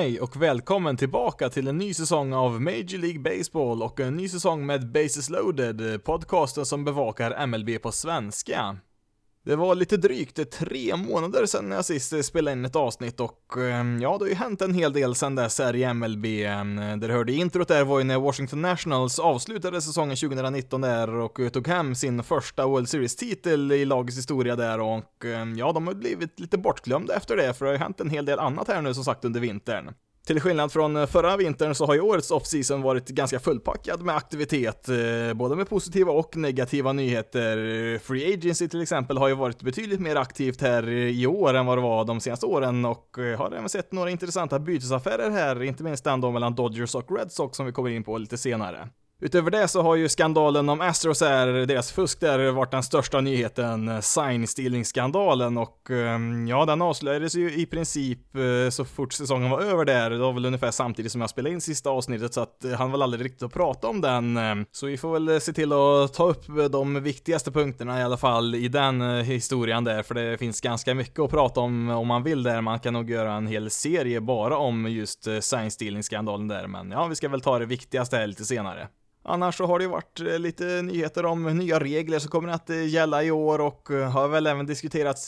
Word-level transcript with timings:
Hej 0.00 0.20
och 0.20 0.42
välkommen 0.42 0.96
tillbaka 0.96 1.48
till 1.50 1.68
en 1.68 1.78
ny 1.78 1.94
säsong 1.94 2.32
av 2.32 2.60
Major 2.60 2.98
League 2.98 3.20
Baseball 3.20 3.82
och 3.82 4.00
en 4.00 4.16
ny 4.16 4.28
säsong 4.28 4.66
med 4.66 4.92
Bases 4.92 5.30
loaded, 5.30 6.04
podcasten 6.04 6.66
som 6.66 6.84
bevakar 6.84 7.46
MLB 7.46 7.82
på 7.82 7.92
svenska. 7.92 8.76
Det 9.44 9.56
var 9.56 9.74
lite 9.74 9.96
drygt 9.96 10.50
tre 10.50 10.96
månader 10.96 11.46
sedan 11.46 11.70
jag 11.70 11.84
sist 11.84 12.24
spelade 12.24 12.52
in 12.52 12.64
ett 12.64 12.76
avsnitt 12.76 13.20
och 13.20 13.56
eh, 13.56 13.86
ja, 14.00 14.18
det 14.18 14.24
har 14.24 14.28
ju 14.28 14.34
hänt 14.34 14.62
en 14.62 14.74
hel 14.74 14.92
del 14.92 15.14
sedan 15.14 15.34
dess 15.34 15.58
här 15.58 15.76
i 15.76 15.94
MLB. 15.94 16.24
Eh, 16.24 16.64
det 16.96 17.06
du 17.06 17.12
hörde 17.12 17.32
i 17.32 17.36
introt 17.36 17.68
där 17.68 17.84
var 17.84 17.98
ju 17.98 18.04
när 18.04 18.18
Washington 18.18 18.62
Nationals 18.62 19.18
avslutade 19.18 19.82
säsongen 19.82 20.16
2019 20.16 20.80
där 20.80 21.14
och 21.14 21.40
tog 21.52 21.68
hem 21.68 21.94
sin 21.94 22.22
första 22.22 22.66
World 22.66 22.88
Series-titel 22.88 23.72
i 23.72 23.84
lagets 23.84 24.18
historia 24.18 24.56
där 24.56 24.80
och 24.80 25.24
eh, 25.24 25.48
ja, 25.56 25.72
de 25.72 25.86
har 25.86 25.94
blivit 25.94 26.40
lite 26.40 26.58
bortglömda 26.58 27.14
efter 27.14 27.36
det 27.36 27.54
för 27.54 27.64
det 27.64 27.70
har 27.70 27.74
ju 27.74 27.82
hänt 27.82 28.00
en 28.00 28.10
hel 28.10 28.24
del 28.24 28.38
annat 28.38 28.68
här 28.68 28.82
nu 28.82 28.94
som 28.94 29.04
sagt 29.04 29.24
under 29.24 29.40
vintern. 29.40 29.94
Till 30.26 30.40
skillnad 30.40 30.72
från 30.72 30.96
eh, 30.96 31.06
förra 31.06 31.36
vintern 31.36 31.74
så 31.74 31.86
har 31.86 31.94
ju 31.94 32.00
årets 32.00 32.30
offseason 32.30 32.82
varit 32.82 33.08
ganska 33.08 33.40
fullpackad 33.40 34.02
med 34.02 34.16
aktivitet, 34.16 34.88
eh, 34.88 35.34
både 35.34 35.56
med 35.56 35.68
positiva 35.68 36.12
och 36.12 36.36
negativa 36.36 36.92
nyheter. 36.92 37.98
Free 37.98 38.34
Agency 38.34 38.68
till 38.68 38.82
exempel 38.82 39.18
har 39.18 39.28
ju 39.28 39.34
varit 39.34 39.62
betydligt 39.62 40.00
mer 40.00 40.16
aktivt 40.16 40.60
här 40.60 40.88
eh, 40.88 40.94
i 40.94 41.26
år 41.26 41.54
än 41.54 41.66
vad 41.66 41.78
det 41.78 41.82
var 41.82 42.04
de 42.04 42.20
senaste 42.20 42.46
åren 42.46 42.84
och 42.84 43.16
har 43.38 43.52
även 43.52 43.68
sett 43.68 43.92
några 43.92 44.10
intressanta 44.10 44.58
bytesaffärer 44.58 45.30
här, 45.30 45.62
inte 45.62 45.84
minst 45.84 46.04
den 46.04 46.20
då 46.20 46.30
mellan 46.30 46.54
Dodgers 46.54 46.94
och 46.94 47.18
Red 47.18 47.32
Sox 47.32 47.56
som 47.56 47.66
vi 47.66 47.72
kommer 47.72 47.90
in 47.90 48.04
på 48.04 48.18
lite 48.18 48.38
senare. 48.38 48.88
Utöver 49.22 49.50
det 49.50 49.68
så 49.68 49.82
har 49.82 49.96
ju 49.96 50.08
skandalen 50.08 50.68
om 50.68 50.80
Astros 50.80 51.20
här, 51.20 51.46
deras 51.46 51.92
fusk 51.92 52.20
där, 52.20 52.50
varit 52.50 52.70
den 52.70 52.82
största 52.82 53.20
nyheten, 53.20 53.88
eh, 53.88 54.00
sign-stealing-skandalen 54.00 55.58
och 55.58 55.90
ehm, 55.90 56.48
ja, 56.48 56.64
den 56.64 56.82
avslöjades 56.82 57.34
ju 57.34 57.54
i 57.54 57.66
princip 57.66 58.36
eh, 58.36 58.70
så 58.70 58.84
fort 58.84 59.12
säsongen 59.12 59.50
var 59.50 59.60
över 59.60 59.84
där, 59.84 60.10
det 60.10 60.18
var 60.18 60.32
väl 60.32 60.46
ungefär 60.46 60.70
samtidigt 60.70 61.12
som 61.12 61.20
jag 61.20 61.30
spelade 61.30 61.54
in 61.54 61.60
sista 61.60 61.90
avsnittet 61.90 62.34
så 62.34 62.40
att 62.40 62.64
eh, 62.64 62.72
han 62.72 62.92
väl 62.92 63.02
aldrig 63.02 63.24
riktigt 63.24 63.42
att 63.42 63.52
prata 63.52 63.88
om 63.88 64.00
den. 64.00 64.36
Ehm. 64.36 64.64
Så 64.72 64.86
vi 64.86 64.96
får 64.98 65.12
väl 65.12 65.40
se 65.40 65.52
till 65.52 65.72
att 65.72 66.14
ta 66.14 66.28
upp 66.28 66.44
de 66.70 67.02
viktigaste 67.02 67.50
punkterna 67.50 68.00
i 68.00 68.02
alla 68.02 68.16
fall 68.16 68.54
i 68.54 68.68
den 68.68 69.00
historien 69.24 69.84
där, 69.84 70.02
för 70.02 70.14
det 70.14 70.38
finns 70.38 70.60
ganska 70.60 70.94
mycket 70.94 71.18
att 71.18 71.30
prata 71.30 71.60
om 71.60 71.90
om 71.90 72.06
man 72.06 72.22
vill 72.22 72.42
där. 72.42 72.60
Man 72.60 72.80
kan 72.80 72.92
nog 72.92 73.10
göra 73.10 73.32
en 73.32 73.46
hel 73.46 73.70
serie 73.70 74.20
bara 74.20 74.56
om 74.56 74.86
just 74.90 75.28
sign-stealing-skandalen 75.40 76.48
där, 76.48 76.66
men 76.66 76.90
ja, 76.90 77.06
vi 77.06 77.14
ska 77.14 77.28
väl 77.28 77.40
ta 77.40 77.58
det 77.58 77.66
viktigaste 77.66 78.16
här 78.16 78.26
lite 78.26 78.44
senare. 78.44 78.88
Annars 79.22 79.56
så 79.56 79.66
har 79.66 79.78
det 79.78 79.84
ju 79.84 79.90
varit 79.90 80.20
eh, 80.20 80.38
lite 80.38 80.82
nyheter 80.82 81.24
om 81.24 81.58
nya 81.58 81.80
regler 81.80 82.18
som 82.18 82.30
kommer 82.30 82.48
att 82.48 82.70
eh, 82.70 82.86
gälla 82.86 83.24
i 83.24 83.30
år 83.30 83.60
och 83.60 83.90
eh, 83.90 84.10
har 84.10 84.28
väl 84.28 84.46
även 84.46 84.66
diskuterats 84.66 85.26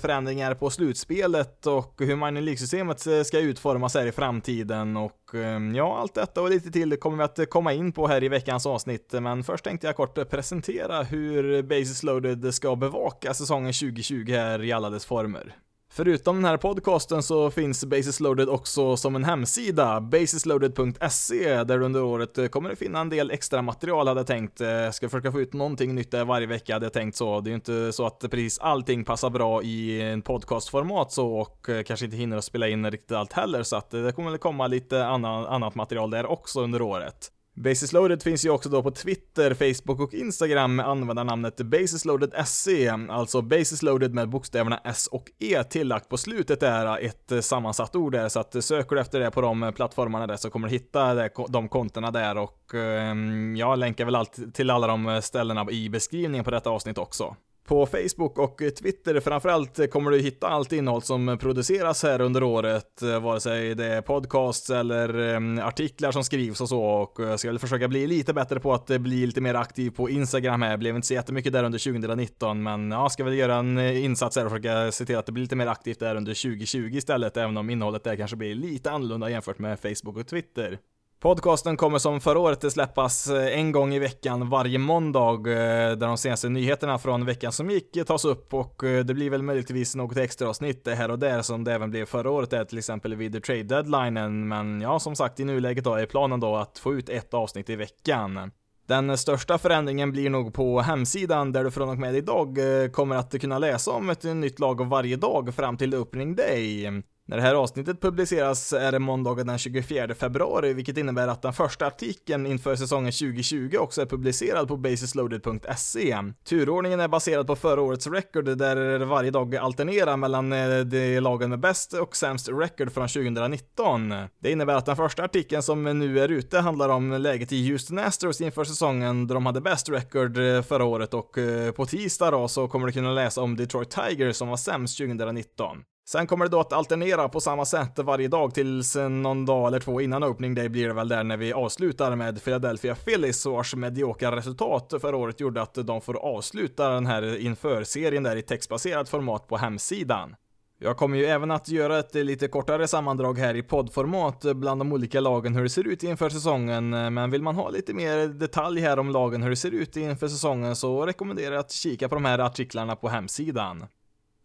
förändringar 0.00 0.54
på 0.54 0.70
slutspelet 0.70 1.66
och 1.66 1.94
hur 1.98 2.16
minor 2.16 2.40
League-systemet 2.40 3.26
ska 3.26 3.38
utformas 3.38 3.94
här 3.94 4.06
i 4.06 4.12
framtiden 4.12 4.96
och 4.96 5.34
ehm, 5.34 5.74
ja, 5.74 5.98
allt 5.98 6.14
detta 6.14 6.42
och 6.42 6.50
lite 6.50 6.70
till 6.70 6.96
kommer 6.96 7.16
vi 7.16 7.22
att 7.22 7.50
komma 7.50 7.72
in 7.72 7.92
på 7.92 8.06
här 8.06 8.24
i 8.24 8.28
veckans 8.28 8.66
avsnitt, 8.66 9.12
men 9.12 9.44
först 9.44 9.64
tänkte 9.64 9.86
jag 9.86 9.96
kort 9.96 10.30
presentera 10.30 11.02
hur 11.02 11.62
Basis 11.62 12.02
Loaded 12.02 12.54
ska 12.54 12.76
bevaka 12.76 13.34
säsongen 13.34 13.72
2020 13.72 14.32
här 14.32 14.62
i 14.62 14.72
alla 14.72 14.90
dess 14.90 15.06
former. 15.06 15.56
Förutom 15.94 16.36
den 16.36 16.44
här 16.44 16.56
podcasten 16.56 17.22
så 17.22 17.50
finns 17.50 17.84
Basis 17.84 18.20
Loaded 18.20 18.48
också 18.48 18.96
som 18.96 19.16
en 19.16 19.24
hemsida, 19.24 20.00
basisloaded.se, 20.00 21.64
där 21.64 21.80
under 21.82 22.02
året 22.02 22.38
eh, 22.38 22.46
kommer 22.46 22.70
det 22.70 22.76
finna 22.76 23.00
en 23.00 23.08
del 23.08 23.30
extra 23.30 23.62
material 23.62 24.08
hade 24.08 24.20
jag 24.20 24.26
tänkt. 24.26 24.60
Eh, 24.60 24.68
jag 24.68 24.94
ska 24.94 25.08
försöka 25.08 25.32
få 25.32 25.40
ut 25.40 25.52
någonting 25.52 25.94
nytt 25.94 26.10
där 26.10 26.24
varje 26.24 26.46
vecka 26.46 26.72
hade 26.72 26.86
jag 26.86 26.92
tänkt 26.92 27.16
så. 27.16 27.40
Det 27.40 27.48
är 27.48 27.50
ju 27.50 27.54
inte 27.54 27.92
så 27.92 28.06
att 28.06 28.20
precis 28.30 28.58
allting 28.58 29.04
passar 29.04 29.30
bra 29.30 29.62
i 29.62 30.02
en 30.02 30.22
podcastformat 30.22 31.12
så 31.12 31.34
och 31.34 31.68
eh, 31.68 31.82
kanske 31.82 32.04
inte 32.04 32.16
hinner 32.16 32.36
att 32.36 32.44
spela 32.44 32.68
in 32.68 32.90
riktigt 32.90 33.12
allt 33.16 33.32
heller 33.32 33.62
så 33.62 33.76
att 33.76 33.90
det 33.90 34.12
kommer 34.12 34.30
väl 34.30 34.38
komma 34.38 34.66
lite 34.66 35.06
annat 35.06 35.74
material 35.74 36.10
där 36.10 36.26
också 36.26 36.60
under 36.60 36.82
året. 36.82 37.30
Basis 37.54 37.92
Loaded 37.92 38.22
finns 38.22 38.44
ju 38.44 38.50
också 38.50 38.68
då 38.68 38.82
på 38.82 38.90
Twitter, 38.90 39.54
Facebook 39.54 40.00
och 40.00 40.14
Instagram 40.14 40.76
med 40.76 40.88
användarnamnet 40.88 41.56
BasisLoaded.se, 41.56 42.88
alltså 43.08 43.42
Basis 43.42 43.82
Loaded 43.82 44.14
med 44.14 44.28
bokstäverna 44.28 44.80
S 44.84 45.06
och 45.06 45.30
E 45.38 45.64
tillagt 45.64 46.08
på 46.08 46.16
slutet 46.16 46.60
där, 46.60 46.98
ett 46.98 47.32
eh, 47.32 47.40
sammansatt 47.40 47.96
ord 47.96 48.12
där, 48.12 48.28
så 48.28 48.40
att 48.40 48.54
eh, 48.54 48.60
söker 48.60 48.96
du 48.96 49.02
efter 49.02 49.20
det 49.20 49.30
på 49.30 49.40
de 49.40 49.62
eh, 49.62 49.70
plattformarna 49.70 50.26
där 50.26 50.36
så 50.36 50.50
kommer 50.50 50.68
du 50.68 50.74
hitta 50.74 51.28
de 51.48 51.68
kontona 51.68 52.10
där 52.10 52.38
och 52.38 52.74
ehm, 52.74 53.56
jag 53.56 53.78
länkar 53.78 54.04
väl 54.04 54.14
allt 54.14 54.54
till 54.54 54.70
alla 54.70 54.86
de 54.86 55.20
ställena 55.22 55.70
i 55.70 55.88
beskrivningen 55.88 56.44
på 56.44 56.50
detta 56.50 56.70
avsnitt 56.70 56.98
också. 56.98 57.36
På 57.64 57.86
Facebook 57.86 58.38
och 58.38 58.62
Twitter 58.78 59.20
framförallt 59.20 59.90
kommer 59.90 60.10
du 60.10 60.18
hitta 60.18 60.48
allt 60.48 60.72
innehåll 60.72 61.02
som 61.02 61.38
produceras 61.40 62.02
här 62.02 62.20
under 62.20 62.42
året, 62.42 63.02
eh, 63.02 63.22
vare 63.22 63.40
sig 63.40 63.74
det 63.74 63.86
är 63.86 64.02
podcasts 64.02 64.70
eller 64.70 65.34
eh, 65.34 65.66
artiklar 65.66 66.12
som 66.12 66.24
skrivs 66.24 66.60
och 66.60 66.68
så 66.68 66.82
och 66.82 67.20
jag 67.20 67.40
ska 67.40 67.48
väl 67.48 67.58
försöka 67.58 67.88
bli 67.88 68.06
lite 68.06 68.32
bättre 68.32 68.60
på 68.60 68.74
att 68.74 68.86
bli 68.86 69.26
lite 69.26 69.40
mer 69.40 69.54
aktiv 69.54 69.90
på 69.90 70.10
Instagram 70.10 70.62
här. 70.62 70.76
Blev 70.76 70.96
inte 70.96 71.08
så 71.08 71.14
jättemycket 71.14 71.52
där 71.52 71.64
under 71.64 71.78
2019 71.78 72.62
men 72.62 72.90
ja, 72.90 73.08
ska 73.08 73.24
väl 73.24 73.34
göra 73.34 73.54
en 73.54 73.78
insats 73.78 74.36
här 74.36 74.44
och 74.44 74.50
försöka 74.50 74.92
se 74.92 75.04
till 75.04 75.16
att 75.16 75.26
det 75.26 75.32
blir 75.32 75.42
lite 75.44 75.56
mer 75.56 75.66
aktivt 75.66 75.98
där 75.98 76.16
under 76.16 76.34
2020 76.34 76.90
istället, 76.92 77.36
även 77.36 77.56
om 77.56 77.70
innehållet 77.70 78.04
där 78.04 78.16
kanske 78.16 78.36
blir 78.36 78.54
lite 78.54 78.90
annorlunda 78.90 79.30
jämfört 79.30 79.58
med 79.58 79.80
Facebook 79.80 80.16
och 80.16 80.26
Twitter. 80.26 80.78
Podcasten 81.22 81.76
kommer 81.76 81.98
som 81.98 82.20
förra 82.20 82.38
året 82.38 82.72
släppas 82.72 83.28
eh, 83.28 83.58
en 83.58 83.72
gång 83.72 83.94
i 83.94 83.98
veckan 83.98 84.48
varje 84.48 84.78
måndag 84.78 85.34
eh, 85.34 85.96
där 85.96 86.06
de 86.06 86.18
senaste 86.18 86.48
nyheterna 86.48 86.98
från 86.98 87.26
veckan 87.26 87.52
som 87.52 87.70
gick 87.70 88.06
tas 88.06 88.24
upp 88.24 88.54
och 88.54 88.84
eh, 88.84 89.04
det 89.04 89.14
blir 89.14 89.30
väl 89.30 89.42
möjligtvis 89.42 89.94
något 89.94 90.16
extra 90.16 90.48
avsnitt 90.48 90.88
här 90.88 91.10
och 91.10 91.18
där 91.18 91.42
som 91.42 91.64
det 91.64 91.72
även 91.72 91.90
blev 91.90 92.06
förra 92.06 92.30
året 92.30 92.50
där 92.50 92.64
till 92.64 92.78
exempel 92.78 93.14
vid 93.14 93.32
the 93.32 93.40
trade 93.40 93.62
deadlinen 93.62 94.48
men 94.48 94.80
ja 94.80 94.98
som 94.98 95.16
sagt 95.16 95.40
i 95.40 95.44
nuläget 95.44 95.84
då 95.84 95.94
är 95.94 96.06
planen 96.06 96.40
då 96.40 96.56
att 96.56 96.78
få 96.78 96.94
ut 96.94 97.08
ett 97.08 97.34
avsnitt 97.34 97.70
i 97.70 97.76
veckan. 97.76 98.50
Den 98.88 99.18
största 99.18 99.58
förändringen 99.58 100.12
blir 100.12 100.30
nog 100.30 100.54
på 100.54 100.80
hemsidan 100.80 101.52
där 101.52 101.64
du 101.64 101.70
från 101.70 101.88
och 101.88 101.98
med 101.98 102.14
idag 102.14 102.58
kommer 102.92 103.16
att 103.16 103.40
kunna 103.40 103.58
läsa 103.58 103.90
om 103.90 104.10
ett 104.10 104.22
nytt 104.22 104.58
lag 104.58 104.86
varje 104.88 105.16
dag 105.16 105.54
fram 105.54 105.76
till 105.76 105.94
opening 105.94 106.36
day. 106.36 107.02
När 107.28 107.36
det 107.36 107.42
här 107.42 107.54
avsnittet 107.54 108.00
publiceras 108.00 108.72
är 108.72 108.92
det 108.92 108.98
måndagen 108.98 109.46
den 109.46 109.58
24 109.58 110.14
februari, 110.14 110.72
vilket 110.72 110.96
innebär 110.98 111.28
att 111.28 111.42
den 111.42 111.52
första 111.52 111.86
artikeln 111.86 112.46
inför 112.46 112.76
säsongen 112.76 113.12
2020 113.12 113.76
också 113.78 114.02
är 114.02 114.06
publicerad 114.06 114.68
på 114.68 114.76
basisloaded.se. 114.76 116.16
Turordningen 116.44 117.00
är 117.00 117.08
baserad 117.08 117.46
på 117.46 117.56
förra 117.56 117.80
årets 117.80 118.06
record, 118.06 118.44
där 118.44 118.98
varje 118.98 119.30
dag 119.30 119.56
alternerar 119.56 120.16
mellan 120.16 120.52
eh, 120.52 120.80
de 120.80 121.20
lagen 121.20 121.50
med 121.50 121.60
bäst 121.60 121.92
och 121.92 122.16
sämst 122.16 122.48
record 122.48 122.92
från 122.92 123.08
2019. 123.08 124.14
Det 124.40 124.50
innebär 124.50 124.74
att 124.74 124.86
den 124.86 124.96
första 124.96 125.24
artikeln 125.24 125.62
som 125.62 125.98
nu 125.98 126.20
är 126.20 126.28
ute 126.28 126.58
handlar 126.58 126.88
om 126.88 127.12
läget 127.12 127.52
i 127.52 127.70
Houston 127.70 127.98
Astros 127.98 128.40
inför 128.40 128.64
säsongen, 128.64 129.26
där 129.26 129.34
de 129.34 129.46
hade 129.46 129.60
bäst 129.60 129.88
record 129.88 130.38
eh, 130.38 130.62
förra 130.62 130.84
året 130.84 131.14
och 131.14 131.38
eh, 131.38 131.72
på 131.72 131.86
tisdag 131.86 132.30
då 132.30 132.48
så 132.48 132.68
kommer 132.68 132.86
du 132.86 132.92
kunna 132.92 133.12
läsa 133.12 133.40
om 133.40 133.56
Detroit 133.56 133.90
Tigers 133.90 134.36
som 134.36 134.48
var 134.48 134.56
sämst 134.56 134.98
2019. 134.98 135.84
Sen 136.04 136.26
kommer 136.26 136.44
det 136.44 136.50
då 136.50 136.60
att 136.60 136.72
alternera 136.72 137.28
på 137.28 137.40
samma 137.40 137.64
sätt 137.64 137.98
varje 137.98 138.28
dag 138.28 138.54
tills 138.54 138.96
någon 138.96 139.46
dag 139.46 139.66
eller 139.66 139.80
två 139.80 140.00
innan 140.00 140.24
opening 140.24 140.54
day 140.54 140.68
blir 140.68 140.88
det 140.88 140.94
väl 140.94 141.08
där 141.08 141.24
när 141.24 141.36
vi 141.36 141.52
avslutar 141.52 142.16
med 142.16 142.44
Philadelphia 142.44 142.94
Phillies 142.94 143.46
vars 143.46 143.74
mediokra 143.74 144.36
resultat 144.36 144.94
förra 145.00 145.16
året 145.16 145.40
gjorde 145.40 145.62
att 145.62 145.74
de 145.74 146.00
får 146.00 146.16
avsluta 146.16 146.88
den 146.88 147.06
här 147.06 147.36
inför-serien 147.38 148.22
där 148.22 148.36
i 148.36 148.42
textbaserat 148.42 149.08
format 149.08 149.48
på 149.48 149.56
hemsidan. 149.56 150.34
Jag 150.78 150.96
kommer 150.96 151.16
ju 151.16 151.24
även 151.24 151.50
att 151.50 151.68
göra 151.68 151.98
ett 151.98 152.14
lite 152.14 152.48
kortare 152.48 152.88
sammandrag 152.88 153.38
här 153.38 153.54
i 153.54 153.62
poddformat 153.62 154.44
bland 154.54 154.80
de 154.80 154.92
olika 154.92 155.20
lagen 155.20 155.54
hur 155.54 155.62
det 155.62 155.68
ser 155.68 155.86
ut 155.88 156.02
inför 156.02 156.28
säsongen, 156.30 156.90
men 157.14 157.30
vill 157.30 157.42
man 157.42 157.54
ha 157.54 157.70
lite 157.70 157.94
mer 157.94 158.26
detalj 158.26 158.80
här 158.80 158.98
om 158.98 159.10
lagen 159.10 159.42
hur 159.42 159.50
det 159.50 159.56
ser 159.56 159.70
ut 159.70 159.96
inför 159.96 160.28
säsongen 160.28 160.76
så 160.76 161.06
rekommenderar 161.06 161.54
jag 161.54 161.60
att 161.60 161.72
kika 161.72 162.08
på 162.08 162.14
de 162.14 162.24
här 162.24 162.38
artiklarna 162.38 162.96
på 162.96 163.08
hemsidan. 163.08 163.86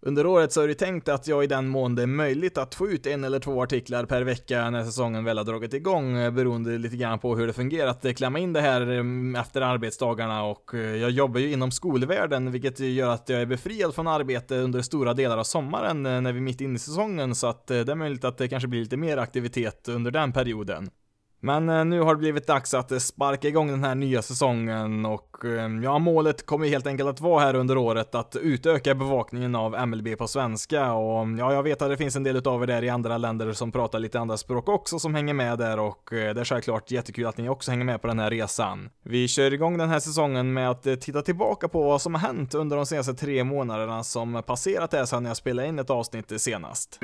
Under 0.01 0.25
året 0.25 0.51
så 0.51 0.61
är 0.61 0.67
det 0.67 0.73
tänkt 0.73 1.09
att 1.09 1.27
jag 1.27 1.43
i 1.43 1.47
den 1.47 1.67
mån 1.67 1.95
det 1.95 2.03
är 2.03 2.07
möjligt 2.07 2.57
att 2.57 2.75
få 2.75 2.87
ut 2.87 3.07
en 3.07 3.23
eller 3.23 3.39
två 3.39 3.63
artiklar 3.63 4.05
per 4.05 4.21
vecka 4.21 4.69
när 4.69 4.83
säsongen 4.83 5.23
väl 5.23 5.37
har 5.37 5.45
dragit 5.45 5.73
igång, 5.73 6.17
eh, 6.17 6.31
beroende 6.31 6.77
lite 6.77 6.97
grann 6.97 7.19
på 7.19 7.35
hur 7.35 7.47
det 7.47 7.53
fungerar 7.53 7.87
att 7.87 8.05
eh, 8.05 8.13
klämma 8.13 8.39
in 8.39 8.53
det 8.53 8.61
här 8.61 8.81
eh, 8.81 9.41
efter 9.41 9.61
arbetsdagarna 9.61 10.43
och 10.43 10.71
jag 10.73 11.11
jobbar 11.11 11.39
ju 11.39 11.51
inom 11.51 11.71
skolvärlden, 11.71 12.51
vilket 12.51 12.79
gör 12.79 13.09
att 13.09 13.29
jag 13.29 13.41
är 13.41 13.45
befriad 13.45 13.95
från 13.95 14.07
arbete 14.07 14.57
under 14.57 14.81
stora 14.81 15.13
delar 15.13 15.37
av 15.37 15.43
sommaren 15.43 16.03
när 16.03 16.31
vi 16.31 16.37
är 16.37 16.41
mitt 16.41 16.61
inne 16.61 16.75
i 16.75 16.79
säsongen, 16.79 17.35
så 17.35 17.47
att 17.47 17.67
det 17.67 17.89
är 17.89 17.95
möjligt 17.95 18.23
att 18.23 18.37
det 18.37 18.47
kanske 18.47 18.67
blir 18.67 18.79
lite 18.79 18.97
mer 18.97 19.17
aktivitet 19.17 19.87
under 19.87 20.11
den 20.11 20.33
perioden. 20.33 20.89
Men 21.39 21.69
eh, 21.69 21.85
nu 21.85 22.01
har 22.01 22.15
det 22.15 22.19
blivit 22.19 22.47
dags 22.47 22.73
att 22.73 22.91
eh, 22.91 22.97
sparka 22.97 23.47
igång 23.47 23.67
den 23.67 23.83
här 23.83 23.95
nya 23.95 24.21
säsongen 24.21 25.05
och 25.05 25.45
eh, 25.45 25.83
ja, 25.83 25.99
målet 25.99 26.45
kommer 26.45 26.67
helt 26.67 26.87
enkelt 26.87 27.09
att 27.09 27.21
vara 27.21 27.43
här 27.43 27.55
under 27.55 27.77
året 27.77 28.15
att 28.15 28.35
utöka 28.41 28.95
bevakningen 28.95 29.55
av 29.55 29.87
MLB 29.87 30.17
på 30.17 30.27
svenska 30.27 30.93
och 30.93 31.27
ja, 31.39 31.53
jag 31.53 31.63
vet 31.63 31.81
att 31.81 31.89
det 31.89 31.97
finns 31.97 32.15
en 32.15 32.23
del 32.23 32.35
utav 32.35 32.63
er 32.63 32.67
där 32.67 32.83
i 32.83 32.89
andra 32.89 33.17
länder 33.17 33.53
som 33.53 33.71
pratar 33.71 33.99
lite 33.99 34.19
andra 34.19 34.37
språk 34.37 34.69
också 34.69 34.99
som 34.99 35.15
hänger 35.15 35.33
med 35.33 35.57
där 35.57 35.79
och 35.79 36.07
det 36.11 36.39
är 36.39 36.43
självklart 36.43 36.91
jättekul 36.91 37.25
att 37.25 37.37
ni 37.37 37.49
också 37.49 37.71
hänger 37.71 37.85
med 37.85 38.01
på 38.01 38.07
den 38.07 38.19
här 38.19 38.29
resan. 38.29 38.89
Vi 39.03 39.27
kör 39.27 39.53
igång 39.53 39.77
den 39.77 39.89
här 39.89 39.99
säsongen 39.99 40.53
med 40.53 40.69
att 40.69 40.83
titta 40.83 41.21
tillbaka 41.21 41.67
på 41.67 41.83
vad 41.83 42.01
som 42.01 42.13
har 42.15 42.21
hänt 42.21 42.53
under 42.53 42.77
de 42.77 42.85
senaste 42.85 43.13
tre 43.13 43.43
månaderna 43.43 44.03
som 44.03 44.43
passerat 44.47 44.93
här 44.93 45.05
sedan 45.05 45.25
jag 45.25 45.37
spelade 45.37 45.67
in 45.67 45.79
ett 45.79 45.89
avsnitt 45.89 46.41
senast. 46.41 46.99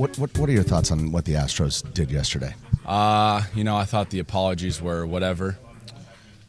What, 0.00 0.16
what 0.18 0.38
what 0.38 0.48
are 0.48 0.52
your 0.52 0.62
thoughts 0.62 0.90
on 0.90 1.12
what 1.12 1.26
the 1.26 1.34
Astros 1.34 1.82
did 1.92 2.10
yesterday? 2.10 2.54
Uh, 2.86 3.42
you 3.54 3.64
know, 3.64 3.76
I 3.76 3.84
thought 3.84 4.08
the 4.08 4.20
apologies 4.20 4.80
were 4.80 5.04
whatever. 5.04 5.58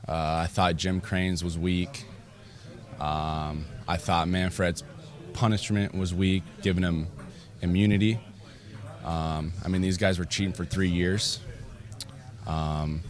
Uh, 0.07 0.43
I 0.43 0.47
thought 0.47 0.77
Jim 0.77 1.01
Crane's 1.01 1.43
was 1.43 1.57
weak. 1.57 2.05
Um, 2.97 3.65
I 3.89 3.97
thought 3.97 4.29
Manfred's 4.29 4.85
punishment 5.33 5.93
was 5.93 6.13
weak, 6.13 6.43
giving 6.61 6.81
him 6.81 7.07
immunity. 7.61 8.21
Um, 9.03 9.51
I 9.65 9.67
mean, 9.67 9.81
these 9.81 9.97
guys 9.97 10.17
were 10.17 10.23
cheating 10.23 10.53
for 10.53 10.63
three 10.63 10.87
years. 10.87 11.41
Um, 12.47 13.01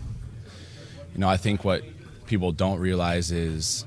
you 1.13 1.19
know, 1.19 1.29
I 1.29 1.37
think 1.37 1.63
what 1.63 1.83
people 2.25 2.51
don't 2.51 2.79
realize 2.79 3.29
is 3.29 3.85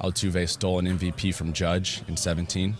Altuve 0.00 0.48
stole 0.48 0.78
an 0.78 0.86
MVP 0.86 1.34
from 1.34 1.52
Judge 1.52 2.00
in 2.08 2.16
17. 2.16 2.78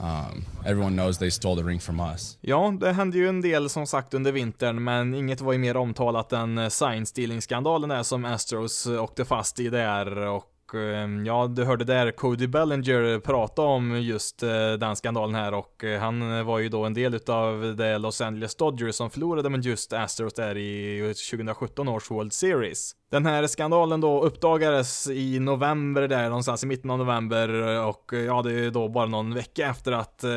Um, 0.00 0.44
everyone 0.64 1.02
knows 1.02 1.18
they 1.18 1.30
stole 1.30 1.62
the 1.62 1.68
ring 1.68 1.80
from 1.80 2.00
us. 2.00 2.38
Ja, 2.40 2.74
det 2.80 2.92
hände 2.92 3.18
ju 3.18 3.28
en 3.28 3.40
del 3.40 3.68
som 3.68 3.86
sagt 3.86 4.14
under 4.14 4.32
vintern, 4.32 4.84
men 4.84 5.14
inget 5.14 5.40
var 5.40 5.52
ju 5.52 5.58
mer 5.58 5.76
omtalat 5.76 6.32
än 6.32 6.58
eh, 6.58 6.68
sign 6.68 7.06
stealing-skandalen 7.06 7.88
där 7.88 8.02
som 8.02 8.24
Astros 8.24 8.86
eh, 8.86 9.02
åkte 9.02 9.24
fast 9.24 9.60
i 9.60 9.68
där 9.68 10.16
och 10.16 10.74
ehm, 10.74 11.26
Ja, 11.26 11.46
du 11.46 11.64
hörde 11.64 11.84
där 11.84 12.10
Cody 12.10 12.46
Bellinger 12.46 13.20
prata 13.20 13.62
om 13.62 14.00
just 14.02 14.42
eh, 14.42 14.72
den 14.72 14.96
skandalen 14.96 15.34
här 15.34 15.54
och 15.54 15.84
han 16.00 16.46
var 16.46 16.58
ju 16.58 16.68
då 16.68 16.84
en 16.84 16.94
del 16.94 17.14
utav 17.14 17.76
det 17.76 17.98
Los 17.98 18.20
Angeles 18.20 18.54
Dodgers 18.54 18.94
som 18.94 19.10
förlorade 19.10 19.50
med 19.50 19.64
just 19.64 19.92
Astros 19.92 20.34
där 20.34 20.56
i 20.56 21.14
2017 21.30 21.88
års 21.88 22.10
World 22.10 22.32
Series. 22.32 22.94
Den 23.10 23.26
här 23.26 23.46
skandalen 23.46 24.00
då 24.00 24.22
uppdagades 24.22 25.08
i 25.10 25.38
november 25.38 26.08
där, 26.08 26.28
någonstans 26.28 26.52
alltså 26.52 26.66
i 26.66 26.68
mitten 26.68 26.90
av 26.90 26.98
november 26.98 27.48
och 27.86 28.12
eh, 28.12 28.20
ja, 28.20 28.42
det 28.42 28.52
är 28.52 28.70
då 28.70 28.88
bara 28.88 29.06
någon 29.06 29.34
vecka 29.34 29.68
efter 29.68 29.92
att 29.92 30.24
eh, 30.24 30.30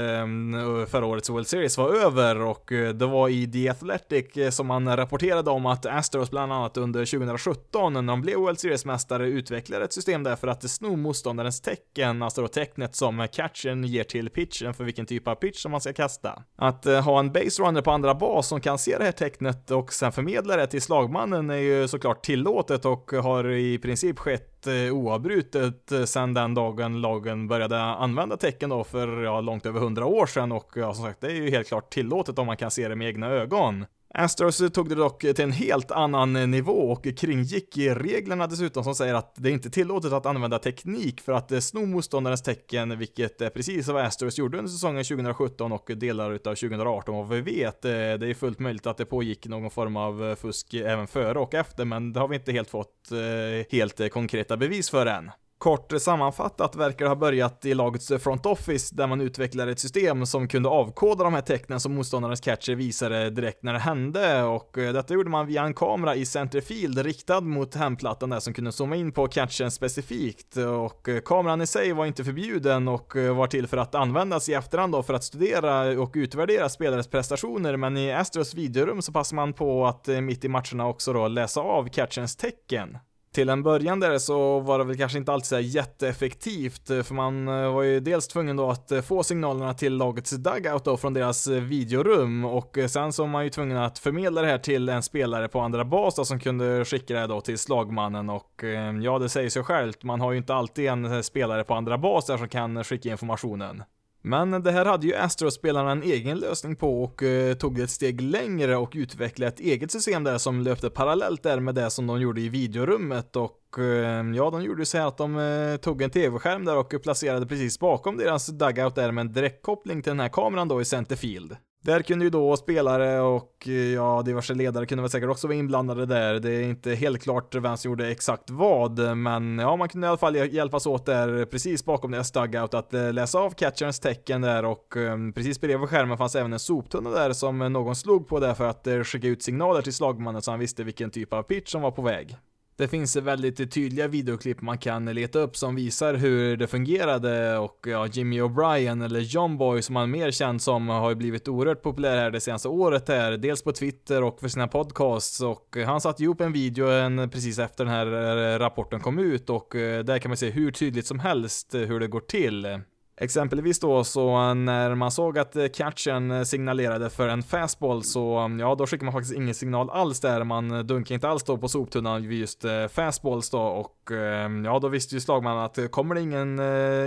förra 0.87 1.05
årets 1.05 1.29
World 1.29 1.47
Series 1.47 1.77
var 1.77 1.89
över 1.89 2.41
och 2.41 2.71
eh, 2.71 2.93
det 2.93 3.05
var 3.05 3.29
i 3.29 3.51
The 3.51 3.69
Athletic 3.69 4.37
eh, 4.37 4.49
som 4.49 4.67
man 4.67 4.97
rapporterade 4.97 5.51
om 5.51 5.65
att 5.65 5.85
Astros 5.85 6.31
bland 6.31 6.53
annat 6.53 6.77
under 6.77 7.05
2017 7.05 7.93
när 7.93 8.01
de 8.01 8.21
blev 8.21 8.37
World 8.37 8.59
Series-mästare 8.59 9.27
utvecklade 9.27 9.85
ett 9.85 9.93
system 9.93 10.23
där 10.23 10.35
för 10.35 10.47
att 10.47 10.69
sno 10.69 10.95
motståndarens 10.95 11.61
tecken, 11.61 12.21
alltså 12.23 12.41
då 12.41 12.47
tecknet 12.47 12.95
som 12.95 13.27
catchen 13.31 13.83
ger 13.83 14.03
till 14.03 14.29
pitchen 14.29 14.73
för 14.73 14.83
vilken 14.83 15.05
typ 15.05 15.27
av 15.27 15.35
pitch 15.35 15.61
som 15.61 15.71
man 15.71 15.81
ska 15.81 15.93
kasta. 15.93 16.43
Att 16.55 16.85
eh, 16.85 17.01
ha 17.01 17.19
en 17.19 17.31
base 17.31 17.63
runner 17.63 17.81
på 17.81 17.91
andra 17.91 18.15
bas 18.15 18.47
som 18.47 18.61
kan 18.61 18.77
se 18.77 18.97
det 18.97 19.03
här 19.03 19.11
tecknet 19.11 19.71
och 19.71 19.93
sen 19.93 20.11
förmedla 20.11 20.57
det 20.57 20.67
till 20.67 20.81
slagmannen 20.81 21.49
är 21.49 21.55
ju 21.55 21.87
såklart 21.87 22.25
tillåtet 22.25 22.62
tillåtet 22.63 22.86
och 22.86 23.12
har 23.24 23.51
i 23.51 23.77
princip 23.77 24.19
skett 24.19 24.68
eh, 24.68 24.94
oavbrutet 24.94 25.92
eh, 25.92 26.04
sedan 26.04 26.33
den 26.33 26.54
dagen 26.54 27.01
lagen 27.01 27.48
började 27.48 27.81
använda 27.81 28.38
tecken 28.38 28.69
då 28.69 28.83
för 28.83 29.24
ja, 29.24 29.42
långt 29.42 29.65
över 29.65 29.80
hundra 29.80 30.06
år 30.06 30.25
sedan 30.25 30.51
och 30.51 30.71
ja, 30.75 30.94
som 30.94 31.06
sagt, 31.06 31.21
det 31.21 31.27
är 31.27 31.36
ju 31.36 31.50
helt 31.50 31.68
klart 31.68 31.94
tillåtet 31.94 32.39
om 32.39 32.48
man 32.48 32.57
kan 32.57 32.71
se 32.71 32.88
det 32.88 32.95
med 32.95 33.07
egna 33.07 33.27
ögon. 33.27 33.86
Astros 34.15 34.62
tog 34.74 34.89
det 34.89 34.95
dock 34.95 35.19
till 35.19 35.42
en 35.42 35.51
helt 35.51 35.92
annan 35.92 36.51
nivå 36.51 36.92
och 36.92 37.07
kringgick 37.18 37.77
reglerna 37.77 38.48
dessutom 38.48 38.83
som 38.83 38.95
säger 38.95 39.13
att 39.13 39.36
det 39.36 39.50
är 39.50 39.54
inte 39.54 39.69
tillåtet 39.69 40.13
att 40.13 40.25
använda 40.25 40.60
teknik 40.60 41.21
för 41.21 41.33
att 41.33 41.63
sno 41.63 41.86
motståndarens 41.86 42.42
tecken, 42.42 43.00
vilket 43.00 43.42
är 43.42 43.50
precis 43.50 43.88
vad 43.88 44.06
Astros 44.06 44.38
gjorde 44.38 44.57
under 44.57 44.71
säsongen 44.71 45.04
2017 45.04 45.71
och 45.71 45.92
delar 45.95 46.31
utav 46.31 46.56
2018 46.56 47.15
vad 47.15 47.30
vi 47.30 47.42
vet. 47.42 47.86
Eh, 47.86 47.92
det 47.92 48.27
är 48.27 48.33
fullt 48.33 48.60
möjligt 48.60 48.88
att 48.88 48.98
det 48.98 49.06
pågick 49.06 49.48
någon 49.48 49.71
form 49.71 49.98
av 49.98 50.30
eh, 50.30 50.36
fusk 50.36 50.74
även 50.74 51.07
före 51.07 51.39
och 51.39 51.54
efter, 51.54 51.86
men 51.86 52.13
det 52.13 52.19
har 52.19 52.27
vi 52.27 52.36
inte 52.36 52.51
helt 52.51 52.69
fått 52.69 53.12
eh, 53.12 53.77
helt 53.77 54.12
konkreta 54.12 54.57
bevis 54.57 54.89
för 54.89 55.06
än. 55.06 55.31
Kort 55.63 55.94
sammanfattat 56.01 56.75
verkar 56.75 57.06
det 57.06 57.10
ha 57.10 57.15
börjat 57.15 57.65
i 57.65 57.74
lagets 57.74 58.12
front 58.19 58.45
office 58.45 58.95
där 58.95 59.07
man 59.07 59.21
utvecklade 59.21 59.71
ett 59.71 59.80
system 59.80 60.25
som 60.25 60.48
kunde 60.48 60.69
avkoda 60.69 61.24
de 61.24 61.33
här 61.33 61.42
tecknen 61.42 61.80
som 61.80 61.95
motståndarens 61.95 62.42
catcher 62.42 62.75
visade 62.75 63.30
direkt 63.30 63.63
när 63.63 63.74
det 63.74 63.80
hände. 63.80 64.44
Och 64.44 64.77
eh, 64.77 64.94
detta 64.94 65.13
gjorde 65.13 65.30
man 65.30 65.48
via 65.48 65.63
en 65.63 65.74
kamera 65.74 66.15
i 66.15 66.25
centerfield 66.25 66.98
riktad 66.98 67.42
mot 67.42 67.75
hemplattan 67.75 68.30
där 68.30 68.39
som 68.39 68.54
kunde 68.54 68.71
zooma 68.71 68.95
in 68.95 69.12
på 69.12 69.27
catchen 69.27 69.71
specifikt. 69.71 70.57
Och 70.57 71.10
eh, 71.10 71.19
kameran 71.19 71.62
i 71.62 71.68
sig 71.68 71.94
var 71.94 72.06
inte 72.06 72.24
förbjuden 72.24 72.88
och 72.88 73.16
eh, 73.16 73.36
var 73.36 73.48
till 73.48 73.68
för 73.68 73.77
att 73.77 73.95
användas 73.95 74.50
i 74.50 74.54
efterhand 74.54 74.94
då 74.94 75.04
för 75.04 75.13
att 75.13 75.24
studera 75.24 76.01
och 76.01 76.12
utvärdera 76.16 76.69
spelares 76.69 77.07
prestationer. 77.07 77.77
Men 77.77 77.98
i 77.98 78.12
Astros 78.13 78.54
videorum 78.54 79.01
så 79.01 79.12
passar 79.12 79.36
man 79.36 79.54
på 79.54 79.86
att 79.86 80.07
mitt 80.07 80.45
i 80.45 80.50
matcherna 80.50 80.88
också 80.88 81.13
då 81.13 81.27
läsa 81.27 81.62
av 81.62 81.88
catchens 81.88 82.36
tecken. 82.36 82.98
Till 83.33 83.50
en 83.50 83.63
början 83.63 84.00
där 84.00 84.18
så 84.18 84.59
var 84.59 84.80
det 84.80 84.85
väl 84.85 84.97
kanske 84.97 85.18
inte 85.18 85.33
alltid 85.33 85.47
så 85.47 85.59
jätteeffektivt, 85.59 86.89
eh, 86.89 87.03
för 87.03 87.13
man 87.13 87.47
eh, 87.47 87.74
var 87.74 87.83
ju 87.83 88.00
dels 88.00 88.27
tvungen 88.27 88.56
då 88.56 88.69
att 88.69 88.91
eh, 88.91 89.01
få 89.01 89.24
signalerna 89.24 89.74
till 89.74 89.97
lagets 89.97 90.31
dugout 90.31 90.85
då 90.85 90.97
från 90.97 91.13
deras 91.13 91.47
videorum 91.47 92.45
och 92.45 92.77
sen 92.88 93.13
så 93.13 93.24
var 93.24 93.30
man 93.30 93.44
ju 93.44 93.50
tvungen 93.50 93.77
att 93.77 94.00
förmedla 94.00 94.41
det 94.41 94.47
här 94.47 94.57
till 94.57 94.89
en 94.89 95.03
spelare 95.03 95.47
på 95.47 95.59
andra 95.59 95.85
bas 95.85 96.15
då, 96.15 96.25
som 96.25 96.39
kunde 96.39 96.85
skicka 96.85 97.13
det 97.13 97.27
då 97.27 97.41
till 97.41 97.57
slagmannen 97.57 98.30
och 98.30 98.63
ja, 99.03 99.19
det 99.19 99.30
säger 99.30 99.50
sig 99.50 99.63
självt, 99.63 100.03
man 100.03 100.21
har 100.21 100.31
ju 100.31 100.38
inte 100.38 100.53
alltid 100.53 100.89
en 100.89 101.24
spelare 101.24 101.63
på 101.63 101.74
andra 101.74 101.97
bas 101.97 102.25
där 102.25 102.38
som 102.38 102.50
kan 102.50 102.83
skicka 102.83 103.09
informationen. 103.09 103.83
Men 104.25 104.63
det 104.63 104.71
här 104.71 104.85
hade 104.85 105.07
ju 105.07 105.15
Astros-spelarna 105.15 105.91
en 105.91 106.03
egen 106.03 106.39
lösning 106.39 106.75
på 106.75 107.03
och 107.03 107.23
eh, 107.23 107.55
tog 107.55 107.79
ett 107.79 107.89
steg 107.89 108.21
längre 108.21 108.77
och 108.77 108.91
utvecklade 108.95 109.47
ett 109.51 109.59
eget 109.59 109.91
system 109.91 110.23
där 110.23 110.37
som 110.37 110.61
löpte 110.61 110.89
parallellt 110.89 111.43
där 111.43 111.59
med 111.59 111.75
det 111.75 111.89
som 111.89 112.07
de 112.07 112.21
gjorde 112.21 112.42
i 112.42 112.49
videorummet 112.49 113.35
och 113.35 113.80
eh, 113.80 114.31
ja, 114.35 114.49
de 114.49 114.63
gjorde 114.63 114.85
så 114.85 114.97
här 114.97 115.07
att 115.07 115.18
de 115.18 115.37
eh, 115.37 115.77
tog 115.77 116.01
en 116.01 116.09
tv-skärm 116.09 116.65
där 116.65 116.77
och 116.77 116.95
placerade 117.03 117.45
precis 117.45 117.80
bakom 117.80 118.18
deras 118.18 118.47
dugout 118.47 118.95
där 118.95 119.11
med 119.11 119.21
en 119.21 119.33
direktkoppling 119.33 120.01
till 120.01 120.09
den 120.09 120.19
här 120.19 120.30
kameran 120.30 120.68
då 120.68 120.81
i 120.81 120.85
centerfield. 120.85 121.56
Där 121.85 122.02
kunde 122.02 122.25
ju 122.25 122.30
då 122.30 122.57
spelare 122.57 123.21
och 123.21 123.68
eh, 123.68 123.73
ja, 123.73 124.21
diverse 124.21 124.54
ledare 124.54 124.85
kunde 124.85 125.02
väl 125.02 125.11
säkert 125.11 125.30
också 125.30 125.47
vara 125.47 125.57
inblandade 125.57 126.06
där. 126.06 126.40
Det 126.40 126.52
är 126.52 126.61
inte 126.61 126.95
helt 126.95 127.23
klart 127.23 127.56
vem 127.56 127.78
som 127.78 127.92
gjorde 127.92 128.11
exakt 128.11 128.49
vad, 128.49 129.18
men 129.18 129.59
ja, 129.59 129.75
man 129.75 129.90
kunde 129.90 130.07
i 130.07 130.09
alla 130.09 130.18
fall 130.18 130.35
hjälpas 130.35 130.85
åt 130.85 131.06
där 131.06 131.45
precis 131.45 131.85
bakom 131.85 132.11
deras 132.11 132.31
dugout 132.31 132.73
att 132.73 132.94
eh, 132.94 133.13
läsa 133.13 133.40
av 133.40 133.52
catcherns 133.52 133.99
tecken 133.99 134.42
där 134.42 134.66
och 134.66 134.95
um, 134.95 135.33
precis 135.33 135.61
bredvid 135.61 135.90
skärmen 135.90 136.18
fanns 136.18 136.35
även 136.35 136.54
en 136.54 136.59
soptunna 136.59 137.09
där 137.09 137.33
som 137.33 137.59
någon 137.59 137.95
slog 137.95 138.28
på 138.28 138.40
där 138.40 138.54
för 138.54 138.68
att 138.68 138.87
uh, 138.87 139.04
skicka 139.04 139.28
ut 139.28 139.44
signaler 139.44 139.81
till 139.81 139.94
slagmannen 139.94 140.42
så 140.42 140.52
han 140.52 140.59
visste 140.59 140.83
vilken 140.83 141.11
typ 141.11 141.33
av 141.33 141.44
pitch 141.44 141.71
som 141.71 141.81
var 141.81 141.92
på 141.92 142.02
väg. 142.02 142.37
Det 142.75 142.87
finns 142.87 143.15
väldigt 143.15 143.71
tydliga 143.71 144.07
videoklipp 144.07 144.61
man 144.61 144.77
kan 144.77 145.06
leta 145.06 145.39
upp 145.39 145.57
som 145.57 145.75
visar 145.75 146.13
hur 146.13 146.57
det 146.57 146.68
fungerade 146.68 147.57
och 147.57 147.80
ja, 147.87 148.07
Jimmy 148.07 148.42
O'Brien 148.42 149.06
eller 149.06 149.19
John 149.19 149.57
Boy 149.57 149.81
som 149.81 149.95
han 149.95 150.11
mer 150.11 150.31
känd 150.31 150.61
som 150.61 150.89
har 150.89 151.15
blivit 151.15 151.47
oerhört 151.47 151.81
populär 151.81 152.18
här 152.18 152.31
det 152.31 152.39
senaste 152.39 152.68
året 152.68 153.07
här, 153.07 153.31
dels 153.31 153.63
på 153.63 153.71
Twitter 153.71 154.23
och 154.23 154.39
för 154.39 154.47
sina 154.47 154.68
podcasts 154.68 155.42
och 155.42 155.77
han 155.85 156.01
satte 156.01 156.23
ihop 156.23 156.42
en 156.42 156.53
video 156.53 156.87
en, 156.87 157.30
precis 157.30 157.59
efter 157.59 157.85
den 157.85 157.94
här 157.94 158.07
eh, 158.53 158.59
rapporten 158.59 158.99
kom 158.99 159.19
ut 159.19 159.49
och 159.49 159.75
eh, 159.75 160.03
där 160.03 160.19
kan 160.19 160.30
man 160.30 160.37
se 160.37 160.49
hur 160.49 160.71
tydligt 160.71 161.07
som 161.07 161.19
helst 161.19 161.75
eh, 161.75 161.81
hur 161.81 161.99
det 161.99 162.07
går 162.07 162.19
till. 162.19 162.80
Exempelvis 163.17 163.79
då 163.79 164.03
så 164.03 164.53
när 164.53 164.95
man 164.95 165.11
såg 165.11 165.37
att 165.37 165.55
eh, 165.55 165.67
catchen 165.67 166.31
eh, 166.31 166.43
signalerade 166.43 167.09
för 167.09 167.27
en 167.27 167.43
fastball 167.43 168.03
så 168.03 168.37
mm, 168.37 168.59
ja, 168.59 168.75
då 168.75 168.87
skickar 168.87 169.05
man 169.05 169.13
faktiskt 169.13 169.35
ingen 169.35 169.55
signal 169.55 169.89
alls 169.89 170.19
där. 170.19 170.43
Man 170.43 170.71
eh, 170.71 170.79
dunkar 170.79 171.15
inte 171.15 171.29
alls 171.29 171.43
då 171.43 171.57
på 171.57 171.67
soptunnan 171.67 172.27
vid 172.27 172.39
just 172.39 172.65
fastballs 172.89 173.49
då 173.49 173.59
och 173.59 174.11
ehm, 174.11 174.65
ja, 174.65 174.79
då 174.79 174.87
visste 174.87 175.15
ju 175.15 175.21
slagmannen 175.21 175.63
att 175.63 175.91
kommer 175.91 176.15
det 176.15 176.21
ingen, 176.21 176.59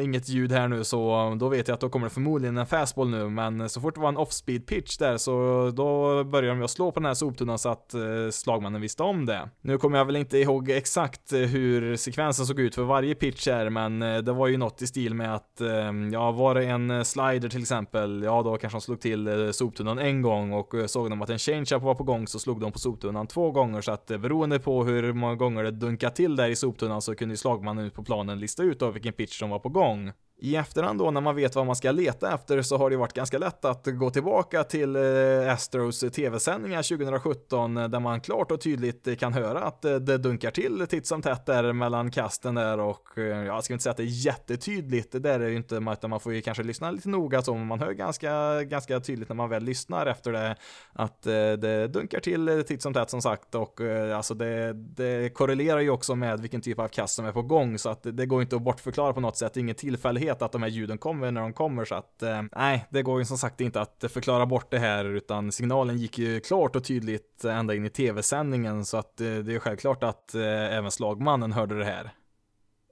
inget 0.04 0.28
ljud 0.28 0.52
här 0.52 0.68
nu 0.68 0.84
så 0.84 1.14
mm, 1.14 1.38
då 1.38 1.48
vet 1.48 1.68
jag 1.68 1.74
att 1.74 1.80
då 1.80 1.88
kommer 1.88 2.06
det 2.06 2.14
förmodligen 2.14 2.58
en 2.58 2.66
fastball 2.66 3.08
nu. 3.08 3.28
Men 3.28 3.68
så 3.68 3.80
fort 3.80 3.94
det 3.94 4.00
var 4.00 4.08
en 4.08 4.16
off-speed 4.16 4.66
pitch 4.66 4.96
där 4.98 5.16
så 5.16 5.70
då 5.76 6.24
började 6.24 6.58
de 6.58 6.64
att 6.64 6.70
slå 6.70 6.92
på 6.92 7.00
den 7.00 7.06
här 7.06 7.14
soptunnan 7.14 7.58
så 7.58 7.68
att 7.68 7.94
slagmannen 8.30 8.80
visste 8.80 9.02
om 9.02 9.26
det. 9.26 9.48
Nu 9.60 9.78
kommer 9.78 9.98
jag 9.98 10.04
väl 10.04 10.16
inte 10.16 10.38
ihåg 10.38 10.70
exakt 10.70 11.32
hur 11.32 11.96
sekvensen 11.96 12.46
såg 12.46 12.60
ut 12.60 12.74
för 12.74 12.82
varje 12.82 13.14
pitch 13.14 13.46
här, 13.46 13.70
men 13.70 14.00
det 14.24 14.32
var 14.32 14.46
ju 14.46 14.56
något 14.56 14.82
i 14.82 14.86
stil 14.86 15.14
med 15.14 15.34
att 15.34 15.60
ehm, 15.60 15.95
Ehm, 15.96 16.12
ja, 16.12 16.30
var 16.30 16.54
det 16.54 16.64
en 16.64 16.90
eh, 16.90 17.02
slider 17.02 17.48
till 17.48 17.60
exempel, 17.60 18.22
ja 18.22 18.42
då 18.42 18.56
kanske 18.56 18.76
de 18.76 18.80
slog 18.80 19.00
till 19.00 19.28
eh, 19.28 19.50
soptunnan 19.50 19.98
en 19.98 20.22
gång 20.22 20.52
och 20.52 20.74
eh, 20.74 20.86
såg 20.86 21.10
de 21.10 21.22
att 21.22 21.30
en 21.30 21.38
change-up 21.38 21.82
var 21.82 21.94
på 21.94 22.04
gång 22.04 22.26
så 22.26 22.38
slog 22.38 22.60
de 22.60 22.72
på 22.72 22.78
soptunnan 22.78 23.26
två 23.26 23.50
gånger 23.50 23.80
så 23.80 23.92
att 23.92 24.06
beroende 24.06 24.58
på 24.58 24.84
hur 24.84 25.12
många 25.12 25.34
gånger 25.34 25.62
det 25.62 25.70
dunkade 25.70 26.16
till 26.16 26.36
där 26.36 26.48
i 26.48 26.56
soptunnan 26.56 27.02
så 27.02 27.14
kunde 27.14 27.32
ju 27.32 27.36
slagmannen 27.36 27.84
ut 27.84 27.94
på 27.94 28.04
planen 28.04 28.40
lista 28.40 28.62
ut 28.62 28.80
då 28.80 28.90
vilken 28.90 29.12
pitch 29.12 29.38
som 29.38 29.50
var 29.50 29.58
på 29.58 29.68
gång. 29.68 30.12
I 30.38 30.56
efterhand 30.56 30.98
då 30.98 31.10
när 31.10 31.20
man 31.20 31.36
vet 31.36 31.54
vad 31.54 31.66
man 31.66 31.76
ska 31.76 31.92
leta 31.92 32.34
efter 32.34 32.62
så 32.62 32.76
har 32.76 32.90
det 32.90 32.96
varit 32.96 33.12
ganska 33.12 33.38
lätt 33.38 33.64
att 33.64 33.86
gå 33.86 34.10
tillbaka 34.10 34.64
till 34.64 34.96
eh, 34.96 35.52
Astros 35.52 36.00
tv-sändningar 36.00 36.82
2017 36.82 37.76
eh, 37.76 37.88
där 37.88 38.00
man 38.00 38.20
klart 38.20 38.50
och 38.50 38.60
tydligt 38.60 39.18
kan 39.20 39.32
höra 39.32 39.62
att 39.62 39.84
eh, 39.84 39.94
det 39.94 40.18
dunkar 40.18 40.50
till 40.50 40.86
titt 40.88 41.06
som 41.06 41.22
tätt 41.22 41.46
där 41.46 41.72
mellan 41.72 42.10
kasten 42.10 42.54
där 42.54 42.80
och 42.80 43.08
jag 43.46 43.64
ska 43.64 43.74
inte 43.74 43.82
säga 43.82 43.90
att 43.90 43.96
det 43.96 44.02
är 44.02 44.26
jättetydligt, 44.26 45.12
det 45.12 45.18
där 45.18 45.40
är 45.40 45.48
ju 45.48 45.56
inte, 45.56 45.74
utan 45.92 46.10
man 46.10 46.20
får 46.20 46.34
ju 46.34 46.42
kanske 46.42 46.62
lyssna 46.62 46.90
lite 46.90 47.08
noga 47.08 47.42
så, 47.42 47.54
men 47.54 47.66
man 47.66 47.80
hör 47.80 47.92
ganska, 47.92 48.62
ganska 48.62 49.00
tydligt 49.00 49.28
när 49.28 49.36
man 49.36 49.48
väl 49.48 49.62
lyssnar 49.62 50.06
efter 50.06 50.32
det 50.32 50.56
att 50.92 51.22
det 51.22 51.88
dunkar 51.88 52.20
till 52.20 52.64
titt 52.66 52.82
som 52.82 52.94
tätt 52.94 53.10
som 53.10 53.22
sagt 53.22 53.54
och 53.54 53.80
alltså 54.14 54.34
det, 54.34 54.72
det 54.72 55.34
korrelerar 55.34 55.80
ju 55.80 55.90
också 55.90 56.14
med 56.14 56.40
vilken 56.40 56.60
typ 56.60 56.78
av 56.78 56.88
kast 56.88 57.14
som 57.14 57.26
är 57.26 57.32
på 57.32 57.42
gång 57.42 57.78
så 57.78 57.88
att 57.88 58.02
det 58.02 58.26
går 58.26 58.42
inte 58.42 58.56
att 58.56 58.62
bortförklara 58.62 59.12
på 59.12 59.20
något 59.20 59.36
sätt, 59.36 59.56
ingen 59.56 59.74
tillfällighet 59.74 60.25
vet 60.26 60.42
att 60.42 60.52
de 60.52 60.62
här 60.62 60.68
ljuden 60.68 60.98
kommer 60.98 61.30
när 61.30 61.40
de 61.40 61.52
kommer 61.52 61.84
så 61.84 61.94
att 61.94 62.22
eh, 62.22 62.42
nej, 62.56 62.86
det 62.90 63.02
går 63.02 63.18
ju 63.18 63.24
som 63.24 63.38
sagt 63.38 63.60
inte 63.60 63.80
att 63.80 64.04
förklara 64.08 64.46
bort 64.46 64.70
det 64.70 64.78
här 64.78 65.04
utan 65.04 65.52
signalen 65.52 65.98
gick 65.98 66.18
ju 66.18 66.40
klart 66.40 66.76
och 66.76 66.84
tydligt 66.84 67.44
ända 67.44 67.74
in 67.74 67.84
i 67.84 67.90
tv-sändningen 67.90 68.84
så 68.84 68.96
att 68.96 69.20
eh, 69.20 69.34
det 69.34 69.54
är 69.54 69.58
självklart 69.58 70.02
att 70.02 70.34
eh, 70.34 70.76
även 70.76 70.90
slagmannen 70.90 71.52
hörde 71.52 71.78
det 71.78 71.84
här. 71.84 72.10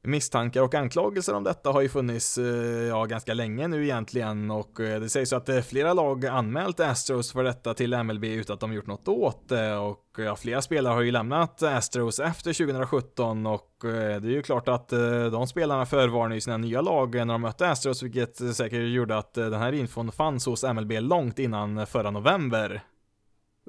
Misstankar 0.06 0.62
och 0.62 0.74
anklagelser 0.74 1.34
om 1.34 1.44
detta 1.44 1.70
har 1.70 1.80
ju 1.80 1.88
funnits 1.88 2.38
eh, 2.38 2.44
ja, 2.88 3.04
ganska 3.04 3.34
länge 3.34 3.68
nu 3.68 3.84
egentligen. 3.84 4.50
Och 4.50 4.80
eh, 4.80 5.00
det 5.00 5.08
sägs 5.08 5.32
att 5.32 5.48
eh, 5.48 5.60
flera 5.60 5.92
lag 5.92 6.26
anmält 6.26 6.80
Astros 6.80 7.32
för 7.32 7.44
detta 7.44 7.74
till 7.74 8.02
MLB 8.02 8.24
utan 8.24 8.54
att 8.54 8.60
de 8.60 8.72
gjort 8.72 8.86
något 8.86 9.08
åt 9.08 9.48
det. 9.48 9.76
Och 9.76 10.00
ja, 10.18 10.36
flera 10.36 10.62
spelare 10.62 10.94
har 10.94 11.00
ju 11.00 11.10
lämnat 11.10 11.62
Astros 11.62 12.20
efter 12.20 12.52
2017 12.52 13.46
och 13.46 13.70
det 13.82 13.90
är 13.90 14.24
ju 14.24 14.42
klart 14.42 14.68
att 14.68 14.88
de 15.32 15.46
spelarna 15.46 15.86
förvarnade 15.86 16.34
ju 16.34 16.40
sina 16.40 16.56
nya 16.56 16.80
lag 16.80 17.14
när 17.14 17.24
de 17.24 17.40
mötte 17.40 17.70
Astros, 17.70 18.02
vilket 18.02 18.56
säkert 18.56 18.88
gjorde 18.88 19.18
att 19.18 19.34
den 19.34 19.52
här 19.60 19.72
infon 19.72 20.12
fanns 20.12 20.46
hos 20.46 20.64
MLB 20.64 20.92
långt 20.92 21.38
innan 21.38 21.86
förra 21.86 22.10
november. 22.10 22.82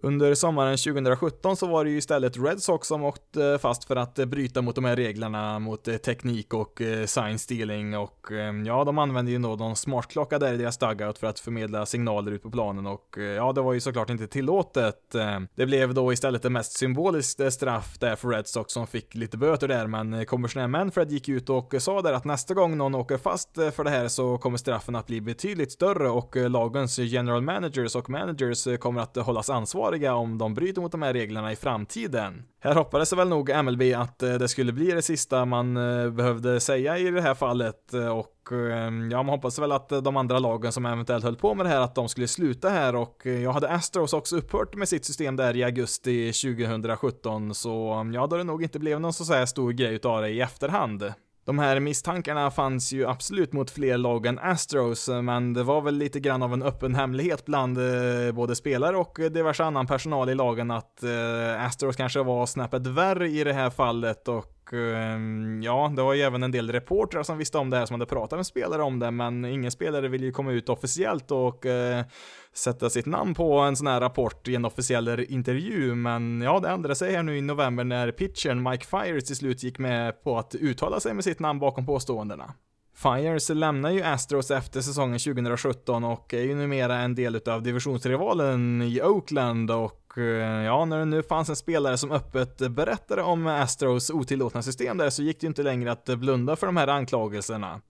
Under 0.03 0.35
sommaren 0.35 0.77
2017 0.77 1.55
så 1.55 1.67
var 1.67 1.83
det 1.83 1.89
ju 1.89 1.97
istället 1.97 2.37
Red 2.37 2.61
Sox 2.61 2.87
som 2.87 3.03
åkte 3.03 3.45
eh, 3.45 3.57
fast 3.57 3.85
för 3.85 3.95
att 3.95 4.19
eh, 4.19 4.25
bryta 4.25 4.61
mot 4.61 4.75
de 4.75 4.85
här 4.85 4.95
reglerna 4.95 5.59
mot 5.59 5.87
eh, 5.87 5.95
teknik 5.95 6.53
och 6.53 6.81
sign 7.05 7.39
stealing 7.39 7.97
och 7.97 8.31
ehm, 8.31 8.65
ja, 8.65 8.83
de 8.83 8.97
använde 8.97 9.31
ju 9.31 9.39
då 9.39 9.55
någon 9.55 9.75
smartklocka 9.75 10.39
där 10.39 10.53
i 10.53 10.57
deras 10.57 10.77
dugout 10.77 11.17
för 11.17 11.27
att 11.27 11.39
förmedla 11.39 11.85
signaler 11.85 12.31
ut 12.31 12.43
på 12.43 12.51
planen 12.51 12.85
och 12.87 13.17
ja, 13.37 13.51
det 13.53 13.61
var 13.61 13.73
ju 13.73 13.79
såklart 13.79 14.09
inte 14.09 14.27
tillåtet. 14.27 15.15
Ehm. 15.15 15.47
Det 15.55 15.65
blev 15.65 15.93
då 15.93 16.13
istället 16.13 16.41
det 16.41 16.49
mest 16.49 16.77
symboliska 16.77 17.51
straff 17.51 17.97
där 17.99 18.15
för 18.15 18.27
Red 18.27 18.47
Sox 18.47 18.73
som 18.73 18.87
fick 18.87 19.15
lite 19.15 19.37
böter 19.37 19.67
där, 19.67 19.87
men 19.87 20.25
kommissionär 20.25 20.67
Manfred 20.67 21.11
gick 21.11 21.29
ut 21.29 21.49
och 21.49 21.73
sa 21.79 22.01
där 22.01 22.13
att 22.13 22.25
nästa 22.25 22.53
gång 22.53 22.77
någon 22.77 22.95
åker 22.95 23.17
fast 23.17 23.49
för 23.53 23.83
det 23.83 23.89
här 23.89 24.07
så 24.07 24.37
kommer 24.37 24.57
straffen 24.57 24.95
att 24.95 25.07
bli 25.07 25.21
betydligt 25.21 25.71
större 25.71 26.09
och 26.09 26.35
lagens 26.35 26.99
general 26.99 27.41
managers 27.41 27.95
och 27.95 28.09
managers 28.09 28.67
kommer 28.79 29.01
att 29.01 29.15
hållas 29.15 29.49
ansvariga 29.49 29.84
ansvariga 29.85 30.15
om 30.15 30.37
de 30.37 30.53
bryter 30.53 30.81
mot 30.81 30.91
de 30.91 31.01
här 31.01 31.13
reglerna 31.13 31.51
i 31.51 31.55
framtiden. 31.55 32.43
Här 32.59 32.75
hoppades 32.75 33.13
väl 33.13 33.29
nog 33.29 33.63
MLB 33.63 33.81
att 33.95 34.23
eh, 34.23 34.33
det 34.33 34.47
skulle 34.47 34.71
bli 34.71 34.91
det 34.91 35.01
sista 35.01 35.45
man 35.45 35.77
eh, 35.77 36.09
behövde 36.09 36.59
säga 36.59 36.97
i 36.97 37.11
det 37.11 37.21
här 37.21 37.33
fallet 37.33 37.93
och 37.93 38.51
ehm, 38.51 39.11
ja, 39.11 39.23
man 39.23 39.35
hoppas 39.35 39.59
väl 39.59 39.71
att 39.71 39.91
eh, 39.91 40.01
de 40.01 40.17
andra 40.17 40.39
lagen 40.39 40.71
som 40.71 40.85
eventuellt 40.85 41.23
höll 41.23 41.35
på 41.35 41.55
med 41.55 41.65
det 41.65 41.69
här, 41.69 41.81
att 41.81 41.95
de 41.95 42.09
skulle 42.09 42.27
sluta 42.27 42.69
här 42.69 42.95
och 42.95 43.25
jag 43.25 43.51
hade 43.51 43.69
Astros 43.69 44.13
också 44.13 44.37
upphört 44.37 44.75
med 44.75 44.89
sitt 44.89 45.05
system 45.05 45.35
där 45.35 45.55
i 45.55 45.63
augusti 45.63 46.31
2017 46.33 47.55
så 47.55 48.05
ja, 48.13 48.27
då 48.27 48.37
det 48.37 48.43
nog 48.43 48.63
inte 48.63 48.79
blev 48.79 48.99
någon 48.99 49.13
så 49.13 49.33
här 49.33 49.45
stor 49.45 49.71
grej 49.71 49.93
utav 49.93 50.21
det 50.21 50.29
i 50.29 50.41
efterhand. 50.41 51.13
De 51.45 51.59
här 51.59 51.79
misstankarna 51.79 52.51
fanns 52.51 52.93
ju 52.93 53.07
absolut 53.07 53.53
mot 53.53 53.71
fler 53.71 53.97
lag 53.97 54.25
än 54.25 54.39
Astros, 54.39 55.09
men 55.23 55.53
det 55.53 55.63
var 55.63 55.81
väl 55.81 55.97
lite 55.97 56.19
grann 56.19 56.43
av 56.43 56.53
en 56.53 56.63
öppen 56.63 56.95
hemlighet 56.95 57.45
bland 57.45 57.77
eh, 57.77 58.31
både 58.33 58.55
spelare 58.55 58.97
och 58.97 59.19
diverse 59.31 59.63
annan 59.63 59.87
personal 59.87 60.29
i 60.29 60.35
lagen 60.35 60.71
att 60.71 61.03
eh, 61.03 61.65
Astros 61.65 61.95
kanske 61.95 62.23
var 62.23 62.45
snäppet 62.45 62.87
värre 62.87 63.29
i 63.29 63.43
det 63.43 63.53
här 63.53 63.69
fallet 63.69 64.27
och 64.27 64.54
Ehm, 64.73 65.61
ja, 65.63 65.93
det 65.95 66.01
var 66.01 66.13
ju 66.13 66.21
även 66.21 66.43
en 66.43 66.51
del 66.51 66.71
reportrar 66.71 67.23
som 67.23 67.37
visste 67.37 67.57
om 67.57 67.69
det 67.69 67.77
här 67.77 67.85
som 67.85 67.93
hade 67.93 68.05
pratat 68.05 68.39
med 68.39 68.45
spelare 68.45 68.81
om 68.81 68.99
det, 68.99 69.11
men 69.11 69.45
ingen 69.45 69.71
spelare 69.71 70.07
ville 70.07 70.25
ju 70.25 70.31
komma 70.31 70.51
ut 70.51 70.69
officiellt 70.69 71.31
och 71.31 71.65
eh, 71.65 72.05
sätta 72.53 72.89
sitt 72.89 73.05
namn 73.05 73.33
på 73.33 73.59
en 73.59 73.75
sån 73.75 73.87
här 73.87 74.01
rapport 74.01 74.47
i 74.47 74.55
en 74.55 74.65
officiell 74.65 75.25
intervju, 75.29 75.95
men 75.95 76.41
ja, 76.41 76.59
det 76.59 76.69
ändrade 76.69 76.95
sig 76.95 77.13
här 77.13 77.23
nu 77.23 77.37
i 77.37 77.41
november 77.41 77.83
när 77.83 78.11
pitchern 78.11 78.69
Mike 78.69 78.85
Fires 78.85 79.23
till 79.23 79.35
slut 79.35 79.63
gick 79.63 79.79
med 79.79 80.23
på 80.23 80.37
att 80.37 80.55
uttala 80.55 80.99
sig 80.99 81.13
med 81.13 81.23
sitt 81.23 81.39
namn 81.39 81.59
bakom 81.59 81.85
påståendena. 81.85 82.53
Fires 82.95 83.49
lämnar 83.49 83.91
ju 83.91 84.01
Astros 84.01 84.51
efter 84.51 84.81
säsongen 84.81 85.19
2017 85.19 86.03
och 86.03 86.33
är 86.33 86.41
ju 86.41 86.55
numera 86.55 86.95
en 86.95 87.15
del 87.15 87.35
utav 87.35 87.63
divisionsrivalen 87.63 88.81
i 88.81 89.01
Oakland 89.01 89.71
och 89.71 90.17
eh, 90.17 90.63
ja, 90.63 90.85
när 90.85 90.99
det 90.99 91.05
nu 91.05 91.23
fanns 91.23 91.49
en 91.49 91.55
spelare 91.55 91.97
som 91.97 92.11
öppet 92.11 92.57
berättade 92.57 93.21
om 93.21 93.47
Astros 93.47 94.09
otillåtna 94.09 94.61
system 94.61 94.97
där 94.97 95.09
så 95.09 95.23
gick 95.23 95.39
det 95.39 95.45
ju 95.45 95.47
inte 95.47 95.63
längre 95.63 95.91
att 95.91 96.05
blunda 96.05 96.55
för 96.55 96.65
de 96.65 96.77
här 96.77 96.87
anklagelserna. 96.87 97.81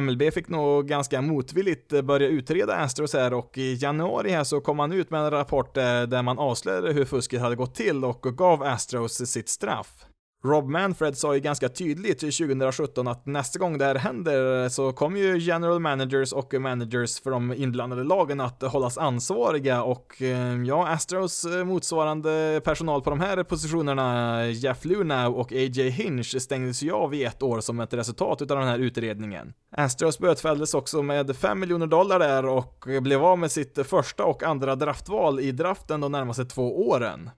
MLB 0.00 0.22
fick 0.34 0.48
nog 0.48 0.88
ganska 0.88 1.22
motvilligt 1.22 2.04
börja 2.04 2.28
utreda 2.28 2.74
Astros 2.74 3.14
här 3.14 3.34
och 3.34 3.58
i 3.58 3.74
januari 3.74 4.30
här 4.30 4.44
så 4.44 4.60
kom 4.60 4.76
man 4.76 4.92
ut 4.92 5.10
med 5.10 5.20
en 5.20 5.30
rapport 5.30 5.76
eh, 5.76 6.02
där 6.02 6.22
man 6.22 6.38
avslöjade 6.38 6.92
hur 6.92 7.04
fusket 7.04 7.40
hade 7.40 7.56
gått 7.56 7.74
till 7.74 8.04
och 8.04 8.22
gav 8.22 8.62
Astros 8.62 9.30
sitt 9.30 9.48
straff. 9.48 10.06
Rob 10.44 10.68
Manfred 10.68 11.18
sa 11.18 11.34
ju 11.34 11.40
ganska 11.40 11.68
tydligt 11.68 12.20
2017 12.20 13.08
att 13.08 13.26
nästa 13.26 13.58
gång 13.58 13.78
det 13.78 13.84
här 13.84 13.94
händer 13.94 14.68
så 14.68 14.92
kommer 14.92 15.20
ju 15.20 15.38
general 15.38 15.80
managers 15.80 16.32
och 16.32 16.54
managers 16.54 17.20
för 17.20 17.30
de 17.30 17.52
inblandade 17.52 18.04
lagen 18.04 18.40
att 18.40 18.62
hållas 18.62 18.98
ansvariga 18.98 19.82
och 19.82 20.22
eh, 20.22 20.62
ja, 20.62 20.88
Astros 20.88 21.44
eh, 21.44 21.64
motsvarande 21.64 22.60
personal 22.64 23.02
på 23.02 23.10
de 23.10 23.20
här 23.20 23.42
positionerna, 23.42 24.46
Jeff 24.46 24.84
Lunau 24.84 25.32
och 25.34 25.52
AJ 25.52 25.88
Hinch 25.90 26.42
stängdes 26.42 26.82
ju 26.82 26.92
av 26.92 27.14
i 27.14 27.24
ett 27.24 27.42
år 27.42 27.60
som 27.60 27.80
ett 27.80 27.94
resultat 27.94 28.42
utav 28.42 28.58
den 28.58 28.68
här 28.68 28.78
utredningen. 28.78 29.52
Astros 29.76 30.18
bötfälldes 30.18 30.74
också 30.74 31.02
med 31.02 31.36
5 31.36 31.60
miljoner 31.60 31.86
dollar 31.86 32.18
där 32.18 32.46
och 32.46 32.86
blev 33.00 33.24
av 33.24 33.38
med 33.38 33.50
sitt 33.50 33.86
första 33.86 34.24
och 34.24 34.42
andra 34.42 34.76
draftval 34.76 35.40
i 35.40 35.52
draften 35.52 36.00
de 36.00 36.12
närmaste 36.12 36.44
två 36.44 36.88
åren. 36.88 37.30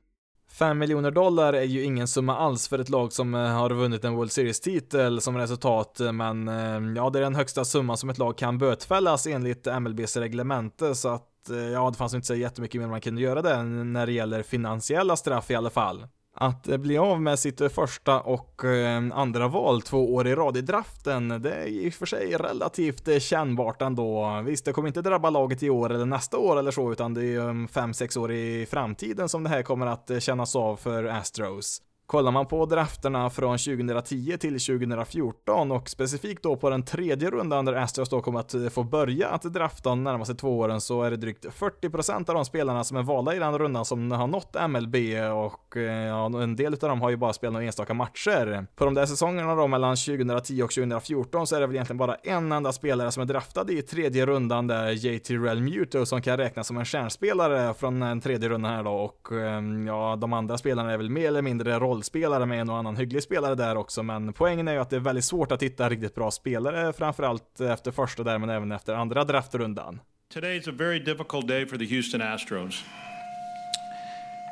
5 0.53 0.79
miljoner 0.79 1.11
dollar 1.11 1.53
är 1.53 1.63
ju 1.63 1.83
ingen 1.83 2.09
summa 2.09 2.37
alls 2.37 2.69
för 2.69 2.79
ett 2.79 2.89
lag 2.89 3.13
som 3.13 3.35
eh, 3.35 3.41
har 3.41 3.71
vunnit 3.71 4.05
en 4.05 4.15
World 4.15 4.33
Series-titel 4.33 5.21
som 5.21 5.39
resultat, 5.39 6.01
eh, 6.01 6.13
men 6.13 6.49
eh, 6.49 6.97
ja, 6.97 7.11
det 7.11 7.19
är 7.19 7.23
den 7.23 7.35
högsta 7.35 7.65
summan 7.65 7.97
som 7.97 8.11
ett 8.11 8.19
lag 8.19 8.39
kan 8.39 8.59
bötfällas 8.59 9.27
enligt 9.27 9.67
MLBs 9.81 10.17
reglemente, 10.17 10.95
så 10.95 11.09
att 11.09 11.33
ja, 11.73 11.91
det 11.91 11.97
fanns 11.97 12.15
inte 12.15 12.27
så 12.27 12.35
jättemycket 12.35 12.81
mer 12.81 12.89
man 12.89 13.01
kunde 13.01 13.23
göra 13.23 13.43
där 13.43 13.63
när 13.63 14.07
det 14.07 14.13
gäller 14.13 14.43
finansiella 14.43 15.17
straff 15.17 15.51
i 15.51 15.55
alla 15.55 15.71
fall. 15.71 16.07
Att 16.39 16.69
eh, 16.69 16.77
bli 16.77 16.99
av 16.99 17.23
med 17.23 17.39
sitt 17.39 17.61
eh, 17.61 17.69
första 17.69 18.21
och 18.21 18.65
eh, 18.65 19.03
andra 19.13 19.49
val 19.49 19.83
två 19.83 20.15
år 20.15 20.27
i 20.27 20.35
rad 20.35 20.57
i 20.57 20.61
draften, 20.61 21.29
det 21.29 21.53
är 21.53 21.67
i 21.67 21.89
och 21.89 21.95
för 21.95 22.07
sig 22.07 22.37
relativt 22.37 23.23
kännbart 23.23 23.83
ändå. 23.83 24.43
Visst, 24.45 24.65
det 24.65 24.73
kommer 24.73 24.89
inte 24.89 25.03
drabba 25.03 25.31
laget 25.31 25.63
i 25.63 25.71
år 25.71 25.93
eller 25.93 26.07
nästa 26.07 26.39
år 26.39 26.59
eller 26.59 26.71
så, 26.71 26.93
utan 26.93 27.15
det 27.15 27.25
är 27.25 27.41
mm, 27.41 27.69
fem 27.69 27.95
sex 27.95 28.17
år 28.17 28.33
i 28.33 28.67
framtiden 28.71 29.29
som 29.29 29.43
det 29.43 29.49
här 29.49 29.63
kommer 29.63 29.87
att 29.87 30.11
kännas 30.23 30.57
av 30.57 30.77
för 30.77 31.05
Astros. 31.05 31.83
Kollar 32.07 32.33
man 32.33 32.47
på 32.47 32.67
drafterna 32.67 33.31
från 33.31 33.59
2010 33.59 34.37
till 34.41 34.61
2014 34.61 35.73
och 35.73 35.89
specifikt 35.89 36.43
då 36.43 36.57
på 36.57 36.71
den 36.71 36.83
tredje 36.83 37.31
rundan 37.31 37.65
där 37.65 37.73
Astros 37.73 38.09
då 38.09 38.21
kommer 38.21 38.41
att 38.41 38.55
eh, 38.55 38.69
få 38.69 38.85
börja 38.85 39.29
att 39.29 39.43
drafta 39.43 39.89
de 39.89 40.05
närmaste 40.05 40.35
två 40.35 40.59
åren 40.59 40.81
så 40.81 41.03
är 41.03 41.11
det 41.11 41.17
drygt 41.17 41.45
40% 41.45 42.31
av 42.31 42.35
de 42.35 42.45
spelarna 42.45 42.85
som 42.85 42.97
är 42.97 43.03
valda 43.03 43.37
i 43.37 43.39
den 43.39 43.59
rundan 43.59 43.85
som 43.85 44.11
har 44.11 44.27
nått 44.27 44.57
MLB 44.69 44.97
och 45.33 45.77
eh, 45.77 46.07
ja, 46.07 46.43
en 46.43 46.57
del 46.57 46.73
av 46.73 46.79
dem 46.79 47.01
har 47.01 47.11
ju 47.11 47.17
bara 47.17 47.33
spelat 47.33 47.53
några 47.53 47.67
enstaka 47.67 47.95
matcher. 47.95 48.67
På 48.77 48.85
de 48.85 48.95
där 48.95 49.07
säsongerna 49.07 49.55
då 49.55 49.67
mellan 49.67 49.97
2010 49.97 50.63
och 50.63 50.71
2014 50.71 51.47
så 51.47 51.57
är 51.57 51.61
det 51.61 51.67
väl 51.67 51.77
egentligen 51.77 51.99
bara 51.99 52.15
en 52.15 52.53
enda 52.53 52.73
spelare 52.73 53.13
som 53.13 53.21
är 53.21 53.27
draftad 53.27 53.71
i 53.71 53.83
tredje 53.83 54.27
rundan 54.27 54.67
där 54.67 54.91
JT 54.91 55.31
Realmuto 55.31 56.07
som 56.07 56.23
kan 56.23 56.37
räknas 56.37 56.67
som 56.67 56.77
en 56.77 56.85
stjärnspelare 56.85 57.75
från 57.75 58.01
den 58.01 58.21
tredje 58.21 58.49
rundan 58.49 58.73
här 58.73 58.83
då 58.83 58.91
och 58.91 59.33
eh, 59.33 59.63
ja, 59.87 60.17
de 60.21 60.33
andra 60.33 60.59
spelarna 60.59 60.93
är 60.93 60.97
väl 60.97 61.11
mer 61.11 61.29
eller 61.29 61.43
mindre 61.43 61.79
roll 61.79 61.96
rollspelare 61.97 62.47
med 62.47 62.61
en 62.61 62.71
och 62.71 62.77
annan 62.77 62.97
hygglig 62.97 63.23
spelare 63.23 63.55
där 63.55 63.77
också, 63.77 64.03
men 64.03 64.33
poängen 64.33 64.69
är 64.69 64.73
ju 64.73 64.79
att 64.79 64.91
det 64.91 64.97
är 64.97 65.01
väldigt 65.01 65.25
svårt 65.25 65.53
att 65.53 65.63
hitta 65.63 65.89
riktigt 65.89 66.15
bra 66.15 66.31
spelare, 66.31 66.93
framförallt 66.93 67.61
efter 67.61 67.91
första 67.91 68.23
där, 68.23 68.39
men 68.39 68.51
även 68.51 68.73
efter 68.73 68.95
andra 68.95 69.25
draftrundan. 69.25 70.01
Today 70.29 70.57
is 70.57 70.69
a 70.69 70.73
very 70.79 70.99
difficult 70.99 71.49
day 71.49 71.67
for 71.67 71.79
the 71.79 71.85
Houston 71.85 72.23
Astros. 72.23 72.85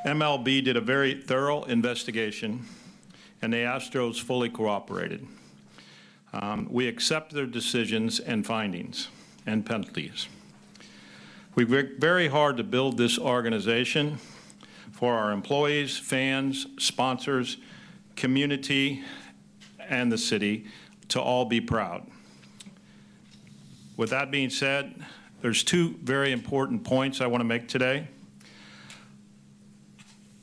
MLB 0.07 0.45
did 0.65 0.77
a 0.77 0.81
very 0.81 1.23
thorough 1.27 1.71
investigation, 1.71 2.65
and 3.43 3.53
the 3.53 3.65
Astros 3.65 4.27
fully 4.27 4.51
cooperated. 4.51 5.21
Um, 6.33 6.69
we 6.71 6.89
accept 6.89 7.33
their 7.33 7.47
decisions 7.47 8.21
and 8.21 8.47
findings 8.47 9.11
and 9.47 9.67
penalties. 9.67 10.29
We 11.55 11.65
worked 11.65 12.01
very 12.01 12.29
hard 12.29 12.57
to 12.57 12.65
build 12.65 12.97
this 12.99 13.19
organization 13.19 14.19
for 14.95 15.15
our 15.15 15.33
employees, 15.33 15.99
fans, 15.99 16.69
sponsors, 16.79 17.57
community, 18.15 19.03
and 19.81 20.11
the 20.11 20.17
city 20.17 20.67
to 21.09 21.21
all 21.21 21.45
be 21.45 21.61
proud. 21.61 22.07
With 23.97 24.11
that 24.11 24.31
being 24.31 24.51
said, 24.51 24.95
there's 25.43 25.65
two 25.65 25.97
very 26.05 26.31
important 26.31 26.85
points 26.85 27.21
I 27.21 27.27
want 27.27 27.41
to 27.41 27.45
make 27.45 27.67
today. 27.67 28.07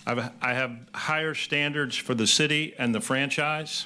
I've, 0.05 0.31
I 0.41 0.53
have 0.53 0.77
higher 0.93 1.34
standards 1.34 1.96
for 1.96 2.13
the 2.13 2.27
city 2.27 2.74
and 2.77 2.93
the 2.93 3.01
franchise, 3.01 3.86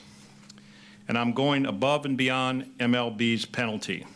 and 1.07 1.15
I'm 1.15 1.33
going 1.33 1.67
above 1.67 2.05
and 2.05 2.17
beyond 2.17 2.71
MLB's 2.79 3.45
penalty. 3.45 4.07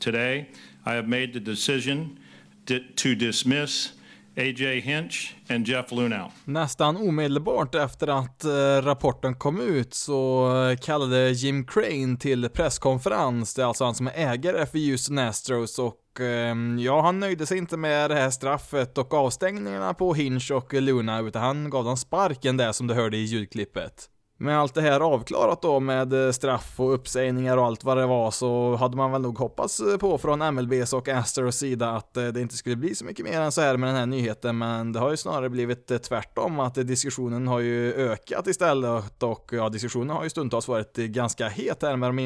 Today, 0.00 0.48
I 0.84 0.94
have 0.94 1.06
made 1.06 1.32
the 1.32 1.40
decision 1.40 2.18
to 2.66 3.14
dismiss 3.14 3.92
A.J. 4.36 4.80
Hinch 4.80 5.36
and 5.50 5.68
Jeff 5.68 5.92
Lunau. 5.92 6.30
Nästan 6.44 6.96
omedelbart 6.96 7.74
efter 7.74 8.08
att 8.08 8.44
eh, 8.44 8.50
rapporten 8.82 9.34
kom 9.34 9.60
ut 9.60 9.94
så 9.94 10.50
eh, 10.70 10.76
kallade 10.76 11.30
Jim 11.30 11.66
Crane 11.66 12.16
till 12.16 12.48
presskonferens, 12.48 13.54
det 13.54 13.62
är 13.62 13.66
alltså 13.66 13.84
han 13.84 13.94
som 13.94 14.06
är 14.06 14.12
ägare 14.16 14.66
för 14.66 14.90
Houston 14.90 15.18
Astros 15.18 15.78
och 15.78 16.20
ehm, 16.20 16.78
ja, 16.78 17.02
han 17.02 17.20
nöjde 17.20 17.46
sig 17.46 17.58
inte 17.58 17.76
med 17.76 18.10
det 18.10 18.14
här 18.14 18.30
straffet 18.30 18.98
och 18.98 19.14
avstängningarna 19.14 19.94
på 19.94 20.14
Hinch 20.14 20.50
och 20.50 20.72
Luna 20.74 21.20
utan 21.20 21.42
han 21.42 21.70
gav 21.70 21.84
dem 21.84 21.96
sparken 21.96 22.56
där 22.56 22.72
som 22.72 22.86
du 22.86 22.94
hörde 22.94 23.16
i 23.16 23.24
ljudklippet 23.24 24.08
med 24.42 24.58
allt 24.58 24.74
det 24.74 24.80
här 24.80 25.00
avklarat 25.00 25.62
då 25.62 25.80
med 25.80 26.26
eh, 26.26 26.32
straff 26.32 26.80
och 26.80 26.94
uppsägningar 26.94 27.56
och 27.56 27.64
allt 27.64 27.84
vad 27.84 27.96
det 27.96 28.06
var 28.06 28.30
så 28.30 28.76
hade 28.76 28.96
man 28.96 29.12
väl 29.12 29.22
nog 29.22 29.38
hoppats 29.38 29.80
eh, 29.80 29.96
på 29.96 30.18
från 30.18 30.54
MLBs 30.54 30.92
och 30.92 31.08
Astros 31.08 31.56
sida 31.56 31.90
att 31.90 32.16
eh, 32.16 32.26
det 32.26 32.40
inte 32.40 32.56
skulle 32.56 32.76
bli 32.76 32.94
så 32.94 33.04
mycket 33.04 33.24
mer 33.24 33.40
än 33.40 33.52
så 33.52 33.60
här 33.60 33.76
med 33.76 33.88
den 33.88 33.96
här 33.96 34.06
nyheten 34.06 34.58
men 34.58 34.92
det 34.92 34.98
har 34.98 35.10
ju 35.10 35.16
snarare 35.16 35.48
blivit 35.48 36.02
tvärtom 36.02 36.60
att 36.60 36.74
diskussionen 36.74 37.48
har 37.48 37.60
ju 37.60 37.94
ökat 37.94 38.46
istället 38.46 39.22
och 39.22 39.50
ja, 39.52 39.68
diskussionen 39.68 40.16
har 40.16 40.24
ju 40.24 40.30
stundtals 40.30 40.68
varit 40.68 40.96
ganska 40.96 41.48
het 41.48 41.82
här 41.82 41.96
med 41.96 42.08
de 42.08 42.18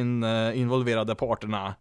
involverade 0.55 1.15
parterna. 1.15 1.75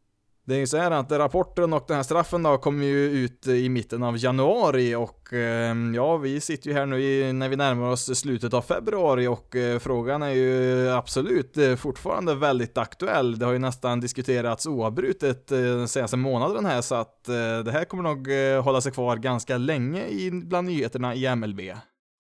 Det 0.48 0.56
är 0.56 0.60
ju 0.60 0.68
så 0.68 0.78
här 0.78 0.92
att 0.92 1.12
rapporten 1.12 1.74
och 1.74 1.86
den 1.88 1.96
här 1.96 2.04
straffen 2.04 2.44
då 2.44 2.58
kommer 2.58 2.86
ju 2.86 3.10
ut 3.10 3.48
i 3.48 3.70
mitten 3.70 4.04
av 4.04 4.18
januari 4.18 4.96
och 4.96 5.34
ehm, 5.34 5.96
ja, 5.96 6.18
vi 6.18 6.42
sitter 6.42 6.70
ju 6.70 6.76
här 6.76 6.86
nu 6.86 7.02
i, 7.02 7.34
när 7.34 7.50
vi 7.50 7.56
närmar 7.56 7.90
oss 7.90 8.20
slutet 8.20 8.54
av 8.54 8.62
februari 8.62 9.28
och 9.28 9.56
eh, 9.56 9.80
frågan 9.80 10.24
är 10.24 10.30
ju 10.30 10.90
absolut 10.90 11.58
eh, 11.58 11.76
fortfarande 11.76 12.36
väldigt 12.36 12.78
aktuell. 12.78 13.40
Det 13.40 13.46
har 13.46 13.54
ju 13.54 13.60
nästan 13.60 14.00
diskuterats 14.00 14.66
oavbrutet 14.66 15.52
eh, 15.52 15.60
den 15.60 15.88
senaste 15.88 16.18
månaden 16.18 16.66
här 16.66 16.82
så 16.82 16.96
att 16.96 17.24
det 17.66 17.72
här 17.72 17.86
kommer 17.86 18.04
nog 18.04 18.30
hålla 18.64 18.82
sig 18.82 18.92
kvar 18.92 19.18
ganska 19.18 19.58
länge 19.58 20.04
bland 20.32 20.68
nyheterna 20.68 21.16
i 21.16 21.36
MLB. 21.36 21.62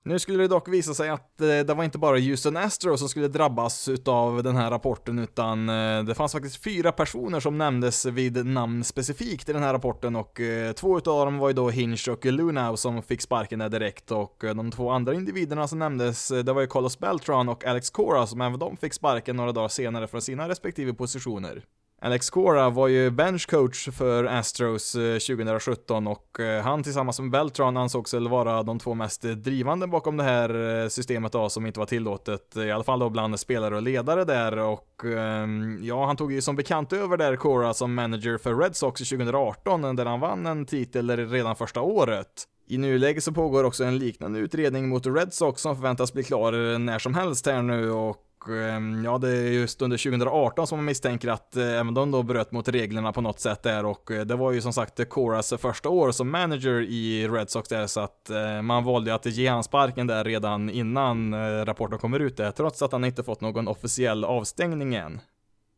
Nu 0.07 0.19
skulle 0.19 0.43
det 0.43 0.47
dock 0.47 0.67
visa 0.67 0.93
sig 0.93 1.09
att 1.09 1.41
eh, 1.41 1.47
det 1.47 1.73
var 1.73 1.83
inte 1.83 1.97
bara 1.97 2.19
Houston 2.19 2.57
Astro 2.57 2.97
som 2.97 3.09
skulle 3.09 3.27
drabbas 3.27 3.89
utav 3.89 4.43
den 4.43 4.55
här 4.55 4.71
rapporten, 4.71 5.19
utan 5.19 5.69
eh, 5.69 6.03
det 6.03 6.15
fanns 6.15 6.31
faktiskt 6.31 6.63
fyra 6.63 6.91
personer 6.91 7.39
som 7.39 7.57
nämndes 7.57 8.05
vid 8.05 8.45
namn 8.45 8.83
specifikt 8.83 9.49
i 9.49 9.53
den 9.53 9.63
här 9.63 9.73
rapporten 9.73 10.15
och 10.15 10.41
eh, 10.41 10.71
två 10.71 10.97
utav 10.97 11.25
dem 11.25 11.37
var 11.37 11.47
ju 11.47 11.53
då 11.53 11.69
Hinch 11.69 12.07
och 12.07 12.25
Lunau 12.25 12.77
som 12.77 13.03
fick 13.03 13.21
sparken 13.21 13.59
där 13.59 13.69
direkt 13.69 14.11
och 14.11 14.43
de 14.55 14.71
två 14.71 14.89
andra 14.89 15.13
individerna 15.13 15.67
som 15.67 15.79
nämndes, 15.79 16.27
det 16.27 16.53
var 16.53 16.61
ju 16.61 16.67
Carlos 16.67 16.99
Beltran 16.99 17.49
och 17.49 17.65
Alex 17.65 17.89
Cora 17.89 18.27
som 18.27 18.41
även 18.41 18.59
de 18.59 18.77
fick 18.77 18.93
sparken 18.93 19.35
några 19.35 19.51
dagar 19.51 19.67
senare 19.67 20.07
från 20.07 20.21
sina 20.21 20.49
respektive 20.49 20.93
positioner. 20.93 21.63
Alex 22.05 22.29
Cora 22.29 22.69
var 22.69 22.87
ju 22.87 23.11
benchcoach 23.11 23.89
för 23.89 24.23
Astros 24.23 24.95
eh, 24.95 25.13
2017 25.13 26.07
och 26.07 26.39
eh, 26.39 26.63
han 26.63 26.83
tillsammans 26.83 27.19
med 27.19 27.31
Beltran 27.31 27.77
ansågs 27.77 28.13
väl 28.13 28.27
vara 28.27 28.63
de 28.63 28.79
två 28.79 28.93
mest 28.93 29.21
drivande 29.21 29.87
bakom 29.87 30.17
det 30.17 30.23
här 30.23 30.81
eh, 30.83 30.87
systemet 30.87 31.31
då 31.31 31.49
som 31.49 31.65
inte 31.65 31.79
var 31.79 31.85
tillåtet, 31.85 32.57
i 32.57 32.71
alla 32.71 32.83
fall 32.83 32.99
då 32.99 33.09
bland 33.09 33.39
spelare 33.39 33.75
och 33.75 33.81
ledare 33.81 34.23
där 34.23 34.57
och 34.57 35.05
ehm, 35.05 35.79
ja, 35.81 36.05
han 36.05 36.17
tog 36.17 36.31
ju 36.31 36.41
som 36.41 36.55
bekant 36.55 36.93
över 36.93 37.17
där 37.17 37.35
Cora 37.35 37.73
som 37.73 37.93
manager 37.93 38.37
för 38.37 38.55
Red 38.55 38.75
Sox 38.75 39.09
2018 39.09 39.95
där 39.95 40.05
han 40.05 40.19
vann 40.19 40.45
en 40.45 40.65
titel 40.65 41.29
redan 41.29 41.55
första 41.55 41.81
året. 41.81 42.43
I 42.67 42.77
nuläget 42.77 43.23
så 43.23 43.31
pågår 43.31 43.63
också 43.63 43.83
en 43.83 43.97
liknande 43.97 44.39
utredning 44.39 44.89
mot 44.89 45.05
Red 45.05 45.33
Sox 45.33 45.61
som 45.61 45.75
förväntas 45.75 46.13
bli 46.13 46.23
klar 46.23 46.77
när 46.77 46.99
som 46.99 47.13
helst 47.13 47.45
här 47.45 47.61
nu 47.61 47.91
och 47.91 48.24
Ehm, 48.49 49.05
ja, 49.05 49.17
det 49.17 49.29
är 49.29 49.51
just 49.51 49.81
under 49.81 49.97
2018 49.97 50.67
som 50.67 50.77
man 50.77 50.85
misstänker 50.85 51.27
att 51.27 51.55
eh, 51.55 51.79
även 51.79 51.93
de 51.93 52.11
då 52.11 52.23
bröt 52.23 52.51
mot 52.51 52.67
reglerna 52.67 53.13
på 53.13 53.21
något 53.21 53.39
sätt 53.39 53.63
där 53.63 53.85
och 53.85 54.11
eh, 54.11 54.25
det 54.25 54.35
var 54.35 54.51
ju 54.51 54.61
som 54.61 54.73
sagt 54.73 55.09
Coras 55.09 55.53
första 55.59 55.89
år 55.89 56.11
som 56.11 56.31
manager 56.31 56.81
i 56.81 57.27
Red 57.27 57.49
Sox 57.49 57.69
där 57.69 57.87
så 57.87 57.99
att 57.99 58.29
eh, 58.29 58.61
man 58.61 58.83
valde 58.83 59.15
att 59.15 59.25
ge 59.25 59.47
han 59.47 59.63
sparken 59.63 60.07
där 60.07 60.23
redan 60.23 60.69
innan 60.69 61.35
rapporten 61.65 61.99
kommer 61.99 62.19
ut 62.19 62.37
där 62.37 62.51
trots 62.51 62.81
att 62.81 62.91
han 62.91 63.05
inte 63.05 63.23
fått 63.23 63.41
någon 63.41 63.67
officiell 63.67 64.23
avstängning 64.23 64.95
än. 64.95 65.21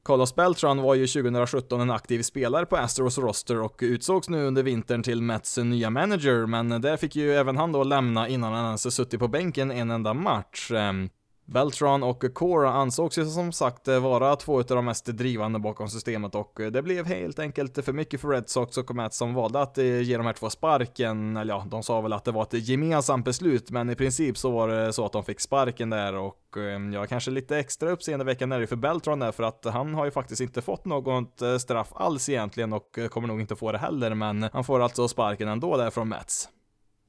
Carlos 0.08 0.36
Beltran 0.36 0.82
var 0.82 0.96
ju 0.96 1.08
2017 1.08 1.82
en 1.82 1.92
aktiv 1.92 2.22
spelare 2.22 2.66
på 2.66 2.78
Astros 2.78 3.18
roster 3.18 3.62
och 3.62 3.80
utsågs 3.82 4.30
nu 4.30 4.46
under 4.46 4.64
vintern 4.64 5.04
till 5.04 5.22
Mets 5.22 5.58
nya 5.58 5.90
manager, 5.90 6.46
men 6.46 6.82
där 6.82 6.98
fick 6.98 7.16
ju 7.16 7.34
även 7.34 7.58
han 7.58 7.72
då 7.72 7.84
lämna 7.84 8.28
innan 8.28 8.54
han 8.54 8.66
ens 8.66 8.96
suttit 8.96 9.20
på 9.20 9.28
bänken 9.28 9.72
en 9.72 9.92
enda 9.92 10.14
match. 10.14 10.72
Ehm. 10.72 11.10
Beltron 11.50 11.88
Beltran 11.98 12.04
och 12.04 12.34
Cora 12.34 12.70
ansågs 12.70 13.18
ju 13.18 13.26
som 13.26 13.52
sagt 13.52 13.88
vara 13.88 14.36
två 14.36 14.58
av 14.60 14.64
de 14.64 14.86
mest 14.86 15.06
drivande 15.06 15.60
bakom 15.60 15.90
systemet 15.90 16.36
och 16.36 16.60
det 16.72 16.82
blev 16.82 17.06
helt 17.06 17.40
enkelt 17.40 17.86
för 17.86 17.94
mycket 17.94 18.22
för 18.22 18.28
Red 18.28 18.50
Sox 18.50 18.78
och 18.78 18.96
Mets 18.96 19.18
som 19.18 19.34
valde 19.34 19.62
att 19.62 19.78
eh, 19.78 20.02
ge 20.02 20.18
de 20.18 20.26
här 20.26 20.34
två 20.34 20.50
sparken, 20.50 21.38
eller 21.38 21.54
ja, 21.54 21.66
de 21.68 21.84
sa 21.84 22.02
väl 22.02 22.14
att 22.14 22.26
det 22.26 22.32
var 22.32 22.44
ett 22.44 22.54
gemensamt 22.54 23.26
beslut, 23.26 23.72
men 23.72 23.90
i 23.90 23.96
princip 23.96 24.38
så 24.38 24.52
var 24.52 24.68
det 24.68 24.94
så 24.94 25.06
att 25.06 25.12
de 25.12 25.24
fick 25.24 25.40
sparken 25.40 25.90
där 25.90 26.16
och 26.16 26.38
jag 26.56 26.94
ja, 26.94 27.06
kanske 27.06 27.32
lite 27.32 27.58
extra 27.58 27.92
uppseendeväckande 27.92 28.56
är 28.56 28.60
det 28.60 28.68
för 28.68 28.76
Beltran 28.76 29.20
där 29.20 29.32
för 29.32 29.44
att 29.44 29.66
han 29.66 29.94
har 29.94 30.06
ju 30.06 30.12
faktiskt 30.12 30.42
inte 30.42 30.62
fått 30.62 30.86
något 30.86 31.42
eh, 31.42 31.58
straff 31.58 31.90
alls 31.94 32.30
egentligen 32.30 32.74
och 32.74 33.00
kommer 33.10 33.28
nog 33.28 33.42
inte 33.42 33.56
få 33.56 33.72
det 33.72 33.78
heller, 33.78 34.14
men 34.14 34.50
han 34.54 34.64
får 34.64 34.80
alltså 34.80 35.08
sparken 35.08 35.48
ändå 35.48 35.78
där 35.78 35.90
från 35.90 36.10
Mets. 36.10 36.50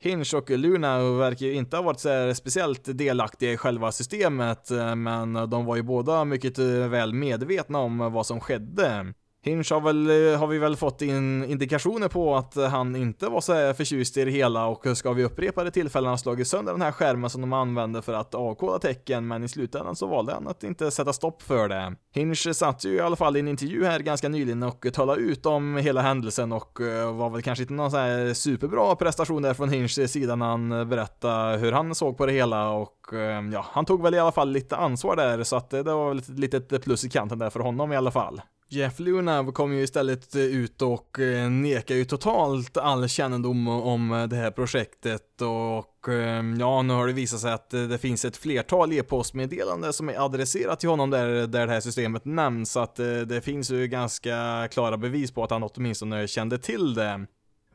Hinch 0.01 0.35
och 0.35 0.51
Luna 0.51 1.13
verkar 1.13 1.47
ju 1.47 1.55
inte 1.55 1.77
ha 1.77 1.83
varit 1.83 2.01
så 2.01 2.35
speciellt 2.35 2.99
delaktiga 2.99 3.53
i 3.53 3.57
själva 3.57 3.93
systemet, 3.93 4.71
eh, 4.71 4.95
men 4.95 5.33
de 5.33 5.65
var 5.65 5.77
ju 5.77 5.83
båda 5.83 6.25
mycket 6.25 6.59
eh, 6.59 6.67
väl 6.67 7.15
medvetna 7.15 7.79
om 7.79 7.99
vad 7.99 8.27
som 8.27 8.41
skedde. 8.41 9.15
Hinch 9.43 9.73
har, 9.73 9.81
väl, 9.81 10.11
eh, 10.11 10.39
har 10.39 10.47
vi 10.47 10.59
väl 10.59 10.77
fått 10.77 11.03
in 11.03 11.45
indikationer 11.45 12.09
på 12.09 12.37
att 12.37 12.55
han 12.55 12.97
inte 12.97 13.29
var 13.29 13.41
så 13.41 13.75
förtjust 13.75 14.17
i 14.17 14.25
det 14.25 14.31
hela 14.31 14.67
och 14.67 14.97
ska 14.97 15.13
vi 15.13 15.25
upprepade 15.25 15.71
tillfällen 15.71 16.11
ha 16.11 16.19
slagit 16.19 16.49
sönder 16.49 16.73
den 16.73 16.83
här 16.83 16.93
skärmen 16.93 17.31
som 17.31 17.41
de 17.41 17.53
använde 17.53 18.03
för 18.03 18.13
att 18.13 18.35
avkoda 18.35 18.79
tecken, 18.79 19.29
men 19.29 19.45
i 19.45 19.49
slutändan 19.49 19.97
så 19.97 20.07
valde 20.07 20.33
han 20.33 20.49
att 20.49 20.65
inte 20.65 20.91
sätta 20.91 21.13
stopp 21.13 21.43
för 21.43 21.69
det. 21.69 21.95
Hinch 22.15 22.57
satt 22.57 22.85
ju 22.85 22.95
i 22.95 23.01
alla 23.01 23.17
fall 23.17 23.37
i 23.37 23.41
en 23.41 23.49
intervju 23.49 23.85
här 23.85 24.01
ganska 24.01 24.29
nyligen 24.29 24.63
och 24.63 24.87
talade 24.93 25.21
ut 25.21 25.47
om 25.47 25.77
hela 25.77 26.01
händelsen 26.01 26.53
och 26.53 26.81
eh, 26.81 27.17
var 27.17 27.31
väl 27.31 27.43
kanske 27.43 27.63
inte 27.63 27.75
någon 27.75 27.91
så 27.91 27.97
här 27.97 28.35
superbra 28.35 28.97
prestation 28.97 29.43
där 29.43 29.55
från 29.55 29.69
Hinchs 29.69 30.13
sida 30.13 30.37
när 30.37 30.47
han 30.47 30.89
berättade 30.89 31.59
hur 31.59 31.73
han 31.73 31.95
såg 31.95 32.17
på 32.17 32.27
det 32.27 32.33
hela 32.33 32.71
och 32.71 33.13
eh, 33.13 33.49
ja, 33.53 33.67
han 33.71 33.85
tog 33.85 34.03
väl 34.03 34.15
i 34.15 34.19
alla 34.19 34.33
fall 34.33 34.51
lite 34.51 34.77
ansvar 34.77 35.17
där 35.17 35.43
så 35.43 35.57
att 35.57 35.71
det 35.71 35.83
var 35.83 36.09
väl 36.09 36.19
ett 36.19 36.29
litet 36.29 36.83
plus 36.85 37.05
i 37.05 37.11
kanten 37.11 37.39
där 37.39 37.51
för 37.51 37.61
honom 37.61 37.93
i 37.93 37.97
alla 37.97 38.11
fall. 38.11 38.41
Jeff 38.71 38.99
Lunav 38.99 39.53
kom 39.53 39.73
ju 39.73 39.83
istället 39.83 40.37
ut 40.37 40.83
och 40.83 41.19
eh, 41.19 41.51
nekar 41.51 41.95
ju 41.95 42.05
totalt 42.05 42.77
all 42.77 43.09
kännedom 43.09 43.69
om 43.69 44.27
det 44.31 44.37
här 44.37 44.51
projektet 44.51 45.43
och 45.43 46.09
eh, 46.09 46.45
ja, 46.59 46.83
nu 46.83 46.95
har 46.95 47.07
det 47.07 47.13
visat 47.13 47.41
sig 47.41 47.53
att 47.53 47.75
eh, 47.75 47.83
det 47.83 47.99
finns 47.99 48.25
ett 48.25 48.37
flertal 48.37 48.93
e-postmeddelanden 48.93 49.93
som 49.93 50.09
är 50.09 50.25
adresserat 50.25 50.81
till 50.81 50.89
honom 50.89 51.11
där, 51.11 51.47
där 51.47 51.67
det 51.67 51.73
här 51.73 51.81
systemet 51.81 52.25
nämns, 52.25 52.73
så 52.73 52.81
att 52.81 52.97
det 53.27 53.45
finns 53.45 53.71
ju 53.71 53.87
ganska 53.87 54.69
klara 54.71 54.97
bevis 54.97 55.31
på 55.31 55.45
att 55.45 55.51
han 55.51 55.63
åtminstone 55.63 56.29
kände 56.29 56.59
till 56.59 56.95
det. 56.95 57.27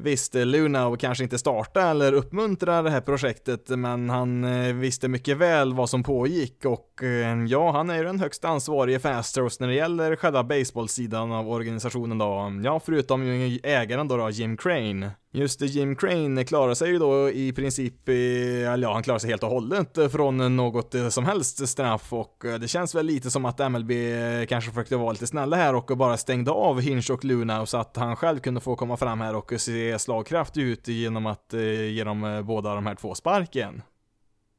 Visst, 0.03 0.33
Lunau 0.33 0.97
kanske 0.97 1.23
inte 1.23 1.37
startade 1.37 1.85
eller 1.85 2.13
uppmuntrade 2.13 2.81
det 2.81 2.89
här 2.89 3.01
projektet, 3.01 3.69
men 3.69 4.09
han 4.09 4.43
eh, 4.43 4.73
visste 4.73 5.07
mycket 5.07 5.37
väl 5.37 5.73
vad 5.73 5.89
som 5.89 6.03
pågick 6.03 6.65
och 6.65 7.03
eh, 7.03 7.43
ja, 7.47 7.71
han 7.71 7.89
är 7.89 7.97
ju 7.97 8.03
den 8.03 8.19
högst 8.19 8.45
ansvarige 8.45 8.99
för 8.99 9.11
Astros 9.11 9.59
när 9.59 9.67
det 9.67 9.73
gäller 9.73 10.15
själva 10.15 10.43
baseballsidan 10.43 11.31
av 11.31 11.49
organisationen 11.49 12.17
då. 12.17 12.61
Ja, 12.63 12.79
förutom 12.85 13.25
ju 13.25 13.59
ägaren 13.63 14.07
då, 14.07 14.17
då 14.17 14.29
Jim 14.29 14.57
Crane. 14.57 15.11
Just 15.35 15.61
Jim 15.61 15.95
Crane 15.95 16.43
klarar 16.43 16.73
sig 16.73 16.89
ju 16.89 16.99
då 16.99 17.29
i 17.29 17.53
princip, 17.53 18.09
eller 18.09 18.77
ja, 18.77 18.93
han 18.93 19.03
klarar 19.03 19.19
sig 19.19 19.29
helt 19.29 19.43
och 19.43 19.49
hållet 19.49 19.97
från 20.11 20.55
något 20.55 20.95
eh, 20.95 21.09
som 21.09 21.25
helst 21.25 21.67
straff 21.67 22.13
och 22.13 22.45
eh, 22.45 22.59
det 22.59 22.67
känns 22.67 22.95
väl 22.95 23.05
lite 23.05 23.31
som 23.31 23.45
att 23.45 23.71
MLB 23.71 23.91
eh, 23.91 24.45
kanske 24.47 24.71
försökte 24.71 24.95
vara 24.95 25.11
lite 25.11 25.27
snälla 25.27 25.55
här 25.55 25.75
och 25.75 25.97
bara 25.97 26.17
stängde 26.17 26.51
av 26.51 26.81
Hinch 26.81 27.11
och 27.11 27.25
Luna 27.25 27.65
så 27.65 27.77
att 27.77 27.97
han 27.97 28.15
själv 28.15 28.39
kunde 28.39 28.61
få 28.61 28.75
komma 28.75 28.97
fram 28.97 29.21
här 29.21 29.35
och 29.35 29.53
se 29.57 29.99
slagkraftig 29.99 30.61
ut 30.61 30.87
genom 30.87 31.25
att 31.25 31.53
ge 31.89 32.03
dem 32.03 32.43
båda 32.47 32.75
de 32.75 32.85
här 32.85 32.95
två 32.95 33.15
sparken. 33.15 33.81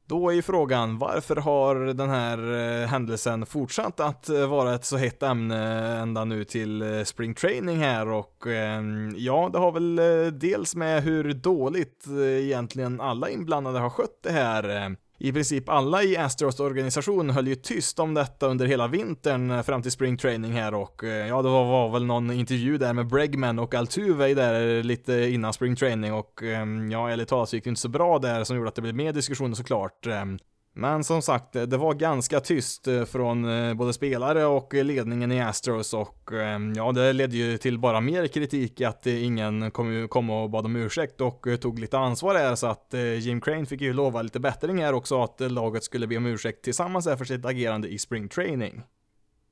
Då 0.07 0.33
är 0.33 0.41
frågan, 0.41 0.97
varför 0.97 1.35
har 1.35 1.75
den 1.75 2.09
här 2.09 2.37
eh, 2.53 2.87
händelsen 2.87 3.45
fortsatt 3.45 3.99
att 3.99 4.29
eh, 4.29 4.47
vara 4.47 4.75
ett 4.75 4.85
så 4.85 4.97
hett 4.97 5.23
ämne 5.23 5.97
ända 6.01 6.25
nu 6.25 6.43
till 6.43 6.81
eh, 6.81 7.03
spring 7.03 7.33
training 7.33 7.77
här? 7.77 8.07
Och 8.07 8.47
ehm, 8.47 9.13
ja, 9.17 9.49
det 9.53 9.59
har 9.59 9.71
väl 9.71 9.95
dels 10.39 10.75
med 10.75 11.03
hur 11.03 11.33
dåligt 11.33 12.05
egentligen 12.41 13.01
alla 13.01 13.29
inblandade 13.29 13.79
har 13.79 13.89
skött 13.89 14.19
det 14.23 14.31
här 14.31 14.95
i 15.17 15.31
princip 15.31 15.69
alla 15.69 16.03
i 16.03 16.17
Astros 16.17 16.59
organisation 16.59 17.29
höll 17.29 17.47
ju 17.47 17.55
tyst 17.55 17.99
om 17.99 18.13
detta 18.13 18.47
under 18.47 18.65
hela 18.65 18.87
vintern 18.87 19.51
eh, 19.51 19.61
fram 19.61 19.81
till 19.81 19.91
spring 19.91 20.17
training 20.17 20.51
här 20.51 20.73
och 20.73 21.03
eh, 21.03 21.27
ja, 21.27 21.41
det 21.41 21.49
var, 21.49 21.65
var 21.65 21.89
väl 21.89 22.05
någon 22.05 22.31
intervju 22.31 22.77
där 22.77 22.93
med 22.93 23.07
Bregman 23.07 23.59
och 23.59 23.75
Altuve 23.75 24.33
där 24.33 24.83
lite 24.83 25.13
innan 25.13 25.53
spring 25.53 25.75
training 25.75 26.13
och 26.13 26.43
ehm, 26.43 26.91
ja, 26.91 27.09
ärligt 27.09 27.27
talat 27.27 27.49
så 27.49 27.55
gick 27.55 27.63
det 27.63 27.69
inte 27.69 27.81
så 27.81 27.89
bra 27.89 28.19
där 28.19 28.43
som 28.43 28.57
gjorde 28.57 28.69
att 28.69 28.75
det 28.75 28.81
blev 28.81 28.95
mer 28.95 29.13
diskussioner 29.13 29.55
såklart. 29.55 30.07
Ehm. 30.07 30.39
Men 30.77 31.03
som 31.03 31.21
sagt, 31.21 31.55
eh, 31.55 31.63
det 31.63 31.77
var 31.77 31.93
ganska 31.93 32.39
tyst 32.39 32.87
eh, 32.87 33.05
från 33.05 33.45
eh, 33.45 33.73
både 33.73 33.93
spelare 33.93 34.45
och 34.45 34.73
ledningen 34.73 35.31
i 35.31 35.41
Astros 35.41 35.93
och 35.93 36.31
ja, 36.75 36.91
det 36.91 37.13
ledde 37.13 37.37
ju 37.37 37.57
till 37.57 37.79
bara 37.79 38.01
mer 38.01 38.27
kritik 38.27 38.81
att 38.81 39.05
ingen 39.05 39.71
kom, 39.71 40.07
kom 40.07 40.29
och 40.29 40.49
bad 40.49 40.65
om 40.65 40.75
ursäkt 40.75 41.21
och 41.21 41.47
tog 41.61 41.79
lite 41.79 41.97
ansvar 41.97 42.35
här 42.35 42.55
så 42.55 42.67
att 42.67 42.93
Jim 43.19 43.41
Crane 43.41 43.65
fick 43.65 43.81
ju 43.81 43.93
lova 43.93 44.21
lite 44.21 44.39
bättring 44.39 44.77
här 44.81 44.93
också 44.93 45.23
att 45.23 45.51
laget 45.51 45.83
skulle 45.83 46.07
be 46.07 46.17
om 46.17 46.25
ursäkt 46.25 46.63
tillsammans 46.63 47.05
för 47.05 47.25
sitt 47.25 47.45
agerande 47.45 47.87
i 47.87 47.99
spring 47.99 48.29
training. 48.29 48.83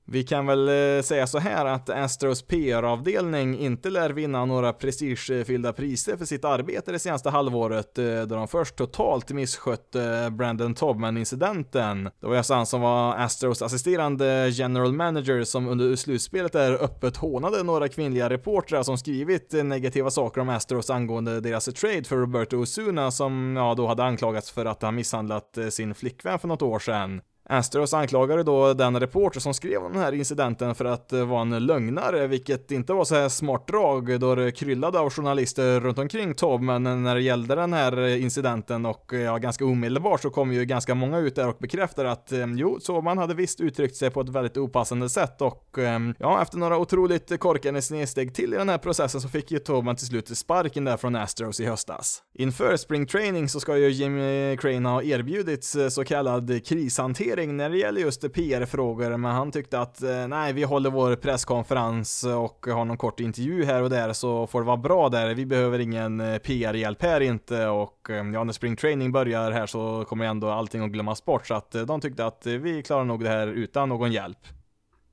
Vi 0.06 0.24
kan 0.24 0.46
väl 0.46 0.68
eh, 0.70 1.02
säga 1.04 1.28
så 1.28 1.40
här 1.40 1.66
att 1.66 1.90
Astros 1.90 2.42
PR-avdelning 2.42 3.60
inte 3.60 3.90
lär 3.90 4.10
vinna 4.10 4.46
några 4.46 4.74
prestigefyllda 4.74 5.74
priser 5.74 6.18
för 6.18 6.26
sitt 6.26 6.46
arbete 6.46 6.92
det 6.92 7.00
senaste 7.00 7.30
halvåret, 7.30 7.98
eh, 7.98 8.22
då 8.22 8.36
de 8.36 8.48
först 8.48 8.76
totalt 8.76 9.32
misskötte 9.32 10.30
Brandon 10.32 10.74
Tobman-incidenten. 10.74 12.04
Det 12.04 12.28
var 12.28 12.36
alltså 12.36 12.54
han 12.54 12.66
som 12.66 12.82
var 12.82 13.16
Astros 13.16 13.62
assisterande 13.62 14.50
general 14.50 14.94
manager 14.94 15.44
som 15.44 15.68
under 15.68 15.96
slutspelet 15.96 16.54
där 16.54 16.84
öppet 16.84 17.18
hånade 17.18 17.64
några 17.64 17.88
kvinnliga 17.88 18.30
reportrar 18.30 18.84
som 18.84 18.98
skrivit 18.98 19.52
negativa 19.52 20.10
saker 20.10 20.42
om 20.42 20.50
Astros 20.50 20.90
angående 20.90 21.40
deras 21.40 21.66
trade 21.66 22.04
för 22.04 22.16
Roberto 22.16 22.58
Osuna 22.58 23.12
som 23.12 23.56
ja, 23.58 23.74
då 23.78 23.88
hade 23.88 24.04
anklagats 24.04 24.52
för 24.52 24.66
att 24.66 24.82
ha 24.82 24.92
misshandlat 24.92 25.58
eh, 25.58 25.68
sin 25.68 25.96
flickvän 25.96 26.40
för 26.40 26.48
något 26.48 26.62
år 26.62 26.80
sedan. 26.80 27.22
Astros 27.50 27.94
anklagade 27.94 28.44
då 28.44 28.74
den 28.74 29.00
reporter 29.00 29.40
som 29.40 29.54
skrev 29.54 29.84
om 29.84 29.94
den 29.94 30.02
här 30.02 30.12
incidenten 30.12 30.76
för 30.76 30.86
att 30.86 31.14
eh, 31.14 31.26
vara 31.26 31.42
en 31.42 31.66
lögnare, 31.66 32.28
vilket 32.28 32.72
inte 32.72 32.94
var 32.94 33.06
så 33.06 33.16
här 33.16 33.30
smart 33.30 33.68
drag 33.68 34.20
då 34.20 34.36
det 34.36 34.52
kryllade 34.52 35.00
av 35.00 35.10
journalister 35.10 35.80
runt 35.80 36.00
omkring 36.00 36.34
Tob, 36.34 36.62
men 36.62 37.04
när 37.04 37.16
det 37.16 37.22
gällde 37.22 37.56
den 37.56 37.74
här 37.74 37.98
eh, 37.98 38.24
incidenten 38.24 38.86
och 38.86 39.14
eh, 39.14 39.22
ja, 39.22 39.38
ganska 39.38 39.66
omedelbart 39.66 40.22
så 40.22 40.30
kom 40.30 40.54
ju 40.54 40.66
ganska 40.66 40.96
många 40.96 41.18
ut 41.20 41.36
där 41.36 41.48
och 41.48 41.58
bekräftade 41.60 42.12
att 42.12 42.32
eh, 42.32 42.46
jo, 42.56 42.78
så 42.82 43.02
man 43.02 43.18
hade 43.18 43.34
visst 43.34 43.62
uttryckt 43.62 43.96
sig 43.96 44.10
på 44.10 44.22
ett 44.22 44.30
väldigt 44.30 44.58
opassande 44.58 45.10
sätt 45.10 45.42
och 45.42 45.80
eh, 45.80 46.00
ja, 46.20 46.42
efter 46.42 46.58
några 46.58 46.78
otroligt 46.78 47.40
korkade 47.40 47.82
snedsteg 47.82 48.36
till 48.36 48.54
i 48.54 48.58
den 48.58 48.70
här 48.70 48.78
processen 48.78 49.22
så 49.22 49.30
fick 49.30 49.52
ju 49.52 49.60
Tobman 49.60 49.96
till 49.96 50.08
slut 50.08 50.38
sparken 50.38 50.86
där 50.86 50.98
från 50.98 51.16
Astros 51.16 51.60
i 51.60 51.66
höstas. 51.66 52.24
Inför 52.34 52.78
spring 52.78 53.06
training 53.06 53.50
så 53.50 53.60
ska 53.60 53.78
ju 53.78 53.90
Jimmy 53.90 54.58
Crane 54.58 54.90
ha 54.90 55.04
erbjudits 55.04 55.78
så 55.90 56.04
kallad 56.04 56.66
krishantering 56.66 57.33
hantering 57.34 57.58
när 57.58 57.70
det 57.70 57.78
gäller 57.78 58.02
just 58.02 58.34
PR-frågor, 58.34 59.18
men 59.18 59.32
han 59.32 59.52
tyckte 59.52 59.80
att 59.80 60.04
eh, 60.04 60.28
nej, 60.28 60.54
vi 60.54 60.64
håller 60.64 60.90
vår 60.90 61.16
presskonferens 61.16 62.24
och 62.24 62.66
har 62.68 62.86
någon 62.86 62.98
kort 62.98 63.20
intervju 63.20 63.66
här 63.66 63.82
och 63.84 63.90
där 63.90 64.14
så 64.14 64.48
får 64.48 64.62
det 64.62 64.68
vara 64.68 64.78
bra 64.78 65.10
där. 65.10 65.36
Vi 65.36 65.46
behöver 65.46 65.80
ingen 65.80 66.20
eh, 66.20 66.38
PR-hjälp 66.38 67.02
här 67.02 67.22
inte 67.22 67.68
och 67.68 68.10
eh, 68.10 68.16
ja, 68.34 68.44
när 68.44 68.54
spring 68.54 68.76
training 68.76 69.12
börjar 69.12 69.52
här 69.52 69.66
så 69.66 70.06
kommer 70.06 70.26
ändå 70.26 70.50
allting 70.50 70.84
att 70.84 70.92
glömmas 70.92 71.26
bort 71.26 71.48
så 71.48 71.54
att 71.54 71.72
de 71.72 72.02
tyckte 72.02 72.26
att 72.26 72.46
vi 72.46 72.84
klarar 72.84 73.04
nog 73.04 73.24
det 73.24 73.30
här 73.30 73.48
utan 73.48 73.90
någon 73.90 74.12
hjälp. 74.12 74.40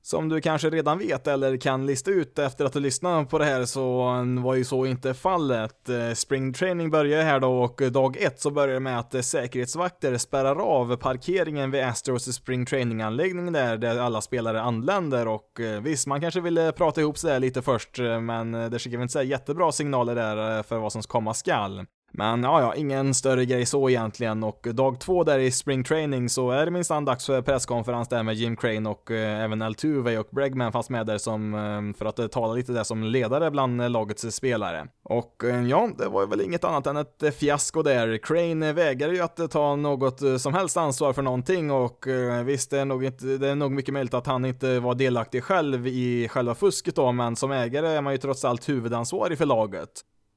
Som 0.03 0.29
du 0.29 0.41
kanske 0.41 0.69
redan 0.69 0.99
vet 0.99 1.27
eller 1.27 1.57
kan 1.57 1.85
lista 1.85 2.11
ut 2.11 2.39
efter 2.39 2.65
att 2.65 2.73
du 2.73 2.79
lyssnat 2.79 3.29
på 3.29 3.37
det 3.37 3.45
här 3.45 3.65
så 3.65 4.03
var 4.43 4.55
ju 4.55 4.63
så 4.63 4.85
inte 4.85 5.13
fallet. 5.13 5.89
Eh, 5.89 6.13
spring 6.13 6.53
training 6.53 6.91
börjar 6.91 7.23
här 7.23 7.39
då 7.39 7.61
och 7.63 7.81
dag 7.91 8.17
ett 8.17 8.39
så 8.39 8.51
börjar 8.51 8.73
det 8.73 8.79
med 8.79 8.99
att 8.99 9.15
eh, 9.15 9.21
säkerhetsvakter 9.21 10.17
spärrar 10.17 10.55
av 10.55 10.95
parkeringen 10.95 11.71
vid 11.71 11.83
Astros 11.83 12.35
spring 12.35 12.65
training-anläggning 12.65 13.51
där, 13.51 13.77
där 13.77 13.99
alla 13.99 14.21
spelare 14.21 14.61
anländer 14.61 15.27
och 15.27 15.59
eh, 15.59 15.81
visst, 15.81 16.07
man 16.07 16.21
kanske 16.21 16.41
ville 16.41 16.71
prata 16.71 17.01
ihop 17.01 17.17
sig 17.17 17.39
lite 17.39 17.61
först, 17.61 17.97
men 18.21 18.51
det 18.51 18.79
skickar 18.79 18.97
väl 18.97 19.03
inte 19.03 19.13
så 19.13 19.21
jättebra 19.21 19.71
signaler 19.71 20.15
där 20.15 20.63
för 20.63 20.77
vad 20.77 20.91
som 20.91 21.01
komma 21.01 21.33
skall. 21.33 21.85
Men 22.13 22.43
ja, 22.43 22.61
ja, 22.61 22.75
ingen 22.75 23.13
större 23.13 23.45
grej 23.45 23.65
så 23.65 23.89
egentligen 23.89 24.43
och 24.43 24.67
dag 24.73 24.99
två 24.99 25.23
där 25.23 25.39
i 25.39 25.51
spring 25.51 25.83
training 25.83 26.29
så 26.29 26.51
är 26.51 26.65
det 26.65 26.71
minsann 26.71 27.05
dags 27.05 27.25
för 27.25 27.41
presskonferens 27.41 28.07
där 28.07 28.23
med 28.23 28.35
Jim 28.35 28.55
Crane 28.55 28.89
och 28.89 29.11
eh, 29.11 29.43
även 29.43 29.61
Altuve 29.61 30.17
och 30.17 30.27
Bregman 30.31 30.71
fanns 30.71 30.89
med 30.89 31.05
där 31.05 31.17
som, 31.17 31.53
eh, 31.53 31.97
för 31.97 32.05
att 32.05 32.19
eh, 32.19 32.27
tala 32.27 32.53
lite 32.53 32.71
där 32.71 32.83
som 32.83 33.03
ledare 33.03 33.51
bland 33.51 33.81
eh, 33.81 33.89
lagets 33.89 34.35
spelare. 34.35 34.87
Och 35.03 35.43
eh, 35.43 35.67
ja, 35.67 35.89
det 35.97 36.07
var 36.07 36.27
väl 36.27 36.41
inget 36.41 36.63
annat 36.63 36.87
än 36.87 36.97
ett 36.97 37.23
eh, 37.23 37.31
fiasko 37.31 37.81
där. 37.81 38.17
Crane 38.17 38.73
vägrade 38.73 39.13
ju 39.13 39.21
att 39.21 39.39
eh, 39.39 39.47
ta 39.47 39.75
något 39.75 40.21
eh, 40.21 40.37
som 40.37 40.53
helst 40.53 40.77
ansvar 40.77 41.13
för 41.13 41.21
någonting 41.21 41.71
och 41.71 42.07
eh, 42.07 42.43
visst, 42.43 42.71
det 42.71 42.79
är, 42.79 42.85
nog 42.85 43.03
inte, 43.03 43.25
det 43.25 43.47
är 43.49 43.55
nog 43.55 43.71
mycket 43.71 43.93
möjligt 43.93 44.13
att 44.13 44.27
han 44.27 44.45
inte 44.45 44.79
var 44.79 44.95
delaktig 44.95 45.43
själv 45.43 45.87
i 45.87 46.27
själva 46.27 46.55
fusket 46.55 46.95
då, 46.95 47.11
men 47.11 47.35
som 47.35 47.51
ägare 47.51 47.87
är 47.87 48.01
man 48.01 48.13
ju 48.13 48.17
trots 48.17 48.45
allt 48.45 48.69
huvudansvarig 48.69 49.37
för 49.37 49.45
laget. 49.45 49.89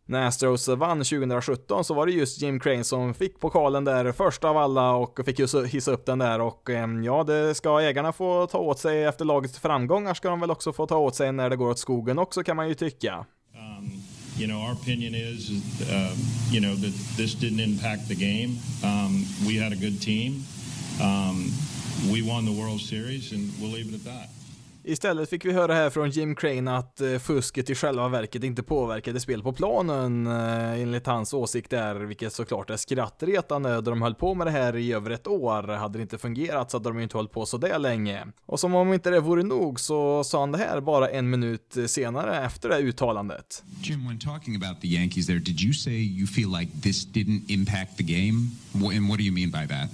När 0.07 0.27
Astros 0.27 0.69
vann 0.69 0.99
2017 0.99 1.85
så 1.85 1.95
var 1.95 2.07
det 2.07 2.13
just 2.13 2.43
Jim 2.43 2.61
Crane 2.61 2.85
som 2.85 3.15
fick 3.15 3.41
pokalen 3.41 3.85
där 3.85 4.13
först 4.13 4.45
av 4.45 4.57
alla 4.57 4.93
och 4.93 5.21
fick 5.25 5.41
hissa 5.67 5.91
upp 5.91 6.07
den 6.07 6.19
där 6.19 6.41
och 6.41 6.71
eh, 6.71 6.89
ja, 7.05 7.25
det 7.25 7.55
ska 7.55 7.81
ägarna 7.81 8.13
få 8.13 8.47
ta 8.47 8.59
åt 8.59 8.79
sig 8.79 9.05
efter 9.05 9.25
lagets 9.25 9.59
framgångar 9.59 10.15
ska 10.15 10.29
de 10.29 10.41
väl 10.41 10.51
också 10.51 10.73
få 10.73 10.87
ta 10.87 10.97
åt 10.97 11.17
sig 11.17 11.33
när 11.33 11.51
det 11.51 11.57
går 11.57 11.71
åt 11.71 11.79
skogen 11.79 12.19
också 12.19 12.43
kan 12.43 12.57
man 12.57 12.69
ju 12.69 12.75
tycka. 12.75 13.27
Um, 13.55 14.03
you 14.39 14.47
know, 14.47 14.61
our 14.61 14.73
opinion 14.73 15.15
is, 15.15 15.51
uh, 15.91 16.13
you 16.53 16.61
know, 16.61 16.75
that 16.75 16.95
this 17.17 17.35
didn't 17.35 17.61
impact 17.61 18.09
the 18.09 18.15
game. 18.15 18.59
Um, 18.83 19.25
we 19.47 19.65
had 19.65 19.73
a 19.73 19.77
good 19.77 20.01
team. 20.03 20.45
Um, 21.01 21.53
we 22.13 22.23
won 22.23 22.45
the 22.45 22.63
World 22.63 22.81
Series 22.81 23.33
and 23.33 23.53
we'll 23.61 23.73
leave 23.73 23.89
it 23.89 23.95
at 23.95 24.05
that. 24.05 24.29
Istället 24.87 25.31
fick 25.31 25.45
vi 25.45 25.53
höra 25.53 25.75
här 25.75 25.91
från 25.91 26.11
Jim 26.11 26.37
Crane 26.37 26.77
att 26.77 27.01
eh, 27.01 27.19
fusket 27.19 27.71
i 27.71 27.75
själva 27.75 28.09
verket 28.09 28.45
inte 28.45 28.63
påverkade 28.63 29.21
spel 29.21 29.43
på 29.43 29.53
planen 29.53 30.27
eh, 30.27 30.81
enligt 30.81 31.07
hans 31.07 31.35
åsikt 31.35 31.71
där, 31.71 31.95
vilket 31.95 32.33
såklart 32.33 32.71
är 32.71 32.77
skrattretande 32.77 33.75
då 33.75 33.81
de 33.91 34.03
höll 34.03 34.15
på 34.15 34.35
med 34.35 34.47
det 34.47 34.51
här 34.51 34.77
i 34.77 34.93
över 34.93 35.11
ett 35.11 35.27
år. 35.27 35.69
Hade 35.69 35.99
det 35.99 36.03
inte 36.03 36.19
fungerat 36.19 36.71
så 36.71 36.77
hade 36.77 36.89
de 36.89 37.01
inte 37.01 37.17
hållit 37.17 37.33
på 37.33 37.47
så 37.47 37.59
där 37.59 37.79
länge. 37.79 38.27
Och 38.47 38.61
som 38.61 38.75
om 38.75 38.93
inte 38.93 39.11
det 39.11 39.21
vore 39.21 39.43
nog 39.43 39.81
så 39.81 40.25
sa 40.25 40.41
han 40.41 40.53
det 40.53 40.59
här 40.59 40.81
bara 40.81 41.09
en 41.09 41.31
minut 41.31 41.77
senare 41.87 42.45
efter 42.45 42.69
det 42.69 42.79
uttalandet. 42.79 43.65
Jim, 43.83 44.07
when 44.07 44.19
talking 44.19 44.57
about 44.57 44.81
the 44.81 44.89
Yankees 44.89 45.27
there, 45.27 45.39
did 45.39 45.61
you 45.61 45.73
say 45.73 45.93
you 45.93 46.27
feel 46.27 46.59
like 46.61 46.73
this 46.83 47.07
didn't 47.07 47.43
impact 47.49 47.97
the 47.97 48.05
game? 48.05 48.51
And 48.75 49.09
what 49.09 49.19
do 49.19 49.25
you 49.25 49.35
mean 49.35 49.51
by 49.51 49.67
that? 49.75 49.91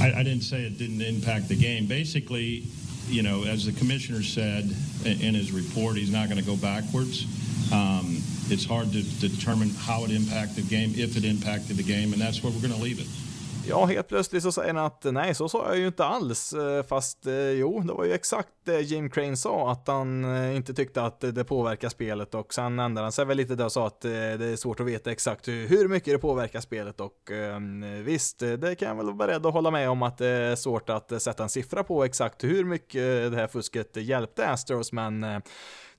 I, 0.00 0.20
I 0.20 0.24
didn't 0.24 0.44
say 0.44 0.66
it 0.66 0.78
didn't 0.78 1.02
impact 1.02 1.48
the 1.48 1.56
game. 1.56 1.86
Basically, 1.88 2.62
you 3.08 3.22
know, 3.22 3.44
as 3.44 3.64
the 3.64 3.72
commissioner 3.72 4.22
said 4.22 4.64
in 5.04 5.34
his 5.34 5.52
report, 5.52 5.96
he's 5.96 6.12
not 6.12 6.28
going 6.28 6.40
to 6.40 6.46
go 6.46 6.56
backwards. 6.56 7.24
Um, 7.72 8.18
it's 8.50 8.64
hard 8.64 8.92
to, 8.92 9.02
to 9.20 9.28
determine 9.28 9.70
how 9.70 10.04
it 10.04 10.10
impacted 10.10 10.64
the 10.64 10.68
game, 10.68 10.92
if 10.96 11.16
it 11.16 11.24
impacted 11.24 11.76
the 11.76 11.82
game, 11.82 12.12
and 12.12 12.20
that's 12.20 12.42
where 12.42 12.52
we're 12.52 12.60
going 12.60 12.74
to 12.74 12.80
leave 12.80 13.00
it. 13.00 13.08
Ja, 13.68 13.84
helt 13.84 14.08
plötsligt 14.08 14.42
så 14.42 14.52
säger 14.52 14.74
han 14.74 14.84
att 14.84 15.04
nej, 15.04 15.34
så 15.34 15.48
sa 15.48 15.66
jag 15.68 15.78
ju 15.78 15.86
inte 15.86 16.04
alls. 16.04 16.52
Eh, 16.52 16.82
fast 16.82 17.26
eh, 17.26 17.50
jo, 17.50 17.80
det 17.80 17.92
var 17.92 18.04
ju 18.04 18.12
exakt 18.12 18.48
det 18.64 18.80
Jim 18.80 19.10
Crane 19.10 19.36
sa, 19.36 19.72
att 19.72 19.88
han 19.88 20.24
eh, 20.24 20.56
inte 20.56 20.74
tyckte 20.74 21.02
att 21.02 21.20
det 21.20 21.44
påverkar 21.44 21.88
spelet. 21.88 22.34
Och 22.34 22.54
sen 22.54 22.78
ändrade 22.78 23.04
han 23.04 23.12
sig 23.12 23.24
väl 23.24 23.36
lite 23.36 23.54
där 23.54 23.64
och 23.64 23.72
sa 23.72 23.86
att 23.86 24.00
det 24.00 24.44
är 24.44 24.56
svårt 24.56 24.80
att 24.80 24.86
veta 24.86 25.10
exakt 25.10 25.48
hur 25.48 25.88
mycket 25.88 26.14
det 26.14 26.18
påverkar 26.18 26.60
spelet. 26.60 27.00
Och 27.00 27.30
ehm, 27.30 28.04
visst, 28.04 28.38
det 28.38 28.78
kan 28.78 28.88
jag 28.88 28.94
väl 28.94 29.06
vara 29.06 29.16
beredd 29.16 29.46
att 29.46 29.52
hålla 29.52 29.70
med 29.70 29.90
om 29.90 30.02
att 30.02 30.18
det 30.18 30.28
är 30.28 30.56
svårt 30.56 30.90
att 30.90 31.22
sätta 31.22 31.42
en 31.42 31.48
siffra 31.48 31.84
på 31.84 32.04
exakt 32.04 32.44
hur 32.44 32.64
mycket 32.64 33.30
det 33.30 33.36
här 33.36 33.46
fusket 33.46 33.96
hjälpte 33.96 34.48
Astros, 34.48 34.92
men 34.92 35.42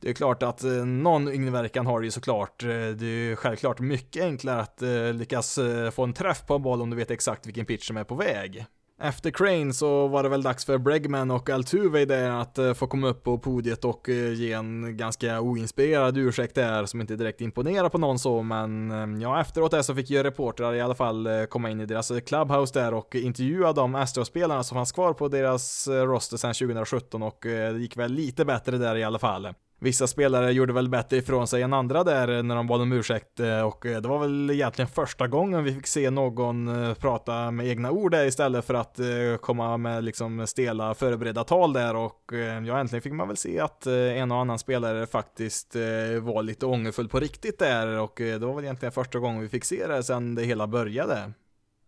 det 0.02 0.10
är 0.10 0.14
klart 0.14 0.44
att 0.44 0.64
eh, 0.64 0.72
någon 0.72 1.34
inverkan 1.34 1.86
har 1.86 2.00
det 2.00 2.06
ju 2.06 2.12
såklart. 2.12 2.64
Eh, 2.64 2.70
det 2.70 3.06
är 3.06 3.30
ju 3.30 3.36
självklart 3.36 3.80
mycket 3.80 4.24
enklare 4.24 4.62
att 4.62 4.82
eh, 4.82 5.14
lyckas 5.14 5.60
få 5.94 6.04
en 6.04 6.14
träff 6.14 6.46
på 6.46 6.56
en 6.56 6.62
boll 6.62 6.82
om 6.82 6.90
du 6.90 6.96
vet 6.96 7.12
exakt 7.12 7.48
vilken 7.48 7.66
pitch 7.66 7.88
som 7.88 7.98
är 7.98 8.04
på 8.04 8.16
väg. 8.16 8.66
Efter 9.02 9.32
Crane 9.32 9.74
så 9.74 10.08
var 10.08 10.24
det 10.24 10.30
väl 10.30 10.44
dags 10.44 10.66
för 10.66 10.78
Bregman 10.78 11.32
och 11.32 11.50
Altuve 11.50 12.06
där 12.06 12.30
att 12.30 12.78
få 12.78 12.88
komma 12.88 13.08
upp 13.08 13.24
på 13.24 13.38
podiet 13.38 13.86
och 13.86 14.10
ge 14.10 14.54
en 14.54 14.98
ganska 14.98 15.42
oinspirerad 15.42 16.18
ursäkt 16.18 16.56
där 16.56 16.86
som 16.86 17.02
inte 17.02 17.16
direkt 17.16 17.42
imponerar 17.42 17.90
på 17.90 17.98
någon 17.98 18.20
så 18.20 18.42
men 18.42 19.22
ja 19.22 19.42
efteråt 19.42 19.72
där 19.72 19.82
så 19.82 19.96
fick 19.96 20.10
ju 20.10 20.24
reportrar 20.24 20.74
i 20.74 20.82
alla 20.82 20.96
fall 20.96 21.28
komma 21.50 21.70
in 21.70 21.82
i 21.82 21.86
deras 21.86 22.12
clubhouse 22.26 22.80
där 22.80 22.94
och 22.94 23.16
intervjua 23.16 23.74
de 23.74 23.96
Astros-spelarna 23.96 24.64
som 24.64 24.76
fanns 24.76 24.92
kvar 24.92 25.14
på 25.14 25.28
deras 25.28 25.88
roster 25.88 26.38
sedan 26.38 26.54
2017 26.54 27.24
och 27.24 27.40
det 27.42 27.80
gick 27.80 27.98
väl 27.98 28.12
lite 28.12 28.46
bättre 28.46 28.78
där 28.78 28.96
i 28.96 29.04
alla 29.04 29.20
fall. 29.20 29.48
Vissa 29.82 30.08
spelare 30.08 30.52
gjorde 30.52 30.74
väl 30.74 30.90
bättre 30.90 31.18
ifrån 31.18 31.48
sig 31.48 31.62
än 31.62 31.74
andra 31.74 32.04
där 32.04 32.38
eh, 32.38 32.44
när 32.44 32.56
de 32.56 32.68
bad 32.68 32.82
om 32.82 32.92
ursäkt 32.92 33.40
eh, 33.40 33.62
och 33.62 33.86
eh, 33.86 34.02
det 34.02 34.08
var 34.08 34.20
väl 34.20 34.52
egentligen 34.52 34.90
första 34.90 35.28
gången 35.28 35.64
vi 35.64 35.74
fick 35.74 35.88
se 35.88 36.10
någon 36.10 36.70
prata 36.96 37.52
med 37.52 37.68
egna 37.68 37.92
ord 37.92 38.12
där 38.12 38.26
istället 38.26 38.66
för 38.66 38.74
att 38.74 39.00
komma 39.42 39.78
med 39.78 40.04
liksom 40.04 40.48
stela 40.48 40.94
förberedda 40.94 41.44
tal 41.44 41.74
där 41.74 41.96
och 41.96 42.32
ja, 42.68 42.80
äntligen 42.80 43.02
fick 43.02 43.14
man 43.14 43.28
väl 43.28 43.38
se 43.38 43.60
att 43.60 43.86
en 43.88 44.32
och 44.32 44.38
annan 44.38 44.60
spelare 44.60 45.08
faktiskt 45.08 45.76
var 46.22 46.44
lite 46.44 46.66
ångerfull 46.66 47.10
på 47.10 47.20
riktigt 47.20 47.60
där 47.60 47.88
och 47.88 48.14
det 48.16 48.38
var 48.38 48.56
väl 48.56 48.64
egentligen 48.64 48.92
första 48.92 49.20
gången 49.20 49.42
vi 49.42 49.50
fick 49.50 49.66
se 49.66 49.88
det 49.88 50.04
sedan 50.04 50.36
det 50.36 50.44
hela 50.44 50.68
började. 50.68 51.32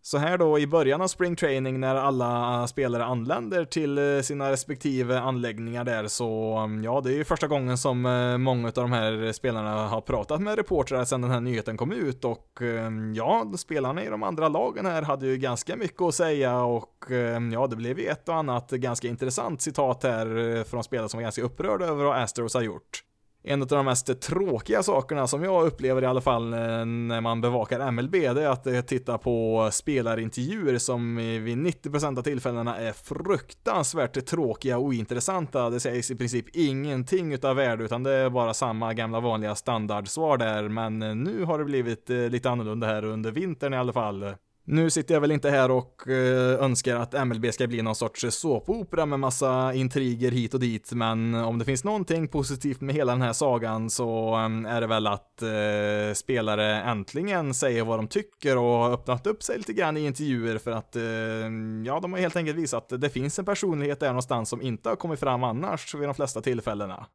Så 0.04 0.18
här 0.18 0.38
då 0.38 0.58
i 0.58 0.66
början 0.66 1.00
av 1.00 1.06
spring 1.08 1.36
training 1.36 1.80
när 1.80 1.94
alla 1.94 2.60
eh, 2.60 2.66
spelare 2.66 3.04
anländer 3.04 3.64
till 3.64 3.98
eh, 3.98 4.20
sina 4.20 4.50
respektive 4.50 5.20
anläggningar 5.20 5.84
där 5.84 6.08
så 6.08 6.56
mm, 6.56 6.84
ja, 6.84 7.00
det 7.00 7.10
är 7.10 7.14
ju 7.14 7.24
första 7.24 7.46
gången 7.46 7.78
som 7.78 8.06
eh, 8.06 8.38
många 8.38 8.68
av 8.68 8.72
de 8.72 8.92
här 8.92 9.32
spelarna 9.32 9.88
har 9.88 10.00
pratat 10.00 10.40
med 10.40 10.56
reportrar 10.56 11.04
sedan 11.04 11.22
den 11.22 11.30
här 11.30 11.40
nyheten 11.40 11.76
kom 11.76 11.92
ut 11.92 12.24
och 12.24 12.62
mm, 12.62 13.14
ja, 13.14 13.52
spelarna 13.56 14.04
i 14.04 14.08
de 14.08 14.22
andra 14.22 14.48
lagen 14.48 14.86
här 14.86 15.02
hade 15.02 15.26
ju 15.26 15.36
ganska 15.36 15.76
mycket 15.76 16.02
att 16.02 16.14
säga 16.14 16.62
och 16.62 17.10
mm, 17.10 17.52
ja, 17.52 17.66
det 17.66 17.76
blev 17.76 17.98
ju 17.98 18.06
ett 18.06 18.28
och 18.28 18.36
annat 18.36 18.70
ganska 18.70 19.08
intressant 19.08 19.62
citat 19.62 20.02
här 20.02 20.64
från 20.64 20.84
spelare 20.84 21.08
som 21.08 21.18
var 21.18 21.22
ganska 21.22 21.42
upprörda 21.42 21.84
över 21.84 22.04
vad 22.04 22.22
Astros 22.22 22.54
har 22.54 22.62
gjort 22.62 23.02
en 23.44 23.62
av 23.62 23.68
de 23.68 23.84
mest 23.84 24.20
tråkiga 24.20 24.82
sakerna 24.82 25.26
som 25.26 25.42
jag 25.42 25.66
upplever 25.66 26.02
i 26.02 26.06
alla 26.06 26.20
fall 26.20 26.52
eh, 26.52 26.58
när 26.84 27.20
man 27.20 27.40
bevakar 27.40 27.90
MLB, 27.90 28.12
det 28.12 28.42
är 28.42 28.48
att 28.48 28.66
eh, 28.66 28.80
titta 28.80 29.18
på 29.18 29.68
spelarintervjuer 29.72 30.78
som 30.78 31.16
vid 31.16 31.58
90% 31.58 32.18
av 32.18 32.22
tillfällena 32.22 32.76
är 32.76 32.92
fruktansvärt 32.92 34.26
tråkiga 34.26 34.78
och 34.78 34.84
ointressanta. 34.84 35.70
Det 35.70 35.80
sägs 35.80 36.10
i 36.10 36.16
princip 36.16 36.56
ingenting 36.56 37.32
utav 37.32 37.56
värde, 37.56 37.84
utan 37.84 38.02
det 38.02 38.12
är 38.12 38.30
bara 38.30 38.54
samma 38.54 38.94
gamla 38.94 39.20
vanliga 39.20 39.54
standardsvar 39.54 40.36
där, 40.36 40.68
men 40.68 41.02
eh, 41.02 41.14
nu 41.14 41.44
har 41.44 41.58
det 41.58 41.64
blivit 41.64 42.08
lite 42.08 42.50
annorlunda 42.50 42.86
här 42.86 43.04
under 43.04 43.30
vintern 43.30 43.74
i 43.74 43.76
alla 43.76 43.92
fall. 43.92 44.34
Nu 44.64 44.90
sitter 44.90 45.14
jag 45.14 45.20
väl 45.20 45.32
inte 45.32 45.50
här 45.50 45.70
och 45.70 46.08
eh, 46.08 46.64
önskar 46.64 46.96
att 46.96 47.26
MLB 47.26 47.52
ska 47.52 47.66
bli 47.66 47.82
någon 47.82 47.94
sorts 47.94 48.24
såpopera 48.30 49.06
med 49.06 49.20
massa 49.20 49.74
intriger 49.74 50.30
hit 50.30 50.54
och 50.54 50.60
dit, 50.60 50.92
men 50.92 51.34
om 51.34 51.58
det 51.58 51.64
finns 51.64 51.84
någonting 51.84 52.28
positivt 52.28 52.80
med 52.80 52.94
hela 52.94 53.12
den 53.12 53.22
här 53.22 53.32
sagan 53.32 53.90
så 53.90 54.34
mm, 54.34 54.66
är 54.66 54.80
det 54.80 54.86
väl 54.86 55.06
att 55.06 55.42
eh, 55.42 56.14
spelare 56.14 56.82
äntligen 56.82 57.54
säger 57.54 57.84
vad 57.84 57.98
de 57.98 58.08
tycker 58.08 58.58
och 58.58 58.64
har 58.64 58.92
öppnat 58.92 59.26
upp 59.26 59.42
sig 59.42 59.58
lite 59.58 59.72
grann 59.72 59.96
i 59.96 60.06
intervjuer 60.06 60.58
för 60.58 60.70
att 60.70 60.96
eh, 60.96 61.02
ja, 61.86 62.00
de 62.02 62.12
har 62.12 62.18
helt 62.18 62.36
enkelt 62.36 62.58
visat 62.58 62.92
att 62.92 63.00
det 63.00 63.10
finns 63.10 63.38
en 63.38 63.44
personlighet 63.44 64.00
där 64.00 64.08
någonstans 64.08 64.48
som 64.48 64.62
inte 64.62 64.88
har 64.88 64.96
kommit 64.96 65.20
fram 65.20 65.44
annars 65.44 65.94
vid 65.94 66.08
de 66.08 66.14
flesta 66.14 66.40
tillfällena. 66.40 67.06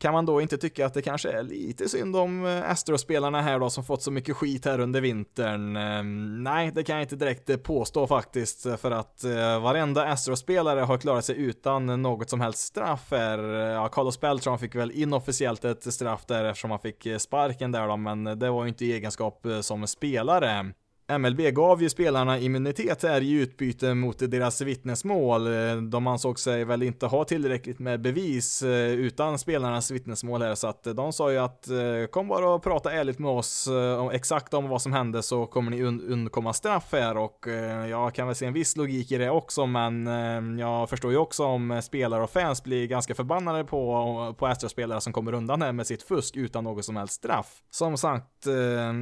Kan 0.00 0.12
man 0.12 0.26
då 0.26 0.40
inte 0.40 0.58
tycka 0.58 0.86
att 0.86 0.94
det 0.94 1.02
kanske 1.02 1.30
är 1.30 1.42
lite 1.42 1.88
synd 1.88 2.16
om 2.16 2.46
eh, 2.46 2.70
Astro-spelarna 2.70 3.42
här 3.42 3.58
då 3.58 3.70
som 3.70 3.84
fått 3.84 4.02
så 4.02 4.10
mycket 4.10 4.36
skit 4.36 4.64
här 4.64 4.80
under 4.80 5.00
vintern? 5.00 5.76
Ehm, 5.76 6.42
nej, 6.42 6.72
det 6.74 6.84
kan 6.84 6.96
jag 6.96 7.04
inte 7.04 7.16
direkt 7.16 7.50
eh, 7.50 7.56
påstå 7.56 8.06
faktiskt 8.06 8.66
eh, 8.66 8.76
för 8.76 8.90
att 8.90 9.24
eh, 9.24 9.60
varenda 9.60 10.04
Astro-spelare 10.04 10.80
har 10.80 10.98
klarat 10.98 11.24
sig 11.24 11.38
utan 11.38 12.02
något 12.02 12.30
som 12.30 12.40
helst 12.40 12.60
straff 12.60 13.06
här. 13.10 13.38
Ja, 13.38 13.88
Carlos 13.88 14.20
Beltran 14.20 14.58
fick 14.58 14.74
väl 14.74 14.90
inofficiellt 14.90 15.64
ett 15.64 15.94
straff 15.94 16.26
där 16.26 16.44
eftersom 16.44 16.70
han 16.70 16.80
fick 16.80 17.06
sparken 17.18 17.72
där 17.72 17.88
då, 17.88 17.96
men 17.96 18.24
det 18.24 18.50
var 18.50 18.64
ju 18.64 18.68
inte 18.68 18.84
i 18.84 18.92
egenskap 18.92 19.46
som 19.60 19.86
spelare. 19.86 20.72
MLB 21.16 21.40
gav 21.40 21.82
ju 21.82 21.88
spelarna 21.88 22.38
immunitet 22.38 23.02
här 23.02 23.20
i 23.20 23.30
utbyte 23.30 23.94
mot 23.94 24.18
deras 24.18 24.60
vittnesmål. 24.60 25.44
De 25.90 26.06
ansåg 26.06 26.38
sig 26.38 26.64
väl 26.64 26.82
inte 26.82 27.06
ha 27.06 27.24
tillräckligt 27.24 27.78
med 27.78 28.00
bevis 28.00 28.62
eh, 28.62 28.90
utan 28.90 29.38
spelarnas 29.38 29.90
vittnesmål 29.90 30.42
här, 30.42 30.54
så 30.54 30.66
att 30.66 30.86
eh, 30.86 30.94
de 30.94 31.12
sa 31.12 31.32
ju 31.32 31.38
att 31.38 31.68
eh, 31.68 32.06
kom 32.10 32.28
bara 32.28 32.48
och 32.48 32.62
prata 32.62 32.92
ärligt 32.92 33.18
med 33.18 33.30
oss 33.30 33.68
exakt 34.12 34.54
om 34.54 34.68
vad 34.68 34.82
som 34.82 34.92
hände 34.92 35.22
så 35.22 35.46
kommer 35.46 35.70
ni 35.70 35.84
und 35.84 36.02
undkomma 36.02 36.52
straff 36.52 36.88
här 36.92 37.16
och 37.16 37.46
jag 37.90 38.14
kan 38.14 38.26
väl 38.26 38.36
se 38.36 38.46
en 38.46 38.52
viss 38.52 38.76
logik 38.76 39.12
i 39.12 39.18
det 39.18 39.30
också, 39.30 39.66
men 39.66 40.58
jag 40.58 40.90
förstår 40.90 41.10
ju 41.10 41.18
också 41.18 41.44
om 41.44 41.80
spelare 41.82 42.22
och 42.22 42.30
fans 42.30 42.64
blir 42.64 42.86
ganska 42.86 43.14
förbannade 43.14 43.64
på, 43.64 44.34
på 44.38 44.46
Astro-spelare 44.46 45.00
som 45.00 45.12
kommer 45.12 45.34
undan 45.34 45.62
här 45.62 45.72
med 45.72 45.86
sitt 45.86 46.02
fusk 46.02 46.36
utan 46.36 46.64
något 46.64 46.84
som 46.84 46.96
helst 46.96 47.14
straff. 47.14 47.62
Som 47.70 47.96
sagt, 47.96 48.46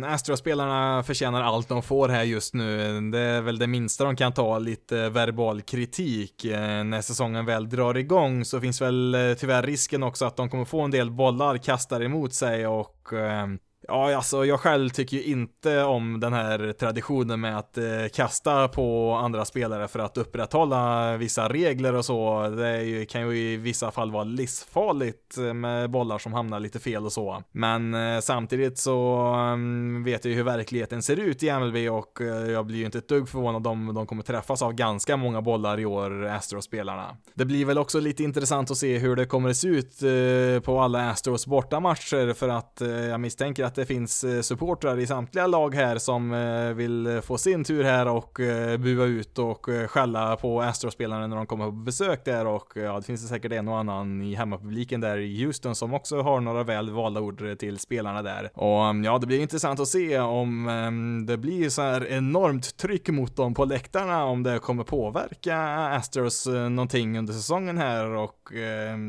Astro-spelarna 0.07 1.03
förtjänar 1.03 1.43
allt 1.43 1.69
de 1.69 1.83
får 1.83 1.96
får 1.97 2.09
här 2.09 2.23
just 2.23 2.55
nu. 2.55 3.01
Det 3.11 3.19
är 3.19 3.41
väl 3.41 3.59
det 3.59 3.67
minsta 3.67 4.05
de 4.05 4.17
kan 4.17 4.33
ta, 4.33 4.59
lite 4.59 5.09
verbal 5.09 5.63
kritik. 5.63 6.45
Eh, 6.45 6.85
när 6.85 7.01
säsongen 7.01 7.47
väl 7.47 7.69
drar 7.69 7.97
igång 7.97 8.45
så 8.45 8.61
finns 8.61 8.81
väl 8.81 9.15
eh, 9.15 9.35
tyvärr 9.35 9.63
risken 9.63 10.03
också 10.03 10.25
att 10.25 10.37
de 10.37 10.51
kommer 10.51 10.65
få 10.65 10.81
en 10.81 10.91
del 10.91 11.11
bollar 11.11 11.59
kastade 11.59 12.05
emot 12.05 12.35
sig 12.35 12.67
och 12.67 13.13
ehm, 13.13 13.59
Ja, 13.89 14.17
alltså 14.17 14.45
jag 14.45 14.61
själv 14.61 14.89
tycker 14.89 15.17
ju 15.17 15.23
inte 15.23 15.83
om 15.83 16.21
den 16.21 16.33
här 16.33 16.73
traditionen 16.73 17.41
med 17.41 17.59
att 17.59 17.79
eh, 17.79 17.85
kasta 18.15 18.69
på 18.69 19.13
andra 19.13 19.45
spelare 19.45 19.89
för 19.89 19.99
att 19.99 20.17
upprätthålla 20.17 21.17
vissa 21.17 21.49
regler 21.49 21.95
och 21.95 22.05
så. 22.05 22.49
Det 22.49 22.83
ju, 22.83 23.07
kan 23.07 23.21
ju 23.21 23.39
i 23.39 23.57
vissa 23.57 23.91
fall 23.91 24.11
vara 24.11 24.25
livsfarligt 24.25 25.39
eh, 25.39 25.55
med 25.55 25.91
bollar 25.91 26.19
som 26.19 26.33
hamnar 26.33 26.61
lite 26.61 26.79
fel 26.79 27.05
och 27.05 27.13
så. 27.13 27.43
Men 27.53 27.95
eh, 27.95 28.21
samtidigt 28.21 28.79
så 28.79 29.27
um, 29.35 30.05
vet 30.05 30.25
jag 30.25 30.31
ju 30.31 30.37
hur 30.37 30.45
verkligheten 30.45 31.03
ser 31.03 31.21
ut 31.21 31.43
i 31.43 31.51
MLB 31.51 31.77
och 31.91 32.21
eh, 32.21 32.51
jag 32.51 32.67
blir 32.67 32.79
ju 32.79 32.85
inte 32.85 32.99
ett 32.99 33.09
dugg 33.09 33.29
förvånad 33.29 33.67
om 33.67 33.95
de 33.95 34.07
kommer 34.07 34.23
träffas 34.23 34.63
av 34.63 34.73
ganska 34.73 35.17
många 35.17 35.43
bollar 35.43 35.81
i 35.81 35.87
år, 35.87 36.25
Astros-spelarna. 36.25 37.17
Det 37.35 37.45
blir 37.45 37.65
väl 37.65 37.79
också 37.79 38.01
lite 38.01 38.23
intressant 38.23 38.71
att 38.71 38.77
se 38.77 38.99
hur 38.99 39.17
det 39.17 39.27
kommer 39.27 39.51
att 39.51 39.57
se 39.57 39.69
ut 39.69 40.03
eh, 40.03 40.61
på 40.61 40.81
alla 40.81 41.11
Astros 41.11 41.47
bortamatcher 41.47 42.33
för 42.33 42.49
att 42.49 42.81
eh, 42.81 42.89
jag 42.89 43.21
misstänker 43.21 43.65
att 43.65 43.76
det 43.77 43.87
finns 43.87 44.25
eh, 44.25 44.41
supportrar 44.41 44.99
i 44.99 45.07
samtliga 45.07 45.47
lag 45.47 45.75
här 45.75 45.99
som 45.99 46.33
eh, 46.33 46.75
vill 46.75 47.21
få 47.25 47.39
sin 47.39 47.65
tur 47.65 47.85
här 47.85 48.09
och 48.09 48.41
eh, 48.41 48.77
bua 48.77 49.05
ut 49.05 49.39
och 49.39 49.67
skälla 49.87 50.37
på 50.37 50.63
Astro-spelarna 50.63 51.27
när 51.27 51.37
de 51.37 51.47
kommer 51.47 51.65
på 51.65 51.71
besök 51.71 52.25
där 52.25 52.47
och 52.47 52.73
ja, 52.75 52.97
det 52.97 53.03
finns 53.03 53.29
säkert 53.29 53.53
en 53.53 53.69
och 53.69 53.79
annan 53.79 54.23
i 54.23 54.35
hemmapubliken 54.35 55.01
där 55.01 55.19
i 55.19 55.45
Houston 55.45 55.75
som 55.75 55.95
också 55.95 56.23
har 56.23 56.41
några 56.41 56.63
väl 56.63 56.91
valda 56.91 57.21
ord 57.21 57.59
till 57.59 57.79
spelarna 57.79 58.23
där. 58.23 58.51
Och 58.55 58.85
mm, 58.85 59.05
ja, 59.05 59.19
det 59.19 59.27
blir 59.27 59.41
intressant 59.41 59.81
att 59.81 59.89
se 59.89 60.19
om 60.19 60.69
mm, 60.69 61.27
det 61.27 61.37
blir 61.37 61.69
så 61.69 61.83
här 61.83 62.07
enormt 62.07 62.77
tryck 62.77 63.09
mot 63.09 63.37
dem 63.37 63.55
på 63.55 63.65
läktarna, 63.65 64.25
om 64.25 64.43
det 64.43 64.59
kommer 64.59 64.85
påverka 64.85 65.59
Astros 65.77 66.47
någonting 66.47 67.19
under 67.19 67.33
säsongen 67.33 67.79
här 67.79 68.07
och 68.07 68.53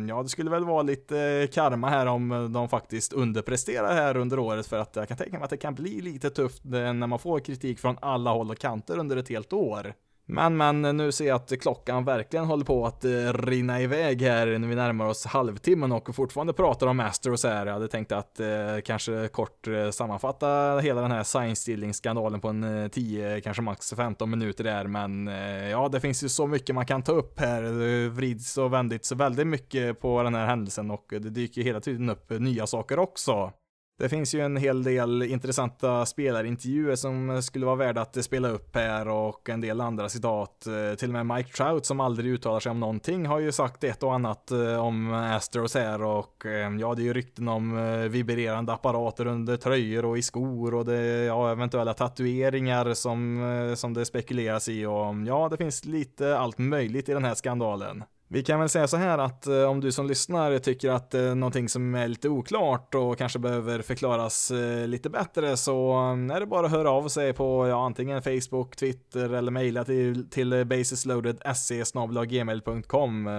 ja, 0.09 0.23
det 0.23 0.29
skulle 0.29 0.49
väl 0.49 0.65
vara 0.65 0.81
lite 0.81 1.47
karma 1.53 1.89
här 1.89 2.05
om 2.05 2.49
de 2.53 2.69
faktiskt 2.69 3.13
underpresterar 3.13 3.93
här 3.93 4.17
under 4.17 4.39
året 4.39 4.56
för 4.63 4.79
att 4.79 4.95
jag 4.95 5.07
kan 5.07 5.17
tänka 5.17 5.37
mig 5.37 5.43
att 5.43 5.49
det 5.49 5.57
kan 5.57 5.75
bli 5.75 6.01
lite 6.01 6.29
tufft 6.29 6.65
eh, 6.65 6.71
när 6.71 7.07
man 7.07 7.19
får 7.19 7.39
kritik 7.39 7.79
från 7.79 7.97
alla 8.01 8.31
håll 8.31 8.51
och 8.51 8.57
kanter 8.57 8.97
under 8.97 9.17
ett 9.17 9.29
helt 9.29 9.53
år. 9.53 9.93
Men 10.29 10.57
men 10.57 10.85
eh, 10.85 10.93
nu 10.93 11.11
ser 11.11 11.27
jag 11.27 11.35
att 11.35 11.61
klockan 11.61 12.05
verkligen 12.05 12.45
håller 12.45 12.65
på 12.65 12.85
att 12.85 13.05
eh, 13.05 13.33
rinna 13.33 13.81
iväg 13.81 14.21
här 14.21 14.57
när 14.57 14.67
vi 14.67 14.75
närmar 14.75 15.05
oss 15.05 15.25
halvtimmen 15.25 15.91
och 15.91 16.15
fortfarande 16.15 16.53
pratar 16.53 16.87
om 16.87 16.99
Astros 16.99 17.43
här. 17.43 17.65
Jag 17.65 17.73
hade 17.73 17.87
tänkt 17.87 18.11
att 18.11 18.39
eh, 18.39 18.47
kanske 18.85 19.27
kort 19.27 19.67
sammanfatta 19.91 20.79
hela 20.79 21.01
den 21.01 21.11
här 21.11 21.23
science 21.23 21.61
stealing 21.61 21.93
skandalen 21.93 22.41
på 22.41 22.47
en 22.47 22.89
10, 22.89 23.41
kanske 23.41 23.61
max 23.61 23.93
15 23.93 24.29
minuter 24.29 24.63
där. 24.63 24.87
Men 24.87 25.27
eh, 25.27 25.69
ja, 25.69 25.89
det 25.89 25.99
finns 25.99 26.23
ju 26.23 26.29
så 26.29 26.47
mycket 26.47 26.75
man 26.75 26.85
kan 26.85 27.03
ta 27.03 27.11
upp 27.11 27.39
här. 27.39 27.61
Det 27.61 28.09
vrids 28.09 28.57
och 28.57 28.73
vändits 28.73 29.11
väldigt 29.11 29.47
mycket 29.47 29.99
på 29.99 30.23
den 30.23 30.35
här 30.35 30.45
händelsen 30.45 30.91
och 30.91 31.05
det 31.09 31.19
dyker 31.19 31.61
hela 31.61 31.79
tiden 31.79 32.09
upp 32.09 32.29
nya 32.29 32.67
saker 32.67 32.99
också. 32.99 33.51
Det 33.99 34.09
finns 34.09 34.35
ju 34.35 34.41
en 34.41 34.57
hel 34.57 34.83
del 34.83 35.23
intressanta 35.23 36.05
spelarintervjuer 36.05 36.95
som 36.95 37.41
skulle 37.41 37.65
vara 37.65 37.75
värda 37.75 38.01
att 38.01 38.23
spela 38.23 38.49
upp 38.49 38.75
här 38.75 39.07
och 39.07 39.49
en 39.49 39.61
del 39.61 39.81
andra 39.81 40.09
citat. 40.09 40.67
Eh, 40.67 40.95
till 40.95 41.15
och 41.15 41.25
med 41.25 41.37
Mike 41.37 41.51
Trout 41.51 41.85
som 41.85 41.99
aldrig 41.99 42.31
uttalar 42.31 42.59
sig 42.59 42.69
om 42.69 42.79
någonting 42.79 43.25
har 43.25 43.39
ju 43.39 43.51
sagt 43.51 43.83
ett 43.83 44.03
och 44.03 44.13
annat 44.13 44.51
eh, 44.51 44.85
om 44.85 45.13
Astros 45.13 45.75
här 45.75 46.03
och 46.03 46.45
eh, 46.45 46.75
ja, 46.79 46.93
det 46.95 47.01
är 47.01 47.03
ju 47.03 47.13
rykten 47.13 47.47
om 47.47 47.77
vibrerande 48.09 48.73
apparater 48.73 49.25
under 49.25 49.57
tröjor 49.57 50.05
och 50.05 50.17
i 50.17 50.21
skor 50.21 50.73
och 50.73 50.85
det, 50.85 51.23
ja, 51.25 51.51
eventuella 51.51 51.93
tatueringar 51.93 52.93
som, 52.93 53.73
som 53.77 53.93
det 53.93 54.05
spekuleras 54.05 54.69
i 54.69 54.85
och 54.85 55.15
ja, 55.27 55.49
det 55.49 55.57
finns 55.57 55.85
lite 55.85 56.37
allt 56.37 56.57
möjligt 56.57 57.09
i 57.09 57.13
den 57.13 57.23
här 57.23 57.35
skandalen. 57.35 58.03
Vi 58.29 58.43
kan 58.43 58.59
väl 58.59 58.69
säga 58.69 58.87
så 58.87 58.97
här 58.97 59.17
att 59.17 59.47
eh, 59.47 59.63
om 59.63 59.79
du 59.79 59.91
som 59.91 60.07
lyssnar 60.07 60.59
tycker 60.59 60.89
att 60.89 61.13
eh, 61.13 61.35
någonting 61.35 61.69
som 61.69 61.95
är 61.95 62.07
lite 62.07 62.29
oklart 62.29 62.95
och 62.95 63.17
kanske 63.17 63.39
behöver 63.39 63.81
förklaras 63.81 64.51
eh, 64.51 64.87
lite 64.87 65.09
bättre 65.09 65.57
så 65.57 65.91
mm, 65.91 66.31
är 66.31 66.39
det 66.39 66.45
bara 66.45 66.65
att 66.65 66.71
höra 66.71 66.91
av 66.91 67.07
sig 67.07 67.33
på 67.33 67.67
ja, 67.67 67.85
antingen 67.85 68.21
Facebook, 68.21 68.75
Twitter 68.75 69.33
eller 69.33 69.51
mejla 69.51 69.83
till, 69.83 70.29
till 70.29 70.65
basisloaded.se.gmail.com 70.65 73.27
eh, 73.27 73.33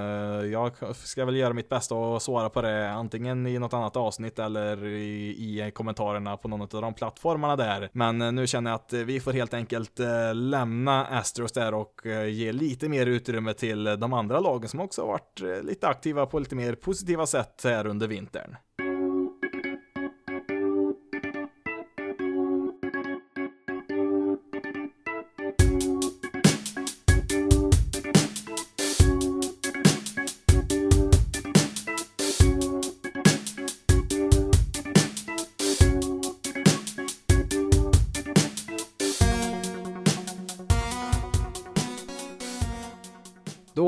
Jag 0.53 0.73
ska 0.95 1.25
väl 1.25 1.37
göra 1.37 1.53
mitt 1.53 1.69
bästa 1.69 1.95
och 1.95 2.23
svara 2.23 2.51
på 2.51 2.63
det 2.63 2.91
antingen 2.91 3.47
i 3.47 3.59
något 3.59 3.75
annat 3.75 3.97
avsnitt 3.97 4.39
eller 4.39 4.87
i, 4.87 5.29
i 5.29 5.71
kommentarerna 5.75 6.37
på 6.37 6.49
någon 6.49 6.61
av 6.61 6.83
de 6.83 6.95
plattformarna 6.95 7.57
där. 7.57 7.91
Men 7.93 8.35
nu 8.35 8.47
känner 8.47 8.71
jag 8.71 8.79
att 8.79 8.93
vi 8.93 9.21
får 9.21 9.33
helt 9.33 9.55
enkelt 9.55 9.99
lämna 10.35 11.07
Astros 11.07 11.53
där 11.53 11.75
och 11.75 12.01
ge 12.29 12.53
lite 12.53 12.89
mer 12.89 13.07
utrymme 13.07 13.55
till 13.55 13.85
de 13.85 14.13
andra 14.13 14.41
lagen 14.41 14.69
som 14.69 14.78
som 14.79 14.85
också 14.85 15.03
har 15.03 15.09
varit 15.09 15.41
eh, 15.41 15.63
lite 15.63 15.89
aktiva 15.89 16.27
på 16.27 16.39
lite 16.39 16.55
mer 16.55 16.75
positiva 16.75 17.27
sätt 17.27 17.61
här 17.65 17.87
under 17.87 18.09
vintern. 18.09 18.57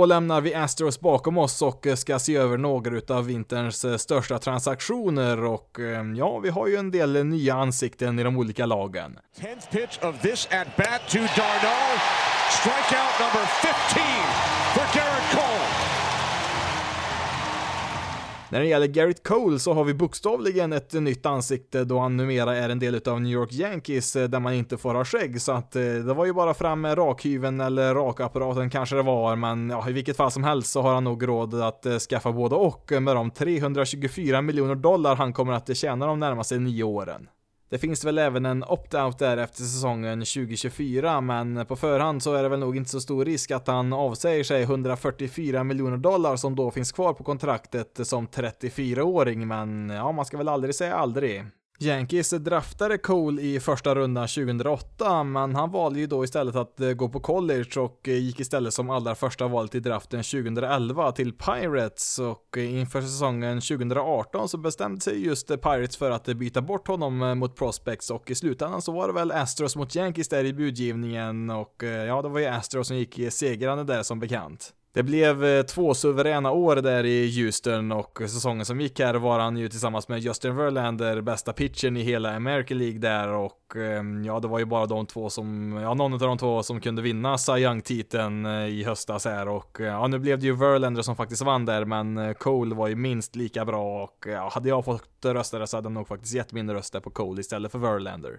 Då 0.00 0.06
lämnar 0.06 0.40
vi 0.40 0.54
Astros 0.54 1.00
bakom 1.00 1.38
oss 1.38 1.62
och 1.62 1.86
eh, 1.86 1.94
ska 1.94 2.18
se 2.18 2.36
över 2.36 2.56
några 2.56 3.14
av 3.16 3.26
vinterns 3.26 3.84
eh, 3.84 3.96
största 3.96 4.38
transaktioner 4.38 5.44
och 5.44 5.80
eh, 5.80 6.04
ja, 6.16 6.38
vi 6.38 6.48
har 6.48 6.66
ju 6.66 6.76
en 6.76 6.90
del 6.90 7.24
nya 7.24 7.54
ansikten 7.54 8.18
i 8.18 8.22
de 8.22 8.36
olika 8.36 8.66
lagen. 8.66 9.18
10th 9.40 9.70
pitch 9.70 9.98
of 10.02 10.20
this 10.20 10.48
at 10.50 10.76
bat 10.76 11.00
to 11.08 11.18
Darno. 11.18 11.76
Strikeout 12.50 13.20
number 13.20 13.46
15 13.46 14.02
for 14.74 14.98
Gary 14.98 15.09
När 18.50 18.60
det 18.60 18.66
gäller 18.66 18.86
Garrett 18.86 19.22
Cole 19.22 19.58
så 19.58 19.72
har 19.72 19.84
vi 19.84 19.94
bokstavligen 19.94 20.72
ett 20.72 20.92
nytt 20.92 21.26
ansikte 21.26 21.84
då 21.84 21.98
han 21.98 22.16
numera 22.16 22.56
är 22.56 22.68
en 22.68 22.78
del 22.78 23.00
av 23.08 23.20
New 23.20 23.32
York 23.32 23.52
Yankees 23.52 24.16
eh, 24.16 24.28
där 24.28 24.40
man 24.40 24.54
inte 24.54 24.76
får 24.76 24.94
ha 24.94 25.04
skägg 25.04 25.42
så 25.42 25.52
att 25.52 25.76
eh, 25.76 25.82
det 25.82 26.14
var 26.14 26.24
ju 26.24 26.32
bara 26.32 26.54
fram 26.54 26.80
med 26.80 26.98
rakhyveln 26.98 27.60
eller 27.60 27.94
rakapparaten 27.94 28.70
kanske 28.70 28.96
det 28.96 29.02
var 29.02 29.36
men 29.36 29.70
ja, 29.70 29.88
i 29.88 29.92
vilket 29.92 30.16
fall 30.16 30.30
som 30.30 30.44
helst 30.44 30.72
så 30.72 30.82
har 30.82 30.94
han 30.94 31.04
nog 31.04 31.28
råd 31.28 31.54
att 31.54 31.86
eh, 31.86 31.98
skaffa 31.98 32.32
både 32.32 32.54
och 32.54 32.92
med 33.00 33.16
de 33.16 33.30
324 33.30 34.42
miljoner 34.42 34.74
dollar 34.74 35.16
han 35.16 35.32
kommer 35.32 35.52
att 35.52 35.76
tjäna 35.76 36.06
de 36.06 36.20
närmaste 36.20 36.58
nio 36.58 36.84
åren. 36.84 37.28
Det 37.70 37.78
finns 37.78 38.04
väl 38.04 38.18
även 38.18 38.46
en 38.46 38.64
opt-out 38.64 39.18
där 39.18 39.36
efter 39.36 39.62
säsongen 39.62 40.18
2024, 40.18 41.20
men 41.20 41.66
på 41.66 41.76
förhand 41.76 42.22
så 42.22 42.34
är 42.34 42.42
det 42.42 42.48
väl 42.48 42.60
nog 42.60 42.76
inte 42.76 42.90
så 42.90 43.00
stor 43.00 43.24
risk 43.24 43.50
att 43.50 43.66
han 43.66 43.92
avsäger 43.92 44.44
sig 44.44 44.62
144 44.62 45.64
miljoner 45.64 45.96
dollar 45.96 46.36
som 46.36 46.56
då 46.56 46.70
finns 46.70 46.92
kvar 46.92 47.12
på 47.12 47.24
kontraktet 47.24 48.00
som 48.02 48.28
34-åring, 48.28 49.48
men 49.48 49.90
ja, 49.90 50.12
man 50.12 50.24
ska 50.24 50.38
väl 50.38 50.48
aldrig 50.48 50.74
säga 50.74 50.94
aldrig. 50.94 51.44
Yankees 51.82 52.30
draftade 52.30 52.98
Cole 52.98 53.42
i 53.42 53.60
första 53.60 53.94
rundan 53.94 54.28
2008, 54.28 55.24
men 55.24 55.54
han 55.54 55.70
valde 55.70 56.00
ju 56.00 56.06
då 56.06 56.24
istället 56.24 56.56
att 56.56 56.80
eh, 56.80 56.92
gå 56.92 57.08
på 57.08 57.20
college 57.20 57.80
och 57.80 58.08
eh, 58.08 58.14
gick 58.14 58.40
istället 58.40 58.74
som 58.74 58.90
allra 58.90 59.14
första 59.14 59.48
valet 59.48 59.74
i 59.74 59.80
draften 59.80 60.22
2011 60.22 61.12
till 61.12 61.32
Pirates. 61.32 62.18
Och 62.18 62.58
eh, 62.58 62.78
inför 62.78 63.00
säsongen 63.02 63.60
2018 63.60 64.48
så 64.48 64.58
bestämde 64.58 65.00
sig 65.00 65.24
just 65.24 65.48
Pirates 65.48 65.96
för 65.96 66.10
att 66.10 66.24
byta 66.24 66.62
bort 66.62 66.88
honom 66.88 67.38
mot 67.38 67.56
prospects. 67.56 68.10
Och 68.10 68.30
i 68.30 68.34
slutändan 68.34 68.82
så 68.82 68.92
var 68.92 69.06
det 69.06 69.14
väl 69.14 69.32
Astros 69.32 69.76
mot 69.76 69.96
Yankees 69.96 70.28
där 70.28 70.44
i 70.44 70.52
budgivningen. 70.52 71.50
Och 71.50 71.82
ja, 71.82 72.22
det 72.22 72.28
var 72.28 72.40
ju 72.40 72.46
Astros 72.46 72.88
som 72.88 72.96
gick 72.96 73.32
segrande 73.32 73.84
där 73.84 74.02
som 74.02 74.20
bekant. 74.20 74.74
Det 74.92 75.02
blev 75.02 75.44
eh, 75.44 75.62
två 75.62 75.94
suveräna 75.94 76.50
år 76.50 76.76
där 76.76 77.06
i 77.06 77.42
Houston 77.42 77.92
och 77.92 78.18
säsongen 78.18 78.64
som 78.64 78.80
gick 78.80 79.00
här 79.00 79.14
var 79.14 79.38
han 79.38 79.56
ju 79.56 79.68
tillsammans 79.68 80.08
med 80.08 80.18
Justin 80.20 80.56
Verlander 80.56 81.20
bästa 81.20 81.52
pitchen 81.52 81.96
i 81.96 82.02
hela 82.02 82.36
American 82.36 82.78
League 82.78 82.98
där 82.98 83.28
och 83.28 83.76
ehm, 83.76 84.24
ja, 84.24 84.40
det 84.40 84.48
var 84.48 84.58
ju 84.58 84.64
bara 84.64 84.86
de 84.86 85.06
två 85.06 85.30
som, 85.30 85.72
ja, 85.82 85.94
någon 85.94 86.12
av 86.12 86.18
de 86.18 86.38
två 86.38 86.62
som 86.62 86.80
kunde 86.80 87.02
vinna 87.02 87.38
Cy 87.38 87.52
Young-titeln 87.52 88.46
eh, 88.46 88.66
i 88.66 88.84
höstas 88.84 89.24
här 89.24 89.48
och 89.48 89.80
eh, 89.80 89.86
ja, 89.86 90.06
nu 90.06 90.18
blev 90.18 90.38
det 90.38 90.46
ju 90.46 90.56
Verlander 90.56 91.02
som 91.02 91.16
faktiskt 91.16 91.42
vann 91.42 91.64
där, 91.64 91.84
men 91.84 92.34
Cole 92.34 92.74
var 92.74 92.88
ju 92.88 92.96
minst 92.96 93.36
lika 93.36 93.64
bra 93.64 94.02
och 94.02 94.26
ja, 94.28 94.50
hade 94.54 94.68
jag 94.68 94.84
fått 94.84 95.24
rösta 95.24 95.58
där 95.58 95.66
så 95.66 95.76
hade 95.76 95.86
jag 95.86 95.92
nog 95.92 96.08
faktiskt 96.08 96.34
gett 96.34 96.52
min 96.52 96.70
röst 96.70 96.92
där 96.92 97.00
på 97.00 97.10
Cole 97.10 97.40
istället 97.40 97.72
för 97.72 97.78
Verlander. 97.78 98.38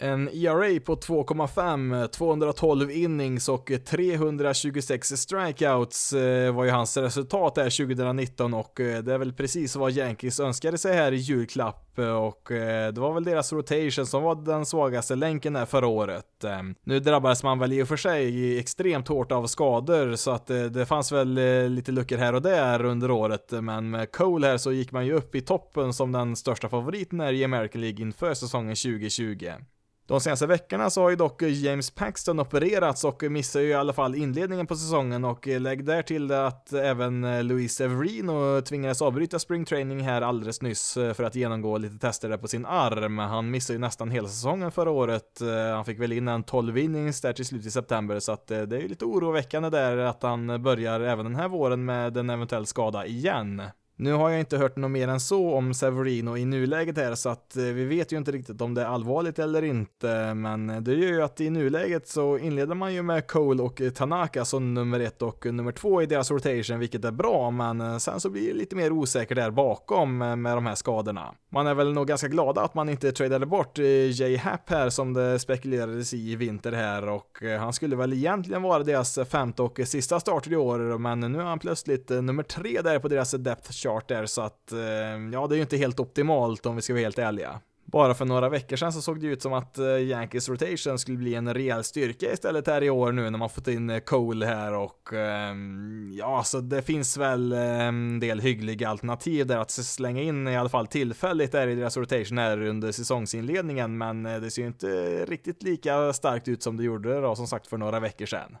En 0.00 0.28
ERA 0.28 0.80
på 0.80 0.96
2,5, 0.96 2.06
212 2.06 2.90
innings 2.90 3.48
och 3.48 3.72
326 3.84 5.08
strikeouts 5.08 6.12
eh, 6.12 6.54
var 6.54 6.64
ju 6.64 6.70
hans 6.70 6.96
resultat 6.96 7.54
där 7.54 7.86
2019 7.86 8.54
och 8.54 8.80
eh, 8.80 9.02
det 9.02 9.14
är 9.14 9.18
väl 9.18 9.32
precis 9.32 9.76
vad 9.76 9.92
Yankees 9.92 10.40
önskade 10.40 10.78
sig 10.78 10.96
här 10.96 11.12
i 11.12 11.16
julklapp 11.16 11.98
och 11.98 12.52
eh, 12.52 12.92
det 12.92 13.00
var 13.00 13.12
väl 13.12 13.24
deras 13.24 13.52
rotation 13.52 14.06
som 14.06 14.22
var 14.22 14.34
den 14.34 14.66
svagaste 14.66 15.14
länken 15.14 15.52
där 15.52 15.66
förra 15.66 15.86
året. 15.86 16.24
Nu 16.84 17.00
drabbades 17.00 17.42
man 17.42 17.58
väl 17.58 17.72
i 17.72 17.82
och 17.82 17.88
för 17.88 17.96
sig 17.96 18.58
extremt 18.58 19.08
hårt 19.08 19.32
av 19.32 19.46
skador 19.46 20.16
så 20.16 20.30
att 20.30 20.46
det 20.46 20.86
fanns 20.86 21.12
väl 21.12 21.34
lite 21.68 21.92
luckor 21.92 22.16
här 22.16 22.34
och 22.34 22.42
där 22.42 22.84
under 22.84 23.10
året 23.10 23.52
men 23.52 23.90
med 23.90 24.12
Cole 24.12 24.46
här 24.46 24.56
så 24.56 24.72
gick 24.72 24.92
man 24.92 25.06
ju 25.06 25.12
upp 25.12 25.34
i 25.34 25.40
toppen 25.40 25.92
som 25.92 26.12
den 26.12 26.36
största 26.36 26.68
favoriten 26.68 27.20
här 27.20 27.32
i 27.32 27.44
American 27.44 27.80
League 27.80 28.00
inför 28.00 28.34
säsongen 28.34 28.76
2020. 28.76 29.52
De 30.06 30.20
senaste 30.20 30.46
veckorna 30.46 30.90
så 30.90 31.02
har 31.02 31.10
ju 31.10 31.16
dock 31.16 31.42
James 31.42 31.90
Paxton 31.90 32.40
opererats 32.40 33.04
och 33.04 33.22
missar 33.22 33.60
ju 33.60 33.68
i 33.68 33.74
alla 33.74 33.92
fall 33.92 34.14
inledningen 34.14 34.66
på 34.66 34.76
säsongen 34.76 35.24
och 35.24 35.46
lägg 35.46 35.84
där 35.84 36.02
till 36.02 36.32
att 36.32 36.72
även 36.72 37.46
Luis 37.46 37.74
Severino 37.74 38.60
tvingades 38.60 39.02
avbryta 39.02 39.38
springtraining 39.38 40.00
här 40.00 40.22
alldeles 40.22 40.62
nyss 40.62 40.94
för 40.94 41.22
att 41.22 41.34
genomgå 41.34 41.78
lite 41.78 41.98
tester 41.98 42.28
där 42.28 42.36
på 42.36 42.48
sin 42.48 42.66
arm. 42.66 43.18
Han 43.18 43.50
missade 43.50 43.74
ju 43.74 43.80
nästan 43.80 44.10
hela 44.10 44.28
säsongen 44.28 44.72
förra 44.72 44.90
året. 44.90 45.40
Han 45.74 45.84
fick 45.84 46.00
väl 46.00 46.12
in 46.12 46.28
en 46.28 46.42
12 46.42 46.78
innings 46.78 47.20
där 47.20 47.32
till 47.32 47.46
slut 47.46 47.66
i 47.66 47.70
september 47.70 48.20
så 48.20 48.32
att 48.32 48.50
eh, 48.50 48.62
det 48.62 48.76
är 48.76 48.80
ju 48.80 48.88
lite 48.88 49.04
oroväckande 49.04 49.70
där 49.70 49.96
att 49.96 50.22
han 50.22 50.62
börjar 50.62 51.00
även 51.00 51.24
den 51.24 51.36
här 51.36 51.48
våren 51.48 51.84
med 51.84 52.16
en 52.16 52.30
eventuell 52.30 52.66
skada 52.66 53.06
igen. 53.06 53.62
Nu 53.98 54.12
har 54.12 54.30
jag 54.30 54.40
inte 54.40 54.58
hört 54.58 54.76
något 54.76 54.90
mer 54.90 55.08
än 55.08 55.20
så 55.20 55.54
om 55.54 55.74
Severino 55.74 56.36
i 56.36 56.44
nuläget 56.44 56.96
här, 56.96 57.14
så 57.14 57.28
att 57.28 57.56
eh, 57.56 57.62
vi 57.62 57.84
vet 57.84 58.12
ju 58.12 58.16
inte 58.16 58.32
riktigt 58.32 58.60
om 58.60 58.74
det 58.74 58.82
är 58.82 58.86
allvarligt 58.86 59.38
eller 59.38 59.62
inte, 59.62 60.34
men 60.34 60.84
det 60.84 60.94
gör 60.94 61.08
ju 61.08 61.22
att 61.22 61.40
i 61.40 61.50
nuläget 61.50 62.08
så 62.08 62.38
inleder 62.38 62.74
man 62.74 62.94
ju 62.94 63.02
med 63.02 63.26
Cole 63.26 63.62
och 63.62 63.82
Tanaka 63.94 64.44
som 64.44 64.74
nummer 64.74 65.00
ett 65.00 65.22
och 65.22 65.46
nummer 65.54 65.72
två 65.72 66.02
i 66.02 66.06
deras 66.06 66.30
rotation, 66.30 66.78
vilket 66.78 67.04
är 67.04 67.10
bra, 67.10 67.50
men 67.50 67.80
eh, 67.80 67.96
sen 67.96 68.20
så 68.20 68.30
blir 68.30 68.48
det 68.48 68.58
lite 68.58 68.76
mer 68.76 68.92
osäkert 68.92 69.36
där 69.36 69.50
bakom 69.50 70.22
eh, 70.22 70.36
med 70.36 70.56
de 70.56 70.66
här 70.66 70.74
skadorna. 70.74 71.34
Man 71.52 71.66
är 71.66 71.74
väl 71.74 71.92
nog 71.92 72.06
ganska 72.06 72.28
glada 72.28 72.62
att 72.62 72.74
man 72.74 72.88
inte 72.88 73.12
tradade 73.12 73.46
bort 73.46 73.78
Jay 73.78 74.36
Happ 74.36 74.70
här 74.70 74.90
som 74.90 75.12
det 75.12 75.38
spekulerades 75.38 76.14
i 76.14 76.26
i 76.26 76.36
vinter 76.36 76.72
här 76.72 77.08
och 77.08 77.42
han 77.60 77.72
skulle 77.72 77.96
väl 77.96 78.12
egentligen 78.12 78.62
vara 78.62 78.82
deras 78.82 79.18
femte 79.30 79.62
och 79.62 79.80
sista 79.84 80.20
starter 80.20 80.52
i 80.52 80.56
år, 80.56 80.98
men 80.98 81.20
nu 81.20 81.38
är 81.38 81.44
han 81.44 81.58
plötsligt 81.58 82.08
nummer 82.08 82.42
tre 82.42 82.80
där 82.82 82.98
på 82.98 83.08
deras 83.08 83.30
depth 83.30 83.70
charter 83.86 84.26
så 84.26 84.42
att 84.42 84.72
eh, 84.72 84.78
ja, 85.32 85.46
det 85.46 85.54
är 85.54 85.56
ju 85.56 85.62
inte 85.62 85.76
helt 85.76 86.00
optimalt 86.00 86.66
om 86.66 86.76
vi 86.76 86.82
ska 86.82 86.92
vara 86.92 87.02
helt 87.02 87.18
ärliga. 87.18 87.60
Bara 87.84 88.14
för 88.14 88.24
några 88.24 88.48
veckor 88.48 88.76
sedan 88.76 88.92
så 88.92 89.02
såg 89.02 89.20
det 89.20 89.26
ut 89.26 89.42
som 89.42 89.52
att 89.52 89.78
eh, 89.78 89.86
Yankees 89.86 90.48
rotation 90.48 90.98
skulle 90.98 91.18
bli 91.18 91.34
en 91.34 91.54
rejäl 91.54 91.84
styrka 91.84 92.32
istället 92.32 92.66
här 92.66 92.82
i 92.82 92.90
år 92.90 93.12
nu 93.12 93.30
när 93.30 93.38
man 93.38 93.50
fått 93.50 93.68
in 93.68 93.90
eh, 93.90 93.98
Cole 93.98 94.46
här 94.46 94.74
och 94.74 95.12
ehm, 95.12 96.12
ja, 96.18 96.42
så 96.44 96.60
det 96.60 96.82
finns 96.82 97.16
väl 97.16 97.52
en 97.52 98.20
del 98.20 98.40
hyggliga 98.40 98.88
alternativ 98.88 99.46
där 99.46 99.58
att 99.58 99.70
slänga 99.70 100.22
in 100.22 100.48
i 100.48 100.56
alla 100.56 100.68
fall 100.68 100.86
tillfälligt 100.86 101.52
där 101.52 101.68
i 101.68 101.74
deras 101.74 101.96
rotation 101.96 102.38
här 102.38 102.62
under 102.62 102.92
säsongsinledningen, 102.92 103.98
men 103.98 104.22
det 104.22 104.50
ser 104.50 104.62
ju 104.62 104.68
inte 104.68 104.86
riktigt 105.24 105.62
lika 105.62 106.12
starkt 106.12 106.48
ut 106.48 106.62
som 106.62 106.76
det 106.76 106.84
gjorde 106.84 107.20
då 107.20 107.36
som 107.36 107.46
sagt 107.46 107.66
för 107.66 107.78
några 107.78 108.00
veckor 108.00 108.26
sedan. 108.26 108.56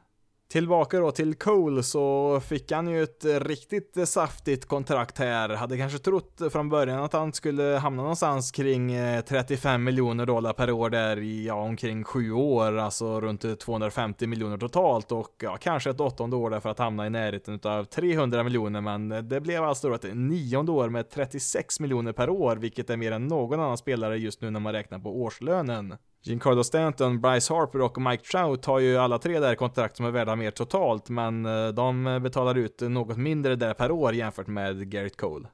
Tillbaka 0.48 1.00
då 1.00 1.10
till 1.10 1.34
Cole 1.34 1.82
så 1.82 2.40
fick 2.40 2.72
han 2.72 2.88
ju 2.88 3.02
ett 3.02 3.24
riktigt 3.24 4.08
saftigt 4.08 4.66
kontrakt 4.66 5.18
här. 5.18 5.48
Hade 5.48 5.76
kanske 5.76 5.98
trott 5.98 6.40
från 6.50 6.68
början 6.68 7.04
att 7.04 7.12
han 7.12 7.32
skulle 7.32 7.62
hamna 7.62 8.02
någonstans 8.02 8.50
kring 8.50 8.92
eh, 8.92 9.24
35 9.24 9.84
miljoner 9.84 10.26
dollar 10.26 10.52
per 10.52 10.70
år 10.70 10.90
där 10.90 11.18
i 11.18 11.46
ja, 11.46 11.54
omkring 11.54 12.04
sju 12.04 12.32
år, 12.32 12.78
alltså 12.78 13.20
runt 13.20 13.44
eh, 13.44 13.54
250 13.54 14.26
miljoner 14.26 14.58
totalt 14.58 15.12
och 15.12 15.34
ja, 15.42 15.56
kanske 15.56 15.90
ett 15.90 16.00
åttonde 16.00 16.36
år 16.36 16.50
där 16.50 16.60
för 16.60 16.70
att 16.70 16.78
hamna 16.78 17.06
i 17.06 17.10
närheten 17.10 17.60
av 17.62 17.84
300 17.84 18.42
miljoner, 18.42 18.80
men 18.80 19.28
det 19.28 19.40
blev 19.40 19.64
alltså 19.64 19.88
då 19.88 19.94
ett 19.94 20.14
nionde 20.14 20.72
år 20.72 20.88
med 20.88 21.10
36 21.10 21.80
miljoner 21.80 22.12
per 22.12 22.30
år, 22.30 22.56
vilket 22.56 22.90
är 22.90 22.96
mer 22.96 23.12
än 23.12 23.26
någon 23.26 23.60
annan 23.60 23.78
spelare 23.78 24.18
just 24.18 24.40
nu 24.40 24.50
när 24.50 24.60
man 24.60 24.72
räknar 24.72 24.98
på 24.98 25.22
årslönen. 25.22 25.96
Giancarlo 26.26 26.64
Stanton, 26.64 27.20
Bryce 27.20 27.54
Harper 27.54 27.80
och 27.80 28.00
Mike 28.00 28.24
Trout 28.24 28.64
har 28.64 28.78
ju 28.78 28.96
alla 28.96 29.18
tre 29.18 29.40
där 29.40 29.54
kontrakt 29.54 29.96
som 29.96 30.06
är 30.06 30.10
värda 30.10 30.36
mer 30.36 30.50
totalt, 30.50 31.08
men 31.08 31.46
eh, 31.46 31.68
de 31.68 32.20
betalar 32.22 32.54
ut 32.54 32.80
något 32.80 33.16
mindre 33.16 33.56
där 33.56 33.74
per 33.74 33.90
år 33.90 34.14
jämfört 34.14 34.46
med 34.46 34.90
Garrett 34.90 35.16
Cole. 35.16 35.48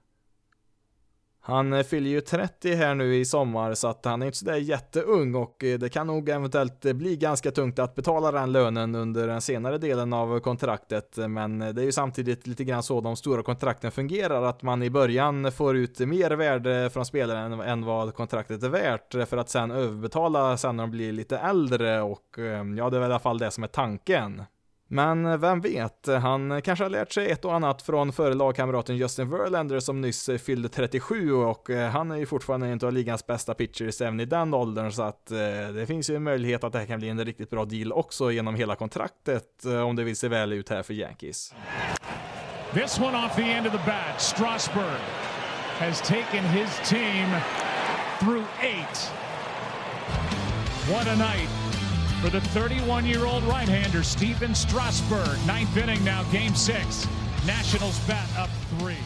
Han 1.44 1.72
eh, 1.72 1.82
fyller 1.82 2.10
ju 2.10 2.20
30 2.20 2.74
här 2.74 2.94
nu 2.94 3.16
i 3.16 3.24
sommar 3.24 3.74
så 3.74 3.88
att 3.88 4.04
han 4.04 4.22
är 4.22 4.26
inte 4.26 4.38
sådär 4.38 4.56
jätteung 4.56 5.34
och 5.34 5.64
eh, 5.64 5.78
det 5.78 5.88
kan 5.88 6.06
nog 6.06 6.28
eventuellt 6.28 6.84
eh, 6.84 6.92
bli 6.92 7.16
ganska 7.16 7.50
tungt 7.50 7.78
att 7.78 7.94
betala 7.94 8.32
den 8.32 8.52
lönen 8.52 8.94
under 8.94 9.26
den 9.26 9.40
senare 9.40 9.78
delen 9.78 10.12
av 10.12 10.40
kontraktet. 10.40 11.16
Men 11.16 11.58
det 11.58 11.82
är 11.82 11.84
ju 11.84 11.92
samtidigt 11.92 12.46
lite 12.46 12.64
grann 12.64 12.82
så 12.82 13.00
de 13.00 13.16
stora 13.16 13.42
kontrakten 13.42 13.90
fungerar 13.90 14.42
att 14.42 14.62
man 14.62 14.82
i 14.82 14.90
början 14.90 15.52
får 15.52 15.76
ut 15.76 15.98
mer 15.98 16.30
värde 16.30 16.90
från 16.92 17.06
spelaren 17.06 17.60
än 17.60 17.84
vad 17.84 18.14
kontraktet 18.14 18.62
är 18.62 18.68
värt 18.68 19.28
för 19.28 19.36
att 19.36 19.48
sen 19.48 19.70
överbetala 19.70 20.56
sen 20.56 20.76
när 20.76 20.84
de 20.84 20.90
blir 20.90 21.12
lite 21.12 21.38
äldre 21.38 22.02
och 22.02 22.38
ja, 22.78 22.90
det 22.90 22.96
är 22.96 23.00
väl 23.00 23.02
i 23.02 23.04
alla 23.04 23.18
fall 23.18 23.38
det 23.38 23.50
som 23.50 23.64
är 23.64 23.68
tanken. 23.68 24.42
Men 24.92 25.40
vem 25.40 25.60
vet, 25.60 26.06
han 26.22 26.62
kanske 26.62 26.84
har 26.84 26.90
lärt 26.90 27.12
sig 27.12 27.30
ett 27.30 27.44
och 27.44 27.54
annat 27.54 27.82
från 27.82 28.12
före 28.12 28.34
lagkamraten 28.34 28.96
Justin 28.96 29.30
Verlander 29.30 29.80
som 29.80 30.00
nyss 30.00 30.30
fyllde 30.44 30.68
37 30.68 31.32
och 31.32 31.70
eh, 31.70 31.90
han 31.90 32.10
är 32.10 32.16
ju 32.16 32.26
fortfarande 32.26 32.66
en 32.66 32.80
av 32.82 32.92
ligans 32.92 33.26
bästa 33.26 33.54
pitchers 33.54 34.00
även 34.00 34.20
i 34.20 34.24
den 34.24 34.54
åldern 34.54 34.92
så 34.92 35.02
att 35.02 35.30
eh, 35.30 35.38
det 35.74 35.86
finns 35.86 36.10
ju 36.10 36.16
en 36.16 36.22
möjlighet 36.22 36.64
att 36.64 36.72
det 36.72 36.78
här 36.78 36.86
kan 36.86 36.98
bli 36.98 37.08
en 37.08 37.24
riktigt 37.24 37.50
bra 37.50 37.64
deal 37.64 37.92
också 37.92 38.30
genom 38.32 38.54
hela 38.54 38.74
kontraktet 38.74 39.64
eh, 39.64 39.80
om 39.80 39.96
det 39.96 40.04
vill 40.04 40.16
se 40.16 40.28
väl 40.28 40.52
ut 40.52 40.68
här 40.68 40.82
för 40.82 40.94
Yankees. 40.94 41.54
This 42.74 42.98
one 42.98 43.26
off 43.26 43.36
the 43.36 43.52
end 43.52 43.66
of 43.66 43.72
the 43.72 43.90
bat, 43.90 44.20
Strasburg 44.20 45.00
has 45.78 46.00
taken 46.00 46.44
his 46.44 46.88
team 46.90 47.28
through 48.20 48.46
eight. 48.60 49.12
What 50.90 51.06
a 51.06 51.16
night 51.16 51.61
for 52.22 52.30
the 52.30 52.38
31-year-old 52.38 53.42
right-hander 53.44 54.04
Steven 54.04 54.54
Strasburg. 54.54 55.44
Ninth 55.44 55.76
inning 55.76 56.04
now, 56.04 56.22
game 56.30 56.54
six. 56.54 57.08
Nationals 57.44 57.98
bat 58.06 58.28
up 58.38 58.48
three. 58.78 58.96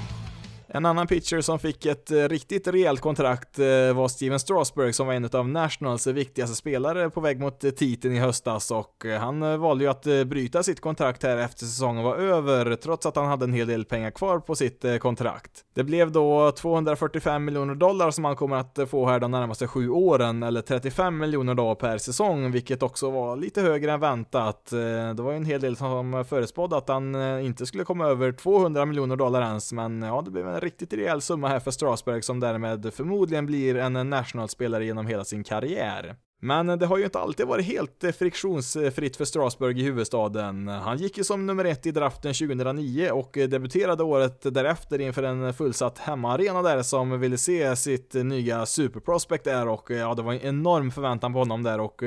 En 0.69 0.87
annan 0.87 1.07
pitcher 1.07 1.41
som 1.41 1.59
fick 1.59 1.87
ett 1.87 2.11
eh, 2.11 2.17
riktigt 2.17 2.69
rejält 2.69 3.01
kontrakt 3.01 3.59
eh, 3.59 3.67
var 3.95 4.09
Steven 4.09 4.41
Strasberg 4.41 4.93
som 4.93 5.07
var 5.07 5.14
en 5.14 5.29
av 5.33 5.49
Nationals 5.49 6.07
viktigaste 6.07 6.57
spelare 6.57 7.11
på 7.11 7.21
väg 7.21 7.41
mot 7.41 7.64
eh, 7.64 7.71
titeln 7.71 8.14
i 8.14 8.19
höstas 8.19 8.71
och 8.71 9.05
han 9.21 9.61
valde 9.61 9.85
ju 9.85 9.91
att 9.91 10.05
bryta 10.27 10.62
sitt 10.62 10.81
kontrakt 10.81 11.23
här 11.23 11.37
efter 11.37 11.64
säsongen 11.64 12.05
var 12.05 12.17
över 12.17 12.77
trots 12.77 13.07
att 13.07 13.17
han 13.17 13.27
hade 13.27 13.45
en 13.45 13.53
hel 13.53 13.67
del 13.67 13.85
pengar 13.85 14.11
kvar 14.11 14.39
på 14.39 14.55
sitt 14.55 14.85
kontrakt. 15.01 15.64
Det 15.75 15.85
blev 15.85 16.12
då 16.12 16.53
245 16.53 17.45
miljoner 17.45 17.75
dollar 17.75 18.11
som 18.11 18.25
han 18.25 18.37
kommer 18.37 18.57
att 18.57 18.79
få 18.91 19.07
här 19.09 19.21
de 19.21 19.31
närmaste 19.31 19.67
sju 19.67 19.91
åren 19.91 20.43
eller 20.43 20.62
35 20.62 21.19
miljoner 21.19 21.55
dollar 21.55 21.75
per 21.75 21.99
säsong 21.99 22.51
vilket 22.51 22.83
också 22.83 23.11
var 23.11 23.37
lite 23.37 23.61
högre 23.61 23.93
än 23.93 24.01
väntat. 24.01 24.71
Det 25.17 25.23
var 25.23 25.31
ju 25.31 25.37
en 25.37 25.45
hel 25.45 25.61
del 25.61 25.77
som 25.77 26.25
förespådde 26.29 26.77
att 26.77 26.89
han 26.89 27.14
inte 27.41 27.67
skulle 27.67 27.85
komma 27.85 28.07
över 28.07 28.33
200 28.33 28.87
miljoner 28.87 29.17
dollar 29.17 29.43
ens 29.43 29.73
men 29.73 30.03
ja, 30.03 30.23
det 30.25 30.31
blev 30.31 30.49
en 30.49 30.56
en 30.57 30.61
riktigt 30.61 30.93
rejäl 30.93 31.21
summa 31.21 31.49
här 31.49 31.61
för 31.61 31.71
Strasberg 31.71 32.23
som 32.23 32.41
därmed 32.41 32.95
förmodligen 32.95 33.47
blir 33.47 33.77
en 33.77 34.11
nationalspelare 34.11 34.85
genom 34.85 35.07
hela 35.07 35.25
sin 35.25 35.45
karriär. 35.45 36.17
Men 36.41 36.67
det 36.67 36.87
har 36.87 36.99
ju 36.99 37.05
inte 37.05 37.19
alltid 37.19 37.47
varit 37.47 37.67
helt 37.67 38.05
friktionsfritt 38.19 39.17
för 39.17 39.25
Strasbourg 39.25 39.81
i 39.81 39.83
huvudstaden. 39.83 40.69
Han 40.69 40.99
gick 40.99 41.19
ju 41.19 41.25
som 41.25 41.47
nummer 41.47 41.65
ett 41.65 41.87
i 41.87 41.91
draften 41.91 42.35
2009 42.35 43.11
och 43.11 43.31
debuterade 43.33 44.03
året 44.03 44.55
därefter 44.55 45.01
inför 45.01 45.23
en 45.23 45.55
fullsatt 45.55 45.99
hemmaarena 45.99 46.63
där 46.63 46.83
som 46.83 47.21
ville 47.21 47.39
se 47.39 47.77
sitt 47.77 48.15
nya 48.15 48.67
superprospect 48.67 49.45
där 49.45 49.69
och 49.69 49.91
ja, 49.91 50.15
det 50.15 50.23
var 50.23 50.33
en 50.33 50.41
enorm 50.41 50.91
förväntan 50.91 51.33
på 51.33 51.39
honom 51.39 51.63
där 51.63 51.81
och 51.81 52.03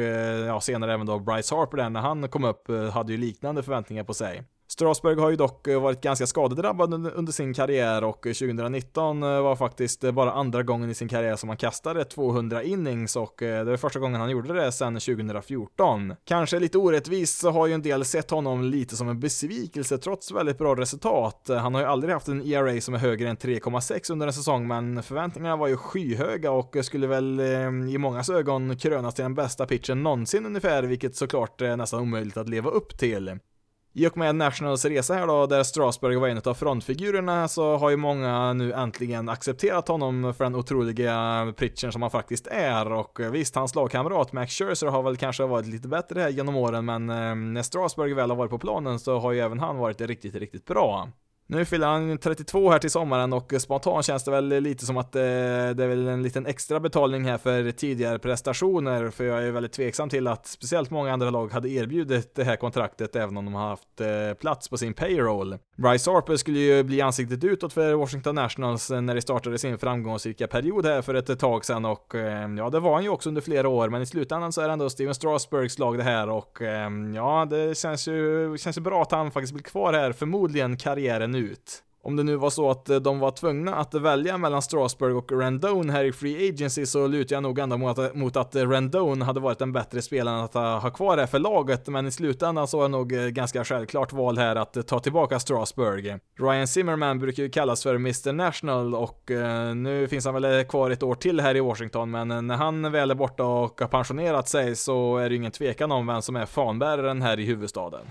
ja, 0.48 0.62
senare 0.62 0.94
även 0.94 1.06
då 1.06 1.20
Bryce 1.20 1.56
Harper 1.56 1.78
där 1.78 1.90
när 1.90 2.02
han 2.02 2.30
kom 2.30 2.44
upp 2.44 2.68
hade 2.94 3.12
ju 3.12 3.18
liknande 3.18 3.64
förväntningar 3.64 4.04
på 4.04 4.14
sig. 4.14 4.44
Strasberg 4.80 5.20
har 5.20 5.30
ju 5.30 5.36
dock 5.36 5.68
eh, 5.68 5.82
varit 5.82 6.02
ganska 6.02 6.28
skadedrabbad 6.28 6.94
under 6.94 7.32
sin 7.32 7.54
karriär 7.54 8.04
och 8.04 8.28
eh, 8.28 8.34
2019 8.34 9.24
eh, 9.24 9.42
var 9.42 9.56
faktiskt 9.56 10.02
bara 10.14 10.32
andra 10.32 10.64
gången 10.64 10.90
i 10.90 10.94
sin 10.94 11.08
karriär 11.08 11.36
som 11.36 11.50
han 11.50 11.58
kastade 11.58 12.06
200 12.06 12.64
innings 12.64 13.16
och 13.16 13.36
det 13.40 13.64
var 13.64 13.78
första 13.78 14.00
gången 14.00 14.22
han 14.22 14.30
gjorde 14.30 14.54
det 14.54 14.72
sedan 14.72 14.94
2014. 14.94 16.16
Kanske 16.26 16.60
lite 16.60 16.78
orättvist 16.78 17.40
så 17.40 17.50
har 17.50 17.68
ju 17.68 17.74
en 17.74 17.82
del 17.82 18.06
sett 18.06 18.32
honom 18.32 18.64
lite 18.64 18.96
som 18.96 19.10
en 19.10 19.20
besvikelse 19.20 19.98
trots 19.98 20.32
väldigt 20.32 20.58
bra 20.58 20.76
resultat. 20.76 21.50
Han 21.50 21.74
har 21.74 21.82
ju 21.82 21.88
aldrig 21.88 22.14
haft 22.14 22.28
en 22.28 22.42
ERA 22.42 22.82
som 22.82 22.94
är 22.94 23.00
högre 23.00 23.30
än 23.30 23.38
3,6 23.38 24.12
under 24.12 24.28
en 24.28 24.34
säsong 24.34 24.68
men 24.68 25.04
förväntningarna 25.04 25.56
var 25.56 25.68
ju 25.68 25.78
skyhöga 25.78 26.52
och 26.52 26.76
skulle 26.82 27.08
väl 27.08 27.40
i 27.90 27.98
mångas 27.98 28.30
ögon 28.30 28.78
krönas 28.78 29.16
till 29.16 29.24
den 29.24 29.36
bästa 29.36 29.66
pitchen 29.66 30.04
någonsin 30.04 30.46
ungefär, 30.46 30.84
vilket 30.84 31.16
såklart 31.16 31.62
är 31.62 31.78
nästan 31.78 32.02
omöjligt 32.02 32.38
att 32.38 32.50
leva 32.50 32.70
upp 32.70 32.98
till. 32.98 33.40
I 34.00 34.08
och 34.08 34.18
med 34.18 34.36
Nationals 34.36 34.86
resa 34.86 35.14
här 35.14 35.28
då, 35.28 35.46
där 35.46 35.64
Strasberg 35.64 36.16
var 36.16 36.28
en 36.28 36.42
av 36.46 36.54
frontfigurerna, 36.54 37.48
så 37.48 37.78
har 37.78 37.90
ju 37.90 37.96
många 37.96 38.54
nu 38.54 38.74
äntligen 38.74 39.30
accepterat 39.30 39.88
honom 39.88 40.34
för 40.34 40.44
den 40.44 40.56
otroliga 40.56 41.54
pritchen 41.58 41.92
som 41.92 42.02
han 42.02 42.12
faktiskt 42.12 42.48
är. 42.48 42.92
Och 42.92 43.20
visst, 43.32 43.56
hans 43.56 43.76
lagkamrat 43.76 44.34
Max 44.34 44.54
Scherzer 44.54 44.88
har 44.88 45.04
väl 45.04 45.18
kanske 45.18 45.46
varit 45.46 45.68
lite 45.68 45.88
bättre 45.88 46.22
här 46.22 46.30
genom 46.30 46.56
åren, 46.56 46.86
men 46.86 47.10
eh, 47.10 47.36
när 47.36 47.62
Strasberg 47.62 48.14
väl 48.14 48.30
har 48.30 48.38
varit 48.38 48.52
på 48.52 48.60
planen 48.60 49.00
så 49.00 49.20
har 49.20 49.32
ju 49.32 49.40
även 49.40 49.60
han 49.60 49.78
varit 49.78 50.02
riktigt, 50.02 50.36
riktigt 50.36 50.66
bra. 50.66 51.10
Nu 51.52 51.66
fyller 51.66 51.88
han 51.88 52.18
32 52.18 52.72
här 52.72 52.80
till 52.80 52.92
sommaren 52.92 53.34
och 53.34 53.54
spontant 53.60 54.06
känns 54.06 54.24
det 54.24 54.32
väl 54.32 54.48
lite 54.48 54.86
som 54.86 54.98
att 54.98 55.16
eh, 55.16 55.22
det 55.22 55.84
är 55.84 55.88
väl 55.88 56.08
en 56.08 56.24
liten 56.24 56.46
extra 56.46 56.80
betalning 56.80 57.26
här 57.26 57.38
för 57.38 57.72
tidigare 57.72 58.20
prestationer, 58.20 59.10
för 59.10 59.24
jag 59.24 59.44
är 59.44 59.52
väldigt 59.52 59.72
tveksam 59.72 60.10
till 60.10 60.28
att 60.28 60.48
speciellt 60.48 60.90
många 60.90 61.14
andra 61.14 61.30
lag 61.30 61.52
hade 61.52 61.70
erbjudit 61.70 62.36
det 62.36 62.44
här 62.44 62.56
kontraktet 62.56 63.16
även 63.16 63.38
om 63.38 63.46
de 63.46 63.54
har 63.54 63.68
haft 63.68 64.02
eh, 64.02 64.34
plats 64.40 64.70
på 64.70 64.78
sin 64.78 64.94
payroll. 64.94 65.58
Bryce 65.78 66.12
Harper 66.12 66.36
skulle 66.36 66.60
ju 66.60 66.84
bli 66.84 67.02
ansiktet 67.02 67.44
utåt 67.44 67.74
för 67.74 67.94
Washington 67.94 68.36
Nationals 68.36 68.92
eh, 68.92 69.02
när 69.02 69.16
de 69.16 69.22
startade 69.22 69.58
sin 69.58 69.78
framgångsrika 69.78 70.48
period 70.48 70.86
här 70.86 71.02
för 71.02 71.14
ett 71.14 71.40
tag 71.40 71.66
sedan 71.66 71.86
och 71.86 72.16
eh, 72.16 72.50
ja, 72.58 72.70
det 72.70 72.80
var 72.80 72.94
han 72.94 73.04
ju 73.04 73.10
också 73.10 73.30
under 73.30 73.42
flera 73.42 73.70
år, 73.70 73.90
men 73.90 74.02
i 74.02 74.06
slutändan 74.06 74.54
så 74.54 74.62
är 74.62 74.68
det 74.68 74.74
ändå 74.74 74.90
Steven 74.90 75.16
Strasburgs 75.16 75.80
lag 75.80 75.98
det 75.98 76.04
här 76.04 76.30
och 76.30 76.62
eh, 76.62 76.90
ja, 77.16 77.48
det 77.50 77.78
känns 77.78 78.08
ju, 78.08 78.58
känns 78.58 78.78
ju 78.78 78.82
bra 78.82 79.02
att 79.02 79.12
han 79.12 79.32
faktiskt 79.32 79.54
blir 79.54 79.64
kvar 79.64 79.94
här, 79.94 80.12
förmodligen 80.12 80.78
karriären 80.78 81.39
ut. 81.40 81.84
Om 82.04 82.16
det 82.16 82.24
nu 82.24 82.36
var 82.36 82.50
så 82.50 82.72
att 82.72 82.90
eh, 82.90 82.98
de 82.98 83.20
var 83.20 83.32
tvungna 83.32 83.76
att 83.76 83.94
välja 83.94 84.38
mellan 84.38 84.62
Strasburg 84.62 85.16
och 85.16 85.40
Rendon 85.40 85.90
här 85.90 86.04
i 86.04 86.12
Free 86.12 86.50
Agency 86.50 86.86
så 86.86 87.08
lutar 87.08 87.36
jag 87.36 87.44
nog 87.44 87.60
ändå 87.60 87.78
mot 87.78 88.00
att, 88.00 88.16
mot 88.16 88.36
att 88.36 88.56
hade 88.56 89.40
varit 89.40 89.62
en 89.62 89.72
bättre 89.72 90.02
spelare 90.02 90.44
att 90.44 90.54
ha 90.54 90.90
kvar 90.90 91.18
här 91.18 91.26
för 91.26 91.40
laget, 91.40 91.88
men 91.88 92.08
i 92.08 92.12
slutändan 92.12 92.68
så 92.68 92.78
var 92.78 92.84
det 92.84 92.88
nog 92.90 93.14
eh, 93.14 93.28
ganska 93.28 93.64
självklart 93.64 94.14
val 94.14 94.38
här 94.38 94.56
att 94.56 94.78
eh, 94.78 94.84
ta 94.84 95.00
tillbaka 95.00 95.40
Strasburg. 95.40 96.20
Ryan 96.40 96.68
Zimmerman 96.68 97.20
brukar 97.20 97.44
ju 97.44 97.50
kallas 97.50 97.84
för 97.84 97.96
Mr 97.96 98.34
National 98.34 98.96
och 98.96 99.32
nu 99.76 100.08
finns 100.08 100.26
han 100.26 100.42
väl 100.42 100.66
kvar 100.66 100.92
ett 100.92 101.04
år 101.04 101.16
till 101.16 101.40
här 101.40 101.56
i 101.56 101.60
Washington, 101.60 102.12
men 102.12 102.48
när 102.48 102.56
han 102.56 102.92
väl 102.92 103.12
är 103.12 103.16
borta 103.16 103.44
och 103.44 103.82
har 103.82 103.88
pensionerat 103.88 104.48
sig 104.48 104.76
så 104.76 105.18
är 105.18 105.30
det 105.30 105.36
ingen 105.36 105.52
tvekan 105.52 105.92
om 105.92 106.08
vem 106.08 106.22
som 106.22 106.36
är 106.36 106.46
fanbäraren 106.46 107.22
här 107.22 107.40
i 107.40 107.46
huvudstaden. 107.46 108.06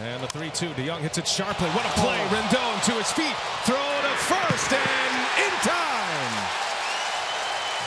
And 0.00 0.22
the 0.22 0.26
3 0.28 0.50
2. 0.50 0.66
DeYoung 0.74 1.00
hits 1.00 1.18
it 1.18 1.26
sharply. 1.26 1.68
What 1.70 1.84
a 1.84 1.92
play. 2.00 2.18
Rendon 2.32 2.84
to 2.86 2.92
his 2.92 3.12
feet. 3.12 3.36
Throw 3.66 3.76
to 3.76 4.14
first 4.32 4.72
and 4.72 5.14
in 5.44 5.54
time. 5.60 6.34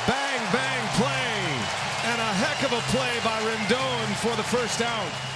Bang, 0.08 0.42
bang 0.54 0.86
play. 1.02 1.36
And 2.06 2.22
a 2.22 2.32
heck 2.44 2.64
of 2.64 2.72
a 2.74 2.82
play 2.94 3.16
by 3.24 3.38
Rendon 3.42 4.06
for 4.22 4.36
the 4.36 4.44
first 4.44 4.82
out. 4.82 5.36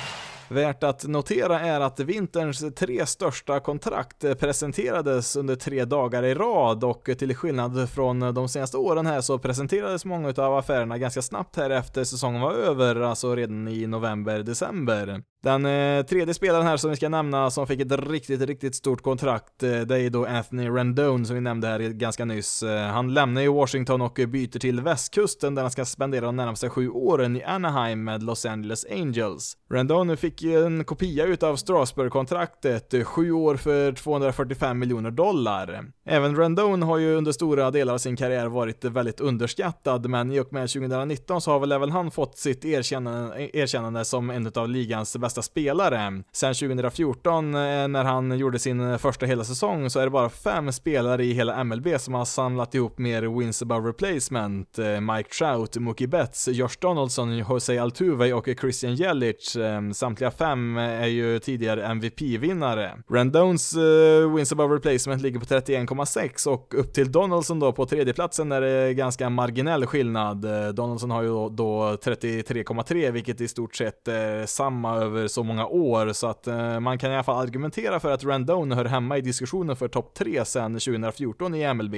Värt 0.51 0.83
att 0.83 1.07
notera 1.07 1.59
är 1.59 1.79
att 1.79 1.99
vinterns 1.99 2.63
tre 2.75 3.05
största 3.05 3.59
kontrakt 3.59 4.39
presenterades 4.39 5.35
under 5.35 5.55
tre 5.55 5.85
dagar 5.85 6.23
i 6.23 6.33
rad 6.33 6.83
och 6.83 7.09
till 7.17 7.35
skillnad 7.35 7.89
från 7.89 8.19
de 8.19 8.49
senaste 8.49 8.77
åren 8.77 9.05
här 9.05 9.21
så 9.21 9.39
presenterades 9.39 10.05
många 10.05 10.33
av 10.37 10.57
affärerna 10.57 10.97
ganska 10.97 11.21
snabbt 11.21 11.55
här 11.55 11.69
efter 11.69 12.03
säsongen 12.03 12.41
var 12.41 12.51
över, 12.51 13.01
alltså 13.01 13.35
redan 13.35 13.67
i 13.67 13.87
november, 13.87 14.39
december. 14.39 15.23
Den 15.43 15.65
eh, 15.65 16.05
tredje 16.05 16.33
spelaren 16.33 16.65
här 16.65 16.77
som 16.77 16.89
vi 16.89 16.95
ska 16.95 17.09
nämna 17.09 17.49
som 17.51 17.67
fick 17.67 17.81
ett 17.81 17.91
riktigt, 17.91 18.41
riktigt 18.41 18.75
stort 18.75 19.01
kontrakt, 19.01 19.63
eh, 19.63 19.79
det 19.79 19.99
är 19.99 20.09
då 20.09 20.25
Anthony 20.25 20.69
Rendon 20.69 21.25
som 21.25 21.35
vi 21.35 21.41
nämnde 21.41 21.67
här 21.67 21.79
ganska 21.79 22.25
nyss. 22.25 22.63
Eh, 22.63 22.87
han 22.87 23.13
lämnar 23.13 23.41
ju 23.41 23.53
Washington 23.53 24.01
och 24.01 24.19
byter 24.27 24.59
till 24.59 24.81
västkusten 24.81 25.55
där 25.55 25.61
han 25.61 25.71
ska 25.71 25.85
spendera 25.85 26.25
de 26.25 26.35
närmaste 26.35 26.69
sju 26.69 26.89
åren 26.89 27.35
i 27.35 27.43
Anaheim 27.43 28.03
med 28.03 28.23
Los 28.23 28.45
Angeles 28.45 28.85
Angels. 28.91 29.57
Rendon 29.69 30.17
fick 30.17 30.43
en 30.43 30.83
kopia 30.83 31.25
utav 31.25 31.55
Strasbourg-kontraktet, 31.55 32.93
eh, 32.93 33.03
sju 33.03 33.31
år 33.31 33.55
för 33.55 33.91
245 33.91 34.79
miljoner 34.79 35.11
dollar. 35.11 35.91
Även 36.05 36.35
Rendon 36.35 36.81
har 36.81 36.97
ju 36.97 37.15
under 37.15 37.31
stora 37.31 37.71
delar 37.71 37.93
av 37.93 37.97
sin 37.97 38.15
karriär 38.15 38.47
varit 38.47 38.85
väldigt 38.85 39.19
underskattad, 39.19 40.09
men 40.09 40.31
i 40.31 40.39
och 40.39 40.53
med 40.53 40.69
2019 40.69 41.41
så 41.41 41.51
har 41.51 41.59
väl 41.59 41.71
även 41.71 41.91
han 41.91 42.11
fått 42.11 42.37
sitt 42.37 42.65
erkännande, 42.65 43.57
erkännande 43.57 44.05
som 44.05 44.29
en 44.29 44.51
av 44.55 44.69
ligans 44.69 45.15
bästa 45.29 45.41
spelare. 45.41 46.23
Sen 46.31 46.53
2014 46.53 47.55
eh, 47.55 47.87
när 47.87 48.03
han 48.03 48.37
gjorde 48.37 48.59
sin 48.59 48.79
eh, 48.79 48.97
första 48.97 49.25
hela 49.25 49.43
säsong 49.43 49.89
så 49.89 49.99
är 49.99 50.03
det 50.03 50.09
bara 50.09 50.29
fem 50.29 50.71
spelare 50.71 51.23
i 51.23 51.33
hela 51.33 51.63
MLB 51.63 51.87
som 51.99 52.13
har 52.13 52.25
samlat 52.25 52.75
ihop 52.75 52.97
mer 52.97 53.39
wins 53.39 53.61
above 53.61 53.89
replacement. 53.89 54.79
Eh, 54.79 54.99
Mike 55.01 55.29
Trout, 55.29 55.77
Mookie 55.77 56.07
Betts, 56.07 56.47
Josh 56.47 56.79
Donaldson, 56.79 57.37
Jose 57.37 57.81
Altuve 57.81 58.33
och 58.33 58.49
Christian 58.59 58.95
Jelic. 58.95 59.57
Samtliga 59.93 60.31
fem 60.31 60.77
är 60.77 61.07
ju 61.07 61.39
tidigare 61.39 61.85
MVP-vinnare. 61.85 62.91
Randones 63.09 63.75
wins 64.35 64.51
above 64.51 64.75
replacement 64.75 65.21
ligger 65.21 65.39
på 65.39 65.45
31,6 65.45 66.47
och 66.47 66.73
upp 66.73 66.93
till 66.93 67.11
Donaldson 67.11 67.59
då 67.59 67.71
på 67.71 67.85
tredjeplatsen 67.85 68.51
är 68.51 68.61
det 68.61 68.93
ganska 68.93 69.29
marginell 69.29 69.85
skillnad. 69.85 70.45
Donaldson 70.75 71.11
har 71.11 71.23
ju 71.23 71.49
då 71.49 71.97
33,3 72.03 73.11
vilket 73.11 73.41
i 73.41 73.47
stort 73.47 73.75
sett 73.75 74.07
är 74.07 74.45
samma 74.45 74.95
över 74.95 75.18
över 75.19 75.27
så 75.27 75.43
många 75.43 75.67
år 75.67 76.13
så 76.13 76.27
att 76.27 76.47
eh, 76.47 76.79
man 76.79 76.97
kan 76.97 77.11
i 77.11 77.13
alla 77.13 77.23
fall 77.23 77.43
argumentera 77.43 77.99
för 77.99 78.11
att 78.11 78.23
Randone 78.23 78.75
hör 78.75 78.85
hemma 78.85 79.17
i 79.17 79.21
diskussionen 79.21 79.75
för 79.75 79.87
topp 79.87 80.13
3 80.13 80.45
sedan 80.45 80.73
2014 80.73 81.55
i 81.55 81.73
MLB. 81.73 81.95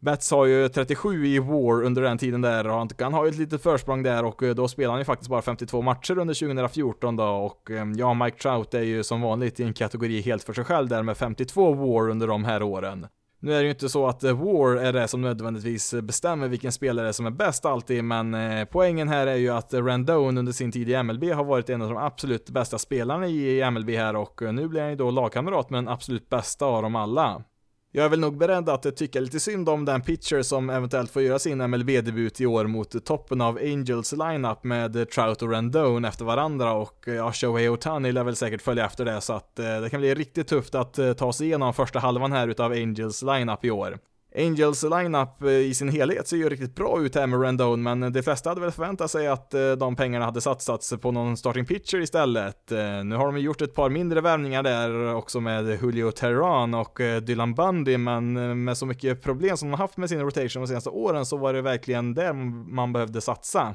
Betts 0.00 0.30
har 0.30 0.46
ju 0.46 0.68
37 0.68 1.26
i 1.26 1.38
War 1.38 1.82
under 1.82 2.02
den 2.02 2.18
tiden 2.18 2.40
där 2.40 2.66
och 2.66 2.92
han 2.98 3.12
har 3.12 3.24
ju 3.24 3.30
ett 3.30 3.38
litet 3.38 3.62
försprång 3.62 4.02
där 4.02 4.24
och 4.24 4.42
eh, 4.42 4.54
då 4.54 4.68
spelar 4.68 4.90
han 4.90 5.00
ju 5.00 5.04
faktiskt 5.04 5.30
bara 5.30 5.42
52 5.42 5.82
matcher 5.82 6.18
under 6.18 6.34
2014 6.34 7.16
då 7.16 7.24
och 7.24 7.70
eh, 7.70 7.86
ja, 7.96 8.14
Mike 8.14 8.38
Trout 8.38 8.74
är 8.74 8.82
ju 8.82 9.02
som 9.02 9.20
vanligt 9.20 9.60
i 9.60 9.62
en 9.62 9.72
kategori 9.72 10.20
helt 10.20 10.44
för 10.44 10.52
sig 10.52 10.64
själv 10.64 10.88
där 10.88 11.02
med 11.02 11.16
52 11.16 11.72
War 11.74 12.08
under 12.08 12.26
de 12.26 12.44
här 12.44 12.62
åren. 12.62 13.06
Nu 13.44 13.52
är 13.52 13.58
det 13.58 13.64
ju 13.64 13.70
inte 13.70 13.88
så 13.88 14.06
att 14.06 14.24
eh, 14.24 14.44
War 14.44 14.76
är 14.76 14.92
det 14.92 15.08
som 15.08 15.20
nödvändigtvis 15.20 15.94
bestämmer 15.94 16.48
vilken 16.48 16.72
spelare 16.72 17.12
som 17.12 17.26
är 17.26 17.30
bäst 17.30 17.66
alltid, 17.66 18.04
men 18.04 18.34
eh, 18.34 18.64
poängen 18.64 19.08
här 19.08 19.26
är 19.26 19.34
ju 19.34 19.50
att 19.50 19.74
Randone 19.74 20.38
under 20.38 20.52
sin 20.52 20.72
tid 20.72 20.88
i 20.88 21.02
MLB 21.02 21.24
har 21.24 21.44
varit 21.44 21.70
en 21.70 21.82
av 21.82 21.88
de 21.88 21.98
absolut 21.98 22.50
bästa 22.50 22.78
spelarna 22.78 23.26
i 23.26 23.70
MLB 23.70 23.90
här 23.90 24.16
och 24.16 24.42
eh, 24.42 24.52
nu 24.52 24.68
blir 24.68 24.80
han 24.80 24.90
ju 24.90 24.96
då 24.96 25.10
lagkamrat 25.10 25.70
med 25.70 25.78
den 25.78 25.88
absolut 25.88 26.28
bästa 26.28 26.66
av 26.66 26.82
dem 26.82 26.96
alla. 26.96 27.42
Jag 27.96 28.04
är 28.04 28.08
väl 28.08 28.20
nog 28.20 28.38
beredd 28.38 28.68
att 28.68 28.96
tycka 28.96 29.20
lite 29.20 29.40
synd 29.40 29.68
om 29.68 29.84
den 29.84 30.00
pitcher 30.00 30.42
som 30.42 30.70
eventuellt 30.70 31.10
får 31.10 31.22
göra 31.22 31.38
sin 31.38 31.70
MLB-debut 31.70 32.40
i 32.40 32.46
år 32.46 32.66
mot 32.66 33.04
toppen 33.04 33.40
av 33.40 33.56
Angels 33.56 34.12
lineup 34.12 34.64
med 34.64 35.10
Trout 35.10 35.42
och 35.42 35.50
Rendon 35.50 36.04
efter 36.04 36.24
varandra 36.24 36.72
och 36.72 37.08
eh, 37.08 37.14
ja, 37.14 37.32
Shohei 37.32 37.68
Otani 37.68 38.12
lär 38.12 38.24
väl 38.24 38.36
säkert 38.36 38.62
följa 38.62 38.86
efter 38.86 39.04
det 39.04 39.20
så 39.20 39.32
att 39.32 39.58
eh, 39.58 39.80
det 39.80 39.90
kan 39.90 40.00
bli 40.00 40.14
riktigt 40.14 40.48
tufft 40.48 40.74
att 40.74 40.98
eh, 40.98 41.12
ta 41.12 41.32
sig 41.32 41.46
igenom 41.46 41.74
första 41.74 41.98
halvan 41.98 42.32
här 42.32 42.48
utav 42.48 42.72
Angels 42.72 43.22
lineup 43.22 43.64
i 43.64 43.70
år. 43.70 43.98
Angels 44.38 44.82
lineup 44.82 45.42
eh, 45.42 45.50
i 45.50 45.74
sin 45.74 45.88
helhet 45.88 46.28
ser 46.28 46.36
ju 46.36 46.48
riktigt 46.48 46.74
bra 46.74 47.00
ut 47.00 47.14
här 47.14 47.26
med 47.26 47.40
Rendon, 47.40 47.82
men 47.82 48.12
de 48.12 48.22
flesta 48.22 48.48
hade 48.50 48.60
väl 48.60 48.70
förväntat 48.70 49.10
sig 49.10 49.26
att 49.26 49.54
eh, 49.54 49.72
de 49.72 49.96
pengarna 49.96 50.24
hade 50.24 50.40
satsats 50.40 50.94
på 51.00 51.12
någon 51.12 51.36
starting 51.36 51.66
pitcher 51.66 52.00
istället. 52.00 52.72
Eh, 52.72 53.04
nu 53.04 53.16
har 53.16 53.26
de 53.26 53.38
gjort 53.38 53.62
ett 53.62 53.74
par 53.74 53.88
mindre 53.88 54.20
värvningar 54.20 54.62
där 54.62 55.14
också 55.14 55.40
med 55.40 55.78
Julio 55.82 56.10
Terran 56.10 56.74
och 56.74 57.00
Dylan 57.22 57.54
Bundy, 57.54 57.98
men 57.98 58.64
med 58.64 58.76
så 58.76 58.86
mycket 58.86 59.22
problem 59.22 59.56
som 59.56 59.70
de 59.70 59.80
haft 59.80 59.96
med 59.96 60.08
sin 60.08 60.20
rotation 60.20 60.62
de 60.62 60.68
senaste 60.68 60.90
åren 60.90 61.26
så 61.26 61.36
var 61.36 61.52
det 61.52 61.62
verkligen 61.62 62.14
där 62.14 62.32
man 62.72 62.92
behövde 62.92 63.20
satsa. 63.20 63.74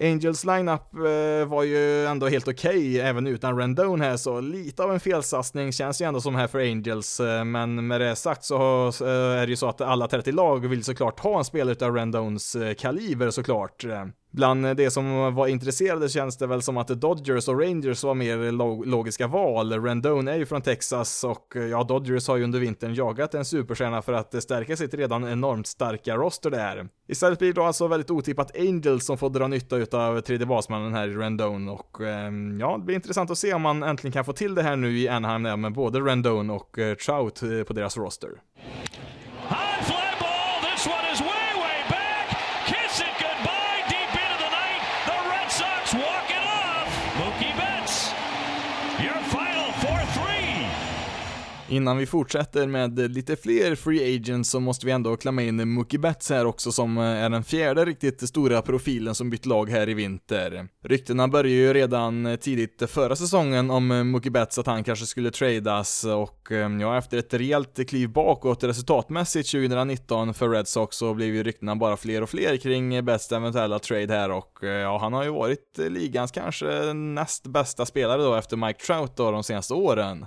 Angels 0.00 0.44
lineup 0.44 0.94
eh, 0.94 1.48
var 1.48 1.62
ju 1.62 2.06
ändå 2.06 2.28
helt 2.28 2.48
okej 2.48 2.70
okay, 2.70 2.98
även 2.98 3.26
utan 3.26 3.58
Rendon 3.58 4.00
här, 4.00 4.16
så 4.16 4.40
lite 4.40 4.82
av 4.82 4.92
en 4.92 5.00
felsatsning 5.00 5.72
känns 5.72 6.00
ju 6.00 6.06
ändå 6.06 6.20
som 6.20 6.34
här 6.34 6.46
för 6.46 6.58
Angels, 6.58 7.20
eh, 7.20 7.44
men 7.44 7.86
med 7.86 8.00
det 8.00 8.16
sagt 8.16 8.44
så 8.44 8.86
eh, 9.00 9.08
är 9.08 9.46
det 9.46 9.50
ju 9.50 9.56
så 9.56 9.68
att 9.68 9.80
alla 9.80 10.08
30 10.08 10.32
lag 10.32 10.66
vill 10.66 10.84
såklart 10.84 11.20
ha 11.20 11.38
en 11.38 11.44
spelare 11.44 11.72
utav 11.72 11.94
Rendons 11.94 12.56
eh, 12.56 12.74
kaliber 12.74 13.30
såklart. 13.30 13.84
Eh. 13.84 14.04
Bland 14.34 14.76
det 14.76 14.90
som 14.90 15.34
var 15.34 15.46
intresserade 15.46 16.08
känns 16.08 16.36
det 16.36 16.46
väl 16.46 16.62
som 16.62 16.76
att 16.76 16.88
Dodgers 16.88 17.48
och 17.48 17.60
Rangers 17.60 18.04
var 18.04 18.14
mer 18.14 18.52
log 18.52 18.86
logiska 18.86 19.26
val. 19.26 19.72
Rendon 19.72 20.28
är 20.28 20.36
ju 20.36 20.46
från 20.46 20.62
Texas 20.62 21.24
och 21.24 21.56
ja, 21.70 21.84
Dodgers 21.84 22.28
har 22.28 22.36
ju 22.36 22.44
under 22.44 22.60
vintern 22.60 22.94
jagat 22.94 23.34
en 23.34 23.44
superstjärna 23.44 24.02
för 24.02 24.12
att 24.12 24.42
stärka 24.42 24.76
sitt 24.76 24.94
redan 24.94 25.28
enormt 25.28 25.66
starka 25.66 26.16
roster 26.16 26.50
där. 26.50 26.88
Istället 27.08 27.38
blir 27.38 27.48
det 27.48 27.54
då 27.60 27.62
alltså 27.62 27.86
väldigt 27.86 28.10
otippat 28.10 28.56
Angels 28.58 29.06
som 29.06 29.18
får 29.18 29.30
dra 29.30 29.48
nytta 29.48 29.76
utav 29.76 30.20
tredje 30.20 30.46
basmannen 30.46 30.94
här 30.94 31.08
i 31.08 31.14
Rendon 31.14 31.68
och 31.68 32.00
ehm, 32.00 32.60
ja, 32.60 32.76
det 32.78 32.84
blir 32.84 32.94
intressant 32.94 33.30
att 33.30 33.38
se 33.38 33.54
om 33.54 33.62
man 33.62 33.82
äntligen 33.82 34.12
kan 34.12 34.24
få 34.24 34.32
till 34.32 34.54
det 34.54 34.62
här 34.62 34.76
nu 34.76 34.98
i 34.98 35.08
Anaheim 35.08 35.60
med 35.60 35.72
både 35.72 36.00
Rendon 36.00 36.50
och 36.50 36.78
eh, 36.78 36.94
Trout 36.94 37.42
eh, 37.42 37.62
på 37.62 37.72
deras 37.72 37.96
roster. 37.96 38.30
Innan 51.74 51.96
vi 51.96 52.06
fortsätter 52.06 52.66
med 52.66 52.98
lite 52.98 53.36
fler 53.36 53.74
free 53.74 54.16
agents 54.16 54.50
så 54.50 54.60
måste 54.60 54.86
vi 54.86 54.92
ändå 54.92 55.16
klämma 55.16 55.42
in 55.42 55.68
Mookie 55.68 55.98
Betts 55.98 56.30
här 56.30 56.46
också 56.46 56.72
som 56.72 56.98
eh, 56.98 57.04
är 57.04 57.30
den 57.30 57.44
fjärde 57.44 57.84
riktigt 57.84 58.28
stora 58.28 58.62
profilen 58.62 59.14
som 59.14 59.30
bytt 59.30 59.46
lag 59.46 59.70
här 59.70 59.88
i 59.88 59.94
vinter. 59.94 60.68
Ryktena 60.84 61.28
började 61.28 61.48
ju 61.48 61.74
redan 61.74 62.26
eh, 62.26 62.36
tidigt 62.36 62.82
förra 62.90 63.16
säsongen 63.16 63.70
om 63.70 63.90
eh, 63.90 64.04
Mookie 64.04 64.30
Betts 64.30 64.58
att 64.58 64.66
han 64.66 64.84
kanske 64.84 65.06
skulle 65.06 65.30
tradas 65.30 66.04
och 66.04 66.48
ja, 66.80 66.98
efter 66.98 67.18
ett 67.18 67.34
rejält 67.34 67.88
kliv 67.88 68.12
bakåt 68.12 68.64
resultatmässigt 68.64 69.50
2019 69.50 70.34
för 70.34 70.48
Red 70.48 70.68
Sox 70.68 70.96
så 70.96 71.14
blev 71.14 71.34
ju 71.34 71.42
ryktena 71.42 71.76
bara 71.76 71.96
fler 71.96 72.22
och 72.22 72.30
fler 72.30 72.56
kring 72.56 73.04
Betts 73.04 73.32
eventuella 73.32 73.78
trade 73.78 74.14
här 74.14 74.30
och 74.30 74.58
ja, 74.62 74.98
han 74.98 75.12
har 75.12 75.24
ju 75.24 75.30
varit 75.30 75.78
ligans 75.78 76.30
kanske 76.30 76.92
näst 76.92 77.46
bästa 77.46 77.86
spelare 77.86 78.22
då 78.22 78.34
efter 78.34 78.56
Mike 78.56 78.84
Trout 78.84 79.16
då 79.16 79.30
de 79.30 79.44
senaste 79.44 79.74
åren. 79.74 80.26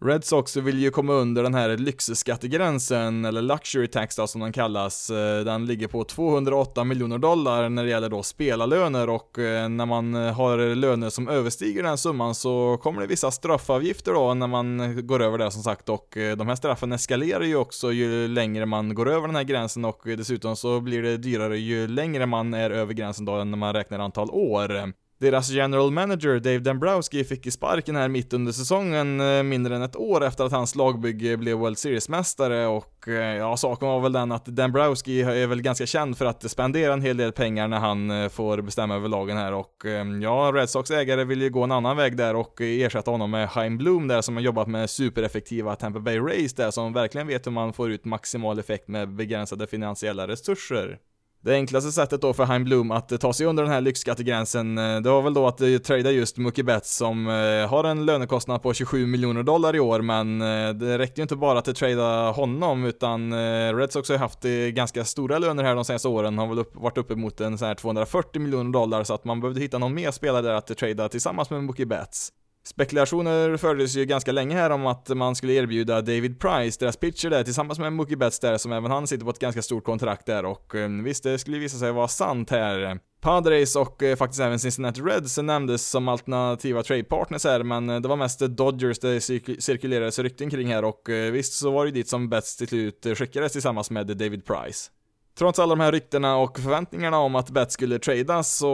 Red 0.00 0.24
Sox 0.24 0.56
vill 0.56 0.78
ju 0.78 0.90
komma 0.90 1.12
under 1.12 1.42
den 1.42 1.54
här 1.54 1.76
lyxskattegränsen, 1.76 3.24
eller 3.24 3.42
luxury 3.42 3.86
tax 3.86 4.16
då, 4.16 4.26
som 4.26 4.40
den 4.40 4.52
kallas. 4.52 5.10
Eh, 5.10 5.44
den 5.44 5.66
ligger 5.66 5.88
på 5.88 6.04
208 6.04 6.84
miljoner 6.84 7.18
dollar 7.18 7.68
när 7.68 7.84
det 7.84 7.90
gäller 7.90 8.08
då 8.08 8.22
spelarlöner 8.22 9.10
och 9.10 9.38
eh, 9.38 9.68
när 9.68 9.86
man 9.86 10.14
har 10.14 10.74
löner 10.74 11.10
som 11.10 11.28
överstiger 11.28 11.82
den 11.82 11.98
summan 11.98 12.34
så 12.34 12.78
kommer 12.82 13.00
det 13.00 13.06
vissa 13.06 13.30
straffavgifter 13.30 14.12
då 14.12 14.34
när 14.34 14.46
man 14.46 15.06
går 15.06 15.22
över 15.22 15.38
det 15.38 15.50
som 15.50 15.62
sagt 15.62 15.88
och 15.88 16.16
eh, 16.16 16.36
de 16.36 16.48
här 16.48 16.54
straffen 16.54 16.92
eskalerar 16.92 17.44
ju 17.44 17.56
också 17.56 17.92
ju 17.92 18.28
längre 18.28 18.66
man 18.66 18.94
går 18.94 19.08
över 19.08 19.26
den 19.26 19.36
här 19.36 19.44
gränsen 19.44 19.84
och 19.84 20.00
dessutom 20.04 20.56
så 20.56 20.80
blir 20.80 21.02
det 21.02 21.16
dyrare 21.16 21.58
ju 21.58 21.86
längre 21.86 22.26
man 22.26 22.54
är 22.54 22.70
över 22.70 22.94
gränsen 22.94 23.24
då 23.24 23.32
när 23.32 23.58
man 23.58 23.74
räknar 23.74 23.98
antal 23.98 24.30
år. 24.30 24.92
Deras 25.20 25.50
general 25.50 25.90
manager 25.90 26.40
Dave 26.40 26.58
Dombrowski 26.58 27.24
fick 27.24 27.52
sparken 27.52 27.96
här 27.96 28.08
mitt 28.08 28.32
under 28.32 28.52
säsongen, 28.52 29.20
eh, 29.20 29.42
mindre 29.42 29.76
än 29.76 29.82
ett 29.82 29.96
år 29.96 30.24
efter 30.24 30.44
att 30.44 30.52
hans 30.52 30.74
lagbygge 30.74 31.36
blev 31.36 31.56
World 31.56 31.78
Series-mästare 31.78 32.66
och 32.66 33.08
eh, 33.08 33.36
ja, 33.36 33.56
saken 33.56 33.88
var 33.88 34.00
väl 34.00 34.12
den 34.12 34.32
att 34.32 34.46
Dombrowski 34.46 35.20
är 35.20 35.46
väl 35.46 35.62
ganska 35.62 35.86
känd 35.86 36.18
för 36.18 36.24
att 36.24 36.50
spendera 36.50 36.92
en 36.92 37.02
hel 37.02 37.16
del 37.16 37.32
pengar 37.32 37.68
när 37.68 37.78
han 37.78 38.10
eh, 38.10 38.28
får 38.28 38.62
bestämma 38.62 38.94
över 38.94 39.08
lagen 39.08 39.36
här 39.36 39.52
och 39.52 39.84
ja, 40.22 40.52
Red 40.54 40.70
Sox 40.70 40.90
ägare 40.90 41.24
vill 41.24 41.42
ju 41.42 41.50
gå 41.50 41.62
en 41.64 41.72
annan 41.72 41.96
väg 41.96 42.16
där 42.16 42.36
och 42.36 42.60
ersätta 42.60 43.10
honom 43.10 43.30
med 43.30 43.50
Chaim 43.50 43.78
Bloom 43.78 44.08
där 44.08 44.20
som 44.20 44.36
har 44.36 44.42
jobbat 44.42 44.68
med 44.68 44.90
supereffektiva 44.90 45.76
Tampa 45.76 46.00
Bay 46.00 46.18
Rays 46.18 46.54
där 46.54 46.70
som 46.70 46.92
verkligen 46.92 47.26
vet 47.26 47.46
hur 47.46 47.52
man 47.52 47.72
får 47.72 47.90
ut 47.90 48.04
maximal 48.04 48.58
effekt 48.58 48.88
med 48.88 49.14
begränsade 49.14 49.66
finansiella 49.66 50.28
resurser. 50.28 50.98
Det 51.40 51.54
enklaste 51.54 51.92
sättet 51.92 52.22
då 52.22 52.32
för 52.32 52.44
Hein 52.44 52.64
Bloom 52.64 52.90
att 52.90 53.12
eh, 53.12 53.18
ta 53.18 53.32
sig 53.32 53.46
under 53.46 53.62
den 53.62 53.72
här 53.72 53.80
lyxskattegränsen, 53.80 54.78
eh, 54.78 55.00
det 55.00 55.10
var 55.10 55.22
väl 55.22 55.34
då 55.34 55.46
att 55.46 55.60
eh, 55.60 55.78
trada 55.78 56.10
just 56.10 56.36
Mookie 56.36 56.64
Betts 56.64 56.96
som 56.96 57.26
har 57.70 57.84
en 57.84 58.06
lönekostnad 58.06 58.62
på 58.62 58.74
27 58.74 59.06
miljoner 59.06 59.42
dollar 59.42 59.76
i 59.76 59.80
år, 59.80 60.00
men 60.00 60.38
det 60.78 60.98
räckte 60.98 61.20
ju 61.20 61.22
inte 61.22 61.36
bara 61.36 61.58
att 61.58 61.76
trada 61.76 62.30
honom, 62.30 62.84
utan 62.84 63.34
Red 63.76 63.92
Sox 63.92 64.08
har 64.08 64.16
ju 64.16 64.20
haft 64.20 64.42
ganska 64.72 65.04
stora 65.04 65.38
löner 65.38 65.64
här 65.64 65.74
de 65.74 65.84
senaste 65.84 66.08
åren, 66.08 66.38
har 66.38 66.46
väl 66.46 66.58
upp, 66.58 66.76
varit 66.76 66.98
uppemot 66.98 67.40
en 67.40 67.58
sån 67.58 67.68
här 67.68 67.74
240 67.74 68.42
miljoner 68.42 68.72
dollar, 68.72 69.04
så 69.04 69.14
att 69.14 69.24
man 69.24 69.40
behövde 69.40 69.60
hitta 69.60 69.78
någon 69.78 69.94
mer 69.94 70.10
spelare 70.10 70.42
där 70.42 70.54
att 70.54 70.76
trada 70.76 71.08
tillsammans 71.08 71.50
med 71.50 71.64
Mookie 71.64 71.86
Betts. 71.86 72.32
Spekulationer 72.68 73.56
fördes 73.56 73.96
ju 73.96 74.04
ganska 74.04 74.32
länge 74.32 74.56
här 74.56 74.70
om 74.70 74.86
att 74.86 75.08
man 75.08 75.34
skulle 75.34 75.52
erbjuda 75.52 76.00
David 76.00 76.40
Price, 76.40 76.80
deras 76.80 76.96
pitcher 76.96 77.30
där, 77.30 77.44
tillsammans 77.44 77.78
med 77.78 77.92
Mookie 77.92 78.16
Betts 78.16 78.40
där, 78.40 78.58
som 78.58 78.72
även 78.72 78.90
han 78.90 79.06
sitter 79.06 79.24
på 79.24 79.30
ett 79.30 79.38
ganska 79.38 79.62
stort 79.62 79.84
kontrakt 79.84 80.26
där 80.26 80.44
och 80.44 80.74
eh, 80.74 80.88
visst, 80.88 81.22
det 81.22 81.38
skulle 81.38 81.58
visa 81.58 81.78
sig 81.78 81.92
vara 81.92 82.08
sant 82.08 82.50
här. 82.50 82.98
Padres 83.20 83.76
och 83.76 84.02
eh, 84.02 84.16
faktiskt 84.16 84.40
även 84.40 84.58
Cincinnati 84.58 85.00
Reds 85.00 85.38
nämndes 85.38 85.90
som 85.90 86.08
alternativa 86.08 86.82
tradepartners 86.82 87.44
här, 87.44 87.62
men 87.62 87.90
eh, 87.90 88.00
det 88.00 88.08
var 88.08 88.16
mest 88.16 88.40
Dodgers 88.40 88.98
det 88.98 89.20
cirkulerades 89.60 90.18
rykten 90.18 90.50
kring 90.50 90.68
här 90.68 90.84
och 90.84 91.08
visst 91.32 91.52
så 91.52 91.70
var 91.70 91.84
det 91.84 91.90
dit 91.90 92.08
som 92.08 92.28
Betts 92.28 92.56
till 92.56 92.68
slut 92.68 93.06
skickades 93.14 93.52
tillsammans 93.52 93.90
med 93.90 94.06
David 94.06 94.44
Price. 94.44 94.90
Trots 95.38 95.58
alla 95.58 95.74
de 95.74 95.80
här 95.80 95.92
ryktena 95.92 96.36
och 96.36 96.58
förväntningarna 96.58 97.18
om 97.18 97.34
att 97.34 97.50
Bet 97.50 97.72
skulle 97.72 97.98
tradas 97.98 98.56
så 98.56 98.70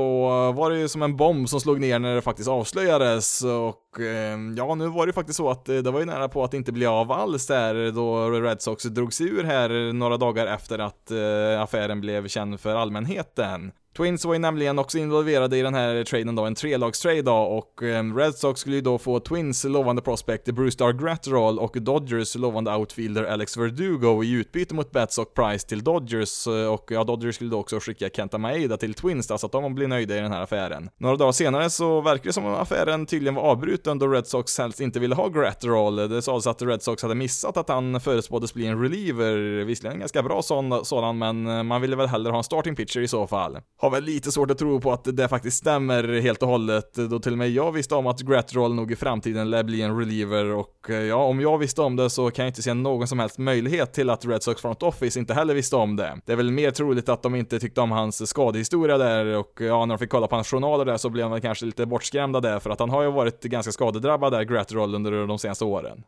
var 0.52 0.70
det 0.70 0.78
ju 0.78 0.88
som 0.88 1.02
en 1.02 1.16
bomb 1.16 1.48
som 1.48 1.60
slog 1.60 1.80
ner 1.80 1.98
när 1.98 2.14
det 2.14 2.22
faktiskt 2.22 2.48
avslöjades 2.48 3.42
och 3.42 4.00
eh, 4.00 4.38
ja, 4.56 4.74
nu 4.74 4.88
var 4.88 5.06
det 5.06 5.08
ju 5.08 5.12
faktiskt 5.12 5.36
så 5.36 5.50
att 5.50 5.64
det 5.64 5.90
var 5.90 6.00
ju 6.00 6.06
nära 6.06 6.28
på 6.28 6.44
att 6.44 6.54
inte 6.54 6.72
bli 6.72 6.86
av 6.86 7.12
alls 7.12 7.46
där 7.46 7.90
då 7.90 8.30
Red 8.30 8.62
Sox 8.62 8.84
drog 8.84 9.12
sig 9.12 9.26
ur 9.26 9.44
här 9.44 9.92
några 9.92 10.16
dagar 10.16 10.46
efter 10.46 10.78
att 10.78 11.10
eh, 11.10 11.62
affären 11.62 12.00
blev 12.00 12.28
känd 12.28 12.60
för 12.60 12.74
allmänheten. 12.74 13.72
Twins 13.96 14.24
var 14.24 14.32
ju 14.32 14.38
nämligen 14.38 14.78
också 14.78 14.98
involverade 14.98 15.56
i 15.56 15.62
den 15.62 15.74
här 15.74 16.04
traden 16.04 16.34
då, 16.34 16.44
en 16.44 16.54
trelagstrade 16.54 17.22
då, 17.22 17.34
och 17.34 17.82
ehm, 17.82 18.16
Red 18.16 18.34
Sox 18.34 18.60
skulle 18.60 18.76
ju 18.76 18.82
då 18.82 18.98
få 18.98 19.20
Twins 19.20 19.64
lovande 19.64 20.02
prospect 20.02 20.44
Bruce 20.44 20.78
Dar 20.78 20.92
Gratterall 20.92 21.58
och 21.58 21.82
Dodgers 21.82 22.34
lovande 22.34 22.74
outfielder 22.76 23.24
Alex 23.24 23.56
Verdugo 23.56 24.24
i 24.24 24.32
utbyte 24.32 24.74
mot 24.74 24.90
Bets 24.90 25.18
och 25.18 25.34
Price 25.34 25.68
till 25.68 25.84
Dodgers, 25.84 26.46
eh, 26.46 26.72
och 26.72 26.90
ja, 26.90 27.04
Dodgers 27.04 27.34
skulle 27.34 27.50
då 27.50 27.60
också 27.60 27.80
skicka 27.80 28.08
Kenta 28.08 28.38
Maeda 28.38 28.76
till 28.76 28.94
Twins 28.94 29.26
då, 29.26 29.38
så 29.38 29.46
att 29.46 29.52
de 29.52 29.74
blir 29.74 29.88
nöjda 29.88 30.16
i 30.16 30.20
den 30.20 30.32
här 30.32 30.42
affären. 30.42 30.90
Några 30.98 31.16
dagar 31.16 31.32
senare 31.32 31.70
så 31.70 32.00
verkar 32.00 32.24
det 32.24 32.32
som 32.32 32.46
att 32.46 32.60
affären 32.60 33.06
tydligen 33.06 33.34
var 33.34 33.42
avbruten 33.42 33.98
då 33.98 34.06
Red 34.06 34.26
Sox 34.26 34.58
helst 34.58 34.80
inte 34.80 35.00
ville 35.00 35.14
ha 35.14 35.28
Gratterall. 35.28 35.96
Det 35.96 36.22
sades 36.22 36.46
att 36.46 36.62
Red 36.62 36.82
Sox 36.82 37.02
hade 37.02 37.14
missat 37.14 37.56
att 37.56 37.68
han 37.68 38.00
förutspåddes 38.00 38.54
bli 38.54 38.66
en 38.66 38.82
reliever, 38.82 39.64
visserligen 39.64 39.94
en 39.94 40.00
ganska 40.00 40.22
bra 40.22 40.42
sådan, 40.42 41.18
men 41.18 41.46
eh, 41.46 41.62
man 41.62 41.80
ville 41.80 41.96
väl 41.96 42.06
hellre 42.06 42.30
ha 42.30 42.38
en 42.38 42.44
starting 42.44 42.76
pitcher 42.76 43.00
i 43.00 43.08
så 43.08 43.26
fall 43.26 43.58
har 43.84 43.90
väl 43.90 44.04
lite 44.04 44.32
svårt 44.32 44.50
att 44.50 44.58
tro 44.58 44.80
på 44.80 44.92
att 44.92 45.16
det 45.16 45.28
faktiskt 45.28 45.56
stämmer 45.56 46.20
helt 46.20 46.42
och 46.42 46.48
hållet, 46.48 46.94
då 46.94 47.18
till 47.18 47.32
och 47.32 47.38
med 47.38 47.50
jag 47.50 47.72
visste 47.72 47.94
om 47.94 48.06
att 48.06 48.20
Gratroll 48.20 48.74
nog 48.74 48.92
i 48.92 48.96
framtiden 48.96 49.50
lär 49.50 49.62
bli 49.62 49.82
en 49.82 49.98
reliever 49.98 50.44
och 50.44 50.90
eh, 50.90 50.96
ja, 50.96 51.16
om 51.16 51.40
jag 51.40 51.58
visste 51.58 51.82
om 51.82 51.96
det 51.96 52.10
så 52.10 52.30
kan 52.30 52.44
jag 52.44 52.50
inte 52.50 52.62
se 52.62 52.74
någon 52.74 53.08
som 53.08 53.18
helst 53.18 53.38
möjlighet 53.38 53.92
till 53.92 54.10
att 54.10 54.26
Red 54.26 54.42
Sox 54.42 54.62
Front 54.62 54.82
Office 54.82 55.18
inte 55.18 55.34
heller 55.34 55.54
visste 55.54 55.76
om 55.76 55.96
det. 55.96 56.20
Det 56.24 56.32
är 56.32 56.36
väl 56.36 56.50
mer 56.50 56.70
troligt 56.70 57.08
att 57.08 57.22
de 57.22 57.34
inte 57.34 57.60
tyckte 57.60 57.80
om 57.80 57.90
hans 57.90 58.28
skadehistoria 58.28 58.98
där 58.98 59.26
och 59.26 59.58
ja, 59.60 59.86
när 59.86 59.94
de 59.94 59.98
fick 59.98 60.10
kolla 60.10 60.26
på 60.26 60.34
hans 60.34 60.50
journaler 60.50 60.84
där 60.84 60.96
så 60.96 61.10
blev 61.10 61.30
de 61.30 61.40
kanske 61.40 61.66
lite 61.66 61.86
bortskrämda 61.86 62.40
där 62.40 62.58
för 62.58 62.70
att 62.70 62.80
han 62.80 62.90
har 62.90 63.02
ju 63.02 63.10
varit 63.10 63.42
ganska 63.42 63.72
skadedrabbad 63.72 64.32
där, 64.32 64.42
Gratroll, 64.42 64.94
under 64.94 65.26
de 65.26 65.38
senaste 65.38 65.64
åren. 65.64 66.04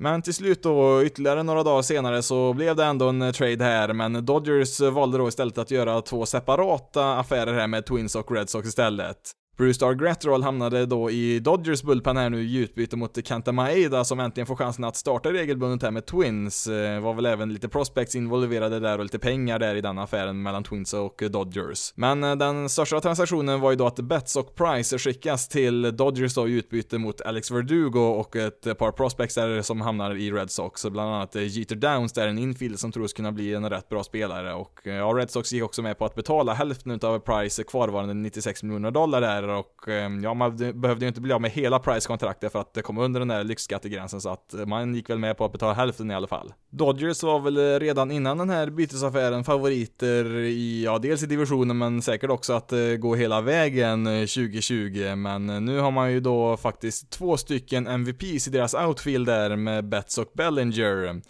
Men 0.00 0.22
till 0.22 0.34
slut 0.34 0.62
då, 0.62 1.02
ytterligare 1.02 1.42
några 1.42 1.62
dagar 1.62 1.82
senare 1.82 2.22
så 2.22 2.52
blev 2.52 2.76
det 2.76 2.84
ändå 2.84 3.08
en 3.08 3.22
eh, 3.22 3.32
trade 3.32 3.64
här, 3.64 3.92
men 3.92 4.24
Dodgers 4.24 4.80
eh, 4.80 4.90
valde 4.90 5.18
då 5.18 5.28
istället 5.28 5.58
att 5.58 5.70
göra 5.70 6.00
två 6.00 6.26
separata 6.26 7.18
affärer 7.18 7.54
här 7.54 7.66
med 7.66 7.86
Twins 7.86 8.14
och 8.14 8.32
Red 8.32 8.50
Sox 8.50 8.68
istället. 8.68 9.18
Bruce 9.58 9.80
Dar 9.80 9.94
Gretrol 9.94 10.42
hamnade 10.42 10.86
då 10.86 11.10
i 11.10 11.40
Dodgers 11.40 11.82
bullpen 11.82 12.16
här 12.16 12.30
nu 12.30 12.42
i 12.42 12.56
utbyte 12.56 12.96
mot 12.96 13.26
Kenta 13.26 13.52
Maeda 13.52 14.04
som 14.04 14.20
äntligen 14.20 14.46
får 14.46 14.56
chansen 14.56 14.84
att 14.84 14.96
starta 14.96 15.32
regelbundet 15.32 15.82
här 15.82 15.90
med 15.90 16.06
Twins. 16.06 16.66
Eh, 16.66 17.00
var 17.00 17.14
väl 17.14 17.26
även 17.26 17.52
lite 17.52 17.68
prospects 17.68 18.14
involverade 18.14 18.80
där 18.80 18.98
och 18.98 19.04
lite 19.04 19.18
pengar 19.18 19.58
där 19.58 19.74
i 19.74 19.80
den 19.80 19.98
affären 19.98 20.42
mellan 20.42 20.64
Twins 20.64 20.94
och 20.94 21.22
Dodgers. 21.30 21.92
Men 21.94 22.24
eh, 22.24 22.36
den 22.36 22.68
största 22.68 23.00
transaktionen 23.00 23.60
var 23.60 23.70
ju 23.70 23.76
då 23.76 23.86
att 23.86 23.96
Betts 24.00 24.36
och 24.36 24.54
Price 24.54 24.98
skickas 24.98 25.48
till 25.48 25.96
Dodgers 25.96 26.34
då 26.34 26.48
i 26.48 26.52
utbyte 26.52 26.98
mot 26.98 27.20
Alex 27.20 27.50
Verdugo 27.50 28.00
och 28.00 28.36
ett 28.36 28.78
par 28.78 28.92
prospects 28.92 29.34
där 29.34 29.62
som 29.62 29.80
hamnar 29.80 30.14
i 30.14 30.30
Red 30.30 30.50
Sox. 30.50 30.86
Bland 30.86 31.14
annat 31.14 31.36
eh, 31.36 31.42
Jeter 31.42 31.76
Downs 31.76 32.12
där, 32.12 32.28
en 32.28 32.38
infield 32.38 32.78
som 32.78 32.92
tros 32.92 33.12
kunna 33.12 33.32
bli 33.32 33.54
en 33.54 33.70
rätt 33.70 33.88
bra 33.88 34.04
spelare 34.04 34.54
och 34.54 34.80
ja, 34.82 35.12
Red 35.12 35.30
Sox 35.30 35.52
gick 35.52 35.64
också 35.64 35.82
med 35.82 35.98
på 35.98 36.04
att 36.04 36.14
betala 36.14 36.52
hälften 36.54 37.00
av 37.02 37.18
Price 37.18 37.64
kvarvarande 37.64 38.14
96 38.14 38.62
miljoner 38.62 38.90
dollar 38.90 39.20
där 39.20 39.47
och 39.48 39.88
ehm, 39.88 40.22
ja, 40.22 40.34
man 40.34 40.56
behövde 40.56 41.04
ju 41.04 41.08
inte 41.08 41.20
bli 41.20 41.32
av 41.32 41.40
med 41.40 41.50
hela 41.50 41.78
Price-kontraktet 41.78 42.52
för 42.52 42.60
att 42.60 42.74
det 42.74 42.82
kom 42.82 42.98
under 42.98 43.20
den 43.20 43.28
där 43.28 43.44
lyxskattegränsen 43.44 44.20
så 44.20 44.28
att 44.28 44.54
man 44.66 44.94
gick 44.94 45.10
väl 45.10 45.18
med 45.18 45.36
på 45.36 45.44
att 45.44 45.52
betala 45.52 45.74
hälften 45.74 46.10
i 46.10 46.14
alla 46.14 46.26
fall. 46.26 46.52
Dodgers 46.70 47.22
var 47.22 47.40
väl 47.40 47.80
redan 47.80 48.10
innan 48.10 48.38
den 48.38 48.50
här 48.50 48.70
bytesaffären 48.70 49.44
favoriter 49.44 50.34
i, 50.34 50.84
ja, 50.84 50.98
dels 50.98 51.22
i 51.22 51.26
divisionen 51.26 51.78
men 51.78 52.02
säkert 52.02 52.30
också 52.30 52.52
att 52.52 52.72
eh, 52.72 52.78
gå 52.78 53.14
hela 53.14 53.40
vägen 53.40 54.06
eh, 54.06 54.20
2020 54.20 55.14
men 55.16 55.50
eh, 55.50 55.60
nu 55.60 55.78
har 55.78 55.90
man 55.90 56.12
ju 56.12 56.20
då 56.20 56.56
faktiskt 56.56 57.10
två 57.10 57.36
stycken 57.36 57.86
MVPs 57.86 58.48
i 58.48 58.50
deras 58.50 58.74
outfield 58.74 59.26
där 59.26 59.56
med 59.56 59.88
Betts 59.88 60.18
och 60.18 60.30
Bellinger. 60.34 61.20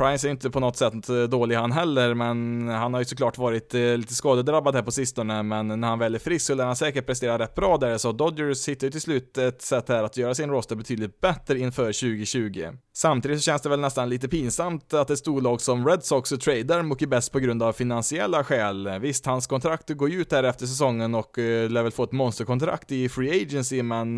Price 0.00 0.28
är 0.28 0.30
inte 0.30 0.50
på 0.50 0.60
något 0.60 0.76
sätt 0.76 1.08
eh, 1.08 1.22
dålig 1.22 1.56
han 1.56 1.72
heller, 1.72 2.14
men 2.14 2.68
han 2.68 2.94
har 2.94 3.00
ju 3.00 3.04
såklart 3.04 3.38
varit 3.38 3.74
eh, 3.74 3.80
lite 3.80 4.14
skadedrabbad 4.14 4.74
här 4.74 4.82
på 4.82 4.90
sistone, 4.90 5.42
men 5.42 5.80
när 5.80 5.88
han 5.88 5.98
väl 5.98 6.14
är 6.14 6.18
frisk 6.18 6.46
så 6.46 6.54
lär 6.54 6.64
han 6.64 6.76
säkert 6.76 7.06
prestera 7.06 7.38
rätt 7.38 7.54
bra 7.54 7.76
där, 7.76 7.98
så 7.98 8.12
Dodgers 8.12 8.68
hittar 8.68 8.86
ju 8.86 8.90
till 8.90 9.00
slut 9.00 9.38
ett 9.38 9.62
sätt 9.62 9.88
här 9.88 10.04
att 10.04 10.16
göra 10.16 10.34
sin 10.34 10.50
roster 10.50 10.76
betydligt 10.76 11.20
bättre 11.20 11.58
inför 11.58 11.84
2020. 11.84 12.68
Samtidigt 12.94 13.38
så 13.38 13.42
känns 13.42 13.62
det 13.62 13.68
väl 13.68 13.80
nästan 13.80 14.08
lite 14.08 14.28
pinsamt 14.28 14.94
att 14.94 15.10
ett 15.10 15.18
storlag 15.18 15.60
som 15.60 15.88
Red 15.88 16.04
Sox 16.04 16.30
tradar 16.30 16.82
Mookie 16.82 17.08
Best 17.08 17.32
på 17.32 17.38
grund 17.38 17.62
av 17.62 17.72
finansiella 17.72 18.44
skäl. 18.44 18.98
Visst, 19.00 19.26
hans 19.26 19.46
kontrakt 19.46 19.90
går 19.90 20.10
ju 20.10 20.20
ut 20.20 20.32
här 20.32 20.42
efter 20.42 20.66
säsongen 20.66 21.14
och 21.14 21.38
eh, 21.38 21.70
lär 21.70 21.82
väl 21.82 21.92
få 21.92 22.04
ett 22.04 22.12
monsterkontrakt 22.12 22.92
i 22.92 23.08
Free 23.08 23.42
Agency, 23.42 23.82
men 23.82 24.16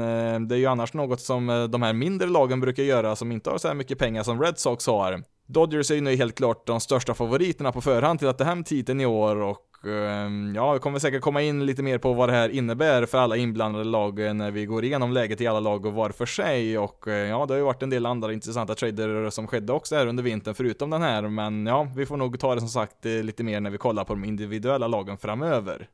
det 0.49 0.55
är 0.55 0.59
ju 0.59 0.67
annars 0.67 0.95
något 0.95 1.21
som 1.21 1.69
de 1.71 1.83
här 1.83 1.93
mindre 1.93 2.29
lagen 2.29 2.61
brukar 2.61 2.83
göra 2.83 3.17
som 3.17 3.33
inte 3.33 3.51
har 3.51 3.59
så 3.59 3.69
här 3.69 3.75
mycket 3.75 3.99
pengar 3.99 4.23
som 4.23 4.43
Red 4.43 4.59
Sox 4.59 4.87
har. 4.87 5.23
Dodgers 5.53 5.91
är 5.91 5.95
ju 5.95 6.01
nu 6.01 6.17
helt 6.17 6.35
klart 6.35 6.67
de 6.67 6.81
största 6.81 7.15
favoriterna 7.15 7.73
på 7.73 7.81
förhand 7.81 8.19
till 8.19 8.29
att 8.29 8.39
ta 8.39 8.45
hem 8.45 8.65
titeln 8.65 9.01
i 9.01 9.07
år 9.07 9.37
och 9.37 9.87
ehm, 9.87 10.55
ja, 10.55 10.73
vi 10.73 10.79
kommer 10.79 10.99
säkert 10.99 11.23
komma 11.23 11.43
in 11.43 11.67
lite 11.67 11.83
mer 11.83 11.99
på 11.99 12.13
vad 12.13 12.29
det 12.29 12.33
här 12.33 12.49
innebär 12.49 13.07
för 13.07 13.19
alla 13.19 13.37
inblandade 13.37 13.85
lag 13.85 14.27
eh, 14.27 14.35
när 14.35 14.51
vi 14.51 14.67
går 14.67 14.85
igenom 14.85 15.13
läget 15.13 15.41
i 15.41 15.47
alla 15.47 15.61
lag 15.61 15.87
och 15.87 15.93
var 15.93 16.11
för 16.11 16.27
sig 16.27 16.79
och 16.79 17.09
eh, 17.09 17.29
ja, 17.29 17.47
det 17.47 17.55
har 17.55 17.59
ju 17.59 17.65
varit 17.65 17.83
en 17.83 17.91
del 17.91 18.07
andra 18.07 18.33
intressanta 18.33 18.75
trader 18.75 19.31
som 19.31 19.47
skedde 19.47 19.73
också 19.73 19.97
här 19.97 20.07
under 20.07 20.23
vintern 20.23 20.55
förutom 20.55 20.91
den 20.91 21.03
här, 21.03 21.23
men 21.23 21.67
ja, 21.67 21.89
vi 21.97 22.07
får 22.07 22.17
nog 22.17 22.41
ta 22.41 22.55
det 22.55 22.61
som 22.61 22.69
sagt 22.69 23.07
eh, 23.07 23.13
lite 23.13 23.45
mer 23.45 23.61
när 23.61 23.71
vi 23.71 23.79
kollar 23.79 24.05
på 24.05 24.15
de 24.15 24.25
individuella 24.25 24.89
lagen 24.89 25.19
framöver. 25.19 25.89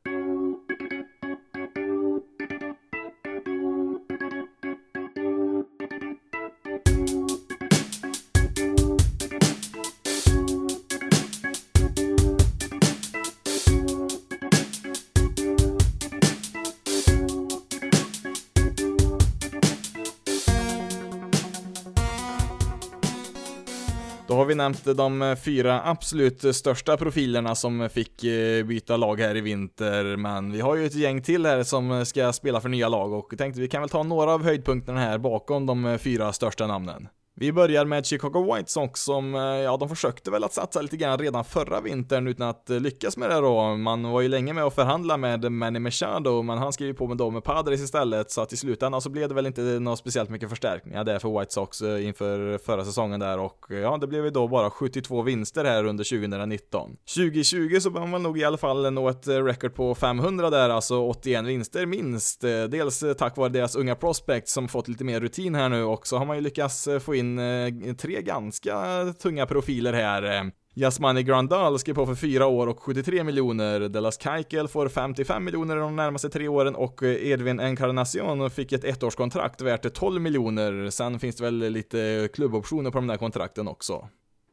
Vi 24.49 24.55
nämnt 24.55 24.85
de 24.97 25.35
fyra 25.43 25.81
absolut 25.85 26.55
största 26.55 26.97
profilerna 26.97 27.55
som 27.55 27.89
fick 27.89 28.23
eh, 28.23 28.65
byta 28.65 28.97
lag 28.97 29.19
här 29.19 29.37
i 29.37 29.41
vinter, 29.41 30.15
men 30.15 30.51
vi 30.51 30.61
har 30.61 30.75
ju 30.75 30.85
ett 30.85 30.95
gäng 30.95 31.21
till 31.21 31.45
här 31.45 31.63
som 31.63 32.05
ska 32.05 32.33
spela 32.33 32.61
för 32.61 32.69
nya 32.69 32.89
lag 32.89 33.13
och 33.13 33.37
tänkte 33.37 33.61
vi 33.61 33.67
kan 33.67 33.81
väl 33.81 33.89
ta 33.89 34.03
några 34.03 34.33
av 34.33 34.43
höjdpunkterna 34.43 34.99
här 34.99 35.17
bakom 35.17 35.65
de 35.65 35.85
eh, 35.85 35.97
fyra 35.97 36.33
största 36.33 36.67
namnen. 36.67 37.07
Vi 37.41 37.53
börjar 37.53 37.85
med 37.85 38.05
Chicago 38.05 38.55
White 38.55 38.71
Sox 38.71 39.01
som, 39.01 39.35
eh, 39.35 39.41
ja, 39.41 39.77
de 39.77 39.89
försökte 39.89 40.31
väl 40.31 40.43
att 40.43 40.53
satsa 40.53 40.81
lite 40.81 40.97
grann 40.97 41.17
redan 41.17 41.43
förra 41.45 41.81
vintern 41.81 42.27
utan 42.27 42.47
att 42.49 42.69
eh, 42.69 42.79
lyckas 42.79 43.17
med 43.17 43.29
det 43.29 43.35
då. 43.35 43.75
Man 43.75 44.11
var 44.11 44.21
ju 44.21 44.27
länge 44.27 44.53
med 44.53 44.63
att 44.63 44.75
förhandla 44.75 45.17
med 45.17 45.51
Manny 45.51 45.79
Machado, 45.79 46.41
men 46.41 46.57
han 46.57 46.73
skrev 46.73 46.87
ju 46.87 46.93
på 46.93 47.07
med 47.07 47.17
dem 47.17 47.33
med 47.33 47.43
Padres 47.43 47.81
istället, 47.81 48.31
så 48.31 48.41
att 48.41 48.53
i 48.53 48.57
slutändan 48.57 49.01
så 49.01 49.09
blev 49.09 49.29
det 49.29 49.35
väl 49.35 49.45
inte 49.45 49.61
något 49.61 49.99
speciellt 49.99 50.29
mycket 50.29 50.49
förstärkningar 50.49 51.03
där 51.03 51.19
för 51.19 51.39
White 51.39 51.53
Sox 51.53 51.81
eh, 51.81 52.07
inför 52.07 52.57
förra 52.57 52.85
säsongen 52.85 53.19
där 53.19 53.39
och 53.39 53.65
ja, 53.69 53.97
det 53.97 54.07
blev 54.07 54.25
ju 54.25 54.31
då 54.31 54.47
bara 54.47 54.69
72 54.69 55.21
vinster 55.21 55.65
här 55.65 55.83
under 55.83 56.03
2019. 56.03 56.89
2020 57.15 57.79
så 57.79 57.89
bör 57.89 58.05
man 58.05 58.23
nog 58.23 58.39
i 58.39 58.43
alla 58.43 58.57
fall 58.57 58.93
nå 58.93 59.09
ett 59.09 59.27
record 59.27 59.75
på 59.75 59.95
500 59.95 60.49
där, 60.49 60.69
alltså 60.69 60.99
81 60.99 61.45
vinster 61.45 61.85
minst. 61.85 62.41
Dels 62.41 63.03
tack 63.17 63.37
vare 63.37 63.49
deras 63.49 63.75
unga 63.75 63.95
prospects 63.95 64.53
som 64.53 64.67
fått 64.67 64.87
lite 64.87 65.03
mer 65.03 65.19
rutin 65.19 65.55
här 65.55 65.69
nu 65.69 65.83
och 65.83 66.07
så 66.07 66.17
har 66.17 66.25
man 66.25 66.35
ju 66.35 66.41
lyckats 66.41 66.87
få 67.01 67.15
in 67.15 67.28
in 67.29 67.83
eh, 67.83 67.95
tre 67.95 68.21
ganska 68.21 69.05
tunga 69.19 69.45
profiler 69.45 69.93
här. 69.93 70.23
Eh, 70.23 70.43
Jasmani 70.75 71.23
Grandal 71.23 71.79
skrev 71.79 71.93
på 71.93 72.05
för 72.05 72.15
fyra 72.15 72.45
år 72.45 72.67
och 72.67 72.79
73 72.79 73.23
miljoner, 73.23 73.79
Delas 73.79 74.21
Keikel 74.21 74.67
får 74.67 74.89
55 74.89 75.43
miljoner 75.43 75.75
de 75.75 75.95
närmaste 75.95 76.29
tre 76.29 76.47
åren 76.47 76.75
och 76.75 77.03
eh, 77.03 77.27
Edvin 77.27 77.59
Encarnacion 77.59 78.49
fick 78.49 78.71
ett 78.71 78.83
ettårskontrakt 78.83 79.61
värt 79.61 79.93
12 79.93 80.21
miljoner. 80.21 80.89
Sen 80.89 81.19
finns 81.19 81.35
det 81.35 81.43
väl 81.43 81.57
lite 81.57 82.29
klubboptioner 82.33 82.91
på 82.91 82.97
de 82.97 83.07
där 83.07 83.17
kontrakten 83.17 83.67
också. 83.67 84.09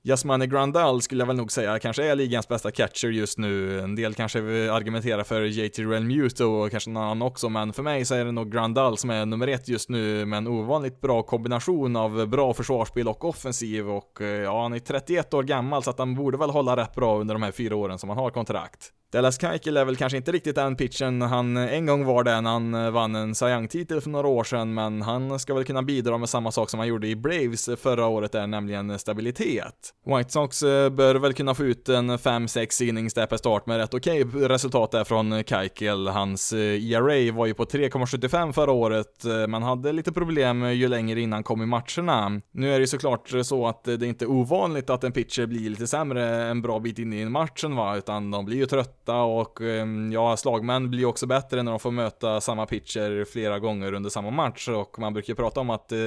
Yasmani 0.07 0.47
Grandal 0.47 1.03
skulle 1.03 1.21
jag 1.21 1.27
väl 1.27 1.37
nog 1.37 1.53
säga 1.53 1.79
kanske 1.79 2.05
är 2.05 2.15
ligans 2.15 2.49
bästa 2.49 2.71
catcher 2.71 3.09
just 3.09 3.39
nu. 3.39 3.81
En 3.81 3.95
del 3.95 4.15
kanske 4.15 4.39
argumenterar 4.73 5.25
för 5.25 5.43
JT 5.43 5.79
Realmuto 5.79 6.45
och 6.45 6.71
kanske 6.71 6.91
någon 6.91 7.03
annan 7.03 7.23
också, 7.23 7.49
men 7.49 7.73
för 7.73 7.83
mig 7.83 8.05
så 8.05 8.15
är 8.15 8.25
det 8.25 8.33
nog 8.33 8.53
Grandal 8.53 8.99
som 8.99 9.11
är 9.11 9.27
nummer 9.27 9.49
ett 9.49 9.69
just 9.69 9.89
nu 9.89 10.25
med 10.27 10.37
en 10.37 10.47
ovanligt 10.47 11.01
bra 11.01 11.23
kombination 11.23 11.97
av 11.97 12.27
bra 12.27 12.55
försvarsspel 12.55 13.09
och 13.09 13.25
offensiv 13.25 13.91
och 13.91 14.21
eh, 14.21 14.27
ja, 14.27 14.63
han 14.63 14.73
är 14.73 14.79
31 14.79 15.35
år 15.35 15.43
gammal 15.43 15.83
så 15.83 15.91
att 15.91 15.99
han 15.99 16.15
borde 16.15 16.39
väl 16.39 16.51
hålla 16.51 16.77
rätt 16.77 16.95
bra 16.95 17.19
under 17.21 17.35
de 17.35 17.43
här 17.43 17.53
fyra 17.53 17.77
åren 17.77 17.99
som 17.99 18.09
han 18.09 18.19
har 18.19 18.31
kontrakt. 18.31 18.93
Dallas 19.17 19.41
Keuchel 19.41 19.77
är 19.77 19.85
väl 19.85 19.97
kanske 19.97 20.17
inte 20.17 20.33
riktigt 20.33 20.55
den 20.55 20.77
pitchen 20.77 21.23
han 21.23 21.57
en 21.57 21.87
gång 21.87 22.05
var 22.05 22.25
det 22.25 22.41
när 22.41 22.51
han 22.51 22.75
eh, 22.75 22.91
vann 22.91 23.15
en 23.15 23.35
Cy 23.35 23.47
Young-titel 23.47 24.01
för 24.01 24.11
några 24.11 24.29
år 24.29 24.45
sedan, 24.45 24.75
men 24.75 25.03
han 25.03 25.39
ska 25.39 25.55
väl 25.55 25.65
kunna 25.65 25.83
bidra 25.83 26.19
med 26.19 26.29
samma 26.29 26.53
sak 26.53 26.71
som 26.71 26.79
han 26.79 26.89
gjorde 26.89 27.09
i 27.09 27.17
Braves 27.17 27.71
förra 27.83 28.07
året 28.07 28.33
där, 28.33 28.47
nämligen 28.47 28.99
stabilitet. 28.99 29.75
White 30.07 30.31
Sox 30.31 30.63
eh, 30.63 30.91
bör 30.91 31.15
väl 31.15 31.33
kunna 31.33 31.55
få 31.55 31.65
ut 31.65 31.89
en 31.89 32.11
5-6 32.11 32.83
innings 32.83 33.15
där 33.15 33.27
per 33.27 33.37
start 33.37 33.67
med 33.67 33.77
rätt 33.77 33.95
okej 33.95 34.25
okay 34.25 34.49
resultat 34.49 34.91
där 34.91 35.05
från 35.05 35.45
Keuchel. 35.45 36.09
Hans 36.09 36.53
eh, 36.53 36.93
ERA 36.93 37.33
var 37.33 37.47
ju 37.47 37.55
på 37.55 37.65
3,75 37.65 38.53
förra 38.53 38.73
året, 38.73 39.25
men 39.49 39.63
hade 39.63 39.93
lite 39.93 40.13
problem 40.13 40.65
ju 40.65 40.89
längre 40.89 41.21
innan 41.21 41.43
kom 41.43 41.63
i 41.63 41.67
matcherna. 41.67 42.41
Nu 42.53 42.69
är 42.69 42.79
det 42.79 42.81
ju 42.81 42.87
såklart 42.87 43.33
så 43.43 43.67
att 43.67 43.85
det 43.85 43.93
är 43.93 44.05
inte 44.05 44.27
ovanligt 44.27 44.91
att 44.91 45.05
en 45.05 45.13
pitcher 45.13 45.47
blir 45.47 45.71
lite 45.71 45.87
sämre 45.87 46.45
en 46.45 46.63
bra 46.63 46.79
bit 46.79 46.99
in 46.99 47.13
i 47.13 47.25
matchen 47.25 47.77
va, 47.77 47.97
utan 47.97 48.31
de 48.31 48.45
blir 48.45 48.57
ju 48.57 48.67
trötta 48.67 49.06
trötta 49.07 49.23
och 49.23 49.61
ehm, 49.61 50.13
ja, 50.13 50.37
slagmän 50.37 50.91
blir 50.91 51.05
också 51.05 51.27
bättre 51.27 51.63
när 51.63 51.71
de 51.71 51.81
får 51.81 51.91
möta 51.91 52.41
samma 52.41 52.67
pitcher 52.67 53.25
flera 53.25 53.59
gånger 53.59 53.93
under 53.93 54.11
samma 54.11 54.31
match 54.31 54.69
och 54.69 54.99
man 54.99 55.13
brukar 55.13 55.35
prata 55.35 55.61
om 55.61 55.71
att 55.71 55.93
eh, 55.93 55.99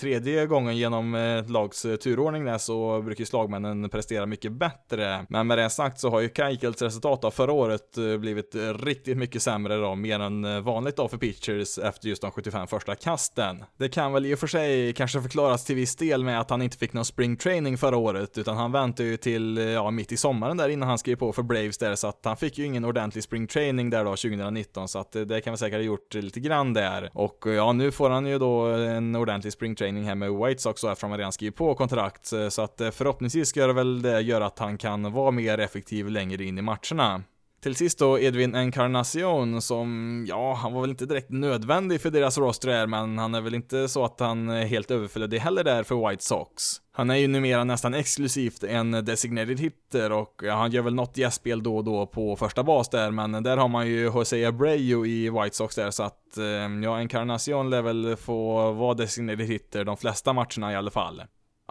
tredje 0.00 0.46
gången 0.46 0.76
genom 0.76 1.14
ett 1.14 1.50
lags 1.50 1.84
eh, 1.84 1.96
turordning 1.96 2.44
där 2.44 2.58
så 2.58 3.02
brukar 3.02 3.24
slagmännen 3.24 3.88
prestera 3.90 4.26
mycket 4.26 4.52
bättre. 4.52 5.26
Men 5.28 5.46
med 5.46 5.58
det 5.58 5.70
sagt 5.70 6.00
så 6.00 6.10
har 6.10 6.20
ju 6.20 6.28
Keichels 6.28 6.82
resultat 6.82 7.24
av 7.24 7.30
förra 7.30 7.52
året 7.52 7.98
eh, 7.98 8.16
blivit 8.16 8.54
riktigt 8.84 9.16
mycket 9.16 9.42
sämre 9.42 9.76
då, 9.76 9.94
mer 9.94 10.20
än 10.20 10.64
vanligt 10.64 10.96
då 10.96 11.08
för 11.08 11.18
pitchers 11.18 11.78
efter 11.78 12.08
just 12.08 12.22
de 12.22 12.30
75 12.30 12.66
första 12.66 12.94
kasten. 12.94 13.64
Det 13.78 13.88
kan 13.88 14.12
väl 14.12 14.26
i 14.26 14.34
och 14.34 14.38
för 14.38 14.46
sig 14.46 14.92
kanske 14.92 15.22
förklaras 15.22 15.64
till 15.64 15.76
viss 15.76 15.96
del 15.96 16.24
med 16.24 16.40
att 16.40 16.50
han 16.50 16.62
inte 16.62 16.76
fick 16.76 16.92
någon 16.92 17.04
spring 17.04 17.36
training 17.36 17.78
förra 17.78 17.96
året, 17.96 18.38
utan 18.38 18.56
han 18.56 18.72
väntade 18.72 19.08
ju 19.08 19.16
till 19.16 19.56
ja, 19.56 19.90
mitt 19.90 20.12
i 20.12 20.16
sommaren 20.16 20.56
där 20.56 20.68
innan 20.68 20.88
han 20.88 20.98
skrev 20.98 21.16
på 21.16 21.32
för 21.32 21.42
Braves 21.42 21.78
där 21.78 21.94
så 21.94 22.06
att 22.06 22.20
han 22.24 22.36
fick 22.42 22.58
ju 22.58 22.64
ingen 22.64 22.84
ordentlig 22.84 23.24
spring 23.24 23.46
training 23.46 23.90
där 23.90 24.04
då 24.04 24.10
2019 24.10 24.88
så 24.88 24.98
att 24.98 25.16
eh, 25.16 25.22
det 25.22 25.40
kan 25.40 25.52
vi 25.52 25.56
säkert 25.56 25.78
ha 25.78 25.82
gjort 25.82 26.14
lite 26.14 26.40
grann 26.40 26.74
där. 26.74 27.10
Och 27.12 27.46
eh, 27.46 27.52
ja, 27.52 27.72
nu 27.72 27.90
får 27.90 28.10
han 28.10 28.26
ju 28.26 28.38
då 28.38 28.66
en 28.66 29.16
ordentlig 29.16 29.52
spring 29.52 29.74
training 29.74 30.04
här 30.04 30.14
med 30.14 30.32
White 30.32 30.62
Sox 30.62 30.84
eftersom 30.84 31.10
han 31.10 31.18
redan 31.18 31.32
skrivit 31.32 31.56
på 31.56 31.74
kontrakt. 31.74 32.32
Så 32.50 32.62
att 32.62 32.80
eh, 32.80 32.90
förhoppningsvis 32.90 33.48
ska 33.48 33.66
det 33.66 33.72
väl 33.72 34.02
det 34.02 34.20
göra 34.20 34.46
att 34.46 34.58
han 34.58 34.78
kan 34.78 35.12
vara 35.12 35.30
mer 35.30 35.58
effektiv 35.58 36.08
längre 36.08 36.44
in 36.44 36.58
i 36.58 36.62
matcherna. 36.62 37.22
Till 37.62 37.76
sist 37.76 37.98
då 37.98 38.18
Edwin 38.18 38.54
Encarnacion 38.54 39.62
som, 39.62 40.24
ja, 40.28 40.54
han 40.54 40.72
var 40.72 40.80
väl 40.80 40.90
inte 40.90 41.06
direkt 41.06 41.30
nödvändig 41.30 42.00
för 42.00 42.10
deras 42.10 42.38
roster 42.38 42.68
här, 42.68 42.86
men 42.86 43.18
han 43.18 43.34
är 43.34 43.40
väl 43.40 43.54
inte 43.54 43.88
så 43.88 44.04
att 44.04 44.20
han 44.20 44.48
är 44.48 44.66
helt 44.66 44.90
överflödig 44.90 45.38
heller 45.38 45.64
där 45.64 45.82
för 45.82 46.08
White 46.08 46.24
Sox. 46.24 46.62
Han 46.92 47.10
är 47.10 47.14
ju 47.14 47.28
numera 47.28 47.64
nästan 47.64 47.94
exklusivt 47.94 48.64
en 48.64 48.90
designated 48.90 49.60
hitter 49.60 50.12
och 50.12 50.40
ja, 50.42 50.54
han 50.54 50.70
gör 50.70 50.82
väl 50.82 50.94
något 50.94 51.16
gästspel 51.16 51.62
då 51.62 51.76
och 51.76 51.84
då 51.84 52.06
på 52.06 52.36
första 52.36 52.62
bas 52.62 52.88
där, 52.88 53.10
men 53.10 53.42
där 53.42 53.56
har 53.56 53.68
man 53.68 53.86
ju 53.86 54.04
Jose 54.04 54.48
Abreu 54.48 55.06
i 55.06 55.30
White 55.30 55.56
Sox 55.56 55.74
där, 55.74 55.90
så 55.90 56.02
att 56.02 56.38
eh, 56.38 56.44
ja, 56.82 56.96
Encarnacion 56.96 57.70
lär 57.70 57.82
väl 57.82 58.16
få 58.16 58.72
vara 58.72 58.94
designated 58.94 59.46
hitter 59.46 59.84
de 59.84 59.96
flesta 59.96 60.32
matcherna 60.32 60.72
i 60.72 60.76
alla 60.76 60.90
fall. 60.90 61.22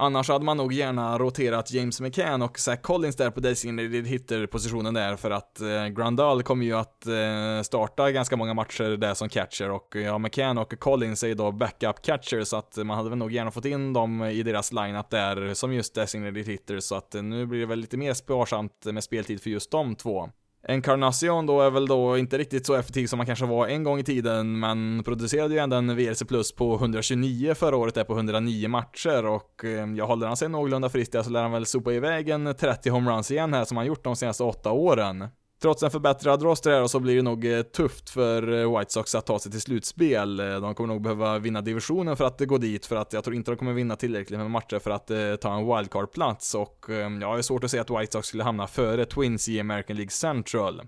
Annars 0.02 0.30
hade 0.30 0.45
man 0.45 0.58
nog 0.58 0.74
gärna 0.74 1.18
roterat 1.18 1.72
James 1.72 2.02
McCann 2.02 2.41
och 2.41 2.60
Zach 2.60 2.82
Collins 2.82 3.16
där 3.16 3.32
på 3.32 3.39
designated 3.39 4.08
hitter-positionen 4.08 4.93
där 4.93 5.16
för 5.16 5.32
att 5.32 5.62
eh, 5.62 5.88
Grandal 5.88 6.43
kommer 6.43 6.66
ju 6.66 6.74
att 6.74 7.08
eh, 7.08 7.62
starta 7.64 8.12
ganska 8.12 8.38
många 8.38 8.54
matcher 8.54 8.97
där 8.97 9.14
som 9.14 9.30
catcher 9.30 9.70
och 9.70 9.95
ja, 9.95 10.18
McCann 10.18 10.58
och 10.58 10.80
Collins 10.80 11.24
är 11.24 11.28
ju 11.28 11.34
då 11.34 11.52
backup 11.52 12.02
catcher 12.02 12.43
så 12.43 12.58
att 12.58 12.78
man 12.78 12.97
hade 12.97 13.10
väl 13.10 13.18
nog 13.18 13.32
gärna 13.32 13.52
fått 13.52 13.66
in 13.66 13.93
dem 13.93 14.24
i 14.24 14.43
deras 14.43 14.72
lineup 14.72 15.10
där 15.10 15.54
som 15.54 15.74
just 15.74 15.95
designated 15.95 16.47
hitter 16.47 16.80
så 16.80 16.95
att 16.95 17.16
eh, 17.16 17.24
nu 17.24 17.45
blir 17.45 17.60
det 17.60 17.66
väl 17.66 17.80
lite 17.80 17.97
mer 17.97 18.14
sparsamt 18.14 18.86
med 18.86 19.04
speltid 19.04 19.41
för 19.41 19.49
just 19.49 19.72
de 19.72 19.95
två. 19.95 20.30
Encarnacion 20.68 21.45
då 21.45 21.62
är 21.62 21.70
väl 21.70 21.88
då 21.88 22.18
inte 22.18 22.38
riktigt 22.38 22.66
så 22.66 22.74
effektiv 22.74 23.07
som 23.07 23.18
man 23.18 23.26
kanske 23.26 23.45
var 23.45 23.68
en 23.68 23.84
gång 23.84 23.99
i 23.99 24.03
tiden, 24.03 24.59
men 24.59 25.03
producerade 25.03 25.53
ju 25.53 25.59
ändå 25.59 25.76
en 25.76 25.95
VRC 25.95 26.26
plus 26.28 26.51
på 26.51 26.76
129 26.76 27.53
förra 27.53 27.78
året, 27.78 27.97
är 27.97 28.03
på 28.03 28.14
109 28.14 28.68
matcher 28.68 29.26
och 29.26 29.66
eh, 29.66 29.93
jag 29.93 30.07
håller 30.07 30.28
han 30.28 30.38
sig 30.38 30.49
någorlunda 30.49 30.89
frisk 30.89 31.12
där 31.12 31.24
så 31.24 31.30
lär 31.30 31.41
han 31.41 31.51
väl 31.51 31.66
sopa 31.66 31.93
iväg 31.93 32.30
en 32.30 32.55
30 32.55 32.89
homeruns 32.89 33.32
igen 33.32 33.53
här 33.53 33.66
som 33.66 33.78
han 33.78 33.86
gjort 33.86 34.03
de 34.03 34.16
senaste 34.16 34.43
åtta 34.43 34.72
åren. 34.72 35.28
Trots 35.62 35.84
en 35.84 35.91
förbättrad 35.91 36.43
roster 36.43 36.72
här 36.72 36.88
så 36.88 36.99
blir 36.99 37.16
det 37.16 37.22
nog 37.22 37.45
eh, 37.45 37.62
tufft 37.62 38.09
för 38.09 38.53
eh, 38.53 38.78
White 38.78 38.93
Sox 38.93 39.16
att 39.16 39.26
ta 39.26 39.39
sig 39.39 39.51
till 39.51 39.62
slutspel. 39.62 40.39
Eh, 40.39 40.62
de 40.62 40.76
kommer 40.76 40.88
nog 40.88 41.01
behöva 41.01 41.39
vinna 41.39 41.62
divisionen 41.62 42.18
för 42.18 42.26
att 42.26 42.39
gå 42.39 42.57
dit, 42.57 42.86
för 42.86 42.95
att 42.95 43.14
jag 43.14 43.24
tror 43.24 43.36
inte 43.36 43.51
de 43.51 43.57
kommer 43.57 43.74
vinna 43.74 43.95
tillräckligt 43.95 44.39
med 44.39 44.51
matcher 44.51 44.80
för 44.80 44.91
att 44.91 45.12
ta 45.41 45.55
en 45.55 45.66
wildcard-plats 45.66 46.55
och 46.55 46.86
ja, 46.88 47.34
det 47.34 47.39
är 47.39 47.41
svårt 47.41 47.64
att 47.64 47.72
se 47.72 47.80
att 47.80 47.89
White 47.89 48.12
Sox 48.12 48.28
skulle 48.28 48.43
hamna 48.43 48.68
före 48.68 49.05
Twins 49.05 49.49
i 49.49 49.59
American 49.59 49.95
League 49.95 50.12
Central. 50.12 50.82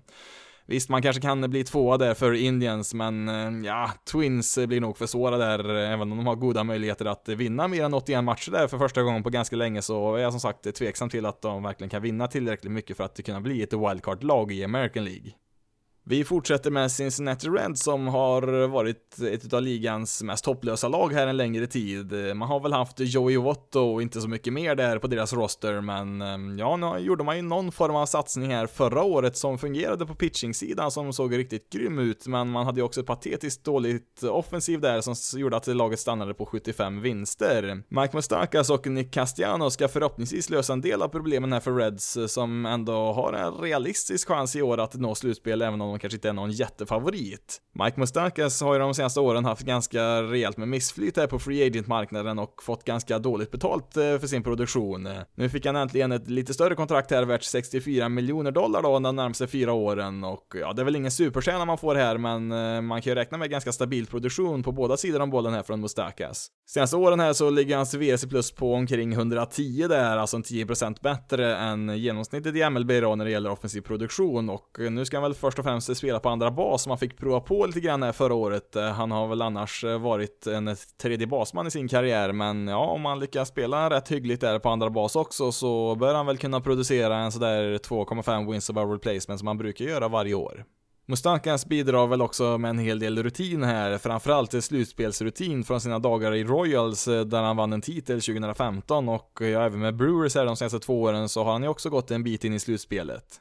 Visst, 0.66 0.88
man 0.88 1.02
kanske 1.02 1.22
kan 1.22 1.50
bli 1.50 1.64
tvåa 1.64 1.98
där 1.98 2.14
för 2.14 2.32
Indians, 2.32 2.94
men 2.94 3.28
eh, 3.28 3.66
ja, 3.66 3.90
Twins 4.12 4.58
blir 4.66 4.80
nog 4.80 4.98
för 4.98 5.06
svåra 5.06 5.36
där, 5.36 5.76
eh, 5.76 5.92
även 5.92 6.12
om 6.12 6.18
de 6.18 6.26
har 6.26 6.36
goda 6.36 6.64
möjligheter 6.64 7.04
att 7.04 7.28
vinna 7.28 7.68
mer 7.68 7.84
än 7.84 7.94
81 7.94 8.24
matcher 8.24 8.50
där 8.50 8.66
för 8.68 8.78
första 8.78 9.02
gången 9.02 9.22
på 9.22 9.30
ganska 9.30 9.56
länge, 9.56 9.82
så 9.82 10.14
är 10.14 10.22
jag 10.22 10.32
som 10.32 10.40
sagt 10.40 10.74
tveksam 10.74 11.08
till 11.08 11.26
att 11.26 11.42
de 11.42 11.62
verkligen 11.62 11.90
kan 11.90 12.02
vinna 12.02 12.26
tillräckligt 12.26 12.72
mycket 12.72 12.96
för 12.96 13.04
att 13.04 13.24
kunna 13.24 13.40
bli 13.40 13.62
ett 13.62 13.72
wildcard-lag 13.72 14.52
i 14.52 14.64
American 14.64 15.04
League. 15.04 15.32
Vi 16.06 16.24
fortsätter 16.24 16.70
med 16.70 16.92
Cincinnati 16.92 17.48
Reds 17.48 17.82
som 17.82 18.06
har 18.06 18.66
varit 18.66 19.18
ett 19.32 19.52
av 19.52 19.62
ligans 19.62 20.22
mest 20.22 20.46
hopplösa 20.46 20.88
lag 20.88 21.12
här 21.12 21.26
en 21.26 21.36
längre 21.36 21.66
tid. 21.66 22.12
Man 22.36 22.48
har 22.48 22.60
väl 22.60 22.72
haft 22.72 23.00
Joey 23.00 23.36
Votto 23.36 23.80
och 23.80 24.02
inte 24.02 24.20
så 24.20 24.28
mycket 24.28 24.52
mer 24.52 24.74
där 24.74 24.98
på 24.98 25.06
deras 25.06 25.32
roster, 25.32 25.80
men 25.80 26.22
eh, 26.22 26.58
ja, 26.58 26.76
nu 26.76 26.98
gjorde 26.98 27.24
man 27.24 27.36
ju 27.36 27.42
någon 27.42 27.72
form 27.72 27.96
av 27.96 28.06
satsning 28.06 28.50
här 28.50 28.66
förra 28.66 29.02
året 29.02 29.36
som 29.36 29.58
fungerade 29.58 30.06
på 30.06 30.14
pitchingsidan 30.14 30.90
som 30.90 31.12
såg 31.12 31.38
riktigt 31.38 31.70
grym 31.70 31.98
ut, 31.98 32.26
men 32.26 32.50
man 32.50 32.66
hade 32.66 32.80
ju 32.80 32.84
också 32.84 33.00
ett 33.00 33.06
patetiskt 33.06 33.64
dåligt 33.64 34.22
offensiv 34.22 34.80
där 34.80 35.00
som 35.00 35.40
gjorde 35.40 35.56
att 35.56 35.66
laget 35.66 36.00
stannade 36.00 36.34
på 36.34 36.46
75 36.46 37.00
vinster. 37.00 37.82
Mike 37.88 38.16
Mustakas 38.16 38.70
och 38.70 38.86
Nick 38.86 39.12
Castiano 39.12 39.70
ska 39.70 39.88
förhoppningsvis 39.88 40.50
lösa 40.50 40.72
en 40.72 40.80
del 40.80 41.02
av 41.02 41.08
problemen 41.08 41.52
här 41.52 41.60
för 41.60 41.72
Reds 41.72 42.18
som 42.26 42.66
ändå 42.66 43.12
har 43.12 43.32
en 43.32 43.54
realistisk 43.54 44.28
chans 44.28 44.56
i 44.56 44.62
år 44.62 44.80
att 44.80 44.94
nå 44.94 45.14
slutspel 45.14 45.62
även 45.62 45.80
om 45.80 45.93
de 45.94 45.98
kanske 45.98 46.16
inte 46.16 46.28
är 46.28 46.32
någon 46.32 46.50
jättefavorit. 46.50 47.60
Mike 47.84 48.00
Mustakas 48.00 48.60
har 48.60 48.74
ju 48.74 48.80
de 48.80 48.94
senaste 48.94 49.20
åren 49.20 49.44
haft 49.44 49.62
ganska 49.62 50.22
rejält 50.22 50.56
med 50.56 50.68
missflyt 50.68 51.16
här 51.16 51.26
på 51.26 51.38
free 51.38 51.66
agent-marknaden 51.66 52.38
och 52.38 52.62
fått 52.62 52.84
ganska 52.84 53.18
dåligt 53.18 53.50
betalt 53.50 53.96
eh, 53.96 54.18
för 54.18 54.26
sin 54.26 54.42
produktion. 54.42 55.08
Nu 55.34 55.48
fick 55.48 55.66
han 55.66 55.76
äntligen 55.76 56.12
ett 56.12 56.30
lite 56.30 56.54
större 56.54 56.74
kontrakt 56.74 57.10
här 57.10 57.22
värt 57.22 57.42
64 57.42 58.08
miljoner 58.08 58.50
dollar 58.50 58.82
då 58.82 58.98
de 58.98 59.16
närmaste 59.16 59.46
fyra 59.46 59.72
åren 59.72 60.24
och 60.24 60.54
ja, 60.60 60.72
det 60.72 60.82
är 60.82 60.84
väl 60.84 60.96
ingen 60.96 61.10
superstjärna 61.10 61.64
man 61.64 61.78
får 61.78 61.94
här 61.94 62.18
men 62.18 62.52
eh, 62.52 62.80
man 62.80 63.02
kan 63.02 63.10
ju 63.10 63.14
räkna 63.14 63.38
med 63.38 63.50
ganska 63.50 63.72
stabil 63.72 64.06
produktion 64.06 64.62
på 64.62 64.72
båda 64.72 64.96
sidor 64.96 65.20
om 65.20 65.30
bollen 65.30 65.54
här 65.54 65.62
från 65.62 65.80
Mustakas. 65.80 66.48
Senaste 66.66 66.96
åren 66.96 67.20
här 67.20 67.32
så 67.32 67.50
ligger 67.50 67.76
hans 67.76 67.94
VC 67.94 68.26
plus 68.28 68.52
på 68.52 68.74
omkring 68.74 69.12
110 69.12 69.86
där, 69.88 70.16
alltså 70.16 70.36
10% 70.36 71.02
bättre 71.02 71.56
än 71.56 71.98
genomsnittet 71.98 72.56
i 72.56 72.70
MLB 72.70 72.90
då 73.02 73.14
när 73.14 73.24
det 73.24 73.30
gäller 73.30 73.50
offensiv 73.50 73.80
produktion 73.80 74.50
och 74.50 74.80
eh, 74.80 74.90
nu 74.90 75.04
ska 75.04 75.16
han 75.16 75.22
väl 75.22 75.34
först 75.34 75.58
och 75.58 75.64
främst 75.64 75.83
spela 75.94 76.20
på 76.20 76.28
andra 76.28 76.50
bas 76.50 76.82
som 76.82 76.90
han 76.90 76.98
fick 76.98 77.18
prova 77.18 77.40
på 77.40 77.66
lite 77.66 77.80
grann 77.80 78.02
här 78.02 78.12
förra 78.12 78.34
året. 78.34 78.76
Eh, 78.76 78.90
han 78.90 79.10
har 79.10 79.28
väl 79.28 79.42
annars 79.42 79.84
eh, 79.84 79.98
varit 79.98 80.46
en 80.46 80.76
tredje 81.02 81.26
basman 81.26 81.66
i 81.66 81.70
sin 81.70 81.88
karriär, 81.88 82.32
men 82.32 82.68
ja, 82.68 82.86
om 82.86 83.04
han 83.04 83.18
lyckas 83.18 83.48
spela 83.48 83.90
rätt 83.90 84.12
hyggligt 84.12 84.40
där 84.40 84.58
på 84.58 84.68
andra 84.68 84.90
bas 84.90 85.16
också 85.16 85.52
så 85.52 85.94
bör 85.94 86.14
han 86.14 86.26
väl 86.26 86.38
kunna 86.38 86.60
producera 86.60 87.16
en 87.16 87.32
sådär 87.32 87.78
2,5 87.78 88.50
wins 88.50 88.70
above 88.70 88.94
replacement 88.94 89.38
som 89.38 89.46
han 89.46 89.58
brukar 89.58 89.84
göra 89.84 90.08
varje 90.08 90.34
år. 90.34 90.64
Mustakas 91.06 91.66
bidrar 91.66 92.06
väl 92.06 92.22
också 92.22 92.58
med 92.58 92.68
en 92.68 92.78
hel 92.78 92.98
del 92.98 93.22
rutin 93.22 93.62
här, 93.62 93.98
framförallt 93.98 94.64
slutspelsrutin 94.64 95.64
från 95.64 95.80
sina 95.80 95.98
dagar 95.98 96.34
i 96.34 96.44
Royals 96.44 97.08
eh, 97.08 97.20
där 97.20 97.42
han 97.42 97.56
vann 97.56 97.72
en 97.72 97.80
titel 97.80 98.20
2015 98.20 99.08
och 99.08 99.38
ja, 99.40 99.46
även 99.46 99.80
med 99.80 99.96
Brewers 99.96 100.34
här 100.34 100.46
de 100.46 100.56
senaste 100.56 100.78
två 100.78 101.02
åren 101.02 101.28
så 101.28 101.44
har 101.44 101.52
han 101.52 101.62
ju 101.62 101.68
också 101.68 101.90
gått 101.90 102.10
en 102.10 102.24
bit 102.24 102.44
in 102.44 102.54
i 102.54 102.60
slutspelet. 102.60 103.40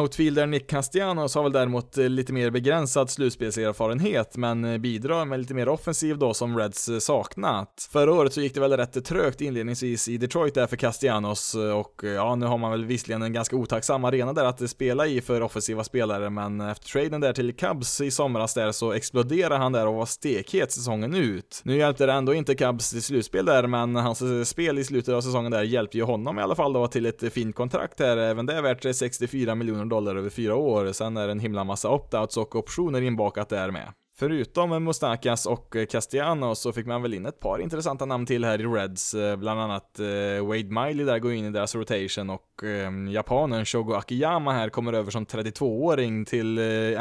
Outfielder 0.00 0.46
Nick 0.46 0.70
Castellanos 0.70 1.34
har 1.34 1.42
väl 1.42 1.52
däremot 1.52 1.98
eh, 1.98 2.08
lite 2.08 2.32
mer 2.32 2.50
begränsad 2.50 3.10
slutspelserfarenhet, 3.10 4.36
men 4.36 4.64
eh, 4.64 4.78
bidrar 4.78 5.24
med 5.24 5.40
lite 5.40 5.54
mer 5.54 5.68
offensiv 5.68 6.18
då 6.18 6.34
som 6.34 6.58
Reds 6.58 6.88
eh, 6.88 6.98
saknat. 6.98 7.88
Förra 7.92 8.12
året 8.12 8.32
så 8.32 8.40
gick 8.40 8.54
det 8.54 8.60
väl 8.60 8.76
rätt 8.76 9.04
trögt 9.04 9.40
inledningsvis 9.40 10.08
i 10.08 10.16
Detroit 10.18 10.54
där 10.54 10.66
för 10.66 10.76
Castellanos 10.76 11.54
och 11.54 12.00
ja, 12.04 12.34
nu 12.34 12.46
har 12.46 12.58
man 12.58 12.70
väl 12.70 12.84
visserligen 12.84 13.22
en 13.22 13.32
ganska 13.32 13.56
otacksam 13.56 14.04
arena 14.04 14.32
där 14.32 14.44
att 14.44 14.70
spela 14.70 15.06
i 15.06 15.20
för 15.20 15.42
offensiva 15.42 15.84
spelare, 15.84 16.30
men 16.30 16.60
efter 16.60 16.88
traden 16.88 17.20
där 17.20 17.32
till 17.32 17.54
Cubs 17.54 18.00
i 18.00 18.10
somras 18.10 18.54
där 18.54 18.72
så 18.72 18.92
exploderade 18.92 19.56
han 19.56 19.72
där 19.72 19.86
och 19.86 19.94
var 19.94 20.06
stekhet 20.06 20.72
säsongen 20.72 21.14
ut. 21.14 21.60
Nu 21.64 21.76
hjälpte 21.76 22.06
det 22.06 22.12
ändå 22.12 22.34
inte 22.34 22.54
Cubs 22.54 22.90
till 22.90 23.02
slutspel 23.02 23.46
där, 23.46 23.66
men 23.66 23.96
hans 23.96 24.48
spel 24.48 24.78
i 24.78 24.84
slutet 24.84 25.14
av 25.14 25.20
säsongen 25.20 25.52
där 25.52 25.62
hjälpte 25.62 25.98
ju 25.98 26.04
honom 26.04 26.38
i 26.38 26.42
alla 26.42 26.54
fall 26.54 26.72
då 26.72 26.86
till 26.86 27.06
ett 27.06 27.32
fint 27.32 27.56
kontrakt 27.56 28.00
här, 28.00 28.16
även 28.16 28.46
det 28.46 28.54
är 28.54 28.62
värt 28.62 28.96
64 28.96 29.54
miljoner 29.54 29.85
dollar 29.88 30.16
över 30.16 30.30
fyra 30.30 30.54
år. 30.56 30.92
Sen 30.92 31.16
är 31.16 31.26
det 31.26 31.32
en 31.32 31.40
himla 31.40 31.64
massa 31.64 31.88
opt-outs 31.88 32.38
och 32.38 32.56
optioner 32.56 33.02
inbakat 33.02 33.48
där 33.48 33.70
med. 33.70 33.92
Förutom 34.18 34.84
Mustakas 34.84 35.46
och 35.46 35.76
Castellanos 35.90 36.60
så 36.60 36.72
fick 36.72 36.86
man 36.86 37.02
väl 37.02 37.14
in 37.14 37.26
ett 37.26 37.40
par 37.40 37.58
intressanta 37.58 38.04
namn 38.04 38.26
till 38.26 38.44
här 38.44 38.60
i 38.60 38.64
Reds, 38.64 39.14
eh, 39.14 39.36
bland 39.36 39.60
annat 39.60 39.98
eh, 39.98 40.46
Wade 40.46 40.64
Miley 40.64 41.04
där 41.04 41.18
går 41.18 41.32
in 41.32 41.44
i 41.44 41.50
deras 41.50 41.74
rotation 41.74 42.30
och 42.30 42.64
eh, 42.64 43.12
japanen 43.12 43.64
Shogo 43.64 43.94
Akiyama 43.94 44.52
här 44.52 44.68
kommer 44.68 44.92
över 44.92 45.10
som 45.10 45.26
32-åring 45.26 46.24
till 46.24 46.58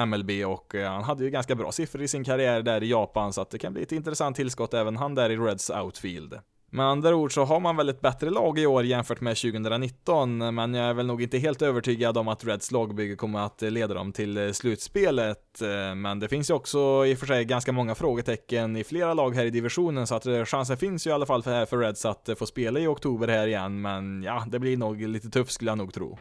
MLB 0.07 0.31
och 0.45 0.75
han 0.75 1.03
hade 1.03 1.23
ju 1.23 1.29
ganska 1.29 1.55
bra 1.55 1.71
siffror 1.71 2.01
i 2.01 2.07
sin 2.07 2.23
karriär 2.23 2.61
där 2.61 2.83
i 2.83 2.89
Japan 2.89 3.33
så 3.33 3.41
att 3.41 3.49
det 3.49 3.57
kan 3.57 3.73
bli 3.73 3.83
ett 3.83 3.91
intressant 3.91 4.35
tillskott 4.35 4.73
även 4.73 4.97
han 4.97 5.15
där 5.15 5.29
i 5.29 5.37
Reds 5.37 5.69
outfield. 5.69 6.39
Med 6.75 6.85
andra 6.85 7.15
ord 7.15 7.33
så 7.33 7.43
har 7.43 7.59
man 7.59 7.75
väl 7.75 7.89
ett 7.89 8.01
bättre 8.01 8.29
lag 8.29 8.59
i 8.59 8.65
år 8.65 8.83
jämfört 8.83 9.21
med 9.21 9.37
2019, 9.37 10.55
men 10.55 10.73
jag 10.73 10.89
är 10.89 10.93
väl 10.93 11.05
nog 11.05 11.21
inte 11.21 11.37
helt 11.37 11.61
övertygad 11.61 12.17
om 12.17 12.27
att 12.27 12.45
Reds 12.45 12.71
lagbygge 12.71 13.15
kommer 13.15 13.39
att 13.39 13.61
leda 13.61 13.93
dem 13.93 14.11
till 14.11 14.37
eh, 14.37 14.51
slutspelet. 14.51 15.61
Eh, 15.61 15.95
men 15.95 16.19
det 16.19 16.27
finns 16.27 16.49
ju 16.49 16.53
också 16.53 17.05
i 17.05 17.13
och 17.13 17.19
för 17.19 17.25
sig 17.25 17.45
ganska 17.45 17.71
många 17.71 17.95
frågetecken 17.95 18.75
i 18.75 18.83
flera 18.83 19.13
lag 19.13 19.35
här 19.35 19.45
i 19.45 19.49
divisionen, 19.49 20.07
så 20.07 20.15
att 20.15 20.25
eh, 20.25 20.45
chansen 20.45 20.77
finns 20.77 21.07
ju 21.07 21.09
i 21.09 21.13
alla 21.13 21.25
fall 21.25 21.43
för, 21.43 21.65
för 21.65 21.77
Reds 21.77 22.05
att 22.05 22.29
få 22.37 22.45
spela 22.45 22.79
i 22.79 22.87
oktober 22.87 23.27
här 23.27 23.47
igen, 23.47 23.81
men 23.81 24.23
ja, 24.23 24.45
det 24.47 24.59
blir 24.59 24.77
nog 24.77 25.01
lite 25.01 25.29
tufft 25.29 25.51
skulle 25.51 25.71
jag 25.71 25.77
nog 25.77 25.93
tro. 25.93 26.17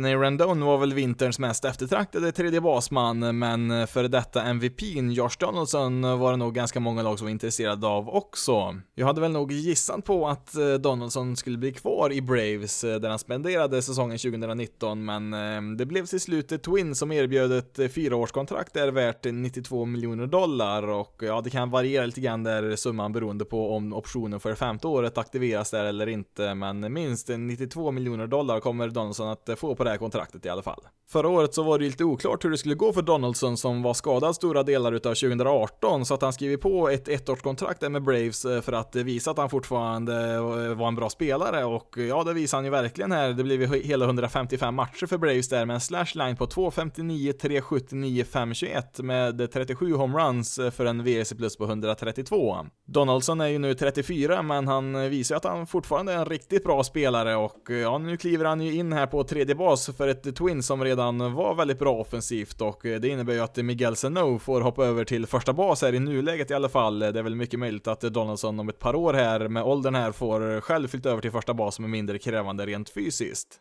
Anthony 0.00 0.16
Rendon 0.16 0.60
var 0.60 0.78
väl 0.78 0.94
vinterns 0.94 1.38
mest 1.38 1.64
eftertraktade 1.64 2.32
tredje 2.32 2.60
basman, 2.60 3.38
men 3.38 3.86
för 3.86 4.08
detta 4.08 4.42
MVPn 4.42 5.10
Josh 5.10 5.38
Donaldson 5.38 6.18
var 6.18 6.30
det 6.30 6.36
nog 6.36 6.54
ganska 6.54 6.80
många 6.80 7.02
lag 7.02 7.18
som 7.18 7.26
var 7.26 7.30
intresserade 7.30 7.86
av 7.86 8.08
också. 8.08 8.80
Jag 8.94 9.06
hade 9.06 9.20
väl 9.20 9.32
nog 9.32 9.52
gissat 9.52 10.04
på 10.04 10.28
att 10.28 10.56
eh, 10.56 10.74
Donaldson 10.74 11.36
skulle 11.36 11.58
bli 11.58 11.72
kvar 11.72 12.12
i 12.12 12.22
Braves 12.22 12.84
eh, 12.84 13.00
där 13.00 13.08
han 13.08 13.18
spenderade 13.18 13.82
säsongen 13.82 14.18
2019, 14.18 15.04
men 15.04 15.34
eh, 15.34 15.76
det 15.76 15.86
blev 15.86 16.06
till 16.06 16.20
slut 16.20 16.62
Twin 16.62 16.94
som 16.94 17.12
erbjöd 17.12 17.52
ett 17.52 17.92
fyraårskontrakt 17.92 18.74
där 18.74 18.88
värt 18.88 19.24
92 19.24 19.84
miljoner 19.84 20.26
dollar 20.26 20.88
och 20.90 21.16
ja, 21.20 21.40
det 21.40 21.50
kan 21.50 21.70
variera 21.70 22.06
lite 22.06 22.20
grann 22.20 22.44
där 22.44 22.76
summan 22.76 23.12
beroende 23.12 23.44
på 23.44 23.76
om 23.76 23.92
optionen 23.92 24.40
för 24.40 24.54
femte 24.54 24.86
året 24.86 25.18
aktiveras 25.18 25.70
där 25.70 25.84
eller 25.84 26.06
inte, 26.06 26.54
men 26.54 26.92
minst 26.92 27.28
92 27.28 27.90
miljoner 27.90 28.26
dollar 28.26 28.60
kommer 28.60 28.88
Donaldson 28.88 29.28
att 29.28 29.50
få 29.56 29.74
på 29.74 29.84
det 29.84 29.89
här 29.90 29.98
kontraktet 29.98 30.46
i 30.46 30.48
alla 30.48 30.62
fall. 30.62 30.80
Förra 31.12 31.28
året 31.28 31.54
så 31.54 31.62
var 31.62 31.78
det 31.78 31.84
lite 31.84 32.04
oklart 32.04 32.44
hur 32.44 32.50
det 32.50 32.58
skulle 32.58 32.74
gå 32.74 32.92
för 32.92 33.02
Donaldson 33.02 33.56
som 33.56 33.82
var 33.82 33.94
skadad 33.94 34.34
stora 34.34 34.62
delar 34.62 34.92
utav 34.92 35.14
2018 35.14 36.06
så 36.06 36.14
att 36.14 36.22
han 36.22 36.32
skrev 36.32 36.56
på 36.56 36.88
ett 36.88 37.08
ettårskontrakt 37.08 37.90
med 37.90 38.02
Braves 38.02 38.44
eh, 38.44 38.60
för 38.60 38.72
att 38.72 38.96
visa 38.96 39.30
att 39.30 39.38
han 39.38 39.50
fortfarande 39.50 40.34
eh, 40.34 40.74
var 40.74 40.88
en 40.88 40.94
bra 40.94 41.10
spelare 41.10 41.64
och 41.64 41.94
ja, 41.98 42.24
det 42.24 42.32
visar 42.32 42.58
han 42.58 42.64
ju 42.64 42.70
verkligen 42.70 43.12
här. 43.12 43.32
Det 43.32 43.44
blev 43.44 43.62
ju 43.62 43.82
hela 43.82 44.04
155 44.04 44.74
matcher 44.74 45.06
för 45.06 45.18
Braves 45.18 45.48
där 45.48 45.66
med 45.66 45.74
en 45.74 45.80
slashline 45.80 46.36
på 46.36 46.46
2.59, 46.46 47.40
3.79, 47.40 48.24
5.21 48.24 49.02
med 49.02 49.52
37 49.52 49.94
homeruns 49.94 50.58
eh, 50.58 50.70
för 50.70 50.84
en 50.84 51.04
VSC 51.04 51.32
plus 51.32 51.56
på 51.56 51.64
132. 51.64 52.56
Donaldson 52.86 53.40
är 53.40 53.46
ju 53.46 53.58
nu 53.58 53.74
34 53.74 54.42
men 54.42 54.68
han 54.68 55.10
visar 55.10 55.34
ju 55.34 55.36
att 55.36 55.44
han 55.44 55.66
fortfarande 55.66 56.12
är 56.12 56.16
en 56.16 56.24
riktigt 56.24 56.64
bra 56.64 56.84
spelare 56.84 57.36
och 57.36 57.70
ja, 57.82 57.98
nu 57.98 58.16
kliver 58.16 58.44
han 58.44 58.60
ju 58.60 58.74
in 58.74 58.92
här 58.92 59.06
på 59.06 59.24
tredje 59.24 59.54
bas 59.54 59.79
för 59.86 60.08
ett 60.08 60.36
Twin 60.36 60.62
som 60.62 60.84
redan 60.84 61.34
var 61.34 61.54
väldigt 61.54 61.78
bra 61.78 61.94
offensivt 61.94 62.60
och 62.60 62.86
eh, 62.86 63.00
det 63.00 63.08
innebär 63.08 63.32
ju 63.32 63.40
att 63.40 63.56
Miguel 63.56 63.96
Sano 63.96 64.38
får 64.38 64.60
hoppa 64.60 64.86
över 64.86 65.04
till 65.04 65.26
första 65.26 65.52
bas 65.52 65.82
här 65.82 65.94
i 65.94 65.98
nuläget 65.98 66.50
i 66.50 66.54
alla 66.54 66.68
fall. 66.68 66.98
Det 66.98 67.06
är 67.06 67.22
väl 67.22 67.36
mycket 67.36 67.58
möjligt 67.58 67.86
att 67.86 68.00
Donaldson 68.00 68.60
om 68.60 68.68
ett 68.68 68.78
par 68.78 68.94
år 68.94 69.14
här 69.14 69.48
med 69.48 69.62
åldern 69.62 69.94
här 69.94 70.12
får 70.12 70.60
själv 70.60 70.88
flytta 70.88 71.10
över 71.10 71.22
till 71.22 71.30
första 71.30 71.54
bas 71.54 71.74
som 71.74 71.84
är 71.84 71.88
mindre 71.88 72.18
krävande 72.18 72.66
rent 72.66 72.90
fysiskt. 72.90 73.60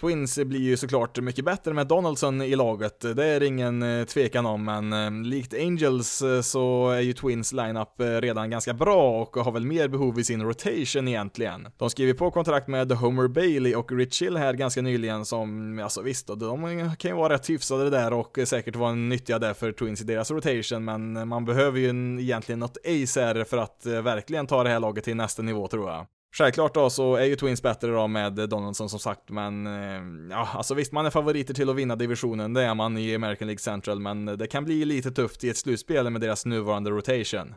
Twins 0.00 0.38
blir 0.38 0.60
ju 0.60 0.76
såklart 0.76 1.18
mycket 1.18 1.44
bättre 1.44 1.74
med 1.74 1.86
Donaldson 1.86 2.42
i 2.42 2.56
laget, 2.56 3.00
det 3.00 3.24
är 3.24 3.42
ingen 3.42 3.82
eh, 3.82 4.04
tvekan 4.04 4.46
om, 4.46 4.64
men 4.64 4.92
eh, 4.92 5.28
likt 5.28 5.54
Angels 5.54 6.22
eh, 6.22 6.40
så 6.40 6.90
är 6.90 7.00
ju 7.00 7.12
Twins 7.12 7.52
lineup 7.52 7.94
redan 7.98 8.50
ganska 8.50 8.74
bra 8.74 9.22
och 9.22 9.36
har 9.36 9.52
väl 9.52 9.64
mer 9.64 9.88
behov 9.88 10.18
i 10.18 10.24
sin 10.24 10.42
rotation 10.42 11.08
egentligen. 11.08 11.68
De 11.76 11.90
skriver 11.90 12.14
på 12.14 12.30
kontrakt 12.30 12.68
med 12.68 12.92
Homer 12.92 13.28
Bailey 13.28 13.74
och 13.74 13.92
Rich 13.92 14.22
Hill 14.22 14.36
här 14.36 14.54
ganska 14.54 14.82
nyligen 14.82 15.24
som, 15.24 15.78
alltså 15.78 16.02
visst, 16.02 16.26
de 16.26 16.90
kan 16.98 17.10
ju 17.10 17.16
vara 17.16 17.34
rätt 17.34 17.50
hyfsade 17.50 17.90
där 17.90 18.12
och 18.12 18.38
säkert 18.44 18.76
vara 18.76 18.94
nyttiga 18.94 19.38
där 19.38 19.54
för 19.54 19.72
Twins 19.72 20.00
i 20.00 20.04
deras 20.04 20.30
rotation, 20.30 20.84
men 20.84 21.28
man 21.28 21.44
behöver 21.44 21.78
ju 21.78 21.88
egentligen 22.20 22.58
något 22.58 22.76
ace 22.84 23.20
här 23.20 23.44
för 23.44 23.56
att 23.56 23.86
verkligen 23.86 24.46
ta 24.46 24.62
det 24.62 24.70
här 24.70 24.80
laget 24.80 25.04
till 25.04 25.16
nästa 25.16 25.42
nivå 25.42 25.68
tror 25.68 25.90
jag. 25.90 26.06
Självklart 26.36 26.74
då 26.74 26.90
så 26.90 27.16
är 27.16 27.24
ju 27.24 27.36
Twins 27.36 27.62
bättre 27.62 27.90
då 27.90 28.06
med 28.06 28.32
Donaldson 28.32 28.88
som 28.88 28.98
sagt, 28.98 29.30
men 29.30 29.66
eh, 29.66 30.02
ja, 30.30 30.48
alltså 30.54 30.74
visst 30.74 30.92
man 30.92 31.06
är 31.06 31.10
favoriter 31.10 31.54
till 31.54 31.70
att 31.70 31.76
vinna 31.76 31.96
divisionen, 31.96 32.54
det 32.54 32.62
är 32.62 32.74
man 32.74 32.98
i 32.98 33.14
American 33.14 33.48
League 33.48 33.58
Central, 33.58 34.00
men 34.00 34.26
det 34.26 34.46
kan 34.46 34.64
bli 34.64 34.84
lite 34.84 35.10
tufft 35.10 35.44
i 35.44 35.50
ett 35.50 35.56
slutspel 35.56 36.10
med 36.10 36.20
deras 36.20 36.46
nuvarande 36.46 36.90
rotation. 36.90 37.54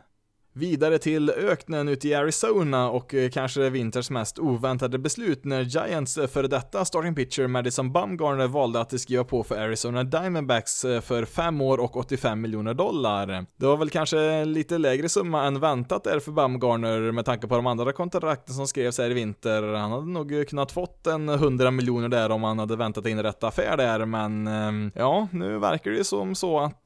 Vidare 0.54 0.98
till 0.98 1.30
öknen 1.30 1.88
ute 1.88 2.08
i 2.08 2.14
Arizona 2.14 2.90
och 2.90 3.14
eh, 3.14 3.30
kanske 3.30 3.70
vinters 3.70 4.10
mest 4.10 4.38
oväntade 4.38 4.98
beslut 4.98 5.44
när 5.44 5.62
Giants 5.62 6.18
eh, 6.18 6.26
före 6.26 6.48
detta 6.48 6.84
starting 6.84 7.14
pitcher 7.14 7.46
Madison 7.46 7.92
Bumgarner 7.92 8.46
valde 8.46 8.80
att 8.80 9.00
skriva 9.00 9.24
på 9.24 9.44
för 9.44 9.56
Arizona 9.56 10.04
Diamondbacks 10.04 10.84
eh, 10.84 11.00
för 11.00 11.24
5 11.24 11.60
år 11.60 11.78
och 11.78 11.96
85 11.96 12.40
miljoner 12.40 12.74
dollar. 12.74 13.46
Det 13.56 13.66
var 13.66 13.76
väl 13.76 13.90
kanske 13.90 14.44
lite 14.44 14.78
lägre 14.78 15.08
summa 15.08 15.44
än 15.44 15.60
väntat 15.60 16.04
där 16.04 16.20
för 16.20 16.32
Bumgarner 16.32 17.12
med 17.12 17.24
tanke 17.24 17.46
på 17.46 17.56
de 17.56 17.66
andra 17.66 17.92
kontrakten 17.92 18.54
som 18.54 18.66
skrevs 18.66 18.98
här 18.98 19.10
i 19.10 19.14
vinter. 19.14 19.62
Han 19.62 19.92
hade 19.92 20.06
nog 20.06 20.48
kunnat 20.48 20.72
fått 20.72 21.06
en 21.06 21.28
100 21.28 21.70
miljoner 21.70 22.08
där 22.08 22.30
om 22.30 22.42
han 22.42 22.58
hade 22.58 22.76
väntat 22.76 23.06
in 23.06 23.22
rätt 23.22 23.44
affär 23.44 23.76
där, 23.76 24.04
men 24.04 24.46
ehm, 24.46 24.92
ja, 24.94 25.28
nu 25.32 25.58
verkar 25.58 25.90
det 25.90 25.96
ju 25.96 26.04
som 26.04 26.34
så 26.34 26.60
att 26.60 26.84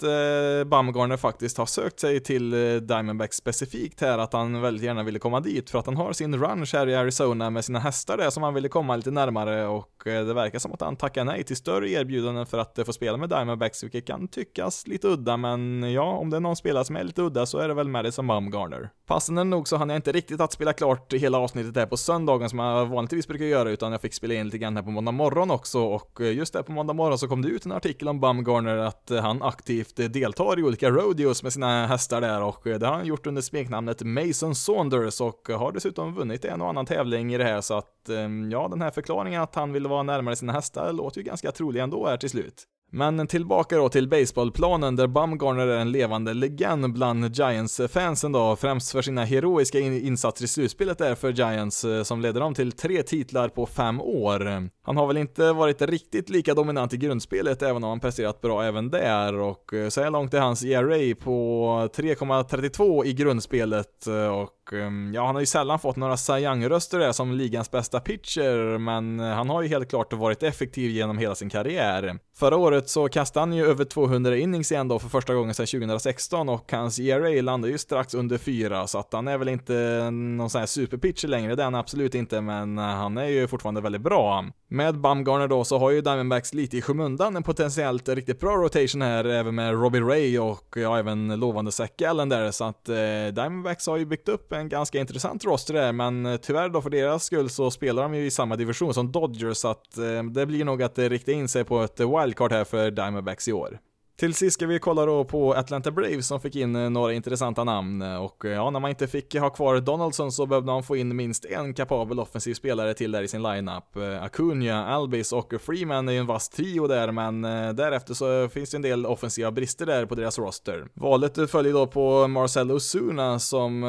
Bumgarner 0.66 1.16
faktiskt 1.16 1.58
har 1.58 1.66
sökt 1.66 2.00
sig 2.00 2.20
till 2.20 2.50
Diamondbacks 2.86 3.36
specifikt 3.56 4.00
här 4.00 4.18
att 4.18 4.32
han 4.32 4.60
väldigt 4.60 4.84
gärna 4.84 5.02
ville 5.02 5.18
komma 5.18 5.40
dit 5.40 5.70
för 5.70 5.78
att 5.78 5.86
han 5.86 5.96
har 5.96 6.12
sin 6.12 6.40
ranch 6.40 6.74
här 6.74 6.88
i 6.88 6.94
Arizona 6.94 7.50
med 7.50 7.64
sina 7.64 7.78
hästar 7.78 8.16
där 8.16 8.30
som 8.30 8.42
han 8.42 8.54
ville 8.54 8.68
komma 8.68 8.96
lite 8.96 9.10
närmare 9.10 9.66
och 9.66 10.06
eh, 10.06 10.26
det 10.26 10.34
verkar 10.34 10.58
som 10.58 10.72
att 10.72 10.80
han 10.80 10.96
tackar 10.96 11.24
nej 11.24 11.44
till 11.44 11.56
större 11.56 11.90
erbjudanden 11.90 12.46
för 12.46 12.58
att 12.58 12.78
få 12.86 12.92
spela 12.92 13.16
med 13.16 13.28
Diamondbacks 13.28 13.84
vilket 13.84 14.06
kan 14.06 14.28
tyckas 14.28 14.86
lite 14.86 15.08
udda 15.08 15.36
men 15.36 15.92
ja, 15.92 16.02
om 16.02 16.30
det 16.30 16.36
är 16.36 16.40
någon 16.40 16.56
spelare 16.56 16.84
som 16.84 16.96
är 16.96 17.04
lite 17.04 17.22
udda 17.22 17.46
så 17.46 17.58
är 17.58 17.68
det 17.68 17.74
väl 17.74 17.88
Madison 17.88 18.26
Bumgarner. 18.26 18.90
Passande 19.06 19.44
nog 19.44 19.68
så 19.68 19.76
hann 19.76 19.88
jag 19.88 19.98
inte 19.98 20.12
riktigt 20.12 20.40
att 20.40 20.52
spela 20.52 20.72
klart 20.72 21.12
hela 21.12 21.38
avsnittet 21.38 21.76
här 21.76 21.86
på 21.86 21.96
söndagen 21.96 22.50
som 22.50 22.58
jag 22.58 22.86
vanligtvis 22.86 23.28
brukar 23.28 23.44
göra 23.44 23.70
utan 23.70 23.92
jag 23.92 24.00
fick 24.00 24.14
spela 24.14 24.34
in 24.34 24.44
lite 24.44 24.58
grann 24.58 24.76
här 24.76 24.82
på 24.82 24.90
måndag 24.90 25.12
morgon 25.12 25.50
också 25.50 25.80
och 25.80 26.20
eh, 26.20 26.32
just 26.32 26.52
där 26.52 26.62
på 26.62 26.72
måndag 26.72 26.92
morgon 26.92 27.18
så 27.18 27.28
kom 27.28 27.42
det 27.42 27.48
ut 27.48 27.66
en 27.66 27.72
artikel 27.72 28.08
om 28.08 28.20
Bumgarner 28.20 28.76
att 28.76 29.10
eh, 29.10 29.22
han 29.22 29.42
aktivt 29.42 29.96
deltar 29.96 30.58
i 30.58 30.62
olika 30.62 30.90
rodeos 30.90 31.42
med 31.42 31.52
sina 31.52 31.86
hästar 31.86 32.20
där 32.20 32.42
och 32.42 32.60
det 32.64 32.86
har 32.86 32.94
han 32.94 33.06
gjort 33.06 33.26
under 33.26 33.42
smeknamnet 33.46 34.02
Mason 34.02 34.54
Saunders 34.54 35.20
och 35.20 35.48
har 35.48 35.72
dessutom 35.72 36.14
vunnit 36.14 36.44
en 36.44 36.62
och 36.62 36.68
annan 36.68 36.86
tävling 36.86 37.34
i 37.34 37.38
det 37.38 37.44
här 37.44 37.60
så 37.60 37.74
att 37.74 38.08
ehm, 38.08 38.50
ja, 38.50 38.68
den 38.68 38.82
här 38.82 38.90
förklaringen 38.90 39.42
att 39.42 39.54
han 39.54 39.72
ville 39.72 39.88
vara 39.88 40.02
närmare 40.02 40.36
sina 40.36 40.52
hästar 40.52 40.92
låter 40.92 41.18
ju 41.20 41.24
ganska 41.24 41.52
trolig 41.52 41.80
ändå 41.80 42.06
här 42.06 42.16
till 42.16 42.30
slut. 42.30 42.64
Men 42.92 43.26
tillbaka 43.26 43.76
då 43.76 43.88
till 43.88 44.08
baseballplanen 44.08 44.96
där 44.96 45.06
Bumgarner 45.06 45.66
är 45.66 45.78
en 45.78 45.92
levande 45.92 46.34
legend 46.34 46.92
bland 46.92 47.36
Giants-fansen 47.36 48.32
då, 48.32 48.56
främst 48.56 48.92
för 48.92 49.02
sina 49.02 49.24
heroiska 49.24 49.78
insatser 49.78 50.44
i 50.44 50.48
slutspelet 50.48 50.98
där 50.98 51.14
för 51.14 51.32
Giants 51.32 51.84
eh, 51.84 52.02
som 52.02 52.20
ledde 52.20 52.40
dem 52.40 52.54
till 52.54 52.72
tre 52.72 53.02
titlar 53.02 53.48
på 53.48 53.66
fem 53.66 54.00
år. 54.00 54.68
Han 54.82 54.96
har 54.96 55.06
väl 55.06 55.16
inte 55.16 55.52
varit 55.52 55.82
riktigt 55.82 56.30
lika 56.30 56.54
dominant 56.54 56.94
i 56.94 56.96
grundspelet 56.96 57.62
även 57.62 57.84
om 57.84 57.90
han 57.90 58.00
presterat 58.00 58.40
bra 58.40 58.64
även 58.64 58.90
där 58.90 59.34
och 59.34 59.74
eh, 59.74 59.88
så 59.88 60.02
här 60.02 60.10
långt 60.10 60.34
är 60.34 60.40
hans 60.40 60.64
ERA 60.64 61.14
på 61.14 61.68
3,32 61.94 63.04
i 63.04 63.12
grundspelet 63.12 64.06
eh, 64.06 64.28
och 64.28 64.72
ehm, 64.72 65.14
ja, 65.14 65.26
han 65.26 65.34
har 65.34 65.42
ju 65.42 65.46
sällan 65.46 65.78
fått 65.78 65.96
några 65.96 66.16
Cy 66.16 66.32
Young-röster 66.32 66.98
där 66.98 67.12
som 67.12 67.32
ligans 67.32 67.70
bästa 67.70 68.00
pitcher, 68.00 68.78
men 68.78 69.18
han 69.18 69.50
har 69.50 69.62
ju 69.62 69.68
helt 69.68 69.90
klart 69.90 70.12
varit 70.12 70.42
effektiv 70.42 70.90
genom 70.90 71.18
hela 71.18 71.34
sin 71.34 71.50
karriär. 71.50 72.18
Förra 72.38 72.56
året 72.56 72.75
så 72.84 73.08
kastade 73.08 73.42
han 73.42 73.52
ju 73.52 73.66
över 73.66 73.84
200 73.84 74.36
innings 74.36 74.72
igen 74.72 74.88
då 74.88 74.98
för 74.98 75.08
första 75.08 75.34
gången 75.34 75.54
sedan 75.54 75.66
2016 75.66 76.48
och 76.48 76.72
hans 76.72 76.98
ERA 76.98 77.42
landar 77.42 77.68
ju 77.68 77.78
strax 77.78 78.14
under 78.14 78.38
4 78.38 78.86
så 78.86 78.98
att 78.98 79.12
han 79.12 79.28
är 79.28 79.38
väl 79.38 79.48
inte 79.48 80.10
någon 80.10 80.50
sån 80.50 80.58
här 80.58 80.66
superpitcher 80.66 81.28
längre, 81.28 81.54
det 81.54 81.62
är 81.62 81.64
han 81.64 81.74
absolut 81.74 82.14
inte, 82.14 82.40
men 82.40 82.78
han 82.78 83.18
är 83.18 83.26
ju 83.26 83.48
fortfarande 83.48 83.80
väldigt 83.80 84.02
bra. 84.02 84.44
Med 84.68 85.00
Bumgarner 85.00 85.48
då 85.48 85.64
så 85.64 85.78
har 85.78 85.90
ju 85.90 86.00
Diamondbacks 86.00 86.54
lite 86.54 86.76
i 86.76 86.82
skymundan 86.82 87.36
en 87.36 87.42
potentiellt 87.42 88.08
riktigt 88.08 88.40
bra 88.40 88.56
rotation 88.56 89.02
här, 89.02 89.24
även 89.24 89.54
med 89.54 89.72
Robbie 89.72 90.00
Ray 90.00 90.38
och 90.38 90.74
ja, 90.76 90.98
även 90.98 91.40
lovande 91.40 91.72
Zack 91.72 92.02
Allen 92.02 92.28
där, 92.28 92.50
så 92.50 92.64
att 92.64 92.88
eh, 92.88 92.94
Diamondbacks 93.34 93.86
har 93.86 93.96
ju 93.96 94.04
byggt 94.06 94.28
upp 94.28 94.52
en 94.52 94.68
ganska 94.68 94.98
intressant 94.98 95.44
roster 95.44 95.74
där, 95.74 95.92
men 95.92 96.26
eh, 96.26 96.36
tyvärr 96.36 96.68
då 96.68 96.82
för 96.82 96.90
deras 96.90 97.24
skull 97.24 97.50
så 97.50 97.70
spelar 97.70 98.02
de 98.02 98.14
ju 98.14 98.26
i 98.26 98.30
samma 98.30 98.56
division 98.56 98.94
som 98.94 99.12
Dodgers, 99.12 99.56
så 99.56 99.68
att 99.68 99.98
eh, 99.98 100.22
det 100.22 100.46
blir 100.46 100.64
nog 100.64 100.82
att 100.82 100.98
rikta 100.98 101.32
in 101.32 101.48
sig 101.48 101.64
på 101.64 101.82
ett 101.82 102.00
wildcard 102.00 102.52
här 102.52 102.64
för 102.66 102.90
Diamondbacks 102.90 103.48
i 103.48 103.52
år. 103.52 103.78
Till 104.16 104.34
sist 104.34 104.54
ska 104.54 104.66
vi 104.66 104.78
kolla 104.78 105.06
då 105.06 105.24
på 105.24 105.54
Atlanta 105.54 105.90
Braves 105.90 106.26
som 106.26 106.40
fick 106.40 106.56
in 106.56 106.76
eh, 106.76 106.90
några 106.90 107.12
intressanta 107.12 107.64
namn 107.64 108.02
eh, 108.02 108.16
och 108.16 108.44
eh, 108.44 108.52
ja, 108.52 108.70
när 108.70 108.80
man 108.80 108.90
inte 108.90 109.06
fick 109.06 109.34
ha 109.34 109.50
kvar 109.50 109.80
Donaldson 109.80 110.32
så 110.32 110.46
behövde 110.46 110.66
man 110.72 110.82
få 110.82 110.96
in 110.96 111.16
minst 111.16 111.44
en 111.44 111.74
kapabel 111.74 112.20
offensiv 112.20 112.54
spelare 112.54 112.94
till 112.94 113.12
där 113.12 113.22
i 113.22 113.28
sin 113.28 113.42
lineup. 113.42 113.84
Acuna, 114.20 114.86
Albis 114.86 115.32
och 115.32 115.54
Freeman 115.60 116.08
är 116.08 116.12
ju 116.12 116.18
en 116.18 116.26
vass 116.26 116.48
trio 116.48 116.86
där, 116.86 117.12
men 117.12 117.42
därefter 117.76 118.14
så 118.14 118.48
finns 118.48 118.70
det 118.70 118.76
en 118.76 118.82
del 118.82 119.06
offensiva 119.06 119.50
brister 119.50 119.86
där 119.86 120.06
på 120.06 120.14
deras 120.14 120.38
roster. 120.38 120.86
Valet 120.94 121.50
följer 121.50 121.72
då 121.72 121.86
på 121.86 122.28
Marcel 122.28 122.72
Osuna 122.72 123.38
som, 123.38 123.82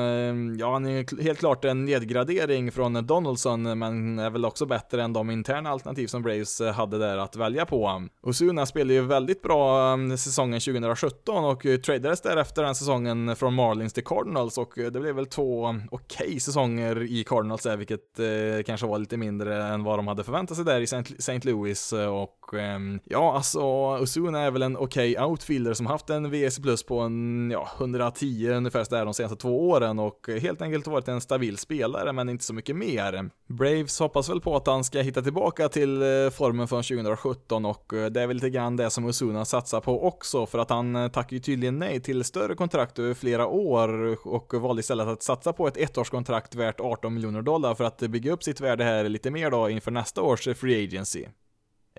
ja, 0.59 0.73
han 0.73 0.85
är 0.85 1.23
helt 1.23 1.39
klart 1.39 1.65
en 1.65 1.85
nedgradering 1.85 2.71
från 2.71 3.05
Donaldson, 3.05 3.79
men 3.79 4.19
är 4.19 4.29
väl 4.29 4.45
också 4.45 4.65
bättre 4.65 5.03
än 5.03 5.13
de 5.13 5.29
interna 5.29 5.69
alternativ 5.69 6.07
som 6.07 6.21
Braves 6.21 6.61
hade 6.61 6.97
där 6.97 7.17
att 7.17 7.35
välja 7.35 7.65
på. 7.65 8.07
Osuna 8.23 8.65
spelar 8.65 8.93
ju 8.93 9.01
väldigt 9.01 9.41
bra 9.41 9.93
mm, 9.93 10.16
säsongen 10.17 10.59
2017 10.59 11.45
och 11.45 11.65
eh, 11.65 11.77
tradades 11.77 12.21
därefter 12.21 12.63
den 12.63 12.75
säsongen 12.75 13.35
från 13.35 13.53
Marlins 13.53 13.93
till 13.93 14.03
Cardinals 14.03 14.57
och 14.57 14.77
eh, 14.77 14.91
det 14.91 14.99
blev 14.99 15.15
väl 15.15 15.25
två 15.25 15.75
okej 15.91 16.27
okay 16.27 16.39
säsonger 16.39 17.03
i 17.03 17.23
Cardinals 17.23 17.63
där, 17.63 17.77
vilket 17.77 18.19
eh, 18.19 18.63
kanske 18.65 18.87
var 18.87 18.99
lite 18.99 19.17
mindre 19.17 19.63
än 19.63 19.83
vad 19.83 19.99
de 19.99 20.07
hade 20.07 20.23
förväntat 20.23 20.57
sig 20.57 20.65
där 20.65 20.79
i 20.79 20.83
St. 20.83 21.39
Louis 21.43 21.93
och 21.93 22.53
eh, 22.53 22.79
ja, 23.03 23.35
alltså 23.35 23.61
Osuna 24.01 24.41
är 24.41 24.51
väl 24.51 24.61
en 24.61 24.77
okej 24.77 25.11
okay 25.11 25.25
outfielder 25.25 25.73
som 25.73 25.85
haft 25.85 26.09
en 26.09 26.31
VS 26.31 26.59
plus 26.59 26.83
på 26.83 26.99
en, 26.99 27.49
ja, 27.51 27.69
110 27.77 28.49
ungefär 28.49 28.87
där 28.89 29.05
de 29.05 29.13
senaste 29.13 29.37
två 29.37 29.69
åren 29.69 29.99
och 29.99 30.29
helt 30.41 30.61
enkelt 30.61 30.87
varit 30.87 31.07
en 31.07 31.21
stabil 31.21 31.57
spelare, 31.57 32.13
men 32.13 32.29
inte 32.29 32.43
så 32.43 32.53
mycket 32.53 32.75
mer. 32.75 33.29
Braves 33.47 33.99
hoppas 33.99 34.29
väl 34.29 34.41
på 34.41 34.55
att 34.55 34.67
han 34.67 34.83
ska 34.83 34.99
hitta 34.99 35.21
tillbaka 35.21 35.69
till 35.69 36.01
eh, 36.01 36.29
formen 36.29 36.67
från 36.67 36.83
2017 36.83 37.65
och 37.65 37.85
det 38.11 38.21
är 38.21 38.27
väl 38.27 38.35
lite 38.35 38.49
grann 38.49 38.75
det 38.75 38.89
som 38.89 39.05
Osuna 39.05 39.45
satsar 39.45 39.81
på 39.81 40.06
också 40.07 40.45
för 40.45 40.59
att 40.59 40.69
han 40.69 40.93
tackade 41.09 41.27
tackar 41.27 41.35
ju 41.35 41.39
tydligen 41.39 41.79
nej 41.79 41.99
till 41.99 42.23
större 42.23 42.55
kontrakt 42.55 42.99
över 42.99 43.13
flera 43.13 43.47
år 43.47 44.17
och 44.27 44.53
valde 44.53 44.79
istället 44.79 45.07
att 45.07 45.23
satsa 45.23 45.53
på 45.53 45.67
ett 45.67 45.77
ettårskontrakt 45.77 46.55
värt 46.55 46.79
18 46.79 47.13
miljoner 47.13 47.41
dollar 47.41 47.75
för 47.75 47.83
att 47.83 47.99
bygga 47.99 48.31
upp 48.31 48.43
sitt 48.43 48.61
värde 48.61 48.83
här 48.83 49.09
lite 49.09 49.31
mer 49.31 49.51
då 49.51 49.69
inför 49.69 49.91
nästa 49.91 50.21
års 50.21 50.47
free 50.55 50.83
agency. 50.83 51.25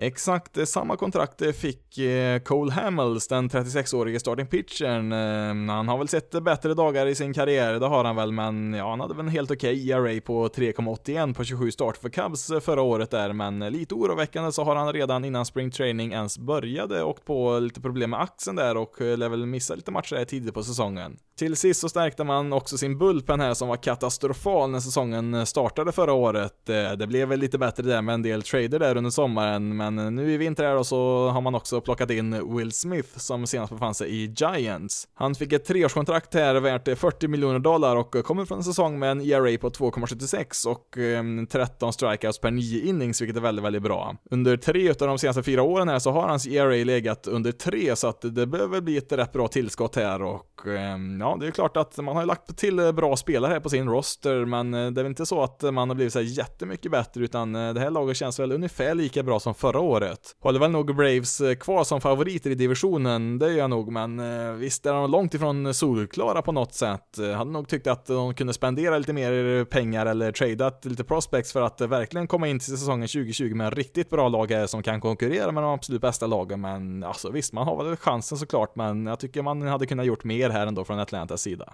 Exakt 0.01 0.57
eh, 0.57 0.65
samma 0.65 0.95
kontrakt 0.95 1.41
eh, 1.41 1.51
fick 1.51 1.97
eh, 1.97 2.39
Cole 2.39 2.71
Hamels, 2.71 3.27
den 3.27 3.49
36-årige 3.49 4.19
starting 4.19 4.47
pitchern. 4.47 5.11
Ehm, 5.11 5.69
han 5.69 5.87
har 5.87 5.97
väl 5.97 6.07
sett 6.07 6.43
bättre 6.43 6.73
dagar 6.73 7.05
i 7.05 7.15
sin 7.15 7.33
karriär, 7.33 7.79
det 7.79 7.87
har 7.87 8.03
han 8.03 8.15
väl, 8.15 8.31
men 8.31 8.73
ja, 8.73 8.89
han 8.89 8.99
hade 8.99 9.13
väl 9.13 9.25
en 9.25 9.31
helt 9.31 9.51
okej 9.51 9.93
okay 9.93 10.13
ERA 10.13 10.21
på 10.21 10.47
3,81 10.47 11.33
på 11.33 11.43
27 11.43 11.71
start 11.71 11.97
för 11.97 12.09
Cubs 12.09 12.51
förra 12.61 12.81
året 12.81 13.11
där, 13.11 13.33
men 13.33 13.59
lite 13.59 13.95
oroväckande 13.95 14.51
så 14.51 14.63
har 14.63 14.75
han 14.75 14.93
redan 14.93 15.25
innan 15.25 15.45
spring 15.45 15.71
training 15.71 16.11
ens 16.11 16.37
började 16.37 17.03
åkt 17.03 17.25
på 17.25 17.59
lite 17.59 17.81
problem 17.81 18.09
med 18.09 18.21
axeln 18.21 18.55
där 18.55 18.77
och 18.77 19.01
lär 19.01 19.29
väl 19.29 19.45
missa 19.45 19.75
lite 19.75 19.91
matcher 19.91 20.25
tidigt 20.25 20.53
på 20.53 20.63
säsongen. 20.63 21.17
Till 21.37 21.55
sist 21.55 21.79
så 21.79 21.89
stärkte 21.89 22.23
man 22.23 22.53
också 22.53 22.77
sin 22.77 22.97
bullpen 22.97 23.39
här 23.39 23.53
som 23.53 23.67
var 23.67 23.77
katastrofal 23.77 24.69
när 24.69 24.79
säsongen 24.79 25.45
startade 25.45 25.91
förra 25.91 26.13
året. 26.13 26.65
Det 26.97 27.07
blev 27.07 27.27
väl 27.27 27.39
lite 27.39 27.57
bättre 27.57 27.83
där 27.83 28.01
med 28.01 28.13
en 28.13 28.21
del 28.21 28.41
trader 28.41 28.79
där 28.79 28.97
under 28.97 29.11
sommaren, 29.11 29.77
men 29.77 29.88
men 29.95 30.15
nu 30.15 30.31
i 30.31 30.37
vinter 30.37 30.63
här 30.63 30.75
då 30.75 30.83
så 30.83 31.29
har 31.29 31.41
man 31.41 31.55
också 31.55 31.81
plockat 31.81 32.11
in 32.11 32.55
Will 32.57 32.71
Smith 32.71 33.17
som 33.17 33.47
senast 33.47 33.73
befann 33.73 33.93
sig 33.93 34.09
i 34.09 34.33
Giants. 34.37 35.07
Han 35.13 35.35
fick 35.35 35.53
ett 35.53 35.65
treårskontrakt 35.65 36.33
här 36.33 36.55
värt 36.55 36.97
40 36.99 37.27
miljoner 37.27 37.59
dollar 37.59 37.95
och 37.95 38.11
kommer 38.25 38.45
från 38.45 38.57
en 38.57 38.63
säsong 38.63 38.99
med 38.99 39.11
en 39.11 39.21
ERA 39.21 39.57
på 39.57 39.69
2,76 39.69 40.67
och 40.67 40.97
eh, 40.97 41.45
13 41.45 41.93
strikeouts 41.93 42.39
per 42.39 42.51
9 42.51 42.83
innings, 42.83 43.21
vilket 43.21 43.37
är 43.37 43.41
väldigt, 43.41 43.65
väldigt 43.65 43.83
bra. 43.83 44.15
Under 44.31 44.57
tre 44.57 44.89
av 44.89 44.95
de 44.95 45.17
senaste 45.17 45.43
fyra 45.43 45.63
åren 45.63 45.89
här 45.89 45.99
så 45.99 46.11
har 46.11 46.27
hans 46.27 46.47
ERA 46.47 46.83
legat 46.83 47.27
under 47.27 47.51
3, 47.51 47.95
så 47.95 48.07
att 48.07 48.21
det 48.21 48.47
behöver 48.47 48.81
bli 48.81 48.97
ett 48.97 49.11
rätt 49.11 49.33
bra 49.33 49.47
tillskott 49.47 49.95
här 49.95 50.21
och 50.21 50.48
Ehm, 50.67 51.21
ja, 51.21 51.37
det 51.39 51.47
är 51.47 51.51
klart 51.51 51.77
att 51.77 51.97
man 51.97 52.15
har 52.15 52.25
lagt 52.25 52.57
till 52.57 52.79
eh, 52.79 52.91
bra 52.91 53.15
spelare 53.15 53.51
här 53.51 53.59
på 53.59 53.69
sin 53.69 53.89
roster, 53.89 54.45
men 54.45 54.73
eh, 54.73 54.91
det 54.91 55.01
är 55.01 55.03
väl 55.03 55.09
inte 55.09 55.25
så 55.25 55.43
att 55.43 55.61
man 55.61 55.89
har 55.89 55.95
blivit 55.95 56.13
så 56.13 56.21
jättemycket 56.21 56.91
bättre, 56.91 57.23
utan 57.23 57.55
eh, 57.55 57.73
det 57.73 57.79
här 57.79 57.89
laget 57.89 58.17
känns 58.17 58.39
väl 58.39 58.51
ungefär 58.51 58.95
lika 58.95 59.23
bra 59.23 59.39
som 59.39 59.55
förra 59.55 59.79
året. 59.79 60.35
Håller 60.39 60.59
väl 60.59 60.71
nog 60.71 60.95
Braves 60.95 61.41
kvar 61.59 61.83
som 61.83 62.01
favoriter 62.01 62.49
i 62.49 62.55
divisionen, 62.55 63.39
det 63.39 63.49
gör 63.49 63.57
jag 63.57 63.69
nog, 63.69 63.91
men 63.91 64.19
visst 64.59 64.85
är 64.85 64.93
de 64.93 65.11
långt 65.11 65.33
ifrån 65.33 65.73
solklara 65.73 66.41
på 66.41 66.51
något 66.51 66.73
sätt. 66.73 67.15
Jag 67.17 67.37
hade 67.37 67.51
nog 67.51 67.67
tyckt 67.67 67.87
att 67.87 68.05
de 68.05 68.33
kunde 68.33 68.53
spendera 68.53 68.97
lite 68.97 69.13
mer 69.13 69.65
pengar 69.65 70.05
eller 70.05 70.31
tradeat 70.31 70.85
lite 70.85 71.03
prospects 71.03 71.53
för 71.53 71.61
att 71.61 71.81
verkligen 71.81 72.27
komma 72.27 72.47
in 72.47 72.59
till 72.59 72.77
säsongen 72.77 73.07
2020 73.07 73.55
med 73.55 73.65
en 73.65 73.71
riktigt 73.71 74.09
bra 74.09 74.29
lag 74.29 74.51
här 74.51 74.67
som 74.67 74.83
kan 74.83 75.01
konkurrera 75.01 75.51
med 75.51 75.63
de 75.63 75.73
absolut 75.73 76.01
bästa 76.01 76.27
lagen, 76.27 76.61
men 76.61 77.03
alltså 77.03 77.31
visst, 77.31 77.53
man 77.53 77.67
har 77.67 77.83
väl 77.83 77.95
chansen 77.95 78.37
såklart, 78.37 78.75
men 78.75 79.05
jag 79.05 79.19
tycker 79.19 79.41
man 79.41 79.61
hade 79.61 79.85
kunnat 79.85 80.05
gjort 80.05 80.23
mer 80.23 80.48
här 80.51 80.67
ändå 80.67 80.85
från 80.85 80.99
Atlantas 80.99 81.41
sida. 81.41 81.73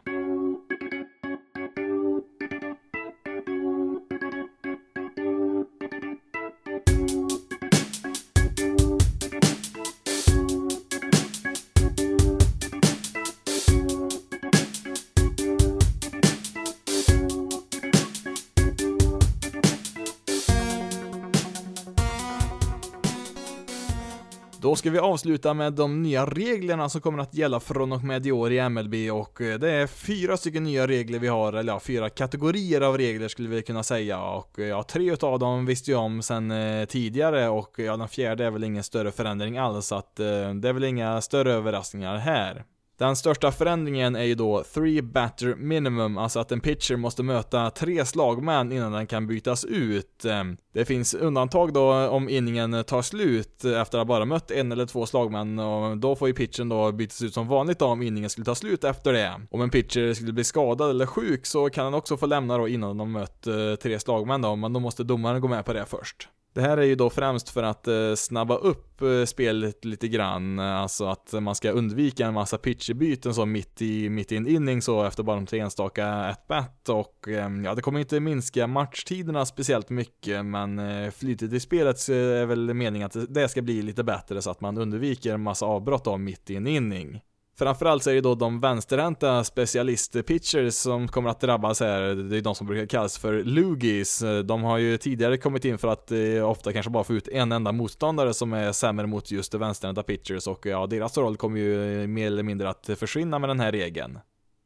Då 24.76 24.80
ska 24.80 24.90
vi 24.90 25.00
avsluta 25.00 25.54
med 25.54 25.74
de 25.74 26.04
nya 26.04 26.26
reglerna 26.26 26.90
som 26.90 27.02
kommer 27.02 27.20
att 27.20 27.34
gälla 27.36 27.60
från 27.60 27.92
och 27.92 28.04
med 28.04 28.28
i 28.28 28.32
år 28.32 28.52
i 28.52 28.70
MLB 28.70 28.94
och 29.12 29.42
eh, 29.42 29.60
det 29.60 29.72
är 29.72 29.88
fyra 29.88 30.38
stycken 30.38 30.64
nya 30.64 30.88
regler 30.88 31.20
vi 31.20 31.28
har, 31.28 31.54
eller 31.54 31.74
ja, 31.74 31.80
fyra 31.80 32.10
kategorier 32.10 32.82
av 32.82 32.98
regler 32.98 33.28
skulle 33.28 33.50
vi 33.50 33.62
kunna 33.62 33.84
säga 33.84 34.22
och 34.22 34.60
eh, 34.60 34.66
ja, 34.66 34.84
tre 34.84 35.14
utav 35.14 35.40
dem 35.40 35.66
visste 35.66 35.92
jag 35.92 36.02
om 36.02 36.22
sen 36.22 36.52
eh, 36.52 36.86
tidigare 36.86 37.50
och 37.50 37.80
eh, 37.80 37.86
ja, 37.86 37.98
den 37.98 38.08
fjärde 38.08 38.46
är 38.46 38.52
väl 38.52 38.64
ingen 38.64 38.84
större 38.84 39.12
förändring 39.12 39.58
alls, 39.58 39.88
så 39.88 39.96
att 39.96 40.20
eh, 40.20 40.54
det 40.54 40.70
är 40.70 40.74
väl 40.74 40.84
inga 40.84 41.22
större 41.22 41.54
överraskningar 41.54 42.18
här. 42.18 42.64
Den 42.98 43.16
största 43.16 43.52
förändringen 43.52 44.16
är 44.16 44.24
ju 44.24 44.36
då 44.36 44.64
3 44.74 45.02
batter 45.02 45.56
minimum, 45.56 46.18
alltså 46.18 46.40
att 46.40 46.52
en 46.52 46.60
pitcher 46.60 46.96
måste 46.96 47.24
möta 47.24 47.70
tre 47.70 48.06
slagmän 48.06 48.72
innan 48.72 48.92
den 48.92 49.08
kan 49.08 49.28
bytas 49.28 49.66
ut. 49.66 50.26
Ehm, 50.26 50.58
det 50.74 50.86
finns 50.86 51.14
undantag 51.14 51.74
då 51.74 52.08
om 52.08 52.30
inningen 52.30 52.84
tar 52.84 53.02
slut 53.02 53.66
efter 53.66 53.78
att 53.78 53.94
ha 53.94 54.06
bara 54.06 54.26
mött 54.26 54.52
en 54.52 54.72
eller 54.72 54.86
två 54.86 55.06
slagmän 55.06 55.60
och 55.60 55.98
då 55.98 56.16
får 56.16 56.28
ju 56.28 56.34
pitchen 56.34 56.70
då 56.70 56.92
bytas 56.92 57.22
ut 57.22 57.34
som 57.34 57.48
vanligt 57.48 57.80
då 57.80 57.86
om 57.86 58.02
inningen 58.02 58.30
skulle 58.30 58.46
ta 58.46 58.56
slut 58.56 58.84
efter 58.84 59.14
det. 59.14 59.42
Om 59.52 59.62
en 59.62 59.70
pitcher 59.70 60.14
skulle 60.14 60.34
bli 60.34 60.44
skadad 60.44 60.90
eller 60.90 61.06
sjuk 61.06 61.46
så 61.46 61.70
kan 61.70 61.84
han 61.84 61.94
också 61.94 62.18
få 62.18 62.26
lämna 62.26 62.58
då 62.58 62.68
innan 62.68 62.98
de 62.98 63.12
mött 63.12 63.48
eh, 63.48 63.76
tre 63.82 64.00
slagmän 64.00 64.42
då, 64.42 64.56
men 64.56 64.74
då 64.74 64.80
måste 64.80 65.04
domaren 65.04 65.42
gå 65.42 65.48
med 65.48 65.66
på 65.66 65.74
det 65.74 65.86
först. 65.86 66.30
Det 66.56 66.62
här 66.62 66.78
är 66.78 66.84
ju 66.84 66.96
då 66.96 67.10
främst 67.10 67.50
för 67.50 67.64
att 67.64 67.88
eh, 67.88 68.16
snabba 68.16 68.56
upp 68.56 69.02
eh, 69.02 69.26
spelet 69.26 69.86
lite 69.86 70.08
grann, 70.08 70.60
eh, 70.60 70.76
alltså 70.76 71.06
att 71.06 71.34
man 71.34 71.56
ska 71.56 71.72
undvika 71.72 72.26
en 72.26 72.34
massa 72.34 72.58
pitcherbyten 72.58 73.34
så 73.34 73.46
mitt 73.46 73.82
i, 73.82 74.10
mitt 74.10 74.32
i 74.32 74.38
en 74.38 74.48
inning 74.48 74.82
så 74.82 75.04
efter 75.04 75.24
bara 75.24 75.36
de 75.36 75.46
tre 75.46 75.60
enstaka 75.60 76.08
at-bat 76.08 76.90
och 76.90 77.28
ja, 77.66 77.76
det 77.76 77.82
kommer 77.82 78.00
inte 78.00 78.20
minska 78.20 78.68
matchtiderna 78.68 79.46
speciellt 79.46 79.90
mycket 79.90 80.46
men 80.46 80.82
flytet 81.12 81.54
i 81.54 81.60
spelet 81.60 82.10
är 82.10 82.46
väl 82.46 82.74
meningen 82.74 83.06
att 83.06 83.34
det 83.34 83.48
ska 83.48 83.62
bli 83.62 83.82
lite 83.82 84.04
bättre 84.04 84.42
så 84.42 84.52
att 84.52 84.62
man 84.62 84.78
undviker 84.78 85.34
en 85.34 85.42
massa 85.42 85.66
avbrott 85.66 86.06
då 86.06 86.18
mitt 86.18 86.50
i 86.50 86.56
en 86.56 86.68
inning. 86.68 87.22
Framförallt 87.58 88.04
så 88.04 88.10
är 88.10 88.14
det 88.14 88.22
då 88.22 88.36
de 88.36 88.60
vänsterhänta 88.60 89.44
specialist-pitchers 89.44 90.70
som 90.70 91.08
kommer 91.08 91.30
att 91.30 91.40
drabbas 91.40 91.80
här. 91.80 92.02
Det 92.02 92.38
är 92.38 92.42
de 92.42 92.56
som 92.56 92.68
brukar 92.68 92.86
kallas 92.86 93.18
för 93.18 93.44
loogies. 93.44 94.24
De 94.46 94.64
har 94.64 94.78
ju 94.78 94.98
tidigare 94.98 95.38
kommit 95.38 95.66
in 95.66 95.78
för 95.78 95.88
att 95.88 96.12
eh, 96.12 96.50
ofta 96.50 96.74
kanske 96.74 96.90
bara 96.90 97.04
få 97.04 97.14
ut 97.14 97.28
en 97.28 97.52
enda 97.52 97.72
motståndare 97.72 98.34
som 98.34 98.54
är 98.54 98.72
sämre 98.72 99.08
mot 99.08 99.32
just 99.32 99.54
vänsterhänta 99.54 100.04
pitchers 100.04 100.48
och 100.48 100.66
ja, 100.66 100.88
deras 100.88 101.18
roll 101.18 101.38
kommer 101.38 101.60
ju 101.60 102.08
mer 102.08 102.28
eller 102.28 102.44
mindre 102.44 102.70
att 102.70 102.90
försvinna 102.98 103.40
med 103.40 103.50
den 103.50 103.60
här 103.60 103.72
regeln. 103.72 104.20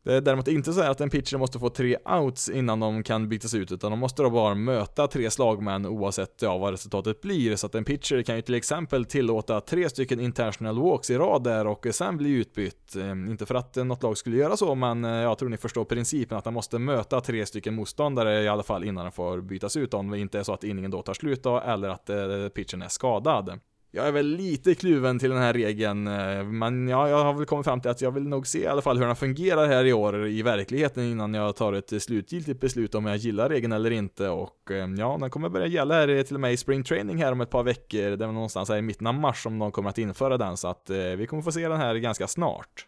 Det 0.10 0.16
är 0.16 0.22
däremot 0.22 0.48
inte 0.48 0.74
så 0.74 0.82
att 0.82 1.02
en 1.02 1.10
pitcher 1.10 1.38
måste 1.38 1.60
få 1.60 1.70
tre 1.70 1.98
outs 1.98 2.50
innan 2.50 2.80
de 2.80 3.04
kan 3.04 3.30
bytas 3.30 3.54
ut, 3.54 3.72
utan 3.72 3.92
de 3.92 4.00
måste 4.00 4.24
då 4.24 4.30
bara 4.30 4.56
möta 4.56 5.08
tre 5.08 5.32
slagmän 5.32 5.86
oavsett 5.86 6.42
ja, 6.42 6.58
vad 6.58 6.72
resultatet 6.72 7.22
blir. 7.22 7.56
Så 7.56 7.66
att 7.66 7.76
en 7.76 7.84
pitcher 7.84 8.22
kan 8.22 8.36
ju 8.36 8.42
till 8.42 8.56
exempel 8.56 9.06
tillåta 9.06 9.62
tre 9.62 9.90
stycken 9.90 10.20
international 10.20 10.80
walks 10.80 11.10
i 11.10 11.18
rad 11.18 11.44
där 11.44 11.68
och 11.68 11.88
sen 11.92 12.18
bli 12.18 12.30
utbytt. 12.30 12.96
Ehm, 12.96 13.28
inte 13.28 13.46
för 13.46 13.56
att 13.56 13.76
något 13.76 14.04
lag 14.04 14.18
skulle 14.18 14.38
göra 14.38 14.58
så, 14.58 14.76
men 14.76 15.06
eh, 15.06 15.12
jag 15.12 15.38
tror 15.38 15.50
ni 15.50 15.58
förstår 15.58 15.86
principen 15.86 16.38
att 16.38 16.46
han 16.46 16.54
måste 16.54 16.80
möta 16.80 17.22
tre 17.22 17.46
stycken 17.46 17.76
motståndare 17.76 18.44
i 18.44 18.48
alla 18.48 18.64
fall 18.64 18.84
innan 18.84 19.06
den 19.06 19.12
får 19.12 19.42
bytas 19.42 19.78
ut 19.78 19.94
om 19.94 20.10
det 20.10 20.20
inte 20.20 20.40
är 20.40 20.44
så 20.44 20.54
att 20.54 20.64
inningen 20.64 20.92
då 20.92 21.02
tar 21.02 21.14
slut 21.14 21.44
då, 21.44 21.60
eller 21.60 21.90
att 21.90 22.10
eh, 22.10 22.48
pitchen 22.56 22.82
är 22.82 22.88
skadad. 22.88 23.60
Jag 23.92 24.08
är 24.08 24.12
väl 24.12 24.26
lite 24.26 24.76
kluven 24.76 25.20
till 25.20 25.30
den 25.30 25.40
här 25.40 25.54
regeln, 25.54 26.08
eh, 26.08 26.44
men 26.44 26.88
ja, 26.88 27.10
jag 27.10 27.24
har 27.24 27.34
väl 27.34 27.46
kommit 27.46 27.66
fram 27.66 27.82
till 27.82 27.92
att 27.92 28.02
jag 28.02 28.12
vill 28.12 28.28
nog 28.28 28.48
se 28.48 28.60
i 28.60 28.68
alla 28.68 28.82
fall 28.82 28.98
hur 28.98 29.06
den 29.06 29.16
fungerar 29.16 29.68
här 29.68 29.86
i 29.86 29.94
år 29.94 30.28
i 30.28 30.42
verkligheten 30.42 31.04
innan 31.04 31.34
jag 31.34 31.56
tar 31.56 31.74
ett 31.74 32.04
slutgiltigt 32.04 32.60
beslut 32.60 32.96
om 32.96 33.06
jag 33.06 33.18
gillar 33.18 33.50
regeln 33.50 33.74
eller 33.74 33.92
inte 33.92 34.30
och 34.30 34.72
eh, 34.72 34.90
ja, 34.98 35.18
den 35.20 35.30
kommer 35.30 35.50
börja 35.50 35.68
gälla 35.68 35.96
här 35.96 36.08
eh, 36.08 36.22
till 36.22 36.36
och 36.36 36.42
med 36.42 36.54
i 36.54 36.58
spring 36.58 36.84
training 36.84 37.18
här 37.18 37.32
om 37.32 37.42
ett 37.42 37.50
par 37.50 37.64
veckor, 37.64 38.18
det 38.18 38.26
är 38.26 38.32
någonstans 38.32 38.70
här 38.70 38.78
i 38.78 38.82
mitten 38.82 39.08
av 39.08 39.14
mars 39.14 39.44
som 39.44 39.60
de 39.60 39.72
kommer 39.72 39.90
att 39.90 39.98
införa 39.98 40.38
den 40.38 40.58
så 40.58 40.68
att 40.68 40.90
eh, 40.90 40.98
vi 40.98 41.28
kommer 41.28 41.44
få 41.44 41.52
se 41.52 41.68
den 41.68 41.80
här 41.80 41.96
ganska 41.96 42.28
snart. 42.28 42.86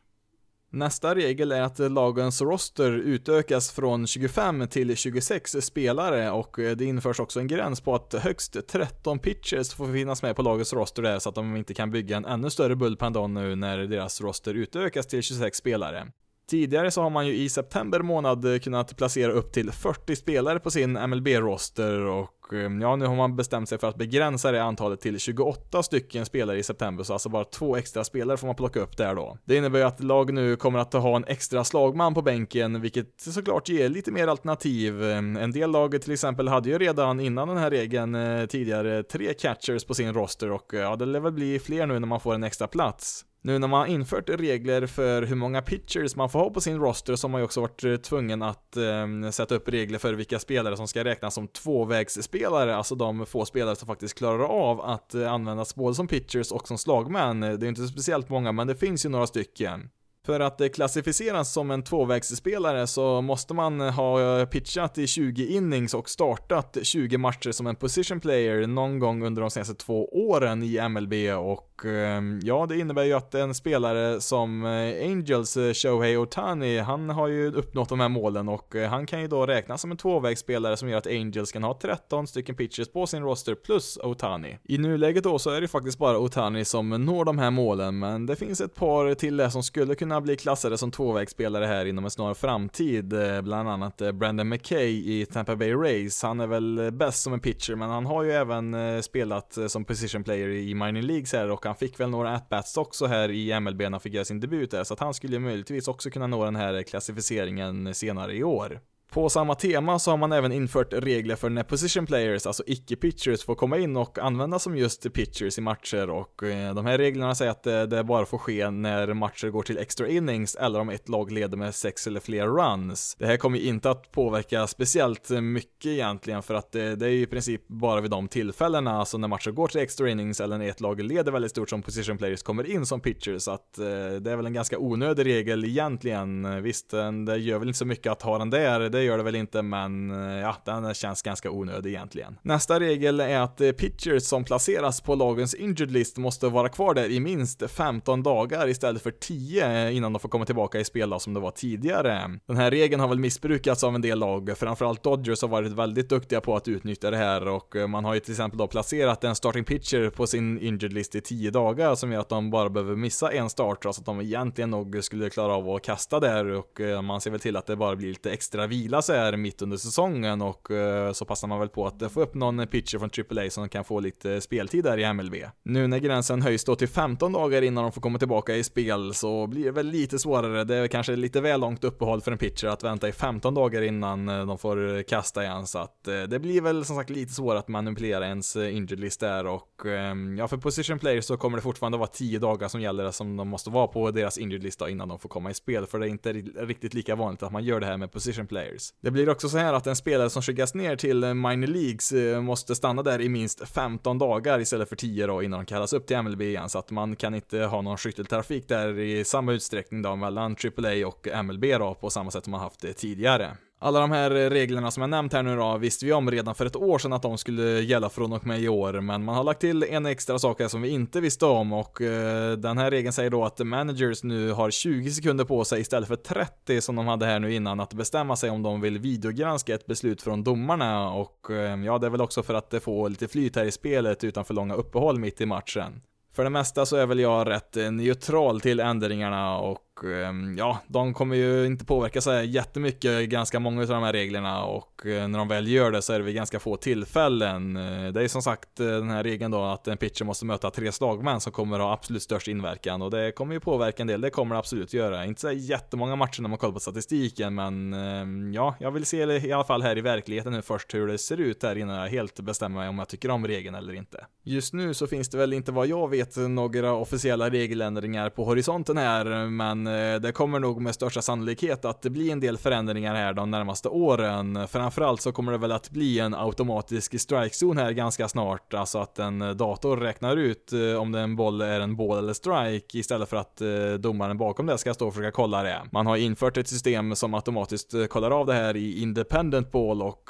Nästa 0.73 1.15
regel 1.15 1.51
är 1.51 1.61
att 1.61 1.79
lagens 1.79 2.41
roster 2.41 2.91
utökas 2.91 3.71
från 3.71 4.07
25 4.07 4.67
till 4.67 4.95
26 4.95 5.51
spelare 5.61 6.31
och 6.31 6.55
det 6.57 6.81
införs 6.81 7.19
också 7.19 7.39
en 7.39 7.47
gräns 7.47 7.81
på 7.81 7.95
att 7.95 8.13
högst 8.13 8.67
13 8.67 9.19
pitchers 9.19 9.73
får 9.73 9.93
finnas 9.93 10.23
med 10.23 10.35
på 10.35 10.41
lagets 10.41 10.73
roster 10.73 11.01
där 11.01 11.19
så 11.19 11.29
att 11.29 11.35
de 11.35 11.55
inte 11.55 11.73
kan 11.73 11.91
bygga 11.91 12.17
en 12.17 12.25
ännu 12.25 12.49
större 12.49 12.75
bullpen 12.75 13.33
nu 13.33 13.55
när 13.55 13.77
deras 13.77 14.21
roster 14.21 14.53
utökas 14.53 15.07
till 15.07 15.21
26 15.21 15.57
spelare. 15.57 16.07
Tidigare 16.47 16.91
så 16.91 17.01
har 17.01 17.09
man 17.09 17.27
ju 17.27 17.35
i 17.35 17.49
september 17.49 17.99
månad 17.99 18.53
eh, 18.53 18.59
kunnat 18.59 18.97
placera 18.97 19.31
upp 19.31 19.51
till 19.51 19.71
40 19.71 20.15
spelare 20.15 20.59
på 20.59 20.71
sin 20.71 20.93
MLB-roster 21.09 21.99
och 21.99 22.53
eh, 22.53 22.59
ja, 22.81 22.95
nu 22.95 23.05
har 23.05 23.15
man 23.15 23.35
bestämt 23.35 23.69
sig 23.69 23.77
för 23.77 23.87
att 23.87 23.95
begränsa 23.95 24.51
det 24.51 24.63
antalet 24.63 25.01
till 25.01 25.19
28 25.19 25.83
stycken 25.83 26.25
spelare 26.25 26.59
i 26.59 26.63
september, 26.63 27.03
så 27.03 27.13
alltså 27.13 27.29
bara 27.29 27.43
två 27.43 27.75
extra 27.75 28.03
spelare 28.03 28.37
får 28.37 28.47
man 28.47 28.55
plocka 28.55 28.79
upp 28.79 28.97
där 28.97 29.15
då. 29.15 29.37
Det 29.45 29.55
innebär 29.55 29.79
ju 29.79 29.85
att 29.85 30.03
lag 30.03 30.33
nu 30.33 30.55
kommer 30.55 30.79
att 30.79 30.93
ha 30.93 31.15
en 31.15 31.25
extra 31.25 31.63
slagman 31.63 32.13
på 32.13 32.21
bänken, 32.21 32.81
vilket 32.81 33.21
såklart 33.21 33.69
ger 33.69 33.89
lite 33.89 34.11
mer 34.11 34.27
alternativ. 34.27 35.03
Eh, 35.03 35.17
en 35.17 35.51
del 35.51 35.71
lag 35.71 36.01
till 36.01 36.13
exempel 36.13 36.47
hade 36.47 36.69
ju 36.69 36.77
redan 36.77 37.19
innan 37.19 37.47
den 37.47 37.57
här 37.57 37.69
regeln 37.69 38.17
tidigare 38.47 39.03
tre 39.03 39.33
catchers 39.33 39.85
på 39.85 39.93
sin 39.93 40.13
roster 40.13 40.51
och 40.51 40.73
ja, 40.73 40.95
det 40.95 41.05
lär 41.05 41.19
väl 41.19 41.31
bli 41.31 41.59
fler 41.59 41.87
nu 41.87 41.99
när 41.99 42.07
man 42.07 42.19
får 42.19 42.35
en 42.35 42.43
extra 42.43 42.67
plats. 42.67 43.25
Nu 43.43 43.59
när 43.59 43.67
man 43.67 43.79
har 43.79 43.87
infört 43.87 44.29
regler 44.29 44.85
för 44.87 45.21
hur 45.21 45.35
många 45.35 45.61
pitchers 45.61 46.15
man 46.15 46.29
får 46.29 46.39
ha 46.39 46.49
på 46.49 46.61
sin 46.61 46.79
roster 46.79 47.15
så 47.15 47.27
har 47.27 47.31
man 47.31 47.41
ju 47.41 47.45
också 47.45 47.61
varit 47.61 47.83
eh, 47.83 47.95
tvungen 47.95 48.41
att 48.41 48.77
eh, 48.77 49.31
sätta 49.31 49.55
upp 49.55 49.69
regler 49.69 49.99
för 49.99 50.13
vilka 50.13 50.39
spelare 50.39 50.77
som 50.77 50.87
ska 50.87 51.03
räknas 51.03 51.33
som 51.33 51.47
tvåvägsspelare, 51.47 52.75
alltså 52.75 52.95
de 52.95 53.25
få 53.25 53.45
spelare 53.45 53.75
som 53.75 53.87
faktiskt 53.87 54.17
klarar 54.17 54.43
av 54.43 54.81
att 54.81 55.13
eh, 55.13 55.33
användas 55.33 55.75
både 55.75 55.95
som 55.95 56.07
pitchers 56.07 56.51
och 56.51 56.67
som 56.67 56.77
slagmän. 56.77 57.43
Eh, 57.43 57.53
det 57.53 57.65
är 57.65 57.67
inte 57.67 57.87
speciellt 57.87 58.29
många, 58.29 58.51
men 58.51 58.67
det 58.67 58.75
finns 58.75 59.05
ju 59.05 59.09
några 59.09 59.27
stycken. 59.27 59.89
För 60.25 60.39
att 60.39 60.61
eh, 60.61 60.67
klassificeras 60.67 61.53
som 61.53 61.71
en 61.71 61.83
tvåvägsspelare 61.83 62.87
så 62.87 63.21
måste 63.21 63.53
man 63.53 63.79
ha 63.81 64.45
pitchat 64.45 64.97
i 64.97 65.07
20 65.07 65.47
innings 65.47 65.93
och 65.93 66.09
startat 66.09 66.77
20 66.83 67.17
matcher 67.17 67.51
som 67.51 67.67
en 67.67 67.75
position 67.75 68.19
player 68.19 68.67
någon 68.67 68.99
gång 68.99 69.25
under 69.25 69.41
de 69.41 69.51
senaste 69.51 69.75
två 69.75 70.05
åren 70.29 70.63
i 70.63 70.89
MLB 70.89 71.13
och 71.37 71.70
Ehm, 71.85 72.39
ja, 72.43 72.65
det 72.65 72.77
innebär 72.77 73.03
ju 73.03 73.13
att 73.13 73.35
en 73.35 73.53
spelare 73.53 74.21
som 74.21 74.65
eh, 74.65 75.09
Angels 75.09 75.57
eh, 75.57 75.73
Shohei 75.73 76.17
Otani, 76.17 76.79
han 76.79 77.09
har 77.09 77.27
ju 77.27 77.53
uppnått 77.53 77.89
de 77.89 77.99
här 77.99 78.09
målen 78.09 78.49
och 78.49 78.75
eh, 78.75 78.89
han 78.89 79.05
kan 79.05 79.21
ju 79.21 79.27
då 79.27 79.45
räknas 79.45 79.81
som 79.81 79.91
en 79.91 79.97
tvåvägsspelare 79.97 80.77
som 80.77 80.89
gör 80.89 80.97
att 80.97 81.07
Angels 81.07 81.51
kan 81.51 81.63
ha 81.63 81.79
13 81.81 82.27
stycken 82.27 82.55
pitchers 82.55 82.91
på 82.91 83.07
sin 83.07 83.23
roster 83.23 83.55
plus 83.55 83.97
Otani. 84.03 84.57
I 84.63 84.77
nuläget 84.77 85.23
då 85.23 85.39
så 85.39 85.49
är 85.49 85.61
det 85.61 85.67
faktiskt 85.67 85.97
bara 85.97 86.19
Otani 86.19 86.65
som 86.65 86.89
når 86.89 87.25
de 87.25 87.39
här 87.39 87.51
målen, 87.51 87.99
men 87.99 88.25
det 88.25 88.35
finns 88.35 88.61
ett 88.61 88.75
par 88.75 89.13
till 89.13 89.37
där 89.37 89.49
som 89.49 89.63
skulle 89.63 89.95
kunna 89.95 90.21
bli 90.21 90.35
klassade 90.35 90.77
som 90.77 90.91
tvåvägsspelare 90.91 91.65
här 91.65 91.85
inom 91.85 92.05
en 92.05 92.11
snar 92.11 92.33
framtid. 92.33 93.13
Bland 93.43 93.69
annat 93.69 94.01
Brandon 94.13 94.49
McKay 94.49 95.19
i 95.19 95.25
Tampa 95.25 95.55
Bay 95.55 95.73
Rays. 95.73 96.23
Han 96.23 96.39
är 96.39 96.47
väl 96.47 96.91
bäst 96.93 97.23
som 97.23 97.33
en 97.33 97.39
pitcher, 97.39 97.75
men 97.75 97.89
han 97.89 98.05
har 98.05 98.23
ju 98.23 98.31
även 98.31 98.75
spelat 99.03 99.57
som 99.67 99.85
position 99.85 100.23
player 100.23 100.49
i 100.49 100.75
mining 100.75 101.03
leagues 101.03 101.33
här 101.33 101.51
och 101.51 101.65
han 101.71 101.77
fick 101.77 101.99
väl 101.99 102.09
några 102.09 102.35
at-bats 102.35 102.77
också 102.77 103.05
här 103.05 103.31
i 103.31 103.59
MLB 103.59 103.81
när 103.81 103.91
han 103.91 103.99
fick 103.99 104.13
göra 104.13 104.25
sin 104.25 104.39
debut 104.39 104.71
där, 104.71 104.83
så 104.83 104.93
att 104.93 104.99
han 104.99 105.13
skulle 105.13 105.39
möjligtvis 105.39 105.87
också 105.87 106.09
kunna 106.09 106.27
nå 106.27 106.45
den 106.45 106.55
här 106.55 106.73
eh, 106.73 106.83
klassificeringen 106.83 107.95
senare 107.95 108.33
i 108.33 108.43
år. 108.43 108.79
På 109.13 109.29
samma 109.29 109.55
tema 109.55 109.99
så 109.99 110.11
har 110.11 110.17
man 110.17 110.31
även 110.31 110.51
infört 110.51 110.93
regler 110.93 111.35
för 111.35 111.49
när 111.49 111.63
position 111.63 112.05
players, 112.05 112.45
alltså 112.45 112.63
icke-pitchers, 112.67 113.45
får 113.45 113.55
komma 113.55 113.77
in 113.77 113.97
och 113.97 114.19
användas 114.19 114.63
som 114.63 114.77
just 114.77 115.13
pitchers 115.13 115.57
i 115.57 115.61
matcher 115.61 116.09
och 116.09 116.43
eh, 116.43 116.75
de 116.75 116.85
här 116.85 116.97
reglerna 116.97 117.35
säger 117.35 117.51
att 117.51 117.67
eh, 117.67 117.83
det 117.83 118.03
bara 118.03 118.25
får 118.25 118.37
ske 118.37 118.69
när 118.69 119.13
matcher 119.13 119.47
går 119.47 119.63
till 119.63 119.77
extra 119.77 120.07
innings 120.07 120.55
eller 120.55 120.79
om 120.79 120.89
ett 120.89 121.09
lag 121.09 121.31
leder 121.31 121.57
med 121.57 121.75
sex 121.75 122.07
eller 122.07 122.19
fler 122.19 122.47
runs. 122.47 123.15
Det 123.19 123.25
här 123.25 123.37
kommer 123.37 123.57
ju 123.57 123.67
inte 123.67 123.89
att 123.89 124.11
påverka 124.11 124.67
speciellt 124.67 125.29
mycket 125.29 125.85
egentligen 125.85 126.43
för 126.43 126.53
att 126.53 126.75
eh, 126.75 126.91
det, 126.91 127.05
är 127.05 127.09
ju 127.09 127.21
i 127.21 127.27
princip 127.27 127.67
bara 127.67 128.01
vid 128.01 128.11
de 128.11 128.27
tillfällena, 128.27 128.91
alltså 128.91 129.17
när 129.17 129.27
matcher 129.27 129.51
går 129.51 129.67
till 129.67 129.81
extra 129.81 130.09
innings 130.09 130.41
eller 130.41 130.57
när 130.57 130.69
ett 130.69 130.81
lag 130.81 131.01
leder 131.01 131.31
väldigt 131.31 131.51
stort 131.51 131.69
som 131.69 131.81
position 131.81 132.17
players 132.17 132.43
kommer 132.43 132.69
in 132.69 132.85
som 132.85 133.01
pitchers, 133.01 133.41
så 133.41 133.51
att 133.51 133.73
det 134.21 134.31
är 134.31 134.35
väl 134.35 134.45
en 134.45 134.53
ganska 134.53 134.77
onödig 134.77 135.25
regel 135.25 135.65
egentligen. 135.65 136.63
Visst, 136.63 136.89
det 137.25 137.37
gör 137.37 137.59
väl 137.59 137.67
inte 137.67 137.79
så 137.79 137.85
mycket 137.85 138.11
att 138.11 138.21
ha 138.21 138.37
den 138.37 138.49
där, 138.49 138.79
det 138.79 139.00
det 139.01 139.05
gör 139.05 139.17
det 139.17 139.23
väl 139.23 139.35
inte, 139.35 139.61
men 139.61 140.11
eh, 140.11 140.39
ja, 140.39 140.55
den 140.65 140.93
känns 140.93 141.21
ganska 141.21 141.51
onödig 141.51 141.89
egentligen. 141.89 142.37
Nästa 142.41 142.79
regel 142.79 143.19
är 143.19 143.39
att 143.39 143.61
eh, 143.61 143.71
pitchers 143.71 144.23
som 144.23 144.43
placeras 144.43 145.01
på 145.01 145.15
lagens 145.15 145.53
injured 145.53 145.91
list 145.91 146.17
måste 146.17 146.47
vara 146.47 146.69
kvar 146.69 146.93
där 146.93 147.11
i 147.11 147.19
minst 147.19 147.71
15 147.71 148.23
dagar 148.23 148.67
istället 148.67 149.01
för 149.01 149.11
10 149.11 149.87
eh, 149.87 149.95
innan 149.95 150.13
de 150.13 150.19
får 150.19 150.29
komma 150.29 150.45
tillbaka 150.45 150.79
i 150.79 150.85
spel 150.85 151.19
som 151.19 151.33
det 151.33 151.39
var 151.39 151.51
tidigare. 151.51 152.39
Den 152.47 152.57
här 152.57 152.71
regeln 152.71 153.01
har 153.01 153.07
väl 153.07 153.19
missbrukats 153.19 153.83
av 153.83 153.95
en 153.95 154.01
del 154.01 154.19
lag, 154.19 154.57
framförallt 154.57 155.03
Dodgers 155.03 155.41
har 155.41 155.49
varit 155.49 155.71
väldigt 155.71 156.09
duktiga 156.09 156.41
på 156.41 156.55
att 156.55 156.67
utnyttja 156.67 157.11
det 157.11 157.17
här 157.17 157.47
och 157.47 157.75
man 157.89 158.05
har 158.05 158.13
ju 158.13 158.19
till 158.19 158.31
exempel 158.31 158.57
då 158.57 158.67
placerat 158.67 159.23
en 159.23 159.35
starting 159.35 159.63
pitcher 159.63 160.09
på 160.09 160.27
sin 160.27 160.59
injured 160.59 160.93
list 160.93 161.15
i 161.15 161.21
10 161.21 161.51
dagar 161.51 161.95
som 161.95 162.11
gör 162.11 162.19
att 162.19 162.29
de 162.29 162.51
bara 162.51 162.69
behöver 162.69 162.95
missa 162.95 163.31
en 163.31 163.49
start 163.49 163.81
trots 163.81 163.99
att 163.99 164.05
de 164.05 164.21
egentligen 164.21 164.69
nog 164.69 165.03
skulle 165.03 165.29
klara 165.29 165.53
av 165.53 165.69
att 165.69 165.83
kasta 165.83 166.19
där 166.19 166.51
och 166.51 166.81
man 167.03 167.21
ser 167.21 167.31
väl 167.31 167.39
till 167.39 167.55
att 167.55 167.65
det 167.65 167.75
bara 167.75 167.95
blir 167.95 168.09
lite 168.09 168.31
extra 168.31 168.67
vila 168.67 168.90
vila 168.91 169.01
sig 169.01 169.19
här 169.19 169.37
mitt 169.37 169.61
under 169.61 169.77
säsongen 169.77 170.41
och 170.41 170.71
eh, 170.71 171.11
så 171.11 171.25
passar 171.25 171.47
man 171.47 171.59
väl 171.59 171.69
på 171.69 171.87
att 171.87 172.11
få 172.11 172.21
upp 172.21 172.33
någon 172.33 172.67
pitcher 172.67 172.97
från 172.99 173.09
AAA 173.39 173.49
som 173.49 173.69
kan 173.69 173.83
få 173.83 173.99
lite 173.99 174.41
speltid 174.41 174.83
där 174.83 174.97
i 174.97 175.13
MLB. 175.13 175.35
Nu 175.63 175.87
när 175.87 175.97
gränsen 175.99 176.41
höjs 176.41 176.63
då 176.63 176.75
till 176.75 176.87
15 176.87 177.33
dagar 177.33 177.61
innan 177.61 177.83
de 177.83 177.91
får 177.91 178.01
komma 178.01 178.19
tillbaka 178.19 178.55
i 178.55 178.63
spel 178.63 179.13
så 179.13 179.47
blir 179.47 179.65
det 179.65 179.71
väl 179.71 179.87
lite 179.87 180.19
svårare. 180.19 180.63
Det 180.63 180.75
är 180.75 180.87
kanske 180.87 181.15
lite 181.15 181.41
väl 181.41 181.59
långt 181.59 181.83
uppehåll 181.83 182.21
för 182.21 182.31
en 182.31 182.37
pitcher 182.37 182.67
att 182.67 182.83
vänta 182.83 183.09
i 183.09 183.11
15 183.11 183.53
dagar 183.53 183.81
innan 183.81 184.29
eh, 184.29 184.45
de 184.45 184.57
får 184.57 184.97
eh, 184.97 185.03
kasta 185.03 185.43
igen 185.43 185.67
så 185.67 185.79
att 185.79 186.03
det 186.03 186.41
blir 186.41 186.61
väl 186.61 186.85
som 186.85 186.95
sagt 186.95 187.09
lite 187.09 187.33
svårare 187.33 187.59
att 187.59 187.67
manipulera 187.67 188.27
ens 188.27 188.55
injured 188.55 188.99
list 188.99 189.19
där 189.19 189.45
och 189.45 189.85
ehm, 189.85 190.37
ja, 190.37 190.47
för 190.47 190.57
position 190.57 190.99
players 190.99 191.25
så 191.25 191.37
kommer 191.37 191.57
det 191.57 191.61
fortfarande 191.61 191.97
vara 191.97 192.07
10 192.07 192.39
dagar 192.39 192.67
som 192.67 192.81
gäller 192.81 193.11
som 193.11 193.37
de 193.37 193.47
måste 193.47 193.69
vara 193.69 193.87
på 193.87 194.11
deras 194.11 194.37
injured 194.37 194.63
lista 194.63 194.89
innan 194.89 195.09
de 195.09 195.19
får 195.19 195.29
komma 195.29 195.51
i 195.51 195.53
spel 195.53 195.85
för 195.85 195.99
det 195.99 196.05
är 196.05 196.09
inte 196.09 196.33
riktigt 196.33 196.93
lika 196.93 197.15
vanligt 197.15 197.43
att 197.43 197.51
man 197.51 197.63
gör 197.63 197.79
det 197.79 197.85
här 197.85 197.97
med 197.97 198.11
position 198.11 198.47
players. 198.47 198.80
Warriors. 198.81 198.93
Det 199.01 199.11
blir 199.11 199.29
också 199.29 199.49
så 199.49 199.57
här 199.57 199.73
att 199.73 199.87
en 199.87 199.95
spelare 199.95 200.29
som 200.29 200.41
skickas 200.41 200.73
ner 200.73 200.95
till 200.95 201.33
minor 201.33 201.67
leagues 201.67 202.11
eh, 202.11 202.41
måste 202.41 202.75
stanna 202.75 203.03
där 203.03 203.21
i 203.21 203.29
minst 203.29 203.67
15 203.67 204.17
dagar 204.17 204.59
istället 204.59 204.89
för 204.89 204.95
10 204.95 205.27
då 205.27 205.43
innan 205.43 205.59
de 205.59 205.65
kallas 205.65 205.93
upp 205.93 206.07
till 206.07 206.17
MLB 206.17 206.41
igen, 206.41 206.69
så 206.69 206.79
att 206.79 206.91
man 206.91 207.15
kan 207.15 207.35
inte 207.35 207.59
ha 207.59 207.81
någon 207.81 207.97
skytteltrafik 207.97 208.67
där 208.67 208.99
i 208.99 209.23
samma 209.25 209.53
utsträckning 209.53 210.01
då 210.01 210.15
mellan 210.15 210.55
AAA 210.77 211.07
och 211.07 211.27
MLB 211.43 211.65
då 211.79 211.95
på 211.95 212.09
samma 212.09 212.31
sätt 212.31 212.43
som 212.43 212.51
man 212.51 212.61
haft 212.61 212.81
det 212.81 212.93
tidigare. 212.93 213.57
Alla 213.83 213.99
de 213.99 214.11
här 214.11 214.35
eh, 214.35 214.49
reglerna 214.49 214.91
som 214.91 215.01
jag 215.01 215.09
nämnt 215.09 215.33
här 215.33 215.43
nu 215.43 215.55
då 215.55 215.77
visste 215.77 216.05
vi 216.05 216.13
om 216.13 216.31
redan 216.31 216.55
för 216.55 216.65
ett 216.65 216.75
år 216.75 216.99
sedan 216.99 217.13
att 217.13 217.21
de 217.21 217.37
skulle 217.37 217.63
gälla 217.63 218.09
från 218.09 218.33
och 218.33 218.45
med 218.47 218.61
i 218.61 218.67
år, 218.67 219.01
men 219.01 219.23
man 219.23 219.35
har 219.35 219.43
lagt 219.43 219.61
till 219.61 219.83
en 219.83 220.05
extra 220.05 220.39
sak 220.39 220.59
här 220.59 220.67
som 220.67 220.81
vi 220.81 220.89
inte 220.89 221.21
visste 221.21 221.45
om 221.45 221.73
och 221.73 222.01
eh, 222.01 222.51
den 222.51 222.77
här 222.77 222.91
regeln 222.91 223.13
säger 223.13 223.29
då 223.29 223.45
att 223.45 223.59
managers 223.59 224.23
nu 224.23 224.51
har 224.51 224.71
20 224.71 225.11
sekunder 225.11 225.45
på 225.45 225.65
sig 225.65 225.81
istället 225.81 226.07
för 226.07 226.15
30 226.15 226.81
som 226.81 226.95
de 226.95 227.07
hade 227.07 227.25
här 227.25 227.39
nu 227.39 227.53
innan 227.53 227.79
att 227.79 227.93
bestämma 227.93 228.35
sig 228.35 228.49
om 228.49 228.63
de 228.63 228.81
vill 228.81 228.99
videogranska 228.99 229.75
ett 229.75 229.85
beslut 229.85 230.21
från 230.21 230.43
domarna 230.43 231.11
och 231.13 231.51
eh, 231.51 231.83
ja, 231.83 231.97
det 231.97 232.05
är 232.07 232.11
väl 232.11 232.21
också 232.21 232.43
för 232.43 232.53
att 232.53 232.73
få 232.81 233.07
lite 233.07 233.27
flyt 233.27 233.55
här 233.55 233.65
i 233.65 233.71
spelet 233.71 234.23
utan 234.23 234.45
för 234.45 234.53
långa 234.53 234.73
uppehåll 234.73 235.19
mitt 235.19 235.41
i 235.41 235.45
matchen. 235.45 236.01
För 236.33 236.43
det 236.43 236.49
mesta 236.49 236.85
så 236.85 236.95
är 236.95 237.05
väl 237.05 237.19
jag 237.19 237.49
rätt 237.49 237.77
eh, 237.77 237.91
neutral 237.91 238.61
till 238.61 238.79
ändringarna 238.79 239.57
och 239.57 239.79
Ehm, 240.03 240.55
ja, 240.57 240.79
de 240.87 241.13
kommer 241.13 241.35
ju 241.35 241.65
inte 241.65 241.85
påverka 241.85 242.21
sig 242.21 242.47
jättemycket, 242.47 243.29
ganska 243.29 243.59
många 243.59 243.81
av 243.81 243.87
de 243.87 244.03
här 244.03 244.13
reglerna 244.13 244.63
och 244.63 245.05
eh, 245.05 245.27
när 245.27 245.39
de 245.39 245.47
väl 245.47 245.67
gör 245.67 245.91
det 245.91 246.01
så 246.01 246.13
är 246.13 246.19
det 246.19 246.25
vid 246.25 246.35
ganska 246.35 246.59
få 246.59 246.77
tillfällen. 246.77 247.77
Eh, 247.77 248.11
det 248.11 248.23
är 248.23 248.27
som 248.27 248.41
sagt 248.41 248.79
eh, 248.79 248.85
den 248.85 249.09
här 249.09 249.23
regeln 249.23 249.51
då 249.51 249.63
att 249.63 249.87
en 249.87 249.97
pitcher 249.97 250.25
måste 250.25 250.45
möta 250.45 250.71
tre 250.71 250.91
slagmän 250.91 251.41
som 251.41 251.51
kommer 251.51 251.79
ha 251.79 251.93
absolut 251.93 252.23
störst 252.23 252.47
inverkan 252.47 253.01
och 253.01 253.11
det 253.11 253.31
kommer 253.31 253.53
ju 253.53 253.59
påverka 253.59 254.03
en 254.03 254.07
del, 254.07 254.21
det 254.21 254.29
kommer 254.29 254.55
det 254.55 254.59
absolut 254.59 254.93
göra. 254.93 255.25
Inte 255.25 255.41
så 255.41 255.51
jättemånga 255.51 256.15
matcher 256.15 256.41
när 256.41 256.49
man 256.49 256.57
kollar 256.57 256.73
på 256.73 256.79
statistiken 256.79 257.55
men 257.55 257.93
ehm, 257.93 258.53
ja, 258.53 258.75
jag 258.79 258.91
vill 258.91 259.05
se 259.05 259.17
i 259.17 259.51
alla 259.51 259.63
fall 259.63 259.81
här 259.81 259.97
i 259.97 260.01
verkligheten 260.01 260.53
nu 260.53 260.61
först 260.61 260.93
hur 260.93 261.07
det 261.07 261.17
ser 261.17 261.37
ut 261.37 261.63
här 261.63 261.77
innan 261.77 261.95
jag 261.95 262.09
helt 262.09 262.39
bestämmer 262.39 262.79
mig 262.79 262.89
om 262.89 262.99
jag 262.99 263.07
tycker 263.07 263.29
om 263.29 263.47
regeln 263.47 263.75
eller 263.75 263.93
inte. 263.93 264.25
Just 264.43 264.73
nu 264.73 264.93
så 264.93 265.07
finns 265.07 265.29
det 265.29 265.37
väl 265.37 265.53
inte 265.53 265.71
vad 265.71 265.87
jag 265.87 266.09
vet 266.09 266.35
några 266.37 266.93
officiella 266.93 267.49
regeländringar 267.49 268.29
på 268.29 268.45
horisonten 268.45 268.97
här, 268.97 269.49
men 269.49 269.90
Eh, 269.91 270.19
det 270.19 270.31
kommer 270.31 270.59
nog 270.59 270.81
med 270.81 270.95
största 270.95 271.21
sannolikhet 271.21 271.85
att 271.85 272.01
det 272.01 272.09
blir 272.09 272.31
en 272.31 272.39
del 272.39 272.57
förändringar 272.57 273.15
här 273.15 273.33
de 273.33 273.51
närmaste 273.51 273.89
åren. 273.89 274.67
Framförallt 274.67 275.21
så 275.21 275.31
kommer 275.31 275.51
det 275.51 275.57
väl 275.57 275.71
att 275.71 275.89
bli 275.89 276.19
en 276.19 276.33
automatisk 276.33 277.19
strikezon 277.19 277.77
här 277.77 277.91
ganska 277.91 278.27
snart, 278.27 278.73
alltså 278.73 278.99
att 278.99 279.19
en 279.19 279.57
dator 279.57 279.97
räknar 279.97 280.37
ut 280.37 280.73
eh, 280.73 281.01
om 281.01 281.15
en 281.15 281.35
boll 281.35 281.61
är 281.61 281.79
en 281.79 281.95
ball 281.95 282.17
eller 282.17 282.33
strike 282.33 282.97
istället 282.97 283.29
för 283.29 283.37
att 283.37 283.61
eh, 283.61 283.93
domaren 283.99 284.37
bakom 284.37 284.65
det 284.65 284.77
ska 284.77 284.93
stå 284.93 285.07
och 285.07 285.13
försöka 285.13 285.31
kolla 285.31 285.63
det. 285.63 285.81
Man 285.91 286.07
har 286.07 286.17
infört 286.17 286.57
ett 286.57 286.67
system 286.67 287.15
som 287.15 287.33
automatiskt 287.33 287.93
eh, 287.93 288.05
kollar 288.05 288.31
av 288.31 288.45
det 288.45 288.53
här 288.53 288.75
i 288.75 289.01
independent 289.01 289.71
ball 289.71 290.01
och 290.01 290.29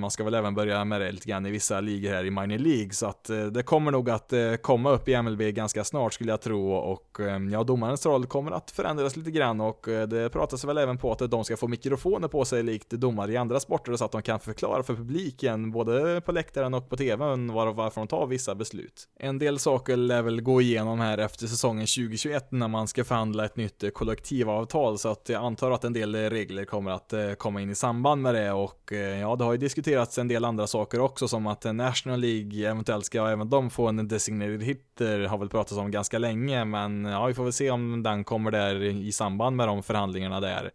man 0.00 0.10
ska 0.10 0.24
väl 0.24 0.34
även 0.34 0.54
börja 0.54 0.84
med 0.84 1.00
det 1.00 1.12
lite 1.12 1.28
grann 1.28 1.46
i 1.46 1.50
vissa 1.50 1.80
ligor 1.80 2.10
här 2.10 2.24
i 2.24 2.30
minor 2.30 2.58
League, 2.58 2.90
så 2.90 3.06
att 3.06 3.30
det 3.52 3.62
kommer 3.62 3.90
nog 3.90 4.10
att 4.10 4.32
komma 4.62 4.90
upp 4.90 5.08
i 5.08 5.22
MLB 5.22 5.40
ganska 5.40 5.84
snart 5.84 6.14
skulle 6.14 6.30
jag 6.30 6.40
tro 6.40 6.72
och 6.72 7.18
ja, 7.52 7.64
domarens 7.64 8.06
roll 8.06 8.26
kommer 8.26 8.52
att 8.52 8.70
förändras 8.70 8.99
lite 9.02 9.30
grann 9.30 9.60
och 9.60 9.88
eh, 9.88 10.08
det 10.08 10.30
pratas 10.30 10.64
väl 10.64 10.78
även 10.78 10.98
på 10.98 11.12
att 11.12 11.30
de 11.30 11.44
ska 11.44 11.56
få 11.56 11.68
mikrofoner 11.68 12.28
på 12.28 12.44
sig 12.44 12.62
likt 12.62 12.90
domare 12.90 13.32
i 13.32 13.36
andra 13.36 13.60
sporter 13.60 13.96
så 13.96 14.04
att 14.04 14.12
de 14.12 14.22
kan 14.22 14.40
förklara 14.40 14.82
för 14.82 14.94
publiken 14.94 15.70
både 15.70 16.20
på 16.20 16.32
läktaren 16.32 16.74
och 16.74 16.88
på 16.88 16.96
tvn 16.96 17.52
var, 17.52 17.72
varför 17.72 18.00
de 18.00 18.08
tar 18.08 18.26
vissa 18.26 18.54
beslut. 18.54 19.08
En 19.20 19.38
del 19.38 19.58
saker 19.58 19.96
lär 19.96 20.22
väl 20.22 20.40
gå 20.40 20.60
igenom 20.60 21.00
här 21.00 21.18
efter 21.18 21.46
säsongen 21.46 21.86
2021 21.86 22.52
när 22.52 22.68
man 22.68 22.88
ska 22.88 23.04
förhandla 23.04 23.44
ett 23.44 23.56
nytt 23.56 23.82
eh, 23.82 23.90
kollektivavtal 23.90 24.98
så 24.98 25.08
att 25.08 25.28
jag 25.28 25.44
antar 25.44 25.70
att 25.70 25.84
en 25.84 25.92
del 25.92 26.14
regler 26.14 26.64
kommer 26.64 26.90
att 26.90 27.12
eh, 27.12 27.32
komma 27.32 27.60
in 27.60 27.70
i 27.70 27.74
samband 27.74 28.22
med 28.22 28.34
det 28.34 28.52
och 28.52 28.92
ja, 29.20 29.36
det 29.36 29.44
har 29.44 29.52
ju 29.52 29.58
diskuterats 29.58 30.18
en 30.18 30.28
del 30.28 30.44
andra 30.44 30.66
saker 30.66 31.00
också 31.00 31.28
som 31.28 31.46
att 31.46 31.64
National 31.64 32.20
League 32.20 32.70
eventuellt 32.70 33.04
ska 33.04 33.28
även 33.28 33.50
de 33.50 33.70
få 33.70 33.88
en 33.88 34.08
designated 34.08 34.62
hitter 34.62 35.20
har 35.20 35.38
väl 35.38 35.48
pratats 35.48 35.78
om 35.78 35.90
ganska 35.90 36.18
länge 36.18 36.64
men 36.64 37.04
ja, 37.04 37.26
vi 37.26 37.34
får 37.34 37.44
väl 37.44 37.52
se 37.52 37.70
om 37.70 38.02
den 38.02 38.24
kommer 38.24 38.50
där 38.50 38.79
i 38.82 39.12
samband 39.12 39.56
med 39.56 39.68
de 39.68 39.82
förhandlingarna 39.82 40.40
där. 40.40 40.70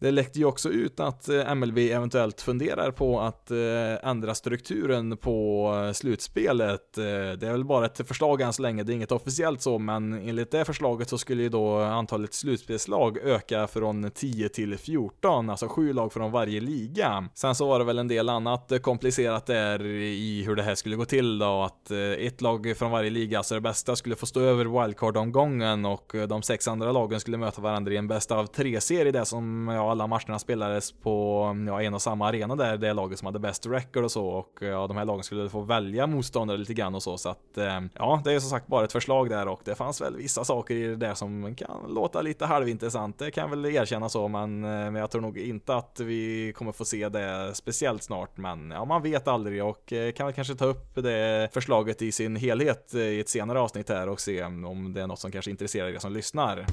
Det 0.00 0.10
läckte 0.10 0.38
ju 0.38 0.44
också 0.44 0.70
ut 0.70 1.00
att 1.00 1.28
eh, 1.28 1.54
MLB 1.54 1.78
eventuellt 1.78 2.40
funderar 2.40 2.90
på 2.90 3.20
att 3.20 3.50
eh, 3.50 4.08
ändra 4.08 4.34
strukturen 4.34 5.16
på 5.16 5.72
eh, 5.86 5.92
slutspelet. 5.92 6.92
Det 6.94 7.42
är 7.42 7.52
väl 7.52 7.64
bara 7.64 7.86
ett 7.86 8.08
förslag 8.08 8.40
än 8.40 8.52
så 8.52 8.62
länge, 8.62 8.82
det 8.82 8.92
är 8.92 8.94
inget 8.94 9.12
officiellt 9.12 9.62
så, 9.62 9.78
men 9.78 10.12
enligt 10.12 10.50
det 10.50 10.64
förslaget 10.64 11.08
så 11.08 11.18
skulle 11.18 11.42
ju 11.42 11.48
då 11.48 11.76
antalet 11.78 12.34
slutspelslag 12.34 13.18
öka 13.18 13.66
från 13.66 14.10
10 14.10 14.48
till 14.48 14.78
14, 14.78 15.50
alltså 15.50 15.68
7 15.68 15.92
lag 15.92 16.12
från 16.12 16.32
varje 16.32 16.60
liga. 16.60 17.28
Sen 17.34 17.54
så 17.54 17.68
var 17.68 17.78
det 17.78 17.84
väl 17.84 17.98
en 17.98 18.08
del 18.08 18.28
annat 18.28 18.72
komplicerat 18.82 19.46
där 19.46 19.86
i 19.86 20.44
hur 20.46 20.56
det 20.56 20.62
här 20.62 20.74
skulle 20.74 20.96
gå 20.96 21.04
till 21.04 21.38
då, 21.38 21.62
att 21.62 21.90
ett 22.18 22.40
lag 22.40 22.74
från 22.76 22.90
varje 22.90 23.10
liga, 23.10 23.38
alltså 23.38 23.54
det 23.54 23.60
bästa, 23.60 23.96
skulle 23.96 24.16
få 24.16 24.26
stå 24.26 24.40
över 24.40 24.64
wildcard-omgången 24.64 25.84
och 25.84 26.14
de 26.28 26.42
sex 26.42 26.68
andra 26.68 26.92
lagen 26.92 27.20
skulle 27.20 27.36
möta 27.36 27.60
varandra 27.60 27.92
i 27.92 27.96
en 27.96 28.08
bästa 28.08 28.36
av 28.36 28.46
tre-serie, 28.46 29.12
det 29.12 29.24
som 29.24 29.68
ja, 29.68 29.87
alla 29.90 30.06
matcherna 30.06 30.38
spelades 30.38 30.92
på 30.92 31.44
ja, 31.66 31.82
en 31.82 31.94
och 31.94 32.02
samma 32.02 32.28
arena 32.28 32.56
där, 32.56 32.76
det 32.76 32.92
laget 32.92 33.18
som 33.18 33.26
hade 33.26 33.38
bäst 33.38 33.66
record 33.66 34.04
och 34.04 34.10
så 34.10 34.26
och 34.26 34.58
ja, 34.60 34.86
de 34.86 34.96
här 34.96 35.04
lagen 35.04 35.24
skulle 35.24 35.50
få 35.50 35.60
välja 35.60 36.06
motståndare 36.06 36.58
lite 36.58 36.74
grann 36.74 36.94
och 36.94 37.02
så 37.02 37.18
så 37.18 37.28
att 37.28 37.58
eh, 37.58 37.80
ja, 37.94 38.22
det 38.24 38.32
är 38.32 38.40
som 38.40 38.50
sagt 38.50 38.66
bara 38.66 38.84
ett 38.84 38.92
förslag 38.92 39.30
där 39.30 39.48
och 39.48 39.60
det 39.64 39.74
fanns 39.74 40.00
väl 40.00 40.16
vissa 40.16 40.44
saker 40.44 40.74
i 40.74 40.82
det 40.82 40.96
där 40.96 41.14
som 41.14 41.54
kan 41.54 41.84
låta 41.88 42.22
lite 42.22 42.46
halvintressant, 42.46 43.18
det 43.18 43.30
kan 43.30 43.42
jag 43.42 43.50
väl 43.56 43.66
erkänna 43.66 44.08
så, 44.08 44.28
men, 44.28 44.64
eh, 44.64 44.70
men 44.70 44.94
jag 44.94 45.10
tror 45.10 45.22
nog 45.22 45.38
inte 45.38 45.74
att 45.74 46.00
vi 46.00 46.52
kommer 46.56 46.72
få 46.72 46.84
se 46.84 47.08
det 47.08 47.54
speciellt 47.54 48.02
snart, 48.02 48.36
men 48.36 48.70
ja, 48.70 48.84
man 48.84 49.02
vet 49.02 49.28
aldrig 49.28 49.64
och 49.64 49.92
eh, 49.92 50.12
kan 50.12 50.26
väl 50.26 50.34
kanske 50.34 50.54
ta 50.54 50.64
upp 50.64 50.94
det 50.94 51.48
förslaget 51.52 52.02
i 52.02 52.12
sin 52.12 52.36
helhet 52.36 52.94
i 52.94 53.20
ett 53.20 53.28
senare 53.28 53.60
avsnitt 53.60 53.88
här 53.88 54.08
och 54.08 54.20
se 54.20 54.44
om 54.44 54.92
det 54.94 55.02
är 55.02 55.06
något 55.06 55.18
som 55.18 55.30
kanske 55.30 55.50
intresserar 55.50 55.88
er 55.88 55.98
som 55.98 56.12
lyssnar. 56.12 56.66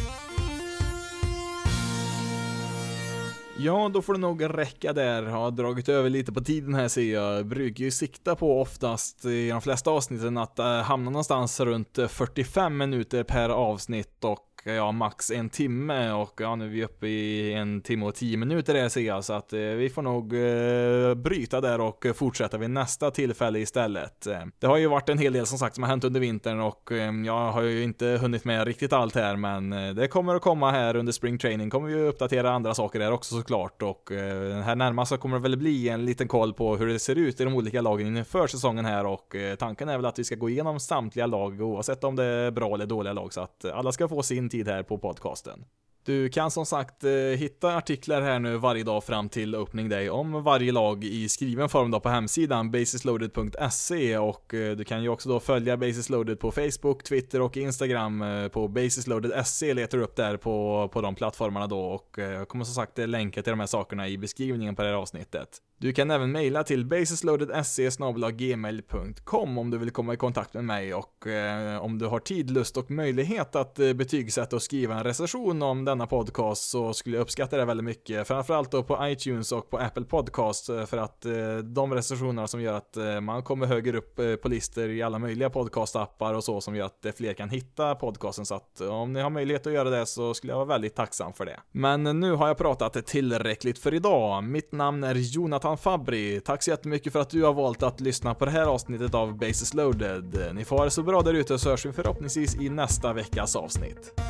Ja, 3.58 3.92
då 3.94 4.02
får 4.02 4.14
det 4.14 4.20
nog 4.20 4.58
räcka 4.58 4.94
där. 4.94 5.24
Har 5.24 5.52
dragit 5.52 5.90
över 5.90 6.10
lite 6.10 6.32
på 6.32 6.42
tiden 6.42 6.74
här 6.74 6.88
ser 6.88 7.14
jag. 7.14 7.46
brukar 7.46 7.84
ju 7.84 7.92
sikta 7.92 8.36
på 8.36 8.62
oftast 8.62 9.26
i 9.26 9.50
de 9.50 9.62
flesta 9.62 9.92
avsnitten 9.92 10.38
att 10.38 10.60
eh, 10.60 10.82
hamna 10.82 11.12
någonstans 11.12 11.60
runt 11.60 11.98
eh, 11.98 12.08
45 12.08 12.78
minuter 12.78 13.24
per 13.24 13.50
avsnitt 13.50 14.24
och 14.24 14.55
ja, 14.74 14.92
max 14.92 15.32
en 15.32 15.50
timme 15.50 16.12
och 16.12 16.42
ja, 16.42 16.56
nu 16.56 16.66
är 16.66 16.70
vi 16.70 16.84
uppe 16.84 17.08
i 17.08 17.54
en 17.54 17.82
timme 17.82 18.06
och 18.06 18.16
tio 18.16 18.38
minuter 18.38 18.74
där 18.74 18.90
ser 18.90 19.02
jag, 19.02 19.24
så 19.24 19.34
att 19.34 19.54
eh, 19.54 19.60
vi 19.60 19.90
får 19.90 20.02
nog 20.02 20.34
eh, 20.34 21.16
bryta 21.16 21.62
där 21.62 21.82
och 21.82 22.06
fortsätta 22.16 22.58
vid 22.58 22.70
nästa 22.70 23.12
tillfälle 23.12 23.60
istället. 23.60 24.28
Det 24.60 24.68
har 24.68 24.78
ju 24.78 24.88
varit 24.88 25.10
en 25.10 25.18
hel 25.18 25.34
del 25.34 25.46
som 25.46 25.58
sagt 25.58 25.76
som 25.76 25.84
har 25.84 25.90
hänt 25.90 26.04
under 26.04 26.20
vintern 26.20 26.60
och 26.60 26.92
eh, 26.92 27.12
jag 27.26 27.52
har 27.52 27.62
ju 27.62 27.84
inte 27.84 28.06
hunnit 28.22 28.46
med 28.46 28.68
riktigt 28.68 28.94
allt 28.94 29.16
här, 29.16 29.36
men 29.36 29.74
eh, 29.74 29.94
det 29.94 30.08
kommer 30.08 30.36
att 30.36 30.42
komma 30.42 30.72
här 30.72 30.96
under 30.96 31.12
spring 31.12 31.38
training, 31.38 31.70
kommer 31.70 31.88
vi 31.88 32.08
uppdatera 32.08 32.52
andra 32.52 32.74
saker 32.74 33.00
där 33.00 33.12
också 33.12 33.36
såklart 33.36 33.82
och 33.82 34.12
eh, 34.12 34.62
här 34.62 34.76
närmast 34.76 35.10
så 35.10 35.18
kommer 35.18 35.38
det 35.38 35.44
väl 35.44 35.58
bli 35.58 35.90
en 35.90 36.06
liten 36.06 36.28
koll 36.28 36.54
på 36.54 36.78
hur 36.78 36.88
det 36.88 37.00
ser 37.00 37.16
ut 37.16 37.42
i 37.42 37.44
de 37.44 37.56
olika 37.56 37.82
lagen 37.82 38.18
inför 38.18 38.48
säsongen 38.48 38.86
här 38.86 39.06
och 39.06 39.36
eh, 39.36 39.56
tanken 39.56 39.90
är 39.90 39.98
väl 39.98 40.06
att 40.06 40.20
vi 40.20 40.24
ska 40.24 40.36
gå 40.36 40.50
igenom 40.50 40.80
samtliga 40.80 41.28
lag 41.28 41.62
oavsett 41.62 42.04
om 42.04 42.16
det 42.16 42.24
är 42.24 42.52
bra 42.52 42.74
eller 42.76 42.86
dåliga 42.86 43.14
lag 43.14 43.34
så 43.34 43.42
att 43.42 43.66
alla 43.66 43.92
ska 43.92 44.08
få 44.08 44.24
sin 44.24 44.50
tid 44.50 44.55
här 44.64 44.84
på 44.84 44.98
podcasten. 44.98 45.66
Du 46.06 46.30
kan 46.30 46.52
som 46.52 46.66
sagt 46.66 47.04
eh, 47.04 47.12
hitta 47.12 47.78
artiklar 47.78 48.22
här 48.22 48.40
nu 48.40 48.58
varje 48.58 48.84
dag 48.84 49.04
fram 49.04 49.30
till 49.30 49.56
opening 49.56 49.90
day 49.90 50.10
om 50.10 50.44
varje 50.44 50.72
lag 50.72 51.04
i 51.04 51.30
skriven 51.30 51.70
form 51.70 51.92
då 51.92 52.00
på 52.00 52.10
hemsidan 52.10 52.72
basisloaded.se 52.72 54.18
och 54.18 54.54
eh, 54.54 54.76
du 54.76 54.84
kan 54.84 55.04
ju 55.04 55.10
också 55.10 55.30
då 55.30 55.40
följa 55.40 55.78
Basisloaded 55.78 56.40
på 56.40 56.52
Facebook, 56.52 57.04
Twitter 57.04 57.42
och 57.42 57.58
Instagram 57.58 58.22
eh, 58.22 58.48
på 58.48 58.68
basisloaded.se 58.68 59.74
letar 59.74 59.98
du 59.98 60.04
upp 60.04 60.16
där 60.16 60.38
på, 60.38 60.90
på 60.94 61.02
de 61.02 61.16
plattformarna 61.16 61.68
då 61.68 61.80
och 61.80 62.16
jag 62.18 62.48
kommer 62.48 62.66
som 62.66 62.74
sagt 62.74 62.98
länka 62.98 63.42
till 63.42 63.52
de 63.52 63.60
här 63.60 63.68
sakerna 63.68 64.08
i 64.08 64.18
beskrivningen 64.18 64.76
på 64.76 64.82
det 64.82 64.88
här 64.88 64.96
avsnittet. 64.96 65.50
Du 65.78 65.94
kan 65.94 66.12
även 66.12 66.32
mejla 66.32 66.64
till 66.64 66.86
basisloaded.se 66.86 67.90
gmail.com 68.32 69.58
om 69.58 69.72
du 69.72 69.78
vill 69.78 69.92
komma 69.92 70.14
i 70.14 70.18
kontakt 70.18 70.54
med 70.54 70.64
mig 70.64 70.94
och 70.94 71.28
eh, 71.28 71.84
om 71.84 71.98
du 71.98 72.06
har 72.06 72.20
tid, 72.20 72.52
lust 72.52 72.78
och 72.78 72.92
möjlighet 72.92 73.56
att 73.56 73.80
eh, 73.80 73.94
betygsätta 73.94 74.56
och 74.56 74.62
skriva 74.62 74.96
en 74.96 75.04
recension 75.04 75.62
om 75.62 75.86
denna 75.86 76.08
podcast 76.08 76.70
så 76.70 76.94
skulle 76.94 77.18
jag 77.18 77.22
uppskatta 77.22 77.58
det 77.58 77.66
väldigt 77.66 77.86
mycket. 77.86 78.28
Framförallt 78.28 78.72
då 78.72 78.84
på 78.84 78.98
iTunes 79.02 79.52
och 79.52 79.70
på 79.70 79.78
Apple 79.78 80.06
Podcast 80.06 80.70
eh, 80.70 80.86
för 80.86 80.98
att 80.98 81.26
eh, 81.26 81.58
de 81.58 81.94
recensionerna 81.94 82.48
som 82.48 82.62
gör 82.62 82.74
att 82.74 82.98
eh, 82.98 83.22
man 83.22 83.44
kommer 83.44 83.66
högre 83.66 83.98
upp 83.98 84.20
eh, 84.20 84.36
på 84.36 84.50
listor 84.50 84.90
i 84.90 85.02
alla 85.02 85.20
möjliga 85.20 85.50
podcastappar 85.50 86.34
och 86.34 86.44
så 86.44 86.62
som 86.62 86.76
gör 86.76 86.86
att 86.86 87.06
eh, 87.06 87.12
fler 87.12 87.34
kan 87.34 87.50
hitta 87.50 87.96
podcasten 87.96 88.46
så 88.46 88.56
att 88.56 88.82
om 88.82 89.14
ni 89.14 89.22
har 89.22 89.30
möjlighet 89.30 89.68
att 89.68 89.74
göra 89.74 89.90
det 89.90 90.06
så 90.06 90.34
skulle 90.34 90.54
jag 90.54 90.58
vara 90.58 90.68
väldigt 90.68 90.96
tacksam 90.96 91.34
för 91.34 91.46
det. 91.46 91.60
Men 91.72 92.04
nu 92.04 92.32
har 92.32 92.48
jag 92.48 92.58
pratat 92.58 93.06
tillräckligt 93.06 93.80
för 93.80 93.94
idag. 93.94 94.44
Mitt 94.44 94.72
namn 94.72 95.04
är 95.04 95.16
Jonathan 95.16 95.65
Jonathan 95.66 95.78
Fabri. 95.78 96.42
Tack 96.42 96.64
så 96.64 96.70
jättemycket 96.70 97.14
för 97.14 97.20
att 97.20 97.30
du 97.30 97.44
har 97.44 97.54
valt 97.54 97.84
att 97.84 98.00
lyssna 98.00 98.34
på 98.34 98.46
det 98.46 98.52
här 98.52 98.66
avsnittet 98.66 99.14
av 99.14 99.38
Basis 99.38 99.74
loaded. 99.74 100.52
Ni 100.54 100.66
får 100.66 100.78
ha 100.78 100.84
det 100.84 100.92
så 100.92 101.04
bra 101.04 101.22
där 101.22 101.34
ute 101.34 101.60
så 101.60 101.70
hörs 101.70 101.86
vi 101.86 101.92
förhoppningsvis 101.92 102.56
i 102.56 102.70
nästa 102.70 103.14
veckas 103.14 103.56
avsnitt. 103.56 104.22